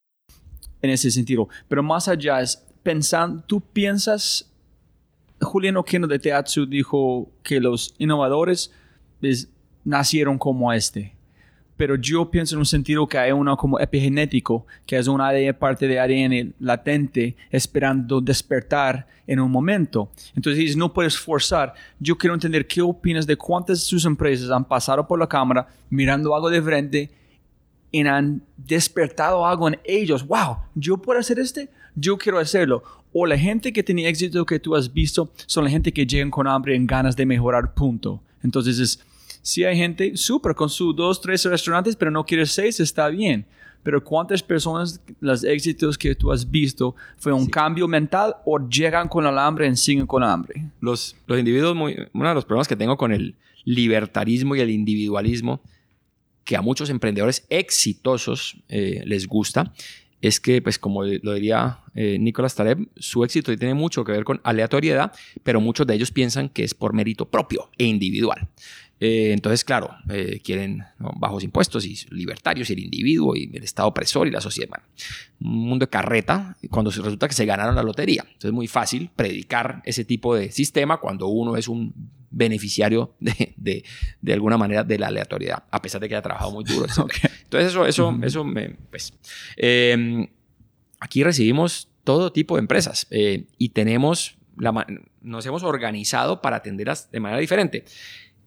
en 0.83 0.91
ese 0.91 1.11
sentido. 1.11 1.49
Pero 1.69 1.83
más 1.83 2.09
allá 2.09 2.41
es 2.41 2.65
pensando, 2.83 3.43
tú 3.47 3.61
piensas, 3.61 4.48
Julián 5.41 5.77
Oquino 5.77 6.07
de 6.07 6.19
Teatsu 6.19 6.67
dijo 6.67 7.31
que 7.43 7.61
los 7.61 7.95
innovadores 7.99 8.73
es, 9.23 9.49
nacieron 9.85 10.39
como 10.39 10.73
este. 10.73 11.15
Pero 11.77 11.95
yo 11.95 12.29
pienso 12.29 12.57
en 12.57 12.59
un 12.59 12.67
sentido 12.67 13.07
que 13.07 13.19
hay 13.19 13.31
uno 13.31 13.57
como 13.57 13.79
epigenético, 13.79 14.67
que 14.85 14.99
es 14.99 15.07
una 15.07 15.31
parte 15.57 15.87
de 15.87 16.01
ADN 16.01 16.55
latente 16.59 17.37
esperando 17.51 18.21
despertar 18.21 19.07
en 19.29 19.39
un 19.39 19.51
momento. 19.51 20.11
Entonces 20.35 20.77
no 20.77 20.93
puedes 20.93 21.17
forzar. 21.17 21.75
Yo 22.01 22.19
quiero 22.19 22.35
entender 22.35 22.67
qué 22.67 22.83
opinas 22.83 23.27
de 23.29 23.37
cuántas 23.37 23.79
de 23.79 23.85
sus 23.85 24.05
empresas 24.07 24.51
han 24.51 24.65
pasado 24.65 25.07
por 25.07 25.21
la 25.21 25.29
cámara 25.29 25.69
mirando 25.89 26.35
algo 26.35 26.51
de 26.51 26.61
frente 26.61 27.11
y 27.93 28.07
han 28.07 28.43
despertado 28.57 29.47
algo 29.47 29.69
en 29.69 29.79
ellos. 29.85 30.27
Wow, 30.27 30.59
yo 30.75 30.99
puedo 30.99 31.21
hacer 31.21 31.39
este, 31.39 31.71
yo 32.01 32.19
quiero 32.19 32.39
hacerlo. 32.39 32.83
O 33.13 33.27
la 33.27 33.39
gente 33.39 33.73
que 33.73 33.83
tiene 33.83 34.07
éxito 34.07 34.45
que 34.45 34.59
tú 34.59 34.75
has 34.77 34.93
visto 34.93 35.31
son 35.47 35.65
la 35.65 35.71
gente 35.71 35.93
que 35.93 36.07
llegan 36.07 36.31
con 36.31 36.47
hambre 36.47 36.77
y 36.77 36.87
ganas 36.87 37.17
de 37.17 37.25
mejorar, 37.25 37.75
punto. 37.75 38.21
Entonces, 38.43 38.79
es, 38.79 39.01
si 39.43 39.65
hay 39.65 39.77
gente 39.77 40.17
súper 40.17 40.55
con 40.55 40.69
sus 40.69 40.95
dos, 40.95 41.21
tres 41.21 41.45
restaurantes, 41.45 41.97
pero 41.97 42.11
no 42.11 42.25
quiere 42.25 42.45
seis, 42.47 42.81
está 42.81 43.09
bien. 43.09 43.47
Pero 43.83 44.03
¿cuántas 44.03 44.43
personas, 44.43 45.01
los 45.21 45.45
éxitos 45.45 45.97
que 45.97 46.15
tú 46.15 46.31
has 46.33 46.51
visto, 46.51 46.95
fue 47.17 47.33
un 47.33 47.45
sí. 47.45 47.51
cambio 47.51 47.89
mental 47.89 48.35
o 48.45 48.59
llegan 48.69 49.09
con 49.09 49.25
el 49.25 49.39
hambre 49.39 49.67
y 49.67 49.77
siguen 49.77 50.07
con 50.07 50.23
hambre? 50.23 50.67
Los, 50.81 51.17
los 51.27 51.39
individuos, 51.39 51.75
muy, 51.75 51.97
uno 52.13 52.29
de 52.29 52.35
los 52.35 52.45
problemas 52.45 52.69
que 52.69 52.77
tengo 52.77 52.97
con 52.97 53.13
el 53.13 53.37
libertarismo 53.65 54.57
y 54.57 54.61
el 54.61 54.71
individualismo 54.71 55.61
que 56.45 56.57
a 56.57 56.63
muchos 56.63 56.91
emprendedores 56.91 57.47
exitosos 57.51 58.57
eh, 58.69 59.03
les 59.05 59.27
gusta 59.27 59.73
es 60.21 60.41
que, 60.41 60.61
pues 60.61 60.79
como 60.79 61.05
lo 61.05 61.35
diría 61.35 61.81
eh, 61.95 62.19
Nicolás 62.19 62.55
Taleb, 62.55 62.89
su 62.97 63.25
éxito 63.25 63.57
tiene 63.57 63.75
mucho 63.75 64.05
que 64.05 64.13
ver 64.13 64.25
con 64.25 64.41
aleatoriedad, 64.45 65.13
pero 65.43 65.61
muchos 65.61 65.87
de 65.87 65.95
ellos 65.95 66.11
piensan 66.11 66.49
que 66.49 66.65
es 66.65 66.75
por 66.75 66.93
mérito 66.93 67.27
propio 67.27 67.71
e 67.79 67.85
individual. 67.85 68.49
Eh, 69.01 69.31
entonces, 69.33 69.65
claro, 69.65 69.91
eh, 70.11 70.41
quieren 70.43 70.85
¿no? 70.99 71.13
bajos 71.17 71.45
impuestos 71.45 71.87
y 71.87 71.97
libertarios 72.11 72.69
y 72.71 72.73
el 72.73 72.81
individuo 72.81 73.37
y 73.37 73.51
el 73.55 73.63
Estado 73.63 73.89
opresor 73.89 74.27
y 74.27 74.33
la 74.33 74.41
sociedad. 74.41 74.71
Bueno, 74.71 74.85
un 75.41 75.69
mundo 75.69 75.87
de 75.87 75.91
carreta 75.91 76.57
cuando 76.69 76.91
resulta 76.91 77.29
que 77.29 77.35
se 77.35 77.47
ganaron 77.47 77.77
la 77.77 77.83
lotería. 77.85 78.23
Entonces 78.23 78.49
es 78.49 78.53
muy 78.53 78.67
fácil 78.67 79.11
predicar 79.15 79.83
ese 79.85 80.05
tipo 80.05 80.35
de 80.35 80.51
sistema 80.51 80.99
cuando 80.99 81.29
uno 81.29 81.57
es 81.57 81.69
un 81.69 81.95
beneficiario 82.31 83.15
de, 83.21 83.55
de, 83.57 83.85
de, 84.21 84.33
alguna 84.33 84.59
manera 84.59 84.85
de 84.85 84.99
la 84.99 85.07
aleatoriedad, 85.07 85.65
a 85.71 85.81
pesar 85.81 86.01
de 86.01 86.09
que 86.09 86.15
haya 86.15 86.23
trabajado 86.23 86.51
muy 86.51 86.65
duro. 86.65 86.87
Entonces 87.49 87.71
eso, 87.71 87.87
eso, 87.87 88.19
eso 88.23 88.45
me, 88.45 88.77
pues, 88.91 89.15
eh, 89.57 90.29
aquí 91.01 91.25
recibimos 91.25 91.89
todo 92.05 92.31
tipo 92.31 92.57
de 92.57 92.61
empresas 92.61 93.07
eh, 93.11 93.45
y 93.57 93.71
tenemos, 93.71 94.37
la, 94.57 94.87
nos 95.23 95.47
hemos 95.47 95.63
organizado 95.63 96.43
para 96.43 96.57
atenderlas 96.57 97.11
de 97.11 97.21
manera 97.21 97.41
diferente. 97.41 97.85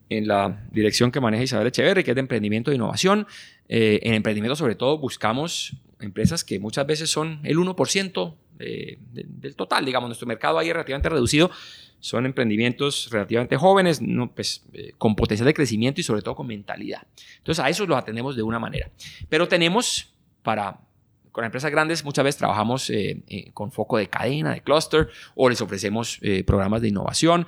En 0.09 0.27
la 0.27 0.67
dirección 0.71 1.11
que 1.11 1.19
maneja 1.19 1.43
Isabel 1.43 1.67
Echeverri, 1.67 2.03
que 2.03 2.11
es 2.11 2.15
de 2.15 2.21
emprendimiento 2.21 2.71
e 2.71 2.75
innovación, 2.75 3.27
eh, 3.69 3.99
en 4.03 4.13
emprendimiento 4.13 4.55
sobre 4.55 4.75
todo 4.75 4.97
buscamos 4.97 5.77
empresas 5.99 6.43
que 6.43 6.59
muchas 6.59 6.85
veces 6.85 7.09
son 7.09 7.39
el 7.43 7.57
1% 7.57 8.35
de, 8.61 8.97
del 9.13 9.55
total, 9.55 9.85
digamos, 9.85 10.07
nuestro 10.09 10.27
mercado 10.27 10.57
ahí 10.57 10.67
es 10.67 10.73
relativamente 10.73 11.09
reducido, 11.09 11.51
son 11.99 12.25
emprendimientos 12.25 13.09
relativamente 13.11 13.57
jóvenes, 13.57 14.01
no, 14.01 14.31
pues, 14.33 14.63
eh, 14.73 14.91
con 14.97 15.15
potencial 15.15 15.45
de 15.45 15.53
crecimiento 15.53 16.01
y 16.01 16.03
sobre 16.03 16.21
todo 16.21 16.35
con 16.35 16.47
mentalidad. 16.47 17.01
Entonces 17.37 17.63
a 17.63 17.69
esos 17.69 17.87
los 17.87 17.97
atendemos 17.97 18.35
de 18.35 18.43
una 18.43 18.59
manera. 18.59 18.89
Pero 19.29 19.47
tenemos 19.47 20.13
para 20.41 20.79
con 21.31 21.45
empresas 21.45 21.71
grandes 21.71 22.03
muchas 22.03 22.25
veces 22.25 22.37
trabajamos 22.39 22.89
eh, 22.89 23.21
eh, 23.27 23.51
con 23.53 23.71
foco 23.71 23.97
de 23.97 24.07
cadena, 24.07 24.53
de 24.53 24.61
clúster, 24.61 25.09
o 25.35 25.49
les 25.49 25.61
ofrecemos 25.61 26.19
eh, 26.21 26.43
programas 26.43 26.81
de 26.81 26.89
innovación. 26.89 27.47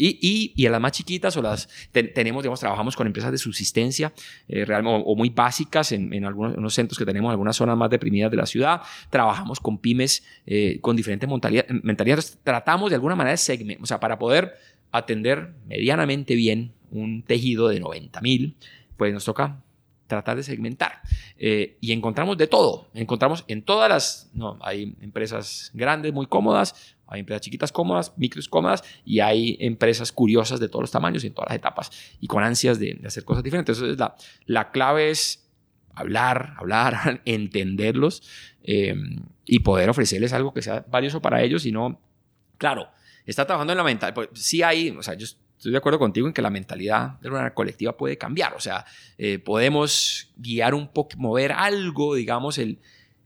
Y, 0.00 0.16
y, 0.22 0.52
y, 0.54 0.66
a 0.66 0.70
las 0.70 0.80
más 0.80 0.92
chiquitas 0.92 1.36
o 1.36 1.42
las 1.42 1.68
te, 1.90 2.04
tenemos, 2.04 2.44
digamos, 2.44 2.60
trabajamos 2.60 2.94
con 2.94 3.08
empresas 3.08 3.32
de 3.32 3.38
subsistencia 3.38 4.12
eh, 4.46 4.64
real, 4.64 4.86
o, 4.86 4.94
o, 4.94 5.16
muy 5.16 5.28
básicas 5.30 5.90
en, 5.90 6.14
en 6.14 6.24
algunos 6.24 6.56
en 6.56 6.70
centros 6.70 6.96
que 6.96 7.04
tenemos 7.04 7.30
en 7.30 7.32
algunas 7.32 7.56
zonas 7.56 7.76
más 7.76 7.90
deprimidas 7.90 8.30
de 8.30 8.36
la 8.36 8.46
ciudad. 8.46 8.80
Trabajamos 9.10 9.58
con 9.58 9.78
pymes 9.78 10.22
eh, 10.46 10.78
con 10.80 10.94
diferentes 10.94 11.28
mentalidades. 11.28 12.38
Tratamos 12.44 12.90
de 12.90 12.94
alguna 12.94 13.16
manera 13.16 13.32
de 13.32 13.38
segmentar, 13.38 13.82
o 13.82 13.86
sea, 13.86 13.98
para 13.98 14.20
poder 14.20 14.54
atender 14.92 15.52
medianamente 15.66 16.36
bien 16.36 16.72
un 16.92 17.24
tejido 17.24 17.66
de 17.66 17.80
90 17.80 18.20
mil, 18.20 18.56
pues 18.96 19.12
nos 19.12 19.24
toca 19.24 19.62
tratar 20.06 20.36
de 20.36 20.42
segmentar. 20.42 21.02
Eh, 21.36 21.76
y 21.80 21.92
encontramos 21.92 22.36
de 22.38 22.46
todo. 22.46 22.88
Encontramos 22.94 23.44
en 23.46 23.62
todas 23.62 23.88
las... 23.88 24.30
No, 24.32 24.58
hay 24.62 24.96
empresas 25.00 25.70
grandes, 25.74 26.12
muy 26.12 26.26
cómodas, 26.26 26.96
hay 27.08 27.20
empresas 27.20 27.40
chiquitas 27.40 27.72
cómodas, 27.72 28.12
micros 28.16 28.48
cómodas, 28.48 28.84
y 29.04 29.20
hay 29.20 29.56
empresas 29.60 30.12
curiosas 30.12 30.60
de 30.60 30.68
todos 30.68 30.82
los 30.82 30.90
tamaños 30.90 31.24
y 31.24 31.28
en 31.28 31.34
todas 31.34 31.50
las 31.50 31.56
etapas, 31.56 31.90
y 32.20 32.26
con 32.26 32.42
ansias 32.42 32.78
de, 32.78 32.94
de 32.94 33.06
hacer 33.06 33.24
cosas 33.24 33.42
diferentes. 33.42 33.76
Entonces, 33.76 33.98
la, 33.98 34.14
la 34.46 34.70
clave 34.70 35.10
es 35.10 35.48
hablar, 35.98 36.54
hablar, 36.56 37.22
entenderlos 37.24 38.22
eh, 38.62 38.94
y 39.44 39.60
poder 39.60 39.90
ofrecerles 39.90 40.32
algo 40.32 40.52
que 40.52 40.62
sea 40.62 40.84
valioso 40.88 41.20
para 41.20 41.42
ellos 41.42 41.66
y 41.66 41.72
no... 41.72 42.00
Claro, 42.56 42.88
está 43.24 43.46
trabajando 43.46 43.72
en 43.72 43.78
la 43.78 43.84
mental. 43.84 44.14
Pues, 44.14 44.28
sí 44.34 44.62
hay, 44.62 44.90
o 44.90 45.02
sea, 45.02 45.14
yo 45.14 45.24
estoy 45.24 45.72
de 45.72 45.78
acuerdo 45.78 45.98
contigo 45.98 46.26
en 46.26 46.32
que 46.32 46.42
la 46.42 46.50
mentalidad 46.50 47.20
de 47.20 47.28
una 47.30 47.54
colectiva 47.54 47.96
puede 47.96 48.16
cambiar. 48.18 48.54
O 48.54 48.60
sea, 48.60 48.84
eh, 49.16 49.38
podemos 49.38 50.32
guiar 50.36 50.74
un 50.74 50.92
poco, 50.92 51.16
mover 51.16 51.52
algo, 51.52 52.14
digamos, 52.14 52.58
el, 52.58 52.80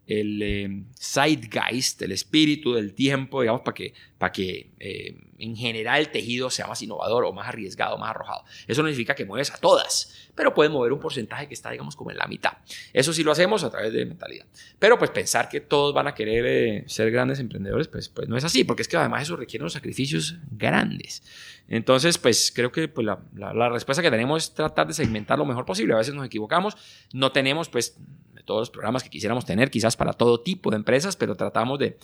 el 0.07 0.42
eh, 0.42 0.84
zeitgeist, 0.98 2.03
el 2.03 2.12
espíritu 2.12 2.74
del 2.74 2.92
tiempo, 2.94 3.40
digamos, 3.40 3.62
para 3.62 3.74
que, 3.74 3.94
para 4.18 4.32
que 4.32 4.70
eh, 4.80 5.16
en 5.38 5.57
general 5.57 6.00
el 6.00 6.09
tejido 6.09 6.50
sea 6.50 6.66
más 6.66 6.82
innovador 6.82 7.24
o 7.24 7.32
más 7.32 7.48
arriesgado, 7.48 7.96
más 7.98 8.11
arrojado. 8.11 8.44
Eso 8.66 8.82
no 8.82 8.88
significa 8.88 9.14
que 9.14 9.24
mueves 9.24 9.53
a 9.53 9.59
todas, 9.59 10.30
pero 10.34 10.55
puedes 10.55 10.72
mover 10.72 10.92
un 10.92 10.98
porcentaje 10.98 11.46
que 11.46 11.55
está, 11.55 11.70
digamos, 11.70 11.94
como 11.94 12.11
en 12.11 12.18
la 12.18 12.26
mitad. 12.26 12.53
Eso 12.92 13.12
sí 13.12 13.22
lo 13.22 13.32
hacemos 13.32 13.62
a 13.64 13.70
través 13.70 13.92
de 13.92 14.05
mentalidad. 14.05 14.46
Pero 14.78 14.98
pues 14.98 15.11
pensar 15.11 15.48
que 15.48 15.61
todos 15.61 15.94
van 15.94 16.09
a 16.09 16.14
querer 16.14 16.46
eh, 16.46 16.84
ser 16.88 17.11
grandes 17.11 17.38
emprendedores, 17.38 17.88
pues, 17.88 18.09
pues 18.09 18.28
no 18.28 18.36
es 18.36 18.44
así, 18.44 18.64
porque 18.64 18.82
es 18.82 18.88
que 18.88 18.96
además 18.96 19.22
eso 19.22 19.36
requiere 19.36 19.62
unos 19.62 19.74
sacrificios 19.74 20.36
grandes. 20.50 21.22
Entonces, 21.68 22.18
pues 22.18 22.53
creo 22.55 22.72
que 22.72 22.88
pues, 22.88 23.07
la, 23.07 23.20
la, 23.34 23.55
la 23.55 23.68
respuesta 23.68 24.03
que 24.03 24.11
tenemos 24.11 24.44
es 24.44 24.55
tratar 24.55 24.88
de 24.88 24.94
segmentar 24.94 25.38
lo 25.38 25.44
mejor 25.44 25.64
posible. 25.64 25.94
A 25.94 25.98
veces 25.98 26.14
nos 26.14 26.26
equivocamos, 26.26 26.76
no 27.12 27.30
tenemos 27.30 27.68
pues 27.68 27.96
todos 28.45 28.61
los 28.61 28.70
programas 28.70 29.03
que 29.03 29.11
quisiéramos 29.11 29.45
tener, 29.45 29.70
quizás 29.70 29.97
para 29.97 30.12
todo 30.12 30.40
tipo 30.40 30.70
de 30.70 30.76
empresas, 30.76 31.16
pero 31.16 31.34
tratamos 31.34 31.78
de, 31.78 31.99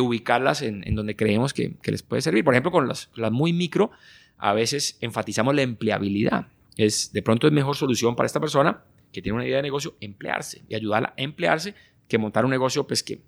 ubicarlas 0.00 0.62
en, 0.62 0.94
donde 0.94 1.16
creemos 1.16 1.52
que, 1.52 1.76
les 1.84 2.02
puede 2.02 2.22
servir. 2.22 2.44
Por 2.44 2.54
ejemplo, 2.54 2.70
con 2.70 2.88
las, 2.88 3.10
las, 3.14 3.32
muy 3.32 3.52
micro, 3.52 3.90
a 4.38 4.52
veces 4.52 4.98
enfatizamos 5.00 5.54
la 5.54 5.62
empleabilidad. 5.62 6.46
Es, 6.76 7.12
de 7.12 7.22
pronto 7.22 7.46
es 7.46 7.52
mejor 7.52 7.76
solución 7.76 8.16
para 8.16 8.26
esta 8.26 8.40
persona 8.40 8.82
que 9.12 9.20
tiene 9.20 9.36
una 9.36 9.46
idea 9.46 9.56
de 9.56 9.62
negocio 9.62 9.94
emplearse 10.00 10.62
y 10.68 10.74
ayudarla 10.74 11.14
a 11.16 11.22
emplearse 11.22 11.74
que 12.08 12.18
montar 12.18 12.44
un 12.44 12.50
negocio 12.50 12.86
pues, 12.86 13.02
que, 13.02 13.20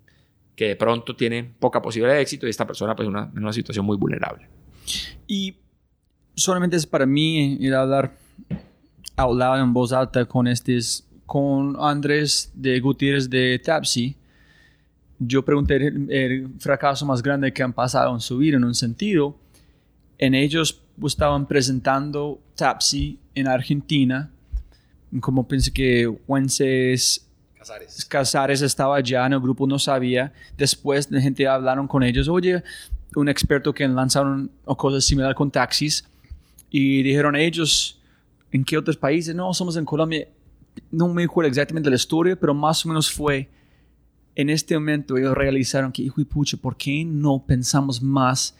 que 0.55 0.69
de 0.69 0.75
pronto 0.75 1.15
tiene 1.15 1.43
poca 1.43 1.81
posibilidad 1.81 2.15
de 2.15 2.21
éxito 2.21 2.47
y 2.47 2.49
esta 2.49 2.65
persona 2.65 2.95
pues 2.95 3.07
una, 3.07 3.31
en 3.35 3.43
una 3.43 3.53
situación 3.53 3.85
muy 3.85 3.97
vulnerable. 3.97 4.47
Y 5.27 5.57
solamente 6.35 6.75
es 6.75 6.85
para 6.85 7.05
mí 7.05 7.57
ir 7.59 7.73
a 7.73 7.81
hablar 7.81 8.17
hablado 9.15 9.57
en 9.57 9.73
voz 9.73 9.93
alta 9.93 10.25
con 10.25 10.47
estos 10.47 11.04
con 11.25 11.75
Andrés 11.79 12.51
de 12.53 12.79
Gutiérrez 12.79 13.29
de 13.29 13.59
Tapsi, 13.63 14.15
yo 15.19 15.43
pregunté 15.45 15.75
el, 15.77 16.11
el, 16.11 16.49
fracaso 16.59 17.05
más 17.05 17.23
grande 17.23 17.53
que 17.53 17.63
han 17.63 17.73
pasado 17.73 18.13
en 18.13 18.19
su 18.19 18.37
vida 18.37 18.57
en 18.57 18.63
un 18.63 18.75
sentido. 18.75 19.37
En 20.17 20.35
ellos 20.35 20.81
estaban 21.05 21.47
presentando 21.47 22.39
Tapsi 22.55 23.19
en 23.33 23.47
Argentina, 23.47 24.31
como 25.21 25.47
pensé 25.47 25.71
que 25.71 26.07
Wences 26.27 27.25
Casares. 27.57 28.05
Casares 28.05 28.61
estaba 28.61 28.97
allá, 28.97 29.25
en 29.25 29.33
el 29.33 29.39
grupo 29.39 29.65
no 29.65 29.79
sabía. 29.79 30.31
Después 30.57 31.09
la 31.09 31.19
gente 31.19 31.47
hablaron 31.47 31.87
con 31.87 32.03
ellos, 32.03 32.27
oye, 32.27 32.61
un 33.15 33.29
experto 33.29 33.73
que 33.73 33.87
lanzaron 33.87 34.51
cosas 34.77 35.05
similares 35.05 35.35
con 35.35 35.49
taxis 35.49 36.05
y 36.69 37.01
dijeron 37.01 37.35
ellos, 37.35 37.99
¿en 38.51 38.63
qué 38.63 38.77
otros 38.77 38.97
países? 38.97 39.33
No, 39.33 39.53
somos 39.53 39.77
en 39.77 39.85
Colombia 39.85 40.27
no 40.91 41.13
me 41.13 41.23
acuerdo 41.23 41.49
exactamente 41.49 41.89
la 41.89 41.95
historia, 41.95 42.35
pero 42.35 42.53
más 42.53 42.85
o 42.85 42.89
menos 42.89 43.11
fue 43.11 43.49
en 44.35 44.49
este 44.49 44.75
momento 44.75 45.17
ellos 45.17 45.35
realizaron 45.35 45.91
que, 45.91 46.03
hijo 46.03 46.19
y 46.21 46.25
pucha, 46.25 46.57
¿por 46.57 46.75
qué 46.75 47.05
no 47.05 47.43
pensamos 47.45 48.01
más 48.01 48.55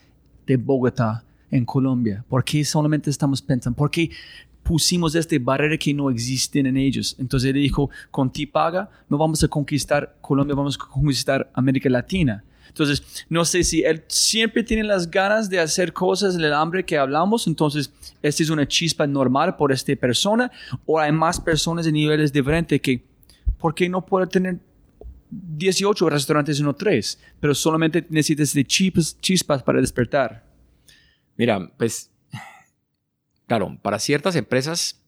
de 0.46 0.56
Bogotá 0.56 1.24
en 1.50 1.64
Colombia? 1.64 2.24
¿Por 2.28 2.44
qué 2.44 2.64
solamente 2.64 3.10
estamos 3.10 3.42
pensando? 3.42 3.76
¿Por 3.76 3.90
qué 3.90 4.10
pusimos 4.62 5.14
esta 5.14 5.36
barrera 5.38 5.76
que 5.76 5.92
no 5.92 6.10
existen 6.10 6.66
en 6.66 6.78
ellos? 6.78 7.14
Entonces 7.18 7.48
él 7.50 7.60
dijo, 7.60 7.90
con 8.10 8.32
ti 8.32 8.46
paga, 8.46 8.90
no 9.08 9.18
vamos 9.18 9.44
a 9.44 9.48
conquistar 9.48 10.16
Colombia, 10.20 10.54
vamos 10.54 10.78
a 10.80 10.86
conquistar 10.86 11.50
América 11.52 11.90
Latina. 11.90 12.42
Entonces, 12.76 13.24
no 13.30 13.42
sé 13.46 13.64
si 13.64 13.82
él 13.82 14.04
siempre 14.06 14.62
tiene 14.62 14.84
las 14.84 15.10
ganas 15.10 15.48
de 15.48 15.58
hacer 15.58 15.94
cosas 15.94 16.34
en 16.34 16.42
el 16.42 16.52
hambre 16.52 16.84
que 16.84 16.98
hablamos, 16.98 17.46
entonces, 17.46 17.90
esta 18.20 18.42
es 18.42 18.50
una 18.50 18.68
chispa 18.68 19.06
normal 19.06 19.56
por 19.56 19.72
esta 19.72 19.96
persona, 19.96 20.52
o 20.84 21.00
hay 21.00 21.10
más 21.10 21.40
personas 21.40 21.86
de 21.86 21.92
niveles 21.92 22.34
diferentes 22.34 22.78
que, 22.82 23.02
¿por 23.56 23.74
qué 23.74 23.88
no 23.88 24.04
puede 24.04 24.26
tener 24.26 24.58
18 25.30 26.10
restaurantes 26.10 26.60
y 26.60 26.62
no 26.62 26.74
3? 26.74 27.18
Pero 27.40 27.54
solamente 27.54 28.04
necesitas 28.10 28.52
de 28.52 28.66
chispas, 28.66 29.62
para 29.62 29.80
despertar. 29.80 30.44
Mira, 31.38 31.72
pues, 31.78 32.10
claro, 33.46 33.78
para 33.80 33.98
ciertas 33.98 34.36
empresas 34.36 35.02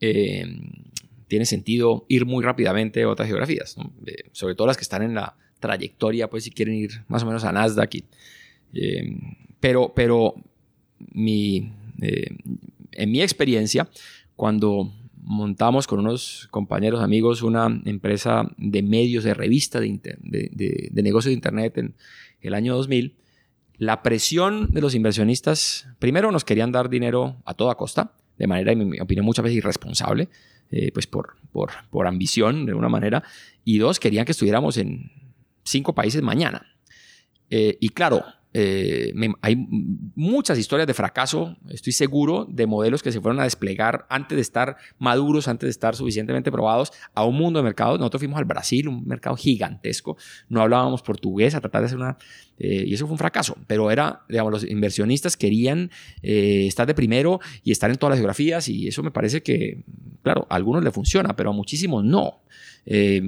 eh, 0.00 0.44
tiene 1.28 1.46
sentido 1.46 2.04
ir 2.08 2.26
muy 2.26 2.42
rápidamente 2.42 3.04
a 3.04 3.08
otras 3.08 3.28
geografías, 3.28 3.76
eh, 4.06 4.28
sobre 4.32 4.56
todo 4.56 4.66
las 4.66 4.76
que 4.76 4.82
están 4.82 5.02
en 5.02 5.14
la 5.14 5.36
trayectoria, 5.66 6.28
pues 6.28 6.44
si 6.44 6.50
quieren 6.50 6.74
ir 6.74 7.02
más 7.08 7.22
o 7.22 7.26
menos 7.26 7.44
a 7.44 7.52
Nasdaq. 7.52 7.96
Eh, 8.74 9.16
pero, 9.60 9.92
pero 9.94 10.34
mi, 11.12 11.72
eh, 12.00 12.36
en 12.92 13.10
mi 13.10 13.20
experiencia, 13.20 13.88
cuando 14.36 14.92
montamos 15.16 15.86
con 15.86 15.98
unos 15.98 16.46
compañeros 16.50 17.02
amigos 17.02 17.42
una 17.42 17.66
empresa 17.84 18.48
de 18.58 18.82
medios, 18.82 19.24
de 19.24 19.34
revista 19.34 19.80
de, 19.80 19.98
de, 20.20 20.88
de 20.90 21.02
negocios 21.02 21.30
de 21.30 21.34
Internet 21.34 21.78
en 21.78 21.94
el 22.40 22.54
año 22.54 22.76
2000, 22.76 23.16
la 23.78 24.02
presión 24.02 24.70
de 24.70 24.80
los 24.80 24.94
inversionistas, 24.94 25.88
primero 25.98 26.30
nos 26.32 26.44
querían 26.44 26.72
dar 26.72 26.88
dinero 26.88 27.36
a 27.44 27.54
toda 27.54 27.74
costa, 27.74 28.12
de 28.38 28.46
manera, 28.46 28.72
en 28.72 28.88
mi 28.88 29.00
opinión, 29.00 29.24
muchas 29.24 29.42
veces 29.42 29.58
irresponsable, 29.58 30.28
eh, 30.70 30.90
pues 30.92 31.06
por, 31.06 31.36
por, 31.52 31.70
por 31.90 32.06
ambición 32.06 32.66
de 32.66 32.74
una 32.74 32.88
manera, 32.88 33.22
y 33.64 33.78
dos, 33.78 34.00
querían 34.00 34.24
que 34.24 34.32
estuviéramos 34.32 34.78
en, 34.78 35.10
cinco 35.66 35.94
países 35.94 36.22
mañana. 36.22 36.66
Eh, 37.50 37.76
y 37.80 37.90
claro, 37.90 38.24
eh, 38.58 39.12
hay 39.42 39.56
muchas 40.14 40.58
historias 40.58 40.86
de 40.86 40.94
fracaso, 40.94 41.56
estoy 41.68 41.92
seguro, 41.92 42.46
de 42.50 42.66
modelos 42.66 43.02
que 43.02 43.12
se 43.12 43.20
fueron 43.20 43.38
a 43.40 43.44
desplegar 43.44 44.06
antes 44.08 44.36
de 44.36 44.42
estar 44.42 44.76
maduros, 44.98 45.46
antes 45.46 45.66
de 45.66 45.70
estar 45.70 45.94
suficientemente 45.94 46.50
probados 46.50 46.92
a 47.14 47.24
un 47.24 47.36
mundo 47.36 47.58
de 47.58 47.64
mercados. 47.64 47.98
Nosotros 47.98 48.20
fuimos 48.20 48.38
al 48.38 48.46
Brasil, 48.46 48.88
un 48.88 49.06
mercado 49.06 49.36
gigantesco, 49.36 50.16
no 50.48 50.62
hablábamos 50.62 51.02
portugués, 51.02 51.54
a 51.54 51.60
tratar 51.60 51.82
de 51.82 51.86
hacer 51.86 51.98
una... 51.98 52.16
Eh, 52.58 52.84
y 52.86 52.94
eso 52.94 53.06
fue 53.06 53.12
un 53.12 53.18
fracaso, 53.18 53.58
pero 53.66 53.90
era, 53.90 54.22
digamos, 54.30 54.50
los 54.50 54.64
inversionistas 54.64 55.36
querían 55.36 55.90
estar 56.22 56.86
de 56.86 56.94
primero 56.94 57.40
y 57.62 57.72
estar 57.72 57.90
en 57.90 57.96
todas 57.96 58.12
las 58.12 58.18
geografías 58.18 58.66
y 58.70 58.88
eso 58.88 59.02
me 59.02 59.10
parece 59.10 59.42
que, 59.42 59.84
claro, 60.22 60.46
a 60.48 60.54
algunos 60.54 60.82
le 60.82 60.90
funciona, 60.90 61.36
pero 61.36 61.50
a 61.50 61.52
muchísimos 61.52 62.02
no. 62.02 62.40
Eh, 62.86 63.20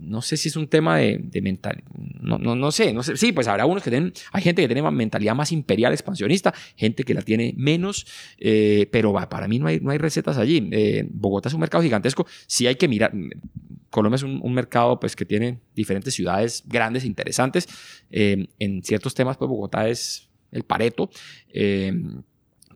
no 0.00 0.22
sé 0.22 0.36
si 0.36 0.48
es 0.48 0.56
un 0.56 0.68
tema 0.68 0.98
de, 0.98 1.40
mental, 1.42 1.82
no, 2.20 2.38
no, 2.38 2.54
no, 2.54 2.70
sé, 2.70 2.92
no 2.92 3.02
sé, 3.02 3.16
sí, 3.16 3.32
pues 3.32 3.48
habrá 3.48 3.66
unos 3.66 3.82
que 3.82 3.90
tienen, 3.90 4.12
hay 4.30 4.42
gente 4.42 4.62
que 4.62 4.68
tiene 4.68 4.88
mentalidad 4.92 5.34
más 5.34 5.50
imperial, 5.50 5.92
expansionista, 5.92 6.54
gente 6.76 7.02
que 7.02 7.12
la 7.12 7.22
tiene 7.22 7.54
menos, 7.56 8.06
eh, 8.38 8.88
pero 8.92 9.12
para 9.28 9.48
mí 9.48 9.58
no 9.58 9.66
hay, 9.66 9.80
no 9.80 9.90
hay 9.90 9.98
recetas 9.98 10.36
allí. 10.36 10.68
Eh, 10.70 11.08
Bogotá 11.10 11.48
es 11.48 11.54
un 11.54 11.60
mercado 11.60 11.82
gigantesco, 11.82 12.24
sí 12.46 12.68
hay 12.68 12.76
que 12.76 12.86
mirar, 12.86 13.12
Colombia 13.90 14.14
es 14.14 14.22
un, 14.22 14.54
mercado 14.54 15.00
pues 15.00 15.16
que 15.16 15.24
tiene 15.24 15.58
diferentes 15.74 16.14
ciudades 16.14 16.62
grandes, 16.66 17.04
interesantes, 17.04 17.66
en 18.10 18.82
ciertos 18.84 19.12
temas 19.12 19.36
pues 19.36 19.48
Bogotá 19.48 19.88
es 19.88 20.28
el 20.52 20.62
pareto, 20.62 21.10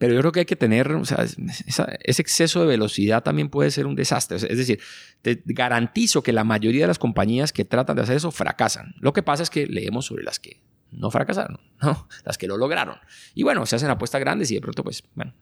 pero 0.00 0.14
yo 0.14 0.20
creo 0.20 0.32
que 0.32 0.40
hay 0.40 0.46
que 0.46 0.56
tener, 0.56 0.90
o 0.92 1.04
sea, 1.04 1.26
ese 1.26 2.22
exceso 2.22 2.62
de 2.62 2.66
velocidad 2.66 3.22
también 3.22 3.50
puede 3.50 3.70
ser 3.70 3.84
un 3.84 3.94
desastre. 3.94 4.38
Es 4.38 4.56
decir, 4.56 4.80
te 5.20 5.42
garantizo 5.44 6.22
que 6.22 6.32
la 6.32 6.42
mayoría 6.42 6.84
de 6.84 6.86
las 6.86 6.98
compañías 6.98 7.52
que 7.52 7.66
tratan 7.66 7.96
de 7.96 8.02
hacer 8.02 8.16
eso 8.16 8.30
fracasan. 8.30 8.94
Lo 8.98 9.12
que 9.12 9.22
pasa 9.22 9.42
es 9.42 9.50
que 9.50 9.66
leemos 9.66 10.06
sobre 10.06 10.24
las 10.24 10.40
que 10.40 10.62
no 10.90 11.10
fracasaron, 11.10 11.60
¿no? 11.82 12.08
las 12.24 12.38
que 12.38 12.46
lo 12.46 12.56
lograron. 12.56 12.96
Y 13.34 13.42
bueno, 13.42 13.66
se 13.66 13.76
hacen 13.76 13.90
apuestas 13.90 14.22
grandes 14.22 14.50
y 14.50 14.54
de 14.54 14.62
pronto, 14.62 14.82
pues, 14.82 15.04
bueno, 15.14 15.34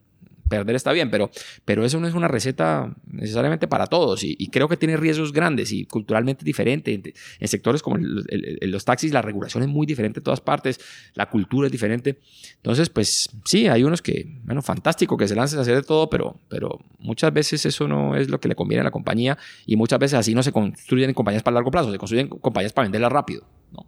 perder 0.49 0.77
está 0.77 0.93
bien, 0.93 1.11
pero, 1.11 1.31
pero 1.65 1.85
eso 1.85 2.01
no 2.01 2.09
es 2.09 2.15
una 2.15 2.29
receta 2.29 2.95
necesariamente 3.07 3.69
para 3.69 3.87
todos 3.87 4.25
y, 4.25 4.49
creo 4.49 4.69
que 4.69 4.77
tiene 4.77 4.97
riesgos 4.97 5.33
grandes 5.33 5.73
y 5.73 5.85
culturalmente 5.85 6.45
diferente. 6.45 7.03
En, 7.39 7.49
sectores 7.49 7.83
como 7.83 7.99
los 7.99 8.85
taxis 8.85 9.13
la 9.13 9.23
regulación 9.23 9.63
es 9.63 9.69
muy 9.69 9.87
diferente 9.87 10.21
en 10.21 10.25
todas 10.25 10.41
partes, 10.41 10.81
la 11.15 11.29
cultura 11.29 11.67
es 11.67 11.73
diferente. 11.73 12.19
Entonces, 12.57 12.89
pues 12.89 13.31
sí, 13.45 13.69
hay 13.69 13.85
unos 13.85 14.03
que, 14.03 14.27
bueno, 14.45 14.63
fantástico 14.63 15.17
que 15.17 15.29
se 15.29 15.35
lancen 15.35 15.59
a 15.59 15.63
hacer 15.63 15.77
de 15.77 15.83
todo, 15.83 16.11
pero, 16.11 16.41
pero 16.49 16.79
muchas 16.99 17.33
veces 17.33 17.65
eso 17.67 17.87
no 17.87 18.17
es 18.17 18.29
lo 18.29 18.41
que 18.41 18.49
le 18.49 18.55
conviene 18.55 18.81
a 18.81 18.85
la 18.85 18.91
compañía 18.91 19.39
y 19.67 19.77
muchas 19.77 19.99
veces 19.99 20.19
así 20.19 20.35
no 20.35 20.43
se 20.43 20.53
construyen 20.53 21.13
compañías 21.15 21.43
para 21.43 21.55
largo 21.55 21.71
plazo, 21.71 21.93
se 21.93 21.99
construyen 21.99 22.29
compañías 22.29 22.73
para 22.73 22.87
venderlas 22.87 23.13
rápido. 23.13 23.45
¿no? 23.73 23.87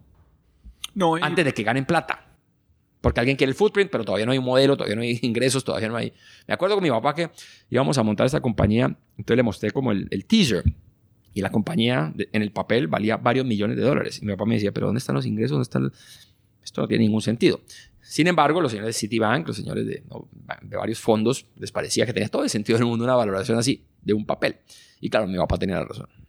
No, 0.93 1.15
Antes 1.15 1.45
de 1.45 1.53
que 1.53 1.63
ganen 1.63 1.85
plata 1.85 2.30
porque 3.01 3.19
alguien 3.19 3.35
quiere 3.35 3.49
el 3.49 3.55
footprint, 3.55 3.89
pero 3.91 4.05
todavía 4.05 4.25
no 4.25 4.31
hay 4.31 4.37
un 4.37 4.45
modelo, 4.45 4.77
todavía 4.77 4.95
no 4.95 5.01
hay 5.01 5.19
ingresos, 5.23 5.63
todavía 5.63 5.89
no 5.89 5.97
hay... 5.97 6.13
Me 6.47 6.53
acuerdo 6.53 6.75
con 6.75 6.83
mi 6.83 6.89
papá 6.89 7.13
que 7.13 7.29
íbamos 7.69 7.97
a 7.97 8.03
montar 8.03 8.27
esta 8.27 8.39
compañía, 8.39 8.95
entonces 9.17 9.37
le 9.37 9.43
mostré 9.43 9.71
como 9.71 9.91
el, 9.91 10.25
teaser 10.25 10.63
y 11.33 11.41
la 11.41 11.49
compañía 11.49 12.13
en 12.31 12.41
el 12.41 12.51
papel 12.51 12.87
valía 12.87 13.17
varios 13.17 13.45
millones 13.45 13.77
de 13.77 13.83
dólares. 13.83 14.19
Y 14.21 14.25
mi 14.25 14.33
papá 14.33 14.45
me 14.45 14.55
decía, 14.55 14.71
pero 14.71 14.87
¿dónde 14.87 14.99
están 14.99 15.15
los 15.15 15.25
ingresos? 15.25 15.51
¿Dónde 15.51 15.63
están? 15.63 15.91
Esto 16.63 16.81
no 16.81 16.87
tiene 16.87 17.05
ningún 17.05 17.21
sentido. 17.21 17.61
Sin 18.01 18.27
embargo, 18.27 18.61
los 18.61 18.71
señores 18.71 18.95
de 18.95 18.99
Citibank, 18.99 19.47
los 19.47 19.55
señores 19.55 19.85
de, 19.85 20.03
de 20.61 20.77
varios 20.77 20.99
fondos, 20.99 21.47
les 21.57 21.71
parecía 21.71 22.05
que 22.05 22.13
tenía 22.13 22.29
todo 22.29 22.43
el 22.43 22.49
sentido 22.49 22.77
del 22.77 22.85
mundo 22.85 23.05
una 23.05 23.15
valoración 23.15 23.57
así, 23.57 23.83
de 24.01 24.13
un 24.13 24.25
papel. 24.25 24.57
Y 24.99 25.09
claro, 25.09 25.27
mi 25.27 25.37
papá 25.37 25.57
tenía 25.57 25.77
la 25.77 25.85
razón. 25.85 26.20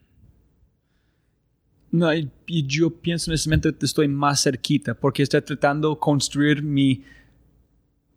No, 1.93 2.13
y, 2.15 2.31
yo 2.67 2.89
pienso 2.89 3.31
en 3.31 3.35
ese 3.35 3.51
momento 3.51 3.77
que 3.77 3.85
estoy 3.85 4.09
más 4.09 4.43
cerquita 4.43 4.95
porque 4.95 5.23
estoy 5.23 5.43
tratando 5.43 5.91
de 5.91 5.99
construir 5.99 6.63
mi, 6.63 7.05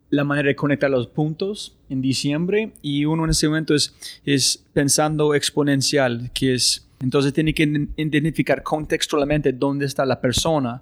la 0.09 0.23
manera 0.23 0.47
de 0.47 0.55
conectar 0.55 0.89
los 0.89 1.07
puntos 1.07 1.77
en 1.89 2.01
diciembre 2.01 2.71
y 2.81 3.03
uno 3.03 3.25
en 3.25 3.31
ese 3.31 3.49
momento 3.49 3.75
es, 3.75 3.93
es 4.23 4.65
pensando 4.71 5.35
exponencial, 5.35 6.31
que 6.33 6.53
es, 6.53 6.87
entonces 7.01 7.33
tiene 7.33 7.53
que 7.53 7.63
identificar 7.97 8.63
contextualmente 8.63 9.51
dónde 9.51 9.85
está 9.85 10.05
la 10.05 10.21
persona 10.21 10.81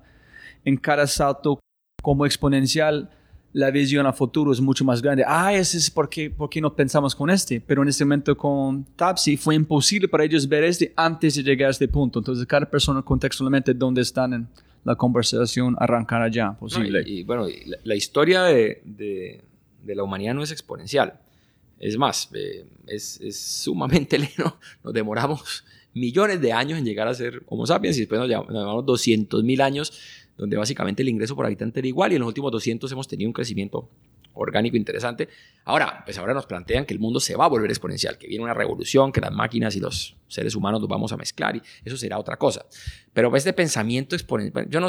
en 0.64 0.78
cada 0.78 1.08
salto 1.08 1.60
como 2.02 2.28
exponencial 2.28 3.10
la 3.54 3.70
visión 3.70 4.06
a 4.08 4.14
futuro 4.14 4.52
es 4.52 4.60
mucho 4.60 4.84
más 4.84 5.02
grande. 5.02 5.24
Ah, 5.26 5.54
ese 5.54 5.78
es 5.78 5.90
porque, 5.90 6.30
porque 6.32 6.60
no 6.60 6.76
pensamos 6.76 7.16
con 7.16 7.30
este. 7.30 7.62
Pero 7.62 7.84
en 7.84 7.90
este 7.90 8.04
momento 8.04 8.36
con 8.36 8.84
Tapsi 8.96 9.38
fue 9.38 9.54
imposible 9.54 10.08
para 10.08 10.24
ellos 10.24 10.48
ver 10.48 10.64
este 10.64 10.92
antes 10.96 11.36
de 11.36 11.44
llegar 11.44 11.68
a 11.68 11.72
este 11.72 11.88
punto. 11.88 12.20
Entonces, 12.20 12.46
cada 12.48 12.66
persona 12.70 13.04
contextualmente 13.04 13.74
donde 13.76 14.02
están 14.02 14.34
en 14.34 14.48
la 14.84 14.96
conversación 14.96 15.76
arrancar 15.80 16.24
allá 16.24 16.54
posible. 16.54 17.04
y, 17.06 17.24
bueno, 17.24 17.48
la, 17.84 17.96
historia 17.96 18.44
de, 18.44 18.82
de, 18.84 19.42
de, 19.84 19.96
la 19.96 20.04
humanidad 20.04 20.34
no 20.34 20.44
es 20.44 20.52
exponencial. 20.52 21.20
Es 21.80 21.96
más, 21.98 22.30
eh, 22.34 22.66
es, 22.88 23.22
es, 23.22 23.40
sumamente 23.40 24.18
lento. 24.18 24.58
Nos 24.84 24.94
demoramos 24.94 25.64
millones 25.94 26.42
de 26.42 26.52
años 26.52 26.80
en 26.80 26.86
llegar 26.86 27.08
a 27.08 27.14
ser 27.14 27.44
Homo 27.48 27.68
sapiens 27.68 27.98
y 27.98 28.02
después 28.02 28.20
nos 28.20 28.28
llevamos 28.28 28.86
200 28.86 29.44
mil 29.44 29.62
años 29.62 29.94
donde 30.38 30.58
básicamente 30.58 31.02
el 31.02 31.10
ingreso 31.10 31.36
por 31.36 31.46
habitante 31.46 31.80
era 31.80 31.88
igual 31.88 32.12
y 32.12 32.16
en 32.16 32.22
los 32.22 32.28
últimos 32.28 32.52
200 32.52 32.92
hemos 32.92 33.08
tenido 33.08 33.30
un 33.30 33.34
crecimiento 33.34 33.90
orgánico 34.34 34.76
interesante. 34.78 35.30
Ahora, 35.66 36.02
pues 36.06 36.18
ahora 36.18 36.34
nos 36.34 36.46
plantean 36.46 36.86
que 36.86 36.94
el 36.94 37.00
mundo 37.00 37.20
se 37.20 37.36
va 37.36 37.46
a 37.46 37.48
volver 37.48 37.70
exponencial, 37.70 38.18
que 38.18 38.28
viene 38.28 38.44
una 38.44 38.54
revolución, 38.54 39.12
que 39.12 39.22
las 39.22 39.32
máquinas 39.32 39.76
y 39.76 39.80
los 39.80 40.16
seres 40.28 40.56
humanos 40.56 40.82
nos 40.82 40.90
vamos 40.90 41.12
a 41.12 41.18
mezclar 41.18 41.56
y 41.56 41.62
eso 41.86 41.98
será 41.98 42.18
otra 42.18 42.38
cosa. 42.38 42.66
Pero 43.14 43.36
este 43.36 43.54
pensamiento 43.54 44.16
exponencial, 44.16 44.68
yo 44.70 44.80
no, 44.80 44.88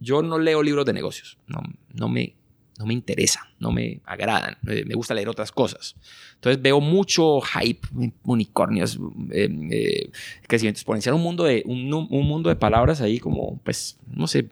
yo 0.00 0.22
no 0.22 0.38
leo 0.38 0.62
libros 0.62 0.84
de 0.84 0.92
negocios, 0.92 1.38
no, 1.46 1.62
no 1.92 2.08
me 2.08 2.34
no 2.78 2.86
me 2.86 2.94
interesa, 2.94 3.48
no 3.60 3.70
me 3.70 4.00
agradan, 4.04 4.56
eh, 4.68 4.84
me 4.86 4.94
gusta 4.94 5.14
leer 5.14 5.28
otras 5.28 5.52
cosas. 5.52 5.94
Entonces 6.34 6.60
veo 6.60 6.80
mucho 6.80 7.40
hype, 7.40 7.86
unicornios, 8.24 8.98
eh, 9.30 9.48
eh, 9.70 10.10
crecimiento 10.46 10.78
exponencial, 10.78 11.14
un 11.14 11.22
mundo, 11.22 11.44
de, 11.44 11.62
un, 11.66 11.88
mundo 11.88 12.48
de 12.48 12.56
palabras 12.56 13.00
ahí 13.00 13.18
como, 13.18 13.60
pues, 13.62 13.98
no 14.06 14.26
sé, 14.26 14.48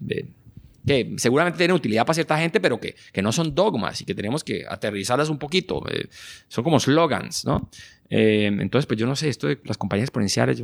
que 0.86 1.14
seguramente 1.16 1.58
tienen 1.58 1.76
utilidad 1.76 2.06
para 2.06 2.14
cierta 2.14 2.38
gente, 2.38 2.60
pero 2.60 2.78
que, 2.78 2.94
que, 3.12 3.22
no 3.22 3.32
son 3.32 3.54
dogmas 3.54 4.00
y 4.00 4.04
que 4.04 4.14
tenemos 4.14 4.44
que 4.44 4.64
aterrizarlas 4.68 5.28
un 5.28 5.38
poquito. 5.38 5.82
son 6.48 6.64
como 6.64 6.78
slogans, 6.78 7.44
¿no? 7.44 7.70
entonces, 8.14 8.84
pues 8.84 9.00
yo 9.00 9.06
no 9.06 9.16
sé, 9.16 9.30
esto 9.30 9.48
de 9.48 9.58
las 9.64 9.78
compañías 9.78 10.08
exponenciales, 10.08 10.62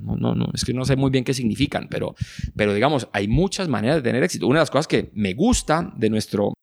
no, 0.00 0.16
no, 0.16 0.34
no, 0.34 0.48
es 0.52 0.64
que 0.64 0.74
no 0.74 0.84
sé 0.84 0.96
muy 0.96 1.10
bien 1.10 1.22
qué 1.22 1.32
significan, 1.32 1.86
pero, 1.88 2.16
pero 2.56 2.74
digamos, 2.74 3.08
hay 3.12 3.28
muchas 3.28 3.68
maneras 3.68 3.96
de 3.96 4.02
tener 4.02 4.22
éxito. 4.24 4.48
Una 4.48 4.58
de 4.58 4.62
las 4.62 4.70
cosas 4.70 4.88
que 4.88 5.10
me 5.14 5.32
gusta 5.34 5.92
de 5.96 6.10
nuestro 6.10 6.54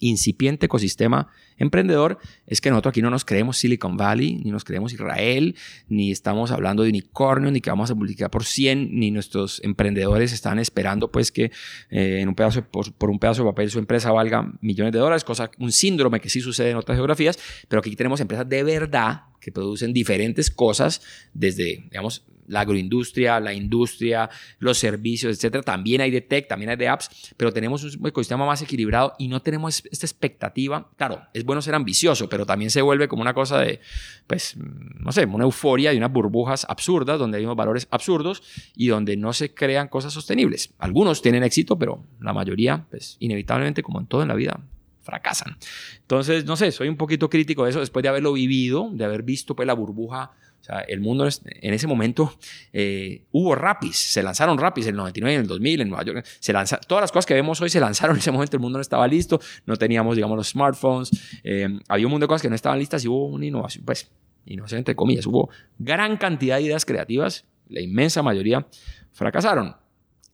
incipiente 0.00 0.66
ecosistema 0.66 1.28
emprendedor 1.60 2.18
es 2.46 2.60
que 2.60 2.70
nosotros 2.70 2.90
aquí 2.90 3.02
no 3.02 3.10
nos 3.10 3.24
creemos 3.24 3.58
Silicon 3.58 3.96
Valley, 3.96 4.34
ni 4.42 4.50
nos 4.50 4.64
creemos 4.64 4.92
Israel, 4.92 5.54
ni 5.88 6.10
estamos 6.10 6.50
hablando 6.50 6.82
de 6.82 6.88
unicornio, 6.88 7.50
ni 7.50 7.60
que 7.60 7.70
vamos 7.70 7.90
a 7.90 7.94
multiplicar 7.94 8.30
por 8.30 8.44
100, 8.44 8.98
ni 8.98 9.10
nuestros 9.10 9.62
emprendedores 9.62 10.32
están 10.32 10.58
esperando 10.58 11.12
pues 11.12 11.30
que 11.30 11.52
eh, 11.90 12.18
en 12.20 12.28
un 12.28 12.34
pedazo, 12.34 12.62
por, 12.64 13.10
un 13.10 13.18
pedazo 13.18 13.44
de 13.44 13.50
papel 13.50 13.70
su 13.70 13.78
empresa 13.78 14.10
valga 14.10 14.52
millones 14.60 14.92
de 14.92 14.98
dólares, 14.98 15.22
cosa, 15.22 15.50
un 15.58 15.70
síndrome 15.70 16.20
que 16.20 16.28
sí 16.28 16.40
sucede 16.40 16.70
en 16.70 16.76
otras 16.76 16.96
geografías, 16.96 17.38
pero 17.68 17.80
aquí 17.80 17.94
tenemos 17.94 18.20
empresas 18.20 18.48
de 18.48 18.62
verdad 18.64 19.22
que 19.40 19.52
producen 19.52 19.92
diferentes 19.92 20.50
cosas 20.50 21.02
desde, 21.32 21.84
digamos, 21.90 22.24
la 22.50 22.60
agroindustria, 22.60 23.40
la 23.40 23.54
industria, 23.54 24.28
los 24.58 24.76
servicios, 24.76 25.36
etcétera. 25.36 25.62
También 25.62 26.00
hay 26.00 26.10
de 26.10 26.20
tech, 26.20 26.48
también 26.48 26.70
hay 26.70 26.76
de 26.76 26.88
apps, 26.88 27.32
pero 27.36 27.52
tenemos 27.52 27.84
un 27.84 28.06
ecosistema 28.06 28.44
más 28.44 28.60
equilibrado 28.60 29.14
y 29.18 29.28
no 29.28 29.40
tenemos 29.40 29.82
esta 29.90 30.04
expectativa. 30.04 30.90
Claro, 30.96 31.22
es 31.32 31.44
bueno 31.50 31.62
ser 31.62 31.74
ambicioso, 31.74 32.28
pero 32.28 32.46
también 32.46 32.70
se 32.70 32.80
vuelve 32.80 33.08
como 33.08 33.22
una 33.22 33.34
cosa 33.34 33.58
de, 33.58 33.80
pues, 34.28 34.54
no 34.56 35.10
sé, 35.10 35.24
una 35.24 35.42
euforia 35.42 35.92
y 35.92 35.96
unas 35.96 36.12
burbujas 36.12 36.64
absurdas 36.68 37.18
donde 37.18 37.38
hay 37.38 37.44
unos 37.44 37.56
valores 37.56 37.88
absurdos 37.90 38.44
y 38.76 38.86
donde 38.86 39.16
no 39.16 39.32
se 39.32 39.52
crean 39.52 39.88
cosas 39.88 40.12
sostenibles. 40.12 40.72
Algunos 40.78 41.22
tienen 41.22 41.42
éxito, 41.42 41.76
pero 41.76 42.04
la 42.20 42.32
mayoría, 42.32 42.86
pues, 42.88 43.16
inevitablemente, 43.18 43.82
como 43.82 43.98
en 43.98 44.06
todo 44.06 44.22
en 44.22 44.28
la 44.28 44.34
vida, 44.34 44.60
fracasan. 45.02 45.56
Entonces, 46.02 46.44
no 46.44 46.54
sé, 46.54 46.70
soy 46.70 46.88
un 46.88 46.96
poquito 46.96 47.28
crítico 47.28 47.64
de 47.64 47.70
eso 47.70 47.80
después 47.80 48.04
de 48.04 48.10
haberlo 48.10 48.32
vivido, 48.32 48.90
de 48.92 49.04
haber 49.04 49.24
visto 49.24 49.56
pues 49.56 49.66
la 49.66 49.74
burbuja 49.74 50.30
o 50.60 50.64
sea, 50.64 50.80
el 50.80 51.00
mundo 51.00 51.26
en 51.26 51.74
ese 51.74 51.86
momento 51.86 52.34
eh, 52.72 53.24
hubo 53.32 53.54
rapis, 53.54 53.96
se 53.96 54.22
lanzaron 54.22 54.58
rapis 54.58 54.86
en 54.86 54.90
el 54.90 54.96
99, 54.96 55.34
en 55.34 55.40
el 55.40 55.46
2000, 55.46 55.80
en 55.80 55.88
Nueva 55.88 56.04
York. 56.04 56.26
Se 56.38 56.52
lanza, 56.52 56.78
todas 56.78 57.02
las 57.02 57.10
cosas 57.10 57.26
que 57.26 57.34
vemos 57.34 57.60
hoy 57.62 57.70
se 57.70 57.80
lanzaron 57.80 58.16
en 58.16 58.20
ese 58.20 58.30
momento. 58.30 58.56
El 58.56 58.60
mundo 58.60 58.78
no 58.78 58.82
estaba 58.82 59.08
listo, 59.08 59.40
no 59.64 59.76
teníamos, 59.76 60.16
digamos, 60.16 60.36
los 60.36 60.48
smartphones. 60.48 61.10
Eh, 61.44 61.68
había 61.88 62.06
un 62.06 62.10
mundo 62.10 62.24
de 62.24 62.28
cosas 62.28 62.42
que 62.42 62.50
no 62.50 62.54
estaban 62.54 62.78
listas 62.78 63.04
y 63.04 63.08
hubo 63.08 63.26
una 63.26 63.46
innovación, 63.46 63.84
pues, 63.84 64.10
innovación 64.44 64.78
entre 64.78 64.94
comillas. 64.94 65.26
Hubo 65.26 65.48
gran 65.78 66.18
cantidad 66.18 66.56
de 66.56 66.62
ideas 66.62 66.84
creativas, 66.84 67.46
la 67.68 67.80
inmensa 67.80 68.22
mayoría 68.22 68.66
fracasaron. 69.12 69.76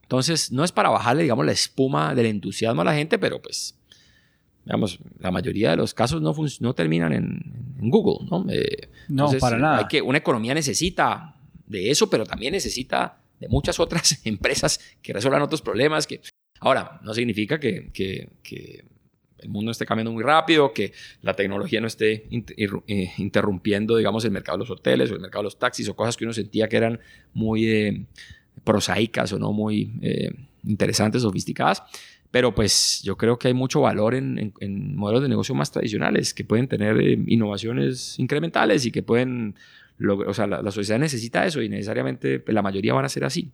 Entonces, 0.03 0.51
no 0.51 0.65
es 0.65 0.73
para 0.73 0.89
bajarle, 0.89 1.23
digamos, 1.23 1.47
la 1.47 1.53
espuma 1.53 2.15
del 2.15 2.27
entusiasmo 2.27 2.83
a 2.83 2.85
la 2.85 2.95
gente, 2.95 3.19
pero 3.19 3.41
pues 3.41 3.77
digamos, 4.65 4.99
la 5.21 5.31
mayoría 5.31 5.71
de 5.71 5.77
los 5.77 5.95
casos 5.95 6.21
no, 6.21 6.35
no 6.59 6.75
terminan 6.75 7.13
en, 7.13 7.66
Google, 7.79 8.27
¿no? 8.31 8.47
Eh, 8.51 8.89
no, 9.09 9.31
para 9.39 9.59
nada. 9.59 9.79
Hay 9.79 9.87
que, 9.87 10.03
una 10.03 10.19
economía 10.19 10.55
necesita 10.55 11.37
de 11.67 11.91
eso, 11.91 12.09
pero 12.09 12.25
también 12.25 12.53
necesita 12.53 13.19
de 13.41 13.49
muchas 13.49 13.79
otras 13.81 14.21
empresas 14.25 14.81
que 15.03 15.13
resuelvan 15.13 15.43
otros 15.43 15.63
problemas. 15.63 16.07
Que... 16.07 16.21
Ahora, 16.61 17.01
no 17.03 17.15
significa 17.15 17.61
que, 17.61 17.91
que, 17.93 18.31
que 18.43 18.85
el 19.39 19.49
mundo 19.49 19.71
esté 19.71 19.85
cambiando 19.85 20.13
muy 20.13 20.23
rápido, 20.23 20.73
que 20.73 20.93
la 21.23 21.35
tecnología 21.35 21.81
no 21.81 21.87
esté 21.87 22.27
eh, 22.31 23.13
interrumpiendo, 23.19 23.97
digamos, 23.97 24.25
el 24.25 24.31
mercado 24.31 24.59
de 24.59 24.65
los 24.65 24.71
hoteles 24.71 25.11
o 25.11 25.15
el 25.15 25.21
mercado 25.21 25.43
de 25.43 25.47
los 25.47 25.59
taxis 25.59 25.89
o 25.89 25.97
cosas 25.97 26.17
que 26.17 26.25
uno 26.25 26.33
sentía 26.33 26.69
que 26.69 26.77
eran 26.77 27.01
muy 27.35 27.69
eh, 27.69 28.07
prosaicas 28.65 29.33
o 29.33 29.39
no 29.39 29.53
muy 29.53 29.93
interesantes, 30.65 31.23
sofisticadas. 31.23 31.83
Pero 32.37 32.55
pues 32.55 33.01
yo 33.03 33.17
creo 33.17 33.39
que 33.39 33.49
hay 33.49 33.55
mucho 33.55 33.81
valor 33.81 34.15
en, 34.15 34.53
modelos 34.95 35.23
de 35.23 35.29
negocio 35.31 35.55
más 35.55 35.73
tradicionales 35.73 36.35
que 36.35 36.45
pueden 36.45 36.69
tener 36.69 37.01
eh, 37.01 37.19
innovaciones 37.29 38.19
incrementales 38.19 38.85
y 38.85 38.91
que 38.91 39.03
pueden 39.03 39.55
lo- 39.97 40.19
o 40.19 40.35
sea, 40.35 40.47
la, 40.47 40.71
sociedad 40.71 41.01
necesita 41.01 41.47
eso 41.47 41.63
y 41.63 41.71
necesariamente 41.71 42.39
pues, 42.41 42.55
la 42.55 42.61
mayoría 42.61 42.93
van 42.93 43.07
a 43.07 43.09
ser 43.09 43.25
así. 43.25 43.51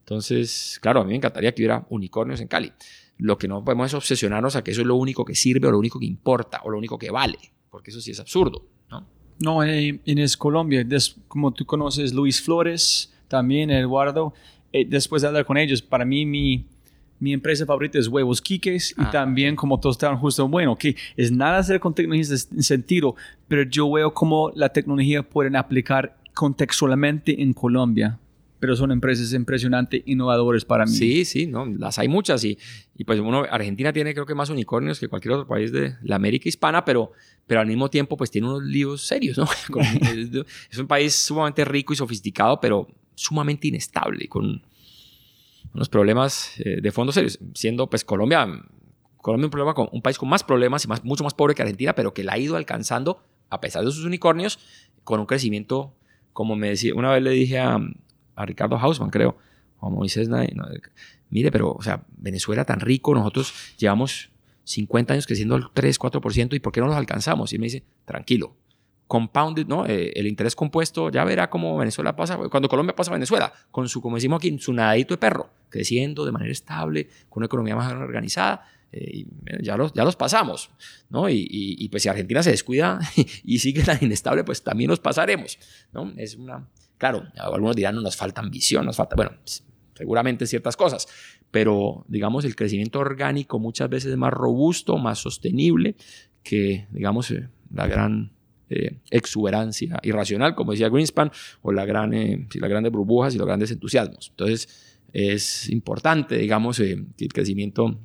Entonces, 0.00 0.78
claro, 0.82 1.00
a 1.00 1.04
mí 1.04 1.12
me 1.12 1.16
encantaría 1.16 1.50
que 1.54 1.62
hubiera 1.62 1.86
unicornios 1.88 2.42
en 2.42 2.48
Cali. 2.48 2.74
Lo 3.16 3.38
que 3.38 3.48
no 3.48 3.64
podemos 3.64 3.86
es 3.86 3.94
obsesionarnos 3.94 4.54
a 4.54 4.62
que 4.62 4.72
eso 4.72 4.82
es 4.82 4.86
lo 4.86 4.96
único 4.96 5.24
que 5.24 5.34
sirve 5.34 5.68
o 5.68 5.70
lo 5.70 5.78
único 5.78 5.98
que 5.98 6.04
importa 6.04 6.60
o 6.62 6.68
lo 6.68 6.76
único 6.76 6.98
que 6.98 7.10
vale, 7.10 7.38
porque 7.70 7.90
eso 7.90 8.02
sí 8.02 8.10
es 8.10 8.20
absurdo, 8.20 8.66
¿no? 8.90 9.08
No, 9.40 9.64
en, 9.64 10.02
en 10.04 10.18
es 10.18 10.36
Colombia, 10.36 10.84
des- 10.84 11.16
como 11.26 11.54
tú 11.54 11.64
conoces 11.64 12.12
Luis 12.12 12.42
Flores, 12.42 13.14
también 13.28 13.70
Eduardo, 13.70 14.34
eh, 14.74 14.84
después 14.86 15.22
de 15.22 15.28
hablar 15.28 15.46
con 15.46 15.56
ellos, 15.56 15.80
para 15.80 16.04
mí 16.04 16.26
mi, 16.26 16.66
mi 17.18 17.32
empresa 17.32 17.64
favorita 17.64 17.98
es 17.98 18.08
Huevos 18.08 18.42
Quiques 18.42 18.90
y 18.90 18.94
Ah. 19.02 19.10
también 19.10 19.56
como 19.56 19.80
todos 19.80 19.96
estaban 19.96 20.18
justo, 20.18 20.46
bueno, 20.48 20.76
que 20.76 20.96
es 21.16 21.32
nada 21.32 21.58
hacer 21.58 21.80
con 21.80 21.94
tecnologías 21.94 22.48
en 22.52 22.62
sentido, 22.62 23.14
pero 23.48 23.62
yo 23.62 23.90
veo 23.90 24.12
cómo 24.12 24.52
la 24.54 24.68
tecnología 24.68 25.22
pueden 25.22 25.56
aplicar 25.56 26.16
contextualmente 26.34 27.42
en 27.42 27.52
Colombia, 27.52 28.18
pero 28.58 28.74
son 28.76 28.90
empresas 28.90 29.32
impresionantes, 29.32 30.02
innovadoras 30.06 30.64
para 30.64 30.84
mí. 30.84 30.92
Sí, 30.92 31.24
sí, 31.24 31.46
no, 31.46 31.66
las 31.66 31.98
hay 31.98 32.08
muchas 32.08 32.42
y, 32.44 32.58
y 32.96 33.04
pues 33.04 33.20
uno, 33.20 33.44
Argentina 33.50 33.92
tiene 33.92 34.12
creo 34.14 34.26
que 34.26 34.34
más 34.34 34.50
unicornios 34.50 34.98
que 34.98 35.08
cualquier 35.08 35.32
otro 35.34 35.46
país 35.46 35.72
de 35.72 35.94
la 36.02 36.16
América 36.16 36.48
hispana, 36.48 36.84
pero, 36.84 37.12
pero 37.46 37.60
al 37.60 37.66
mismo 37.66 37.88
tiempo 37.90 38.16
pues 38.16 38.30
tiene 38.30 38.48
unos 38.48 38.62
líos 38.64 39.06
serios, 39.06 39.38
¿no? 39.38 39.46
Es 40.70 40.78
un 40.78 40.86
país 40.86 41.14
sumamente 41.14 41.64
rico 41.64 41.92
y 41.92 41.96
sofisticado, 41.96 42.58
pero 42.60 42.88
sumamente 43.14 43.68
inestable, 43.68 44.26
con 44.28 44.62
unos 45.76 45.90
problemas 45.90 46.58
eh, 46.58 46.80
de 46.80 46.90
fondo 46.90 47.12
serios, 47.12 47.38
siendo 47.54 47.88
pues 47.88 48.02
Colombia, 48.02 48.46
Colombia 49.18 49.46
un, 49.46 49.50
problema 49.50 49.74
con, 49.74 49.88
un 49.92 50.00
país 50.00 50.16
con 50.16 50.28
más 50.28 50.42
problemas 50.42 50.84
y 50.86 50.88
más, 50.88 51.04
mucho 51.04 51.22
más 51.22 51.34
pobre 51.34 51.54
que 51.54 51.62
Argentina, 51.62 51.94
pero 51.94 52.14
que 52.14 52.24
la 52.24 52.32
ha 52.32 52.38
ido 52.38 52.56
alcanzando, 52.56 53.22
a 53.50 53.60
pesar 53.60 53.84
de 53.84 53.90
sus 53.90 54.06
unicornios, 54.06 54.58
con 55.04 55.20
un 55.20 55.26
crecimiento, 55.26 55.94
como 56.32 56.56
me 56.56 56.70
decía, 56.70 56.94
una 56.94 57.12
vez 57.12 57.22
le 57.22 57.30
dije 57.30 57.58
a, 57.58 57.78
a 58.34 58.46
Ricardo 58.46 58.78
Hausman, 58.78 59.10
creo, 59.10 59.36
o 59.78 59.88
a 59.88 59.90
Moisés 59.90 60.30
no, 60.30 60.38
mire, 61.28 61.52
pero, 61.52 61.72
o 61.72 61.82
sea, 61.82 62.04
Venezuela 62.16 62.64
tan 62.64 62.80
rico, 62.80 63.14
nosotros 63.14 63.52
llevamos 63.76 64.30
50 64.64 65.12
años 65.12 65.26
creciendo 65.26 65.56
al 65.56 65.70
3, 65.74 66.00
4%, 66.00 66.54
¿y 66.54 66.60
por 66.60 66.72
qué 66.72 66.80
no 66.80 66.86
los 66.86 66.96
alcanzamos? 66.96 67.52
Y 67.52 67.58
me 67.58 67.66
dice, 67.66 67.84
tranquilo, 68.06 68.56
compounded, 69.06 69.66
¿no? 69.66 69.86
Eh, 69.86 70.12
el 70.16 70.26
interés 70.26 70.56
compuesto, 70.56 71.10
ya 71.10 71.24
verá 71.24 71.48
cómo 71.48 71.76
Venezuela 71.76 72.16
pasa, 72.16 72.36
cuando 72.50 72.68
Colombia 72.68 72.94
pasa 72.94 73.10
a 73.10 73.14
Venezuela, 73.14 73.52
con 73.70 73.88
su, 73.88 74.00
como 74.00 74.16
decimos 74.16 74.38
aquí, 74.38 74.58
su 74.58 74.72
nadadito 74.72 75.14
de 75.14 75.18
perro, 75.18 75.50
creciendo 75.68 76.24
de 76.24 76.32
manera 76.32 76.50
estable, 76.52 77.08
con 77.28 77.40
una 77.40 77.46
economía 77.46 77.76
más 77.76 77.92
organizada, 77.92 78.64
eh, 78.92 79.10
y 79.12 79.20
eh, 79.46 79.58
ya, 79.62 79.76
los, 79.76 79.92
ya 79.92 80.04
los 80.04 80.16
pasamos, 80.16 80.70
¿no? 81.08 81.28
Y, 81.28 81.34
y- 81.38 81.76
y, 81.84 81.88
pues 81.88 82.02
si 82.02 82.08
Argentina 82.08 82.42
se 82.42 82.50
descuida 82.50 82.98
y 83.44 83.58
sigue 83.58 83.82
tan 83.82 83.98
inestable, 84.00 84.42
pues 84.44 84.62
también 84.62 84.90
los 84.90 85.00
pasaremos, 85.00 85.58
¿no? 85.92 86.12
Es 86.16 86.34
una, 86.36 86.68
claro, 86.98 87.24
algunos 87.38 87.76
dirán, 87.76 87.94
no 87.94 88.00
nos 88.00 88.16
falta 88.16 88.40
ambición, 88.40 88.86
nos 88.86 88.96
falta, 88.96 89.14
bueno, 89.16 89.32
seguramente 89.94 90.46
ciertas 90.46 90.76
cosas, 90.76 91.06
pero 91.50 92.04
digamos 92.08 92.44
el 92.44 92.54
crecimiento 92.56 92.98
orgánico 92.98 93.58
muchas 93.58 93.88
veces 93.88 94.10
es 94.12 94.16
más 94.18 94.32
robusto, 94.32 94.98
más 94.98 95.18
sostenible 95.18 95.96
que, 96.42 96.86
digamos, 96.90 97.30
eh, 97.30 97.48
la 97.72 97.86
gran 97.86 98.32
eh, 98.68 98.96
exuberancia 99.10 100.00
irracional, 100.02 100.56
como 100.56 100.72
decía 100.72 100.88
Greenspan, 100.88 101.30
o 101.62 101.70
la 101.70 101.84
gran, 101.84 102.12
eh, 102.14 102.48
las 102.54 102.68
grandes 102.68 102.92
burbujas 102.92 103.32
y 103.34 103.38
los 103.38 103.46
grandes 103.46 103.70
entusiasmos. 103.70 104.28
Entonces, 104.30 104.68
es 105.12 105.68
importante, 105.70 106.36
digamos, 106.36 106.80
eh, 106.80 107.04
que 107.16 107.26
el 107.26 107.32
crecimiento 107.32 107.96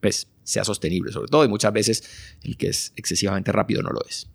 pues, 0.00 0.28
sea 0.42 0.64
sostenible, 0.64 1.12
sobre 1.12 1.28
todo, 1.28 1.44
y 1.44 1.48
muchas 1.48 1.74
veces 1.74 2.36
el 2.42 2.56
que 2.56 2.68
es 2.68 2.94
excesivamente 2.96 3.52
rápido 3.52 3.82
no 3.82 3.90
lo 3.90 4.00
es. 4.08 4.28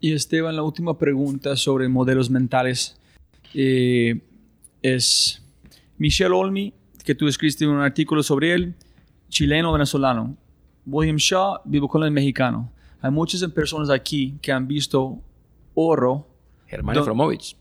Y 0.00 0.12
Esteban, 0.12 0.56
la 0.56 0.62
última 0.62 0.98
pregunta 0.98 1.56
sobre 1.56 1.88
modelos 1.88 2.28
mentales 2.28 2.96
es 4.82 5.42
Michelle 5.96 6.34
Olmi, 6.34 6.74
que 7.04 7.14
tú 7.14 7.28
escribiste 7.28 7.66
un 7.68 7.78
artículo 7.78 8.22
sobre 8.24 8.52
él, 8.52 8.74
chileno-venezolano. 9.28 10.36
William 10.86 11.16
Shaw, 11.16 11.60
vivo 11.64 11.88
con 11.88 12.02
el 12.02 12.10
mexicano. 12.10 12.73
Hay 13.04 13.10
muchas 13.10 13.44
personas 13.52 13.90
aquí 13.90 14.38
que 14.40 14.50
han 14.50 14.66
visto 14.66 15.20
oro. 15.74 16.26
Germán 16.66 16.96
Efromovich. 16.96 17.54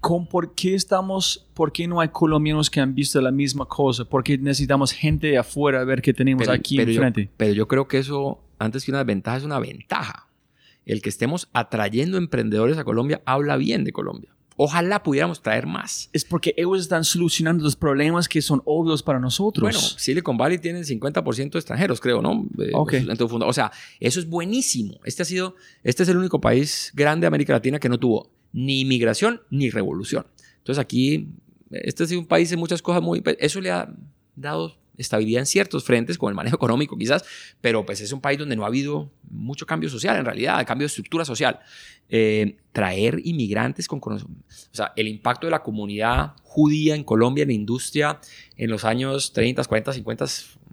¿Con 0.00 0.26
¿Por 0.26 0.54
qué 0.54 0.74
estamos, 0.74 1.48
por 1.54 1.72
qué 1.72 1.88
no 1.88 1.98
hay 1.98 2.08
colombianos 2.10 2.68
que 2.68 2.80
han 2.80 2.94
visto 2.94 3.18
la 3.22 3.30
misma 3.30 3.64
cosa? 3.64 4.04
¿Por 4.04 4.22
qué 4.22 4.36
necesitamos 4.36 4.92
gente 4.92 5.28
de 5.28 5.38
afuera 5.38 5.80
a 5.80 5.84
ver 5.84 6.02
qué 6.02 6.12
tenemos 6.12 6.42
Pero, 6.42 6.52
aquí 6.52 6.76
pero 6.76 6.90
yo, 6.92 7.02
enfrente? 7.02 7.32
pero 7.38 7.54
yo 7.54 7.66
creo 7.66 7.88
que 7.88 7.96
eso, 7.96 8.44
antes 8.58 8.84
que 8.84 8.90
una 8.90 8.98
desventaja, 8.98 9.38
es 9.38 9.44
una 9.44 9.58
ventaja. 9.58 10.28
El 10.84 11.00
que 11.00 11.08
estemos 11.08 11.48
atrayendo 11.54 12.18
emprendedores 12.18 12.76
a 12.76 12.84
Colombia 12.84 13.22
habla 13.24 13.56
bien 13.56 13.82
de 13.82 13.92
Colombia. 13.92 14.35
Ojalá 14.58 15.02
pudiéramos 15.02 15.42
traer 15.42 15.66
más. 15.66 16.08
Es 16.12 16.24
porque 16.24 16.54
ellos 16.56 16.80
están 16.80 17.04
solucionando 17.04 17.62
los 17.62 17.76
problemas 17.76 18.26
que 18.28 18.40
son 18.40 18.62
obvios 18.64 19.02
para 19.02 19.18
nosotros. 19.20 19.62
Bueno, 19.62 19.78
Silicon 19.78 20.36
Valley 20.38 20.58
tiene 20.58 20.80
50% 20.80 21.50
de 21.52 21.58
extranjeros, 21.58 22.00
creo, 22.00 22.22
¿no? 22.22 22.46
Ok. 22.72 22.94
en 22.94 23.16
tu 23.16 23.28
funda- 23.28 23.46
o 23.46 23.52
sea, 23.52 23.70
eso 24.00 24.18
es 24.18 24.26
buenísimo. 24.28 24.98
Este 25.04 25.22
ha 25.22 25.26
sido, 25.26 25.56
este 25.82 26.04
es 26.04 26.08
el 26.08 26.16
único 26.16 26.40
país 26.40 26.90
grande 26.94 27.24
de 27.24 27.28
América 27.28 27.52
Latina 27.52 27.78
que 27.78 27.88
no 27.90 27.98
tuvo 27.98 28.30
ni 28.52 28.80
inmigración 28.80 29.42
ni 29.50 29.68
revolución. 29.68 30.26
Entonces 30.58 30.80
aquí, 30.82 31.28
este 31.70 32.04
ha 32.04 32.06
sido 32.06 32.20
un 32.20 32.26
país 32.26 32.48
de 32.48 32.56
muchas 32.56 32.80
cosas 32.80 33.02
muy, 33.02 33.22
eso 33.38 33.60
le 33.60 33.70
ha 33.70 33.92
dado 34.34 34.76
estabilidad 34.98 35.40
en 35.40 35.46
ciertos 35.46 35.84
frentes, 35.84 36.18
como 36.18 36.30
el 36.30 36.34
manejo 36.34 36.56
económico 36.56 36.96
quizás, 36.96 37.24
pero 37.60 37.84
pues 37.84 38.00
es 38.00 38.12
un 38.12 38.20
país 38.20 38.38
donde 38.38 38.56
no 38.56 38.64
ha 38.64 38.68
habido 38.68 39.10
mucho 39.30 39.66
cambio 39.66 39.88
social 39.88 40.16
en 40.16 40.24
realidad, 40.24 40.64
cambio 40.66 40.84
de 40.84 40.88
estructura 40.88 41.24
social. 41.24 41.60
Eh, 42.08 42.56
traer 42.70 43.20
inmigrantes 43.24 43.88
con 43.88 43.98
conocimiento, 43.98 44.44
o 44.48 44.74
sea, 44.76 44.92
el 44.94 45.08
impacto 45.08 45.48
de 45.48 45.50
la 45.50 45.64
comunidad 45.64 46.34
judía 46.44 46.94
en 46.94 47.02
Colombia 47.02 47.42
en 47.42 47.48
la 47.48 47.54
industria 47.54 48.20
en 48.56 48.70
los 48.70 48.84
años 48.84 49.32
30, 49.32 49.64
40, 49.64 49.92
50, 49.92 50.24
eh, 50.24 50.28
60, 50.28 50.65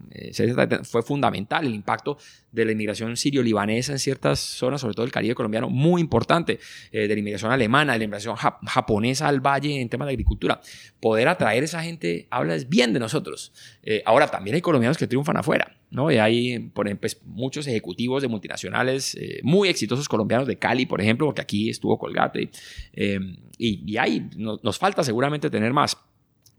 fue 0.84 1.02
fundamental. 1.04 1.66
El 1.66 1.74
impacto 1.74 2.18
de 2.52 2.66
la 2.66 2.72
inmigración 2.72 3.18
sirio-libanesa 3.18 3.94
en 3.94 4.00
ciertas 4.00 4.40
zonas, 4.40 4.82
sobre 4.82 4.94
todo 4.94 5.06
el 5.06 5.12
Caribe 5.12 5.34
colombiano, 5.36 5.70
muy 5.70 6.02
importante. 6.02 6.60
Eh, 6.92 7.08
de 7.08 7.14
la 7.16 7.20
inmigración 7.20 7.52
alemana, 7.52 7.94
de 7.94 8.00
la 8.00 8.06
inmigración 8.06 8.36
jap- 8.36 8.60
japonesa 8.68 9.28
al 9.28 9.40
valle 9.40 9.82
en 9.82 9.90
temas 9.90 10.08
de 10.08 10.12
agricultura. 10.14 10.62
Poder 11.00 11.28
atraer 11.28 11.64
a 11.64 11.66
esa 11.66 11.82
gente 11.84 12.28
habla 12.30 12.56
bien 12.68 12.94
de 12.94 13.00
nosotros. 13.00 13.52
Eh, 13.82 14.04
ahora, 14.06 14.28
también 14.28 14.56
hay 14.56 14.62
colombianos 14.62 14.98
que 14.98 15.08
triunfan 15.08 15.38
afuera, 15.38 15.78
¿no? 15.90 16.12
Y 16.12 16.18
hay, 16.18 16.60
por 16.60 16.88
ejemplo, 16.88 17.02
pues, 17.02 17.22
muchos 17.26 17.66
ejecutivos 17.68 18.22
de 18.22 18.28
multinacionales 18.28 19.16
eh, 19.16 19.40
muy 19.44 19.70
exitosos 19.70 20.08
colombianos 20.08 20.48
de 20.48 20.58
Cali, 20.58 20.86
por 20.86 21.02
ejemplo, 21.02 21.26
porque 21.26 21.42
aquí 21.42 21.70
estuvo 21.70 21.98
Colgate. 21.98 22.52
eh, 22.94 23.20
y, 23.58 23.92
y 23.92 23.98
hay, 23.98 24.30
no- 24.38 24.60
nos 24.64 24.78
falta 24.78 25.04
seguramente 25.04 25.50
tener 25.50 25.74
más. 25.74 25.98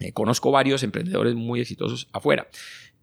Eh, 0.01 0.12
conozco 0.12 0.51
varios 0.51 0.82
emprendedores 0.82 1.35
muy 1.36 1.60
exitosos 1.60 2.09
afuera, 2.12 2.48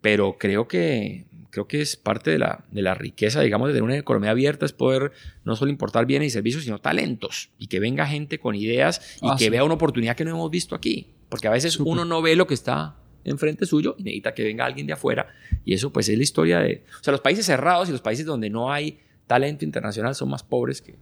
pero 0.02 0.36
creo 0.38 0.68
que, 0.68 1.24
creo 1.50 1.66
que 1.66 1.80
es 1.80 1.96
parte 1.96 2.30
de 2.30 2.38
la, 2.38 2.64
de 2.70 2.82
la 2.82 2.94
riqueza, 2.94 3.40
digamos, 3.40 3.68
de 3.68 3.72
tener 3.72 3.84
una 3.84 3.96
economía 3.96 4.32
abierta, 4.32 4.66
es 4.66 4.72
poder 4.72 5.12
no 5.44 5.56
solo 5.56 5.70
importar 5.70 6.04
bienes 6.04 6.26
y 6.28 6.30
servicios, 6.30 6.64
sino 6.64 6.78
talentos, 6.78 7.50
y 7.58 7.68
que 7.68 7.80
venga 7.80 8.06
gente 8.06 8.38
con 8.38 8.54
ideas 8.54 9.18
y 9.22 9.28
Ah, 9.28 9.36
que 9.38 9.44
sí. 9.44 9.50
vea 9.50 9.64
una 9.64 9.74
oportunidad 9.74 10.14
que 10.16 10.24
no 10.24 10.32
hemos 10.32 10.50
visto 10.50 10.74
aquí, 10.74 11.14
porque 11.30 11.48
a 11.48 11.50
veces 11.50 11.78
uno 11.78 12.04
no 12.04 12.20
ve 12.20 12.36
lo 12.36 12.46
que 12.46 12.54
está 12.54 12.96
enfrente 13.24 13.64
suyo 13.64 13.94
y 13.96 14.02
necesita 14.02 14.34
que 14.34 14.42
venga 14.42 14.66
alguien 14.66 14.86
de 14.86 14.92
afuera, 14.92 15.28
y 15.64 15.72
eso 15.74 15.92
pues 15.92 16.08
es 16.08 16.16
la 16.16 16.22
historia 16.24 16.58
de, 16.58 16.84
o 17.00 17.04
sea, 17.04 17.12
los 17.12 17.20
países 17.20 17.46
cerrados 17.46 17.88
y 17.88 17.92
los 17.92 18.02
países 18.02 18.26
donde 18.26 18.50
no 18.50 18.72
hay 18.72 18.98
talento 19.26 19.64
internacional 19.64 20.14
son 20.14 20.28
más 20.28 20.42
pobres 20.42 20.82
que... 20.82 20.96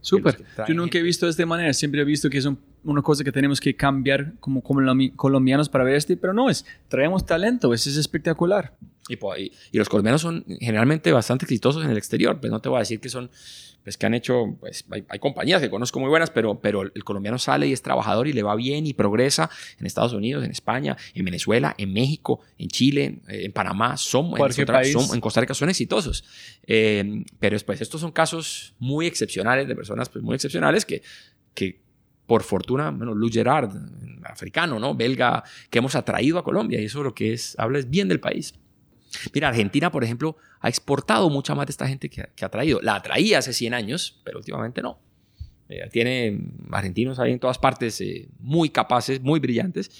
Súper. 0.00 0.42
Yo 0.68 0.74
nunca 0.74 0.98
he 0.98 1.02
visto 1.02 1.26
de 1.26 1.30
esta 1.30 1.44
manera. 1.46 1.72
Siempre 1.72 2.00
he 2.00 2.04
visto 2.04 2.28
que 2.30 2.38
es 2.38 2.44
un- 2.44 2.58
una 2.84 3.02
cosa 3.02 3.24
que 3.24 3.32
tenemos 3.32 3.60
que 3.60 3.74
cambiar 3.74 4.32
como, 4.40 4.62
como 4.62 4.80
colombianos 5.16 5.68
para 5.68 5.84
ver 5.84 5.96
este, 5.96 6.16
pero 6.16 6.32
no 6.32 6.48
es. 6.50 6.64
Traemos 6.88 7.26
talento. 7.26 7.72
Eso 7.74 7.90
es 7.90 7.96
espectacular. 7.96 8.74
Y, 9.08 9.14
y- 9.14 9.52
y 9.72 9.78
los 9.78 9.88
colombianos 9.88 10.20
son 10.22 10.44
generalmente 10.60 11.10
bastante 11.12 11.44
exitosos 11.44 11.84
en 11.84 11.90
el 11.90 11.96
exterior. 11.96 12.38
Pues 12.40 12.50
no 12.52 12.60
te 12.60 12.68
voy 12.68 12.76
a 12.76 12.80
decir 12.80 13.00
que 13.00 13.08
son, 13.08 13.30
pues 13.88 13.96
que 13.96 14.04
han 14.04 14.12
hecho, 14.12 14.54
pues 14.60 14.84
hay, 14.90 15.02
hay 15.08 15.18
compañías 15.18 15.62
que 15.62 15.70
conozco 15.70 15.98
muy 15.98 16.10
buenas, 16.10 16.28
pero, 16.28 16.60
pero 16.60 16.82
el 16.82 17.04
colombiano 17.04 17.38
sale 17.38 17.66
y 17.68 17.72
es 17.72 17.80
trabajador 17.80 18.28
y 18.28 18.34
le 18.34 18.42
va 18.42 18.54
bien 18.54 18.86
y 18.86 18.92
progresa 18.92 19.48
en 19.80 19.86
Estados 19.86 20.12
Unidos, 20.12 20.44
en 20.44 20.50
España, 20.50 20.94
en 21.14 21.24
Venezuela, 21.24 21.74
en 21.78 21.94
México, 21.94 22.40
en 22.58 22.68
Chile, 22.68 23.20
eh, 23.28 23.46
en 23.46 23.52
Panamá, 23.52 23.96
son, 23.96 24.26
en, 24.26 24.32
país. 24.66 24.92
son- 24.92 25.14
en 25.14 25.22
Costa 25.22 25.40
Rica 25.40 25.54
son 25.54 25.70
exitosos. 25.70 26.22
Eh, 26.66 27.24
pero 27.40 27.56
pues 27.64 27.80
estos 27.80 27.98
son 28.02 28.12
casos 28.12 28.74
muy 28.78 29.06
excepcionales 29.06 29.66
de 29.66 29.74
personas 29.74 30.10
pues, 30.10 30.22
muy 30.22 30.34
excepcionales 30.34 30.84
que, 30.84 31.00
que 31.54 31.80
por 32.26 32.42
fortuna, 32.42 32.90
bueno, 32.90 33.14
Lou 33.14 33.30
Gerard, 33.32 33.70
africano, 34.24 34.78
¿no? 34.78 34.94
Belga, 34.94 35.42
que 35.70 35.78
hemos 35.78 35.94
atraído 35.94 36.38
a 36.38 36.44
Colombia 36.44 36.78
y 36.78 36.84
eso 36.84 37.02
lo 37.02 37.14
que 37.14 37.32
es, 37.32 37.58
habla 37.58 37.78
es 37.78 37.88
bien 37.88 38.08
del 38.08 38.20
país. 38.20 38.52
Mira, 39.34 39.48
Argentina, 39.48 39.90
por 39.90 40.04
ejemplo, 40.04 40.36
ha 40.60 40.68
exportado 40.68 41.30
mucha 41.30 41.54
más 41.54 41.66
de 41.66 41.70
esta 41.72 41.86
gente 41.88 42.08
que, 42.10 42.28
que 42.34 42.44
ha 42.44 42.48
traído. 42.48 42.80
La 42.82 42.96
atraía 42.96 43.38
hace 43.38 43.52
100 43.52 43.74
años, 43.74 44.20
pero 44.24 44.38
últimamente 44.38 44.82
no. 44.82 44.98
Eh, 45.68 45.88
tiene 45.92 46.40
argentinos 46.70 47.18
ahí 47.18 47.32
en 47.32 47.38
todas 47.38 47.58
partes 47.58 48.00
eh, 48.00 48.28
muy 48.38 48.70
capaces, 48.70 49.20
muy 49.20 49.38
brillantes, 49.40 49.90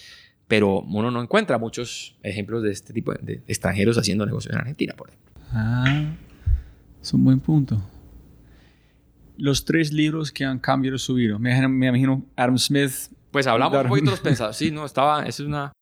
pero 0.47 0.81
uno 0.81 1.11
no 1.11 1.21
encuentra 1.23 1.59
muchos 1.59 2.17
ejemplos 2.23 2.63
de 2.63 2.71
este 2.73 2.93
tipo 2.95 3.13
de, 3.13 3.19
de 3.23 3.43
extranjeros 3.49 3.99
haciendo 3.99 4.25
negocios 4.25 4.55
en 4.55 4.61
Argentina, 4.61 4.95
por 4.97 5.09
ejemplo. 5.09 5.31
Ah, 5.53 6.13
es 7.03 7.13
un 7.13 7.25
buen 7.25 7.41
punto. 7.41 7.83
Los 9.37 9.65
tres 9.65 9.93
libros 9.93 10.33
que 10.33 10.45
han 10.45 10.59
cambiado 10.59 10.99
su 10.99 11.15
vida. 11.15 11.39
Me, 11.39 11.51
imagino- 11.51 11.69
me 11.69 11.87
imagino 11.89 12.25
Adam 12.37 12.59
Smith. 12.59 12.93
Pues 13.31 13.47
hablamos 13.47 13.79
un 13.83 13.89
poquito 13.89 14.07
de 14.07 14.11
los 14.13 14.21
pensados. 14.21 14.57
Sí, 14.57 14.71
no, 14.73 14.85
estaba, 14.85 15.23
eso 15.25 15.43
es 15.43 15.49
una, 15.49 15.73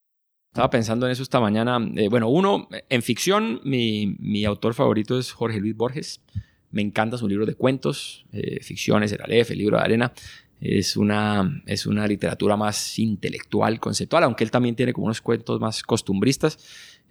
estaba 0.57 0.71
pensando 0.71 1.05
en 1.05 1.13
eso 1.13 1.23
esta 1.23 1.39
mañana. 1.39 1.79
Eh, 1.97 2.09
bueno, 2.09 2.31
uno, 2.31 2.67
en 2.89 3.03
ficción, 3.03 3.61
mi, 3.65 4.17
mi 4.19 4.47
autor 4.47 4.73
favorito 4.73 5.19
es 5.19 5.31
Jorge 5.31 5.61
Luis 5.61 5.77
Borges. 5.77 6.23
Me 6.71 6.81
encanta 6.81 7.19
su 7.19 7.29
libro 7.29 7.45
de 7.45 7.55
cuentos, 7.55 8.25
eh, 8.33 8.61
ficciones, 8.63 9.13
el 9.13 9.21
Aleph, 9.21 9.51
el 9.51 9.59
libro 9.59 9.77
de 9.77 9.83
arena. 9.83 10.15
Es 10.59 10.97
una, 10.97 11.63
es 11.67 11.85
una 11.85 12.07
literatura 12.07 12.57
más 12.57 12.99
intelectual, 12.99 13.79
conceptual, 13.79 14.25
aunque 14.25 14.45
él 14.45 14.51
también 14.51 14.75
tiene 14.75 14.95
como 14.95 15.05
unos 15.05 15.21
cuentos 15.21 15.61
más 15.61 15.83
costumbristas, 15.83 16.59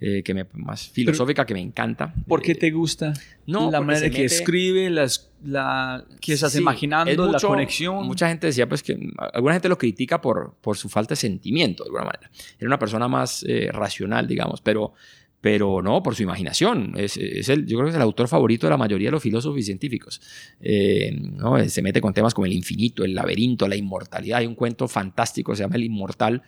eh, 0.01 0.22
que 0.23 0.34
me, 0.34 0.45
más 0.53 0.89
filosófica, 0.89 1.45
que 1.45 1.53
me 1.53 1.61
encanta. 1.61 2.13
¿Por 2.27 2.41
qué 2.41 2.51
Eh, 2.51 2.55
te 2.55 2.72
gusta? 2.72 3.13
no, 3.47 3.72
la 3.72 3.80
manera 3.81 4.09
que 4.09 4.23
mete- 4.23 4.26
escribe, 4.26 4.89
las, 4.89 5.31
la, 5.43 6.03
que 6.19 6.34
estás 6.34 6.51
Sí, 6.51 6.59
imaginando, 6.59 7.11
es 7.11 7.31
la 7.31 7.39
conexión. 7.39 8.05
Mucha 8.05 8.27
gente 8.27 8.47
decía 8.47 8.67
pues 8.67 8.84
que 8.84 8.97
alguna 9.34 9.53
gente 9.55 9.69
lo 9.69 9.77
critica 9.77 10.19
por, 10.22 10.55
por 10.61 10.77
su 10.77 10.89
falta 10.89 11.13
de 11.13 11.15
sentimiento 11.17 11.84
de 11.84 11.88
alguna 11.89 12.05
manera. 12.05 12.30
Era 12.59 12.67
una 12.67 12.80
persona 12.80 13.07
más 13.07 13.45
eh, 13.47 13.69
racional, 13.72 14.27
digamos, 14.27 14.59
pero, 14.61 14.93
pero 15.39 15.81
no, 15.84 16.01
por 16.03 16.15
su 16.15 16.23
imaginación. 16.23 16.93
Es, 16.97 17.17
es 17.17 17.47
el, 17.49 17.65
yo 17.67 17.77
creo 17.77 17.85
que 17.85 17.89
es 17.91 17.95
el 17.95 18.01
autor 18.01 18.27
favorito 18.27 18.65
de 18.65 18.72
la 18.72 18.77
mayoría 18.77 19.07
de 19.09 19.11
los 19.13 19.22
filósofos 19.23 19.59
y 19.59 19.63
científicos. 19.63 20.19
Eh, 20.59 21.15
¿no? 21.22 21.57
Se 21.69 21.81
mete 21.84 22.01
con 22.01 22.13
temas 22.13 22.34
como 22.34 22.47
el 22.47 22.53
infinito, 22.53 23.05
el 23.05 23.13
laberinto, 23.13 23.67
la 23.67 23.76
inmortalidad. 23.76 24.39
Hay 24.39 24.47
un 24.47 24.55
cuento 24.55 24.88
fantástico 24.88 25.55
se 25.55 25.61
llama 25.63 25.76
El 25.76 25.84
Inmortal 25.84 26.41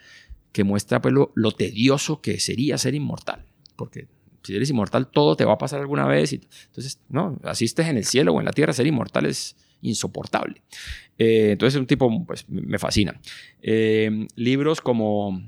que 0.51 0.63
muestra 0.63 1.01
pues, 1.01 1.13
lo, 1.13 1.31
lo 1.35 1.51
tedioso 1.51 2.21
que 2.21 2.39
sería 2.39 2.77
ser 2.77 2.95
inmortal. 2.95 3.45
Porque 3.75 4.07
si 4.43 4.55
eres 4.55 4.69
inmortal, 4.69 5.07
todo 5.07 5.35
te 5.35 5.45
va 5.45 5.53
a 5.53 5.57
pasar 5.57 5.79
alguna 5.81 6.05
vez. 6.07 6.33
Y, 6.33 6.41
entonces, 6.67 6.99
no, 7.09 7.37
así 7.43 7.65
estés 7.65 7.87
en 7.87 7.97
el 7.97 8.05
cielo 8.05 8.33
o 8.33 8.39
en 8.39 8.45
la 8.45 8.53
tierra, 8.53 8.73
ser 8.73 8.87
inmortal 8.87 9.25
es 9.25 9.55
insoportable. 9.81 10.61
Eh, 11.17 11.49
entonces, 11.51 11.75
es 11.75 11.79
un 11.79 11.87
tipo, 11.87 12.25
pues, 12.25 12.45
me 12.49 12.79
fascina. 12.79 13.19
Eh, 13.61 14.27
libros 14.35 14.81
como 14.81 15.41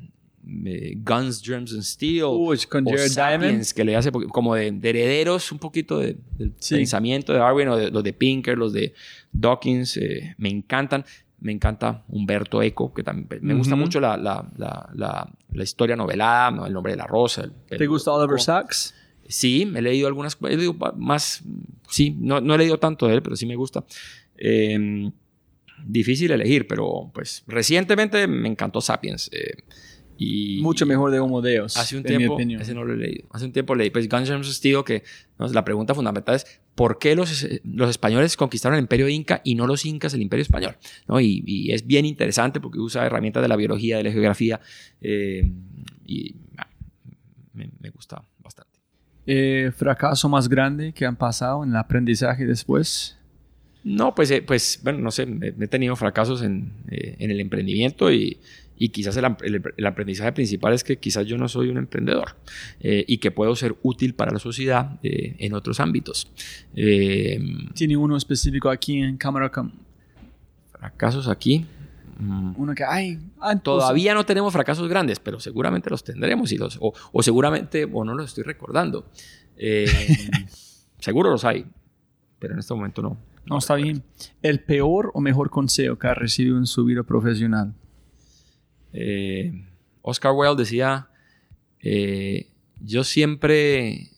eh, 0.65 0.93
Guns, 0.97 1.41
Germs 1.43 1.73
and 1.73 1.84
Steel. 1.84 2.26
Uy, 2.26 2.57
con 2.69 2.85
o 2.88 2.89
Jared 2.91 3.11
Diamond. 3.11 3.41
Sapiens, 3.43 3.73
que 3.73 3.84
le 3.84 3.95
hace 3.95 4.11
como 4.11 4.55
de, 4.55 4.71
de 4.71 4.89
herederos 4.89 5.51
un 5.51 5.59
poquito 5.59 5.99
de- 5.99 6.17
del 6.38 6.53
Sí. 6.59 6.76
pensamiento 6.76 7.34
de 7.34 7.39
Darwin 7.39 7.67
o 7.69 7.77
de, 7.77 7.91
los 7.91 8.03
de 8.03 8.13
Pinker, 8.13 8.57
los 8.57 8.73
de 8.73 8.93
Dawkins, 9.31 9.97
eh, 9.97 10.35
me 10.38 10.49
encantan. 10.49 11.05
Me 11.41 11.52
encanta 11.52 12.03
Humberto 12.10 12.61
Eco, 12.61 12.94
que 12.94 13.03
también 13.03 13.40
me 13.41 13.53
gusta 13.53 13.76
mucho 13.76 13.99
la, 13.99 14.18
la, 14.18 14.45
la, 14.57 15.64
historia 15.64 15.95
novelada, 15.95 16.52
¿no? 16.52 16.66
El 16.66 16.74
nombre 16.74 16.94
de 16.94 16.98
la 16.98 17.07
rosa. 17.07 17.44
el- 17.44 17.78
¿Te 17.78 17.88
gusta 17.88 18.11
Oliver 18.11 18.41
Sacks? 18.41 18.94
Sí, 19.28 19.72
he 19.76 19.82
leído 19.82 20.07
algunas, 20.07 20.38
he 20.41 20.57
leído 20.57 20.74
más, 20.98 21.44
sí, 21.88 22.16
no, 22.20 22.41
no 22.41 22.56
he 22.56 22.57
leído 22.57 22.78
tanto 22.80 23.07
de 23.07 23.14
él, 23.16 23.22
pero 23.22 23.36
sí 23.36 23.45
me 23.45 23.56
gusta. 23.56 23.86
Eh, 24.36 25.10
difícil 25.86 26.32
elegir, 26.32 26.68
pero 26.68 27.10
pues 27.14 27.44
recientemente 27.48 28.28
me 28.28 28.49
encantó 28.49 28.82
Sapiens. 28.82 29.30
eh, 29.32 29.53
y 30.20 30.60
Mucho 30.62 30.86
mejor 30.86 31.12
de 31.12 31.20
Homo 31.22 31.41
Deus. 31.41 31.78
Hace 31.78 31.96
un 31.96 32.04
tiempo, 32.04 32.34
opinión. 32.34 32.62
ese 32.62 32.74
no 32.74 32.84
lo 32.84 32.94
he 32.94 32.98
leído. 32.98 33.28
Hace 33.32 33.46
un 33.46 33.54
tiempo 33.54 33.74
leí, 33.74 33.90
pues 33.90 34.10
Guns 34.10 34.30
N' 34.30 34.38
Roses 34.38 34.60
que 34.60 35.04
¿no? 35.40 35.48
la 35.48 35.64
pregunta 35.64 35.96
fundamental 35.96 36.36
es 36.36 36.46
¿por 36.76 37.00
qué 37.00 37.16
los, 37.16 37.48
los 37.64 37.90
españoles 37.90 38.36
conquistaron 38.36 38.78
el 38.78 38.82
imperio 38.82 39.08
inca 39.08 39.40
y 39.46 39.56
no 39.56 39.66
los 39.66 39.86
incas 39.86 40.14
el 40.14 40.22
imperio 40.22 40.44
español? 40.44 40.76
¿No? 41.08 41.22
Y, 41.22 41.41
y 41.46 41.72
es 41.72 41.88
bien 41.88 42.06
interesante 42.06 42.60
porque 42.60 42.80
usa 42.80 43.06
herramientas 43.06 43.41
de 43.41 43.48
la 43.48 43.56
biología, 43.56 43.96
de 43.96 44.04
la 44.04 44.12
geografía, 44.12 44.60
eh, 45.00 45.50
y 46.06 46.36
ah, 46.58 46.68
me, 47.54 47.70
me 47.80 47.90
gusta 47.90 48.22
bastante. 48.40 48.78
Eh, 49.26 49.72
¿Fracaso 49.74 50.28
más 50.28 50.50
grande 50.50 50.91
que 50.91 51.06
han 51.06 51.16
pasado 51.16 51.64
en 51.64 51.70
el 51.70 51.78
aprendizaje 51.78 52.46
después? 52.46 53.18
No, 53.86 54.14
pues, 54.14 54.30
eh, 54.32 54.41
pues 54.41 54.82
bueno, 54.84 55.00
no 55.00 55.12
sé, 55.12 55.24
he 55.24 55.54
he 55.64 55.68
tenido 55.68 55.96
fracasos 55.96 56.41
en, 56.41 56.74
eh, 56.90 57.16
en 57.20 57.32
el 57.32 57.40
emprendimiento 57.40 58.12
y, 58.12 58.40
y 58.80 58.89
quizás 58.89 59.15
el, 59.18 59.26
el- 59.43 59.61
el 59.77 59.85
aprendizaje 59.85 60.31
principal 60.31 60.73
es 60.73 60.84
que 60.84 60.97
quizás 60.97 61.27
yo 61.27 61.38
no 61.38 61.47
soy 61.47 61.69
un 61.69 61.77
emprendedor 61.77 62.38
eh, 62.80 63.06
y 63.07 63.19
que 63.19 63.30
puedo 63.30 63.56
ser 63.56 63.76
útil 63.84 64.15
para 64.15 64.31
la 64.31 64.39
sociedad 64.39 64.97
eh, 65.03 65.35
en 65.38 65.53
otros 65.53 65.80
ámbitos. 65.80 66.31
Eh, 66.76 67.39
¿Tiene 67.76 67.95
uno 67.97 68.18
específico 68.18 68.69
aquí 68.72 68.97
en 68.97 69.18
cámara? 69.18 69.51
com- 69.51 69.72
fracasos 70.72 71.27
aquí. 71.27 71.65
mm, 72.19 72.53
Uno 72.57 72.73
que, 72.73 72.84
ay, 72.84 73.19
ah, 73.41 73.56
Todavía 73.60 74.14
no 74.14 74.26
tenemos 74.26 74.53
fracasos 74.53 74.88
grandes, 74.88 75.19
pero 75.19 75.39
seguramente 75.39 75.89
los 75.89 76.03
tendremos 76.03 76.51
y 76.51 76.57
los, 76.57 76.77
o, 76.81 76.93
o 77.11 77.22
seguramente, 77.23 77.85
o 77.91 78.03
no 78.06 78.15
los 78.15 78.27
estoy 78.27 78.43
recordando. 78.45 79.06
Eh, 79.57 79.85
seguro 80.99 81.30
los 81.31 81.43
hay, 81.43 81.65
pero 82.39 82.53
en 82.53 82.60
este 82.60 82.73
momento 82.73 83.01
no. 83.01 83.18
No, 83.45 83.57
está 83.57 83.76
bien. 83.76 84.03
¿El 84.41 84.60
peor 84.61 85.11
o 85.14 85.22
mejor 85.22 85.49
consejo 85.49 85.97
que 85.97 86.07
ha 86.07 86.14
recibido 86.14 86.57
en 86.57 86.65
su 86.68 86.85
vida 86.85 87.03
profesional? 87.03 87.73
Eh, 88.94 89.66
Oscar 90.02 90.32
Wilde 90.34 90.64
decía, 90.64 91.10
eh, 91.82 92.48
yo 92.82 93.03
siempre, 93.03 94.10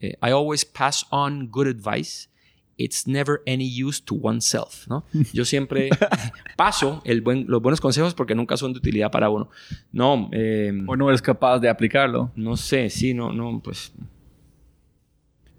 eh, 0.00 0.16
I 0.22 0.30
always 0.30 0.64
pass 0.64 1.06
on 1.10 1.48
good 1.48 1.66
advice. 1.66 2.28
It's 2.76 3.06
never 3.06 3.40
any 3.46 3.68
use 3.84 4.02
to 4.04 4.16
oneself, 4.16 4.88
¿no? 4.88 5.04
Yo 5.32 5.44
siempre 5.44 5.90
paso 6.56 7.00
el 7.04 7.20
buen, 7.20 7.44
los 7.46 7.62
buenos 7.62 7.80
consejos 7.80 8.14
porque 8.14 8.34
nunca 8.34 8.56
son 8.56 8.72
de 8.72 8.78
utilidad 8.80 9.12
para 9.12 9.30
uno. 9.30 9.48
No, 9.92 10.28
eh, 10.32 10.72
¿O 10.88 10.96
no 10.96 11.08
eres 11.08 11.22
capaz 11.22 11.60
de 11.60 11.68
aplicarlo? 11.68 12.32
no 12.34 12.56
sé, 12.56 12.90
sí, 12.90 13.14
no, 13.14 13.32
no, 13.32 13.60
pues 13.62 13.92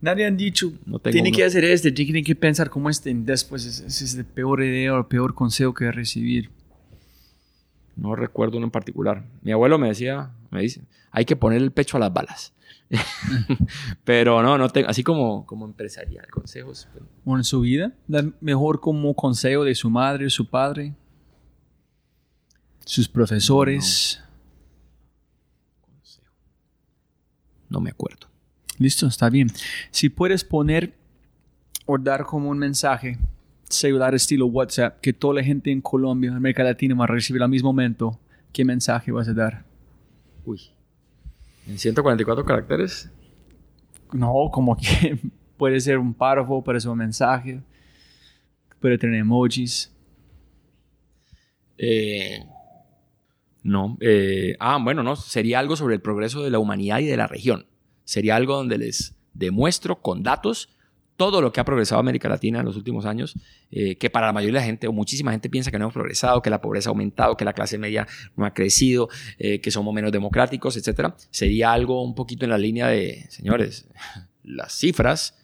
Nadie 0.01 0.25
han 0.25 0.35
dicho, 0.37 0.73
No 0.85 0.99
tengo 0.99 1.13
tiene 1.13 1.29
uno. 1.29 1.37
que 1.37 1.43
hacer 1.45 1.63
este, 1.63 1.91
tiene 1.91 2.21
que 2.21 2.35
pensar 2.35 2.69
como 2.69 2.89
este. 2.89 3.13
Después, 3.15 3.65
ese 3.65 3.85
es 4.03 4.13
el 4.15 4.25
peor 4.25 4.61
idea 4.61 4.93
o 4.93 4.97
el 4.99 5.05
peor 5.05 5.33
consejo 5.33 5.73
que 5.73 5.89
recibir. 5.91 6.49
No 7.95 8.15
recuerdo 8.15 8.57
uno 8.57 8.67
en 8.67 8.71
particular. 8.71 9.25
Mi 9.41 9.51
abuelo 9.51 9.77
me 9.77 9.87
decía, 9.87 10.31
me 10.51 10.61
dice, 10.61 10.81
hay 11.11 11.25
que 11.25 11.35
poner 11.35 11.61
el 11.61 11.71
pecho 11.71 11.97
a 11.97 11.99
las 11.99 12.13
balas. 12.13 12.53
Pero 14.03 14.43
no, 14.43 14.57
no 14.57 14.69
tengo, 14.69 14.89
así 14.89 15.03
como, 15.03 15.45
como 15.45 15.65
empresarial, 15.65 16.27
consejos. 16.29 16.87
pues, 16.93 17.05
¿O 17.25 17.37
en 17.37 17.43
su 17.43 17.61
vida? 17.61 17.93
Mejor 18.41 18.79
como 18.79 19.13
consejo 19.15 19.63
de 19.63 19.75
su 19.75 19.89
madre, 19.89 20.29
su 20.29 20.49
padre, 20.49 20.93
sus 22.85 23.07
profesores. 23.07 24.21
no 27.69 27.81
me 27.81 27.89
acuerdo. 27.89 28.27
Listo, 28.77 29.07
está 29.07 29.29
bien. 29.29 29.49
Si 29.91 30.09
puedes 30.09 30.43
poner 30.43 30.95
o 31.85 31.97
dar 31.97 32.25
como 32.25 32.49
un 32.49 32.57
mensaje 32.57 33.17
celular 33.69 34.15
estilo 34.15 34.47
WhatsApp 34.47 34.99
que 35.01 35.13
toda 35.13 35.35
la 35.35 35.43
gente 35.43 35.71
en 35.71 35.81
Colombia, 35.81 36.35
América 36.35 36.63
Latina 36.63 36.95
va 36.95 37.05
a 37.05 37.07
recibir 37.07 37.41
al 37.41 37.49
mismo 37.49 37.69
momento, 37.69 38.19
¿qué 38.51 38.63
mensaje 38.63 39.11
vas 39.11 39.27
a 39.27 39.33
dar? 39.33 39.65
Uy. 40.45 40.61
En 41.67 41.79
144 41.79 42.45
caracteres. 42.45 43.11
No, 44.13 44.49
como 44.51 44.77
que 44.77 45.17
puede 45.57 45.79
ser 45.79 45.97
un 45.97 46.13
párrafo, 46.13 46.63
puede 46.63 46.79
ser 46.79 46.91
un 46.91 46.99
mensaje, 46.99 47.61
puede 48.79 48.97
tener 48.97 49.19
emojis. 49.19 49.91
eh, 51.77 52.45
no. 53.63 53.97
eh, 53.99 54.55
ah, 54.59 54.77
bueno, 54.81 55.01
no. 55.01 55.15
Sería 55.15 55.59
algo 55.59 55.75
sobre 55.75 55.95
el 55.95 56.01
progreso 56.01 56.43
de 56.43 56.51
la 56.51 56.59
humanidad 56.59 56.99
y 56.99 57.07
de 57.07 57.17
la 57.17 57.25
región. 57.27 57.65
Sería 58.03 58.35
algo 58.35 58.55
donde 58.55 58.77
les 58.77 59.15
demuestro 59.33 60.01
con 60.01 60.21
datos 60.21 60.69
todo 61.17 61.41
lo 61.41 61.51
que 61.51 61.59
ha 61.59 61.65
progresado 61.65 61.99
América 61.99 62.27
Latina 62.27 62.59
en 62.59 62.65
los 62.65 62.75
últimos 62.75 63.05
años, 63.05 63.35
eh, 63.71 63.95
que 63.95 64.09
para 64.09 64.27
la 64.27 64.33
mayoría 64.33 64.59
de 64.59 64.61
la 64.61 64.65
gente 64.65 64.87
o 64.87 64.93
muchísima 64.93 65.31
gente 65.31 65.49
piensa 65.49 65.71
que 65.71 65.79
no 65.79 65.85
hemos 65.85 65.93
progresado, 65.93 66.41
que 66.41 66.49
la 66.49 66.61
pobreza 66.61 66.89
ha 66.89 66.91
aumentado, 66.91 67.37
que 67.37 67.45
la 67.45 67.53
clase 67.53 67.77
media 67.77 68.07
no 68.35 68.45
ha 68.45 68.53
crecido, 68.53 69.09
eh, 69.37 69.61
que 69.61 69.71
somos 69.71 69.93
menos 69.93 70.11
democráticos, 70.11 70.75
etcétera. 70.77 71.15
Sería 71.31 71.71
algo 71.71 72.03
un 72.03 72.15
poquito 72.15 72.45
en 72.45 72.51
la 72.51 72.57
línea 72.57 72.87
de, 72.87 73.25
señores, 73.29 73.87
las 74.43 74.73
cifras, 74.73 75.41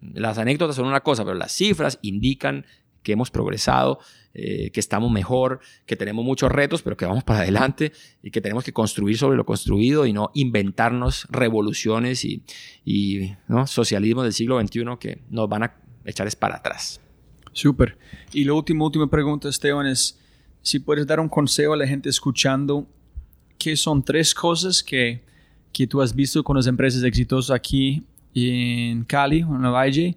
las 0.00 0.38
anécdotas 0.38 0.76
son 0.76 0.86
una 0.86 1.00
cosa, 1.00 1.24
pero 1.24 1.36
las 1.36 1.52
cifras 1.52 1.98
indican 2.02 2.64
que 3.02 3.12
hemos 3.12 3.30
progresado, 3.30 3.98
eh, 4.34 4.70
que 4.70 4.80
estamos 4.80 5.10
mejor, 5.10 5.60
que 5.86 5.96
tenemos 5.96 6.24
muchos 6.24 6.50
retos, 6.50 6.82
pero 6.82 6.96
que 6.96 7.04
vamos 7.04 7.24
para 7.24 7.40
adelante 7.40 7.92
y 8.22 8.30
que 8.30 8.40
tenemos 8.40 8.64
que 8.64 8.72
construir 8.72 9.18
sobre 9.18 9.36
lo 9.36 9.44
construido 9.44 10.06
y 10.06 10.12
no 10.12 10.30
inventarnos 10.34 11.26
revoluciones 11.30 12.24
y, 12.24 12.42
y 12.84 13.34
¿no? 13.48 13.66
socialismo 13.66 14.22
del 14.22 14.32
siglo 14.32 14.60
XXI 14.60 14.84
que 14.98 15.20
nos 15.28 15.48
van 15.48 15.64
a 15.64 15.74
echar 16.04 16.26
es 16.26 16.36
para 16.36 16.56
atrás. 16.56 17.00
Súper. 17.52 17.98
Y 18.32 18.44
la 18.44 18.54
última, 18.54 18.84
última 18.84 19.08
pregunta, 19.08 19.48
Esteban, 19.48 19.86
es 19.86 20.18
si 20.62 20.78
puedes 20.78 21.06
dar 21.06 21.20
un 21.20 21.28
consejo 21.28 21.74
a 21.74 21.76
la 21.76 21.86
gente 21.86 22.08
escuchando, 22.08 22.86
¿qué 23.58 23.76
son 23.76 24.02
tres 24.02 24.34
cosas 24.34 24.82
que, 24.82 25.22
que 25.72 25.86
tú 25.86 26.00
has 26.00 26.14
visto 26.14 26.42
con 26.42 26.56
las 26.56 26.66
empresas 26.66 27.02
exitosas 27.02 27.54
aquí 27.54 28.04
en 28.34 29.04
Cali, 29.04 29.40
en 29.40 29.62
Valle, 29.62 30.16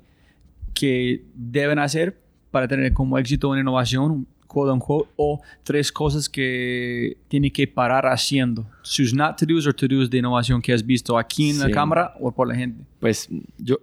que 0.73 1.25
deben 1.33 1.79
hacer 1.79 2.21
para 2.55 2.69
tener 2.69 2.93
como 2.93 3.17
éxito 3.17 3.53
en 3.53 3.59
innovación, 3.59 4.25
quote 4.47 4.71
unquote, 4.71 5.09
o 5.17 5.41
tres 5.63 5.91
cosas 5.91 6.29
que 6.29 7.17
tiene 7.27 7.51
que 7.51 7.67
parar 7.67 8.05
haciendo? 8.07 8.65
Sus 8.81 9.13
not 9.13 9.37
to-dos 9.37 9.67
o 9.67 9.73
to-dos 9.73 10.09
de 10.09 10.19
innovación 10.19 10.61
que 10.61 10.71
has 10.71 10.85
visto 10.85 11.17
aquí 11.17 11.49
en 11.49 11.59
la 11.59 11.69
cámara 11.69 12.13
o 12.21 12.31
por 12.31 12.47
la 12.47 12.55
gente. 12.55 12.81
Pues 13.01 13.27
yo, 13.57 13.79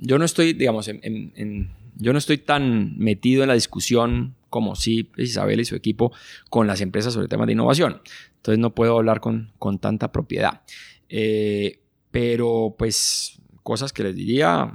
yo 0.00 0.18
no 0.18 0.24
estoy, 0.24 0.52
digamos, 0.52 0.86
en, 0.86 1.00
en- 1.02 1.32
en- 1.34 1.70
yo 1.96 2.12
no 2.12 2.18
estoy 2.18 2.38
tan 2.38 2.96
metido 2.96 3.42
en 3.42 3.48
la 3.48 3.54
discusión 3.54 4.34
como 4.50 4.76
sí 4.76 5.08
Isabel 5.16 5.58
y 5.60 5.64
su 5.64 5.74
equipo 5.74 6.12
con 6.48 6.68
las 6.68 6.80
empresas 6.80 7.12
sobre 7.14 7.26
temas 7.26 7.48
de 7.48 7.54
innovación. 7.54 8.00
Entonces 8.36 8.60
no 8.60 8.70
puedo 8.72 8.96
hablar 8.98 9.18
con, 9.20 9.50
con 9.58 9.80
tanta 9.80 10.12
propiedad. 10.12 10.60
Eh, 11.08 11.80
pero 12.12 12.74
pues 12.78 13.40
cosas 13.64 13.92
que 13.92 14.04
les 14.04 14.14
diría, 14.14 14.74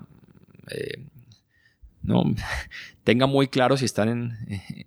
eh, 0.69 0.99
no, 2.07 2.23
tengan 3.03 3.29
muy 3.29 3.47
claro 3.47 3.77
si 3.77 3.85
están 3.85 4.09
en, 4.09 4.37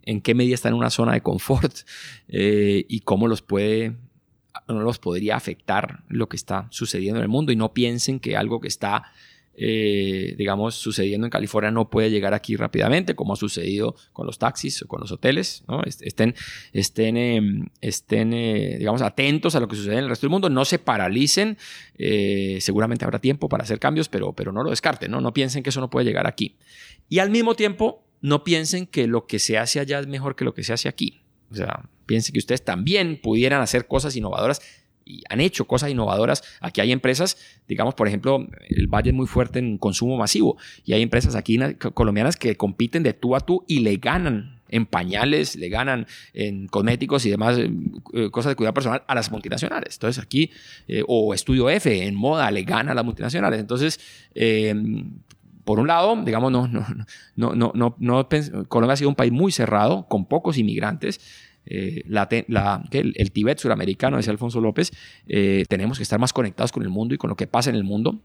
en 0.02 0.20
qué 0.20 0.34
medida 0.34 0.54
están 0.54 0.72
en 0.72 0.78
una 0.78 0.90
zona 0.90 1.12
de 1.12 1.20
confort 1.20 1.72
eh, 2.28 2.84
y 2.88 3.00
cómo 3.00 3.28
los 3.28 3.42
puede 3.42 3.94
no 4.66 4.80
los 4.80 4.98
podría 4.98 5.36
afectar 5.36 6.02
lo 6.08 6.28
que 6.28 6.36
está 6.36 6.66
sucediendo 6.70 7.18
en 7.20 7.22
el 7.22 7.28
mundo. 7.28 7.52
Y 7.52 7.56
no 7.56 7.72
piensen 7.72 8.20
que 8.20 8.36
algo 8.36 8.60
que 8.60 8.68
está 8.68 9.12
eh, 9.62 10.34
digamos, 10.38 10.74
sucediendo 10.74 11.26
en 11.26 11.30
California 11.30 11.70
no 11.70 11.90
puede 11.90 12.10
llegar 12.10 12.32
aquí 12.32 12.56
rápidamente, 12.56 13.14
como 13.14 13.34
ha 13.34 13.36
sucedido 13.36 13.94
con 14.14 14.26
los 14.26 14.38
taxis 14.38 14.80
o 14.80 14.88
con 14.88 15.00
los 15.00 15.12
hoteles. 15.12 15.64
Estén, 16.00 16.34
estén, 16.72 17.18
em, 17.18 17.68
estén 17.82 18.32
eh, 18.32 18.76
digamos, 18.78 19.02
atentos 19.02 19.54
a 19.56 19.60
lo 19.60 19.68
que 19.68 19.76
sucede 19.76 19.98
en 19.98 20.04
el 20.04 20.08
resto 20.08 20.26
del 20.26 20.30
mundo, 20.30 20.48
no 20.48 20.64
se 20.64 20.78
paralicen. 20.78 21.58
Eh, 21.98 22.56
seguramente 22.62 23.04
habrá 23.04 23.18
tiempo 23.18 23.50
para 23.50 23.64
hacer 23.64 23.78
cambios, 23.78 24.08
pero, 24.08 24.32
pero 24.32 24.50
no 24.50 24.62
lo 24.62 24.70
descarten, 24.70 25.10
¿no? 25.10 25.20
no 25.20 25.34
piensen 25.34 25.62
que 25.62 25.68
eso 25.68 25.80
no 25.80 25.90
puede 25.90 26.06
llegar 26.06 26.26
aquí. 26.26 26.56
Y 27.10 27.18
al 27.18 27.28
mismo 27.28 27.54
tiempo, 27.54 28.02
no 28.22 28.44
piensen 28.44 28.86
que 28.86 29.06
lo 29.06 29.26
que 29.26 29.38
se 29.38 29.58
hace 29.58 29.78
allá 29.78 30.00
es 30.00 30.06
mejor 30.06 30.36
que 30.36 30.46
lo 30.46 30.54
que 30.54 30.64
se 30.64 30.72
hace 30.72 30.88
aquí. 30.88 31.20
O 31.50 31.54
sea, 31.54 31.88
piensen 32.06 32.32
que 32.32 32.38
ustedes 32.38 32.64
también 32.64 33.20
pudieran 33.20 33.60
hacer 33.60 33.86
cosas 33.86 34.16
innovadoras 34.16 34.62
y 35.10 35.22
han 35.28 35.40
hecho 35.40 35.66
cosas 35.66 35.90
innovadoras. 35.90 36.42
Aquí 36.60 36.80
hay 36.80 36.92
empresas, 36.92 37.36
digamos, 37.66 37.94
por 37.94 38.06
ejemplo, 38.08 38.46
el 38.68 38.86
Valle 38.86 39.10
es 39.10 39.16
muy 39.16 39.26
fuerte 39.26 39.58
en 39.58 39.78
consumo 39.78 40.16
masivo 40.16 40.56
y 40.84 40.92
hay 40.92 41.02
empresas 41.02 41.34
aquí 41.34 41.58
colombianas 41.94 42.36
que 42.36 42.56
compiten 42.56 43.02
de 43.02 43.12
tú 43.12 43.34
a 43.36 43.40
tú 43.40 43.64
y 43.66 43.80
le 43.80 43.96
ganan 43.96 44.60
en 44.70 44.86
pañales, 44.86 45.56
le 45.56 45.68
ganan 45.68 46.06
en 46.32 46.68
cosméticos 46.68 47.26
y 47.26 47.30
demás 47.30 47.58
eh, 47.58 47.70
eh, 48.14 48.30
cosas 48.30 48.50
de 48.50 48.56
cuidado 48.56 48.74
personal 48.74 49.02
a 49.06 49.14
las 49.14 49.30
multinacionales. 49.30 49.96
Entonces 49.96 50.22
aquí, 50.22 50.50
eh, 50.88 51.02
o 51.06 51.34
Estudio 51.34 51.68
F 51.68 52.06
en 52.06 52.14
moda 52.14 52.50
le 52.50 52.62
gana 52.62 52.92
a 52.92 52.94
las 52.94 53.04
multinacionales. 53.04 53.60
Entonces, 53.60 54.00
por 55.64 55.78
un 55.78 55.86
lado, 55.86 56.16
digamos, 56.24 56.50
no, 56.50 56.68
no, 56.68 56.86
no, 57.36 57.54
no, 57.54 57.72
no, 57.74 57.96
no, 57.98 58.28
Colombia 58.68 58.94
ha 58.94 58.96
sido 58.96 59.10
un 59.10 59.16
país 59.16 59.32
muy 59.32 59.52
cerrado, 59.52 60.06
con 60.08 60.26
pocos 60.26 60.56
inmigrantes. 60.56 61.20
Eh, 61.72 62.02
la, 62.06 62.28
el, 62.90 63.30
Tíbet 63.32 63.58
suramericano, 63.60 64.16
decía 64.16 64.32
Alfonso 64.32 64.60
López, 64.60 64.90
eh, 65.28 65.64
tenemos 65.68 65.98
que 65.98 66.02
estar 66.02 66.18
más 66.18 66.32
conectados 66.32 66.72
con 66.72 66.82
el 66.82 66.88
mundo 66.88 67.14
y 67.14 67.18
con 67.18 67.30
lo 67.30 67.36
que 67.36 67.46
pasa 67.46 67.70
en 67.70 67.76
el 67.76 67.84
mundo. 67.84 68.18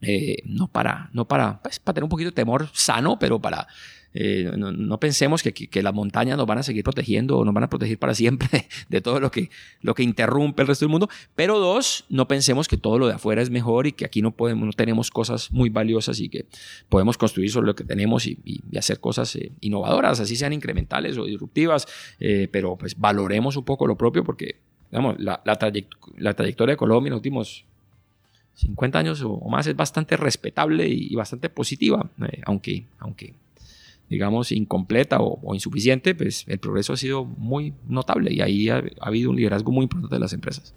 Eh, 0.00 0.36
no 0.44 0.68
para, 0.68 1.10
no 1.12 1.26
para, 1.26 1.60
pues, 1.60 1.80
para 1.80 1.94
tener 1.94 2.04
un 2.04 2.10
poquito 2.10 2.30
de 2.30 2.34
temor 2.36 2.68
sano, 2.72 3.18
pero 3.18 3.40
para 3.40 3.66
eh, 4.14 4.50
no, 4.56 5.00
pensemos 5.00 5.42
que, 5.42 5.52
que, 5.52 5.82
las 5.82 5.94
montañas 5.94 6.38
nos 6.38 6.46
van 6.46 6.58
a 6.58 6.62
seguir 6.62 6.82
protegiendo 6.82 7.38
o 7.38 7.44
nos 7.44 7.52
van 7.52 7.64
a 7.64 7.68
proteger 7.68 7.98
para 7.98 8.14
siempre 8.14 8.48
de, 8.88 9.00
todo 9.00 9.20
lo 9.20 9.30
que, 9.30 9.50
lo 9.82 9.94
que 9.94 10.02
interrumpe 10.02 10.62
el 10.62 10.68
resto 10.68 10.86
del 10.86 10.90
mundo. 10.90 11.08
Pero 11.34 11.58
dos, 11.58 12.04
no 12.08 12.26
pensemos 12.26 12.68
que 12.68 12.76
todo 12.76 12.98
lo 12.98 13.06
de 13.06 13.14
afuera 13.14 13.42
es 13.42 13.50
mejor 13.50 13.86
y 13.86 13.92
que 13.92 14.04
aquí 14.04 14.22
no, 14.22 14.32
podemos, 14.32 14.66
no 14.66 14.72
tenemos 14.72 15.10
cosas 15.10 15.52
muy 15.52 15.68
valiosas 15.68 16.20
y 16.20 16.28
que 16.28 16.46
podemos 16.88 17.18
construir 17.18 17.50
sobre 17.50 17.66
lo 17.66 17.74
que 17.74 17.84
tenemos 17.84 18.26
y, 18.26 18.38
hacer 18.76 19.00
cosas 19.00 19.34
eh, 19.36 19.50
innovadoras, 19.60 20.20
así 20.20 20.36
sean 20.36 20.52
incrementales 20.52 21.18
o 21.18 21.24
disruptivas, 21.24 21.86
eh, 22.20 22.48
pero 22.50 22.76
pues 22.76 22.98
valoremos 22.98 23.56
un 23.56 23.64
poco 23.64 23.86
lo 23.86 23.96
propio 23.96 24.22
porque, 24.24 24.56
digamos, 24.90 25.18
la, 25.18 25.42
la, 25.44 26.34
trayectoria 26.34 26.74
de 26.74 26.76
Colombia 26.76 27.08
en 27.08 27.12
los 27.12 27.18
últimos 27.18 27.64
50 28.54 28.98
años 28.98 29.22
o 29.24 29.48
más 29.48 29.66
es 29.66 29.76
bastante 29.76 30.16
respetable 30.16 30.88
y, 30.88 31.14
bastante 31.14 31.48
positiva, 31.48 32.08
aunque, 32.44 32.84
aunque 32.98 33.34
digamos, 34.08 34.52
incompleta 34.52 35.18
o, 35.20 35.54
insuficiente, 35.54 36.14
pues 36.14 36.44
el 36.48 36.58
progreso 36.58 36.92
ha 36.92 36.96
sido 36.96 37.24
muy 37.24 37.74
notable 37.86 38.32
y 38.32 38.40
ahí 38.40 38.68
ha, 38.68 38.82
habido 39.00 39.30
un 39.30 39.36
liderazgo 39.36 39.72
muy 39.72 39.84
importante 39.84 40.16
de 40.16 40.20
las 40.20 40.32
empresas. 40.32 40.74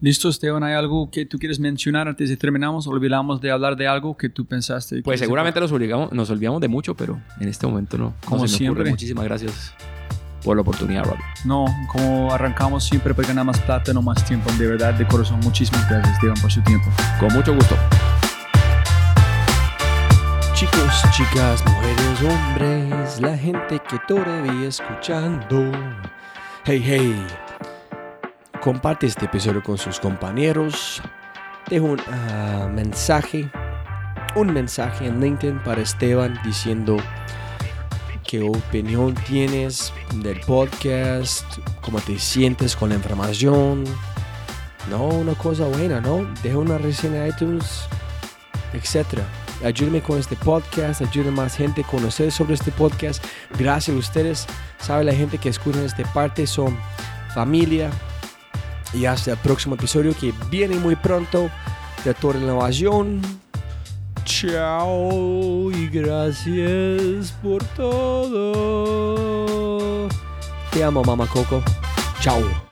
Listo, 0.00 0.28
Esteban, 0.28 0.64
¿hay 0.64 0.74
algo 0.74 1.10
que 1.12 1.26
tú 1.26 1.38
quieres 1.38 1.60
mencionar 1.60 2.08
antes 2.08 2.28
de 2.28 2.36
terminamos? 2.36 2.88
¿Olvidamos 2.88 3.40
de 3.40 3.52
hablar 3.52 3.76
de 3.76 3.86
algo 3.86 4.16
que 4.16 4.28
tú 4.28 4.44
pensaste? 4.44 5.00
pues 5.02 5.20
seguramente 5.20 5.60
nos, 5.60 5.70
obligamos, 5.70 6.12
nos 6.12 6.28
olvidamos 6.28 6.60
de 6.60 6.66
mucho, 6.66 6.96
pero 6.96 7.20
en 7.38 7.48
este 7.48 7.68
momento 7.68 7.96
no. 7.96 8.14
Como 8.24 8.48
siempre. 8.48 8.90
Muchísimas 8.90 9.24
gracias 9.24 9.72
por 10.42 10.56
la 10.56 10.62
oportunidad, 10.62 11.04
Rob. 11.04 11.18
No, 11.44 11.66
como 11.86 12.32
arrancamos 12.32 12.82
siempre 12.82 13.14
para 13.14 13.28
ganar 13.28 13.44
más 13.44 13.60
plata, 13.60 13.92
no 13.92 14.02
más 14.02 14.24
tiempo. 14.24 14.50
De 14.58 14.66
verdad, 14.66 14.94
de 14.94 15.06
corazón, 15.06 15.38
muchísimas 15.40 15.88
gracias, 15.88 16.14
Esteban, 16.14 16.40
por 16.40 16.50
su 16.50 16.60
tiempo. 16.62 16.88
Con 17.20 17.32
mucho 17.32 17.54
gusto. 17.54 17.76
Chicos, 20.62 21.02
chicas, 21.10 21.64
mujeres, 21.66 22.22
hombres, 22.22 23.20
la 23.20 23.36
gente 23.36 23.80
que 23.80 23.98
todavía 24.06 24.68
escuchando. 24.68 25.72
Hey, 26.64 26.80
hey. 26.86 27.26
Comparte 28.60 29.08
este 29.08 29.24
episodio 29.24 29.60
con 29.60 29.76
sus 29.76 29.98
compañeros. 29.98 31.02
Dejo 31.68 31.86
un 31.86 32.00
ah, 32.06 32.68
mensaje, 32.72 33.50
un 34.36 34.52
mensaje 34.52 35.06
en 35.06 35.20
LinkedIn 35.20 35.58
para 35.64 35.80
Esteban 35.80 36.38
diciendo 36.44 36.96
qué 38.24 38.44
opinión 38.44 39.14
tienes 39.14 39.92
del 40.14 40.38
podcast, 40.42 41.58
cómo 41.80 41.98
te 41.98 42.20
sientes 42.20 42.76
con 42.76 42.90
la 42.90 42.94
información. 42.94 43.82
No, 44.88 45.06
una 45.06 45.34
cosa 45.34 45.64
buena, 45.64 46.00
¿no? 46.00 46.24
Deja 46.44 46.58
una 46.58 46.78
reseña 46.78 47.26
en 47.26 47.32
iTunes, 47.32 47.88
etcétera 48.72 49.24
ayúdenme 49.64 50.02
con 50.02 50.18
este 50.18 50.36
podcast, 50.36 51.02
ayuden 51.02 51.34
más 51.34 51.56
gente 51.56 51.82
a 51.82 51.86
conocer 51.86 52.32
sobre 52.32 52.54
este 52.54 52.70
podcast. 52.72 53.24
Gracias 53.58 53.94
a 53.94 53.98
ustedes. 53.98 54.46
Sabe 54.78 55.04
la 55.04 55.14
gente 55.14 55.38
que 55.38 55.48
escucha 55.48 55.84
esta 55.84 56.02
parte 56.12 56.46
son 56.46 56.78
familia. 57.34 57.90
Y 58.94 59.06
hasta 59.06 59.32
el 59.32 59.38
próximo 59.38 59.74
episodio 59.74 60.14
que 60.14 60.34
viene 60.50 60.76
muy 60.76 60.96
pronto 60.96 61.50
de 62.04 62.12
Torre 62.14 62.40
Innovación. 62.40 63.22
Chao 64.24 65.70
y 65.72 65.88
gracias 65.88 67.32
por 67.42 67.64
todo. 67.76 68.98
Te 70.70 70.84
amo, 70.84 71.02
mamá 71.04 71.26
Coco. 71.26 71.62
Chao. 72.20 72.71